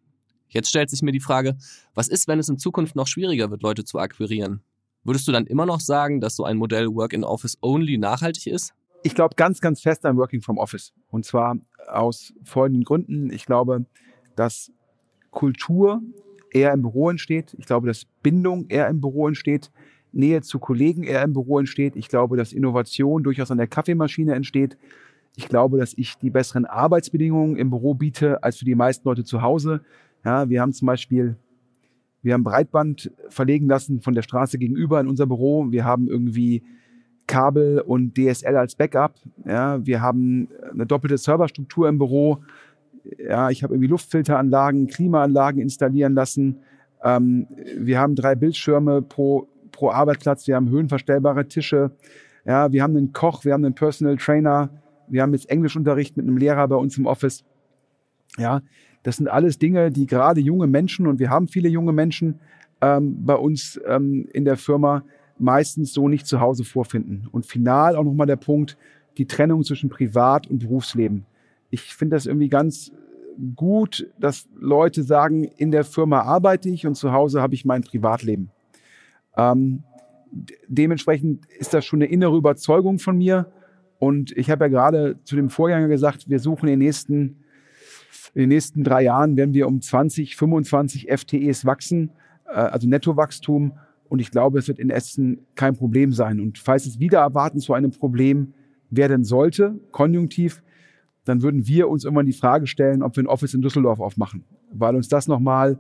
Jetzt 0.50 0.70
stellt 0.70 0.90
sich 0.90 1.02
mir 1.02 1.12
die 1.12 1.20
Frage, 1.20 1.58
was 1.94 2.08
ist, 2.08 2.28
wenn 2.28 2.40
es 2.40 2.50
in 2.50 2.58
Zukunft 2.58 2.96
noch 2.96 3.08
schwieriger 3.08 3.50
wird, 3.50 3.64
Leute 3.64 3.84
zu 3.84 4.00
akquirieren? 4.00 4.62
Würdest 5.04 5.28
du 5.28 5.32
dann 5.32 5.46
immer 5.46 5.66
noch 5.66 5.80
sagen, 5.80 6.20
dass 6.20 6.36
so 6.36 6.44
ein 6.44 6.58
Modell 6.58 6.88
Work 6.88 7.14
in 7.14 7.24
Office 7.24 7.58
only 7.62 7.98
nachhaltig 7.98 8.48
ist? 8.48 8.74
Ich 9.04 9.16
glaube 9.16 9.36
ganz, 9.36 9.62
ganz 9.62 9.82
fest 9.82 10.06
an 10.06 10.18
Working 10.18 10.42
from 10.42 10.58
Office. 10.58 10.94
Und 11.10 11.26
zwar 11.26 11.58
aus 11.88 12.34
folgenden 12.44 12.84
Gründen. 12.84 13.32
Ich 13.32 13.46
glaube, 13.46 13.86
dass 14.36 14.72
Kultur 15.32 16.02
eher 16.52 16.74
im 16.74 16.82
Büro 16.82 17.10
entsteht. 17.10 17.56
Ich 17.58 17.66
glaube, 17.66 17.88
dass 17.88 18.06
Bindung 18.22 18.68
eher 18.68 18.88
im 18.90 19.00
Büro 19.00 19.28
entsteht. 19.28 19.72
Nähe 20.18 20.42
zu 20.42 20.60
Kollegen 20.60 21.04
eher 21.04 21.24
im 21.24 21.34
Büro 21.34 21.60
entsteht. 21.60 21.96
Ich 21.96 22.10
glaube, 22.10 22.36
dass 22.36 22.54
Innovation 22.54 23.24
durchaus 23.24 23.52
an 23.52 23.58
der 23.58 23.68
Kaffeemaschine 23.68 24.34
entsteht. 24.34 24.78
Ich 25.36 25.48
glaube, 25.48 25.78
dass 25.78 25.94
ich 25.96 26.18
die 26.18 26.32
besseren 26.32 26.66
Arbeitsbedingungen 26.66 27.56
im 27.56 27.70
Büro 27.70 27.94
biete 27.94 28.44
als 28.44 28.58
für 28.58 28.66
die 28.66 28.76
meisten 28.76 29.08
Leute 29.08 29.24
zu 29.24 29.42
Hause. 29.42 29.82
Ja, 30.26 30.50
wir 30.50 30.62
haben 30.62 30.74
zum 30.74 30.88
Beispiel, 30.88 31.36
wir 32.24 32.34
haben 32.34 32.44
Breitband 32.44 33.12
verlegen 33.30 33.68
lassen 33.68 34.02
von 34.02 34.16
der 34.16 34.24
Straße 34.24 34.58
gegenüber 34.58 35.00
in 35.00 35.08
unser 35.08 35.28
Büro. 35.28 35.72
Wir 35.72 35.86
haben 35.86 36.08
irgendwie 36.08 36.64
Kabel 37.28 37.82
und 37.82 38.18
DSL 38.18 38.56
als 38.56 38.76
Backup. 38.76 39.14
Ja, 39.46 39.86
wir 39.86 40.02
haben 40.02 40.50
eine 40.72 40.88
doppelte 40.88 41.18
Serverstruktur 41.18 41.88
im 41.88 42.00
Büro. 42.00 42.40
Ja, 43.20 43.50
ich 43.52 43.64
habe 43.64 43.76
irgendwie 43.76 43.90
Luftfilteranlagen, 43.90 44.88
Klimaanlagen 44.88 45.62
installieren 45.62 46.16
lassen. 46.16 46.58
Ähm, 47.04 47.48
wir 47.78 48.00
haben 48.00 48.16
drei 48.16 48.36
Bildschirme 48.36 49.02
pro, 49.02 49.48
pro 49.78 49.92
Arbeitsplatz. 49.92 50.48
Wir 50.48 50.56
haben 50.56 50.70
höhenverstellbare 50.70 51.48
Tische. 51.48 51.92
Ja, 52.46 52.72
wir 52.72 52.82
haben 52.82 52.98
einen 52.98 53.14
Koch, 53.14 53.46
wir 53.46 53.54
haben 53.54 53.64
einen 53.64 53.76
Personal 53.76 54.18
Trainer. 54.18 54.70
Wir 55.08 55.22
haben 55.22 55.34
jetzt 55.34 55.50
Englischunterricht 55.52 56.18
mit 56.18 56.26
einem 56.26 56.38
Lehrer 56.38 56.68
bei 56.68 56.76
uns 56.76 56.98
im 56.98 57.06
Office. 57.06 57.46
Ja, 58.40 58.62
das 59.04 59.18
sind 59.18 59.28
alles 59.28 59.60
Dinge, 59.60 59.92
die 59.92 60.08
gerade 60.08 60.42
junge 60.42 60.66
Menschen, 60.66 61.06
und 61.06 61.20
wir 61.20 61.30
haben 61.30 61.48
viele 61.48 61.70
junge 61.70 61.94
Menschen 61.94 62.40
ähm, 62.82 63.24
bei 63.24 63.36
uns 63.36 63.80
ähm, 63.86 64.28
in 64.34 64.46
der 64.46 64.58
Firma, 64.58 65.04
meistens 65.38 65.94
so 65.94 66.10
nicht 66.10 66.26
zu 66.26 66.40
Hause 66.40 66.64
vorfinden. 66.64 67.28
Und 67.32 67.46
final 67.46 67.96
auch 67.96 68.04
nochmal 68.04 68.28
der 68.28 68.36
Punkt, 68.36 68.78
die 69.18 69.28
Trennung 69.28 69.64
zwischen 69.64 69.90
Privat- 69.90 70.48
und 70.48 70.60
Berufsleben. 70.60 71.28
Ich 71.70 71.94
finde 71.94 72.16
das 72.16 72.26
irgendwie 72.26 72.50
ganz 72.50 72.92
gut, 73.56 74.10
dass 74.20 74.48
Leute 74.60 75.04
sagen, 75.04 75.44
in 75.44 75.70
der 75.70 75.84
Firma 75.84 76.22
arbeite 76.22 76.70
ich 76.70 76.88
und 76.88 76.96
zu 76.96 77.12
Hause 77.12 77.44
habe 77.44 77.54
ich 77.54 77.64
mein 77.64 77.84
Privatleben. 77.84 78.50
Ähm, 79.38 79.84
dementsprechend 80.68 81.46
ist 81.58 81.74
das 81.74 81.86
schon 81.86 82.02
eine 82.02 82.12
innere 82.12 82.36
Überzeugung 82.36 83.00
von 83.00 83.18
mir. 83.18 83.52
Und 84.00 84.36
ich 84.38 84.50
habe 84.50 84.66
ja 84.66 84.70
gerade 84.70 85.20
zu 85.24 85.36
dem 85.36 85.50
Vorgänger 85.50 85.88
gesagt, 85.88 86.30
wir 86.30 86.40
suchen 86.40 86.68
in 86.68 86.74
den 86.74 86.80
nächsten, 86.80 87.44
in 88.34 88.42
den 88.42 88.50
nächsten 88.50 88.84
drei 88.84 89.04
Jahren, 89.04 89.38
werden 89.38 89.54
wir 89.54 89.68
um 89.68 89.82
20, 89.82 90.36
25 90.36 91.08
FTEs 91.10 91.66
wachsen, 91.66 92.12
äh, 92.48 92.52
also 92.52 92.88
Nettowachstum. 92.88 93.74
Und 94.10 94.20
ich 94.20 94.32
glaube, 94.32 94.60
es 94.60 94.68
wird 94.68 94.80
in 94.80 94.90
Essen 94.90 95.40
kein 95.56 95.76
Problem 95.76 96.14
sein. 96.14 96.40
Und 96.40 96.58
falls 96.60 96.86
es 96.86 97.00
wieder 97.00 97.20
erwarten 97.20 97.60
zu 97.60 97.74
einem 97.74 97.92
Problem 97.92 98.54
werden 98.90 99.24
sollte, 99.24 99.80
konjunktiv, 99.92 100.64
dann 101.26 101.42
würden 101.42 101.68
wir 101.68 101.90
uns 101.90 102.06
irgendwann 102.06 102.26
die 102.26 102.34
Frage 102.34 102.68
stellen, 102.68 103.04
ob 103.04 103.18
wir 103.18 103.24
ein 103.24 103.28
Office 103.28 103.54
in 103.54 103.62
Düsseldorf 103.62 104.00
aufmachen, 104.00 104.46
weil 104.72 104.96
uns 104.96 105.10
das 105.10 105.28
nochmal 105.28 105.78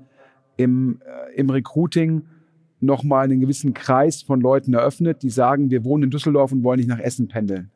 im, 0.57 0.99
äh, 1.05 1.35
im 1.35 1.49
Recruiting 1.49 2.23
nochmal 2.79 3.25
einen 3.25 3.39
gewissen 3.39 3.73
Kreis 3.73 4.21
von 4.21 4.41
Leuten 4.41 4.73
eröffnet, 4.73 5.23
die 5.23 5.29
sagen, 5.29 5.69
wir 5.71 5.83
wohnen 5.83 6.05
in 6.05 6.09
Düsseldorf 6.11 6.51
und 6.51 6.63
wollen 6.63 6.77
nicht 6.79 6.89
nach 6.89 6.99
Essen 6.99 7.27
pendeln. 7.27 7.71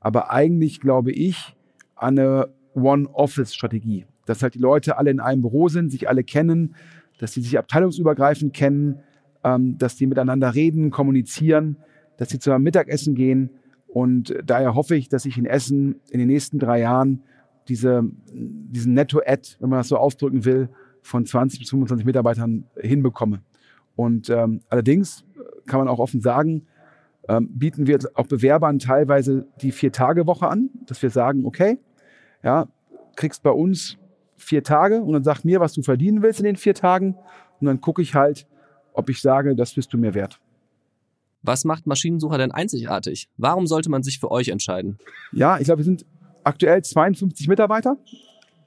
Aber 0.00 0.30
eigentlich 0.30 0.80
glaube 0.80 1.12
ich 1.12 1.54
an 1.94 2.18
eine 2.18 2.48
One-Office-Strategie, 2.74 4.06
dass 4.26 4.42
halt 4.42 4.54
die 4.54 4.58
Leute 4.58 4.98
alle 4.98 5.10
in 5.10 5.20
einem 5.20 5.42
Büro 5.42 5.68
sind, 5.68 5.90
sich 5.90 6.08
alle 6.08 6.24
kennen, 6.24 6.74
dass 7.18 7.32
sie 7.32 7.40
sich 7.40 7.58
abteilungsübergreifend 7.58 8.52
kennen, 8.52 9.00
ähm, 9.44 9.78
dass 9.78 9.96
die 9.96 10.06
miteinander 10.06 10.54
reden, 10.54 10.90
kommunizieren, 10.90 11.76
dass 12.16 12.30
sie 12.30 12.38
zusammen 12.38 12.64
Mittagessen 12.64 13.14
gehen. 13.14 13.50
Und 13.86 14.34
daher 14.44 14.74
hoffe 14.74 14.96
ich, 14.96 15.08
dass 15.08 15.24
ich 15.24 15.38
in 15.38 15.46
Essen 15.46 16.00
in 16.10 16.18
den 16.18 16.28
nächsten 16.28 16.58
drei 16.58 16.80
Jahren 16.80 17.22
diese, 17.68 18.02
diesen 18.32 18.94
Netto-Ad, 18.94 19.56
wenn 19.60 19.70
man 19.70 19.78
das 19.78 19.88
so 19.88 19.96
ausdrücken 19.96 20.44
will, 20.44 20.68
von 21.02 21.26
20 21.26 21.60
bis 21.60 21.70
25 21.70 22.06
Mitarbeitern 22.06 22.64
hinbekomme. 22.76 23.42
Und 23.96 24.30
ähm, 24.30 24.60
allerdings 24.68 25.24
kann 25.66 25.80
man 25.80 25.88
auch 25.88 25.98
offen 25.98 26.20
sagen, 26.20 26.66
ähm, 27.28 27.48
bieten 27.52 27.86
wir 27.86 27.98
auch 28.14 28.26
Bewerbern 28.26 28.78
teilweise 28.78 29.46
die 29.60 29.72
Vier-Tage-Woche 29.72 30.48
an, 30.48 30.70
dass 30.86 31.02
wir 31.02 31.10
sagen, 31.10 31.44
okay, 31.44 31.78
ja, 32.42 32.66
kriegst 33.16 33.42
bei 33.42 33.50
uns 33.50 33.98
vier 34.36 34.62
Tage 34.64 35.02
und 35.02 35.12
dann 35.12 35.24
sag 35.24 35.44
mir, 35.44 35.60
was 35.60 35.72
du 35.72 35.82
verdienen 35.82 36.22
willst 36.22 36.40
in 36.40 36.44
den 36.44 36.56
vier 36.56 36.74
Tagen 36.74 37.16
und 37.60 37.66
dann 37.66 37.80
gucke 37.80 38.02
ich 38.02 38.14
halt, 38.14 38.46
ob 38.92 39.08
ich 39.08 39.20
sage, 39.20 39.54
das 39.54 39.74
bist 39.74 39.92
du 39.92 39.98
mir 39.98 40.14
wert. 40.14 40.40
Was 41.42 41.64
macht 41.64 41.86
Maschinensucher 41.86 42.38
denn 42.38 42.52
einzigartig? 42.52 43.28
Warum 43.36 43.66
sollte 43.66 43.90
man 43.90 44.02
sich 44.02 44.18
für 44.18 44.30
euch 44.30 44.48
entscheiden? 44.48 44.98
Ja, 45.32 45.58
ich 45.58 45.64
glaube, 45.64 45.78
wir 45.78 45.84
sind 45.84 46.04
aktuell 46.44 46.82
52 46.82 47.48
Mitarbeiter, 47.48 47.96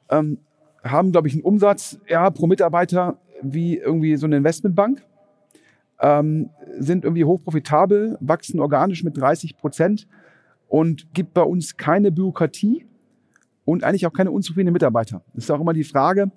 ähm, 0.09 0.39
haben, 0.83 1.11
glaube 1.11 1.27
ich, 1.27 1.33
einen 1.33 1.43
Umsatz 1.43 1.99
ja, 2.07 2.29
pro 2.29 2.47
Mitarbeiter 2.47 3.17
wie 3.41 3.77
irgendwie 3.77 4.15
so 4.17 4.25
eine 4.25 4.37
Investmentbank, 4.37 5.03
ähm, 5.99 6.49
sind 6.77 7.03
irgendwie 7.03 7.25
hochprofitabel, 7.25 8.17
wachsen 8.19 8.59
organisch 8.59 9.03
mit 9.03 9.17
30 9.17 9.57
Prozent 9.57 10.07
und 10.67 11.13
gibt 11.13 11.33
bei 11.33 11.43
uns 11.43 11.77
keine 11.77 12.11
Bürokratie 12.11 12.85
und 13.63 13.83
eigentlich 13.83 14.05
auch 14.05 14.13
keine 14.13 14.31
unzufriedenen 14.31 14.73
Mitarbeiter. 14.73 15.23
Das 15.33 15.45
ist 15.45 15.51
auch 15.51 15.61
immer 15.61 15.73
die 15.73 15.83
Frage, 15.83 16.31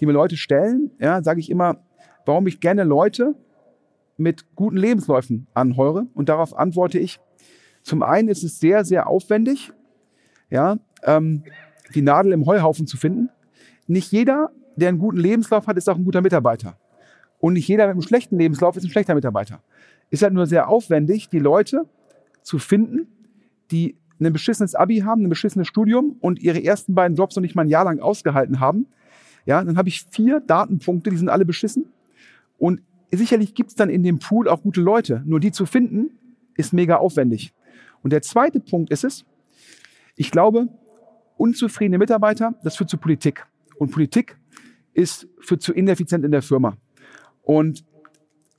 die 0.00 0.06
mir 0.06 0.12
Leute 0.12 0.36
stellen. 0.36 0.90
Ja, 0.98 1.22
sage 1.22 1.40
ich 1.40 1.50
immer, 1.50 1.78
warum 2.24 2.46
ich 2.46 2.60
gerne 2.60 2.84
Leute 2.84 3.34
mit 4.16 4.54
guten 4.54 4.76
Lebensläufen 4.76 5.46
anheure. 5.54 6.06
Und 6.14 6.28
darauf 6.28 6.56
antworte 6.56 6.98
ich, 6.98 7.20
zum 7.82 8.02
einen 8.02 8.28
ist 8.28 8.44
es 8.44 8.60
sehr, 8.60 8.84
sehr 8.84 9.08
aufwendig, 9.08 9.72
ja, 10.50 10.78
ähm, 11.02 11.44
die 11.94 12.02
Nadel 12.02 12.32
im 12.32 12.46
Heuhaufen 12.46 12.86
zu 12.86 12.96
finden. 12.96 13.28
Nicht 13.86 14.12
jeder, 14.12 14.50
der 14.76 14.88
einen 14.88 14.98
guten 14.98 15.18
Lebenslauf 15.18 15.66
hat, 15.66 15.76
ist 15.76 15.88
auch 15.88 15.96
ein 15.96 16.04
guter 16.04 16.20
Mitarbeiter. 16.20 16.78
Und 17.42 17.54
nicht 17.54 17.66
jeder 17.66 17.88
mit 17.88 17.94
einem 17.94 18.02
schlechten 18.02 18.38
Lebenslauf 18.38 18.76
ist 18.76 18.84
ein 18.84 18.90
schlechter 18.90 19.16
Mitarbeiter. 19.16 19.64
Ist 20.10 20.22
halt 20.22 20.32
nur 20.32 20.46
sehr 20.46 20.68
aufwendig, 20.68 21.28
die 21.28 21.40
Leute 21.40 21.88
zu 22.42 22.60
finden, 22.60 23.08
die 23.72 23.96
ein 24.20 24.32
beschissenes 24.32 24.76
Abi 24.76 24.98
haben, 25.00 25.24
ein 25.24 25.28
beschissenes 25.28 25.66
Studium 25.66 26.14
und 26.20 26.38
ihre 26.38 26.62
ersten 26.62 26.94
beiden 26.94 27.16
Jobs 27.16 27.34
noch 27.34 27.40
nicht 27.40 27.56
mal 27.56 27.62
ein 27.62 27.68
Jahr 27.68 27.84
lang 27.84 27.98
ausgehalten 27.98 28.60
haben. 28.60 28.86
Ja, 29.44 29.64
dann 29.64 29.76
habe 29.76 29.88
ich 29.88 30.04
vier 30.08 30.38
Datenpunkte, 30.38 31.10
die 31.10 31.16
sind 31.16 31.30
alle 31.30 31.44
beschissen. 31.44 31.86
Und 32.58 32.80
sicherlich 33.10 33.54
gibt's 33.54 33.74
dann 33.74 33.90
in 33.90 34.04
dem 34.04 34.20
Pool 34.20 34.48
auch 34.48 34.62
gute 34.62 34.80
Leute. 34.80 35.24
Nur 35.26 35.40
die 35.40 35.50
zu 35.50 35.66
finden, 35.66 36.10
ist 36.56 36.72
mega 36.72 36.98
aufwendig. 36.98 37.52
Und 38.04 38.12
der 38.12 38.22
zweite 38.22 38.60
Punkt 38.60 38.92
ist 38.92 39.02
es, 39.02 39.24
ich 40.14 40.30
glaube, 40.30 40.68
unzufriedene 41.36 41.98
Mitarbeiter, 41.98 42.54
das 42.62 42.76
führt 42.76 42.88
zu 42.88 42.98
Politik. 42.98 43.44
Und 43.78 43.90
Politik 43.90 44.38
ist 44.94 45.26
führt 45.40 45.62
zu 45.62 45.72
ineffizient 45.72 46.24
in 46.24 46.30
der 46.30 46.42
Firma. 46.42 46.76
Und 47.42 47.84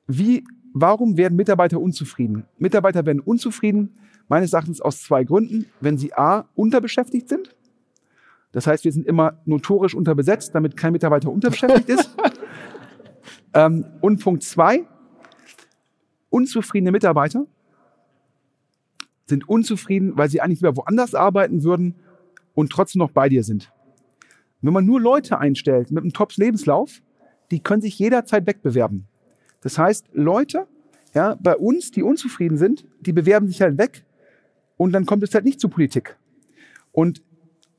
wie, 0.07 0.43
warum 0.73 1.17
werden 1.17 1.35
Mitarbeiter 1.35 1.79
unzufrieden? 1.79 2.45
Mitarbeiter 2.57 3.05
werden 3.05 3.19
unzufrieden, 3.19 3.97
meines 4.27 4.53
Erachtens 4.53 4.81
aus 4.81 5.01
zwei 5.01 5.23
Gründen. 5.23 5.65
Wenn 5.81 5.97
sie 5.97 6.13
A, 6.13 6.45
unterbeschäftigt 6.55 7.29
sind. 7.29 7.55
Das 8.51 8.67
heißt, 8.67 8.85
wir 8.85 8.91
sind 8.91 9.07
immer 9.07 9.41
notorisch 9.45 9.95
unterbesetzt, 9.95 10.53
damit 10.53 10.77
kein 10.77 10.93
Mitarbeiter 10.93 11.31
unterbeschäftigt 11.31 11.89
ist. 11.89 12.15
Ähm, 13.55 13.85
und 14.01 14.19
Punkt 14.19 14.41
zwei, 14.43 14.87
unzufriedene 16.29 16.91
Mitarbeiter 16.91 17.45
sind 19.27 19.47
unzufrieden, 19.47 20.17
weil 20.17 20.29
sie 20.29 20.41
eigentlich 20.41 20.59
lieber 20.61 20.75
woanders 20.75 21.15
arbeiten 21.15 21.63
würden 21.63 21.95
und 22.55 22.71
trotzdem 22.71 22.99
noch 22.99 23.11
bei 23.11 23.29
dir 23.29 23.43
sind. 23.43 23.71
Wenn 24.61 24.73
man 24.73 24.85
nur 24.85 24.99
Leute 24.99 25.37
einstellt 25.39 25.91
mit 25.91 26.03
einem 26.03 26.13
Tops-Lebenslauf, 26.13 27.01
die 27.51 27.61
können 27.61 27.81
sich 27.81 27.97
jederzeit 27.99 28.47
wegbewerben. 28.47 29.05
Das 29.61 29.77
heißt, 29.77 30.07
Leute, 30.13 30.67
ja, 31.13 31.37
bei 31.41 31.55
uns, 31.55 31.91
die 31.91 32.03
unzufrieden 32.03 32.57
sind, 32.57 32.85
die 33.01 33.13
bewerben 33.13 33.47
sich 33.47 33.61
halt 33.61 33.77
weg 33.77 34.03
und 34.77 34.91
dann 34.91 35.05
kommt 35.05 35.23
es 35.23 35.33
halt 35.33 35.45
nicht 35.45 35.59
zur 35.59 35.69
Politik. 35.69 36.17
Und 36.91 37.21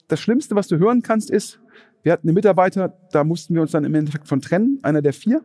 das 0.08 0.20
Schlimmste, 0.20 0.54
was 0.54 0.68
du 0.68 0.78
hören 0.78 1.02
kannst, 1.02 1.30
ist, 1.30 1.60
wir 2.02 2.12
hatten 2.12 2.28
einen 2.28 2.34
Mitarbeiter, 2.34 2.96
da 3.12 3.24
mussten 3.24 3.54
wir 3.54 3.62
uns 3.62 3.72
dann 3.72 3.84
im 3.84 3.94
Endeffekt 3.94 4.28
von 4.28 4.40
trennen, 4.40 4.78
einer 4.82 5.02
der 5.02 5.12
vier 5.12 5.42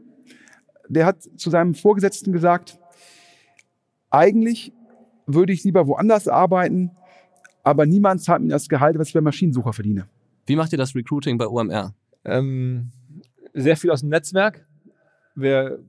der 0.90 1.06
hat 1.06 1.22
zu 1.38 1.50
seinem 1.50 1.76
Vorgesetzten 1.76 2.34
gesagt, 2.34 2.78
eigentlich 4.10 4.74
würde 5.26 5.54
ich 5.54 5.64
lieber 5.64 5.88
woanders 5.88 6.28
arbeiten, 6.28 6.92
aber 7.64 7.86
niemand 7.86 8.22
zahlt 8.24 8.42
mir 8.42 8.50
das 8.50 8.68
Gehalt, 8.68 8.98
was 8.98 9.10
ich 9.10 9.14
bei 9.14 9.22
Maschinensucher 9.22 9.72
verdiene. 9.72 10.08
Wie 10.48 10.56
macht 10.56 10.72
ihr 10.72 10.78
das 10.80 10.96
Recruiting 10.96 11.38
bei 11.38 11.48
OMR? 11.48 11.94
Ähm, 12.26 12.92
sehr 13.62 13.78
viel 13.78 13.92
aus 13.92 14.02
dem 14.02 14.10
Netzwerk. 14.10 14.66
Wir 15.36 15.80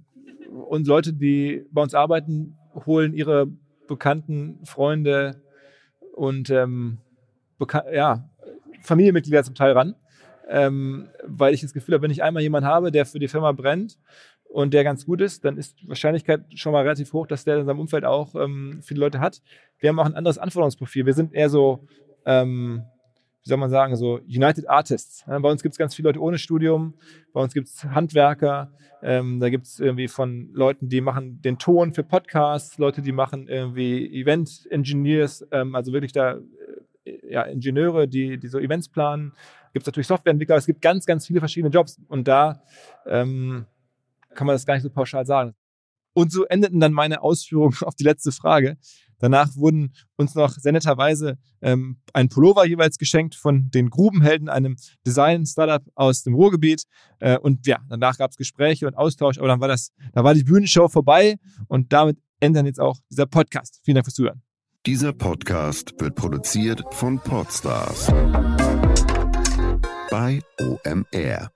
und 0.50 0.86
Leute, 0.86 1.12
die 1.12 1.64
bei 1.70 1.82
uns 1.82 1.94
arbeiten, 1.94 2.56
holen 2.86 3.14
ihre 3.14 3.48
Bekannten, 3.88 4.60
Freunde 4.64 5.42
und 6.14 6.50
ähm, 6.50 6.98
ja, 7.92 8.28
Familienmitglieder 8.82 9.44
zum 9.44 9.54
Teil 9.54 9.72
ran, 9.72 9.94
ähm, 10.48 11.08
weil 11.24 11.54
ich 11.54 11.60
das 11.60 11.72
Gefühl 11.72 11.94
habe, 11.94 12.02
wenn 12.02 12.10
ich 12.10 12.22
einmal 12.22 12.42
jemanden 12.42 12.68
habe, 12.68 12.90
der 12.90 13.06
für 13.06 13.18
die 13.18 13.28
Firma 13.28 13.52
brennt 13.52 13.98
und 14.44 14.74
der 14.74 14.84
ganz 14.84 15.06
gut 15.06 15.20
ist, 15.20 15.44
dann 15.44 15.56
ist 15.56 15.80
die 15.80 15.88
Wahrscheinlichkeit 15.88 16.42
schon 16.54 16.72
mal 16.72 16.82
relativ 16.82 17.12
hoch, 17.12 17.26
dass 17.26 17.44
der 17.44 17.58
in 17.58 17.66
seinem 17.66 17.80
Umfeld 17.80 18.04
auch 18.04 18.34
ähm, 18.34 18.80
viele 18.82 19.00
Leute 19.00 19.20
hat. 19.20 19.42
Wir 19.78 19.88
haben 19.88 19.98
auch 19.98 20.06
ein 20.06 20.14
anderes 20.14 20.38
Anforderungsprofil. 20.38 21.06
Wir 21.06 21.14
sind 21.14 21.34
eher 21.34 21.50
so, 21.50 21.86
ähm, 22.26 22.84
soll 23.50 23.58
man 23.58 23.70
sagen, 23.70 23.96
so 23.96 24.20
United 24.26 24.68
Artists. 24.68 25.24
Bei 25.26 25.50
uns 25.50 25.62
gibt 25.62 25.74
es 25.74 25.78
ganz 25.78 25.94
viele 25.94 26.08
Leute 26.08 26.20
ohne 26.20 26.38
Studium, 26.38 26.94
bei 27.32 27.40
uns 27.42 27.52
gibt 27.52 27.68
es 27.68 27.84
Handwerker, 27.84 28.72
ähm, 29.02 29.40
da 29.40 29.50
gibt 29.50 29.66
es 29.66 29.80
irgendwie 29.80 30.08
von 30.08 30.50
Leuten, 30.52 30.88
die 30.88 31.00
machen 31.00 31.40
den 31.42 31.58
Ton 31.58 31.92
für 31.92 32.02
Podcasts, 32.02 32.78
Leute, 32.78 33.02
die 33.02 33.12
machen 33.12 33.48
irgendwie 33.48 34.20
Event 34.20 34.66
Engineers, 34.70 35.46
ähm, 35.52 35.74
also 35.74 35.92
wirklich 35.92 36.12
da 36.12 36.38
äh, 37.04 37.32
ja, 37.32 37.42
Ingenieure, 37.42 38.08
die, 38.08 38.38
die 38.38 38.48
so 38.48 38.58
Events 38.58 38.88
planen. 38.88 39.32
Gibt 39.72 39.84
es 39.84 39.86
natürlich 39.86 40.06
Softwareentwickler, 40.06 40.56
es 40.56 40.66
gibt 40.66 40.82
ganz, 40.82 41.06
ganz 41.06 41.26
viele 41.26 41.40
verschiedene 41.40 41.72
Jobs 41.72 42.00
und 42.08 42.28
da 42.28 42.62
ähm, 43.06 43.66
kann 44.34 44.46
man 44.46 44.54
das 44.54 44.66
gar 44.66 44.74
nicht 44.74 44.82
so 44.82 44.90
pauschal 44.90 45.26
sagen. 45.26 45.54
Und 46.12 46.32
so 46.32 46.44
endeten 46.44 46.80
dann 46.80 46.92
meine 46.92 47.22
Ausführungen 47.22 47.76
auf 47.82 47.94
die 47.94 48.04
letzte 48.04 48.32
Frage. 48.32 48.76
Danach 49.20 49.54
wurden 49.54 49.92
uns 50.16 50.34
noch 50.34 50.50
sehr 50.50 50.72
netterweise 50.72 51.38
ähm, 51.62 51.98
ein 52.12 52.28
Pullover 52.28 52.66
jeweils 52.66 52.98
geschenkt 52.98 53.34
von 53.34 53.70
den 53.70 53.90
Grubenhelden, 53.90 54.48
einem 54.48 54.76
Design-Startup 55.06 55.82
aus 55.94 56.22
dem 56.22 56.34
Ruhrgebiet. 56.34 56.84
Äh, 57.20 57.38
und 57.38 57.66
ja, 57.66 57.78
danach 57.88 58.18
gab 58.18 58.32
es 58.32 58.36
Gespräche 58.36 58.86
und 58.86 58.96
Austausch, 58.96 59.38
aber 59.38 59.48
dann 59.48 59.60
war 59.60 59.68
das, 59.68 59.92
da 60.12 60.24
war 60.24 60.34
die 60.34 60.44
Bühnenshow 60.44 60.88
vorbei 60.88 61.36
und 61.68 61.92
damit 61.92 62.18
endet 62.40 62.66
jetzt 62.66 62.80
auch 62.80 62.98
dieser 63.10 63.26
Podcast. 63.26 63.80
Vielen 63.84 63.96
Dank 63.96 64.06
fürs 64.06 64.14
Zuhören. 64.14 64.42
Dieser 64.86 65.12
Podcast 65.12 65.92
wird 65.98 66.14
produziert 66.14 66.82
von 66.90 67.18
Podstars 67.20 68.06
bei 70.10 70.40
OMR. 70.58 71.50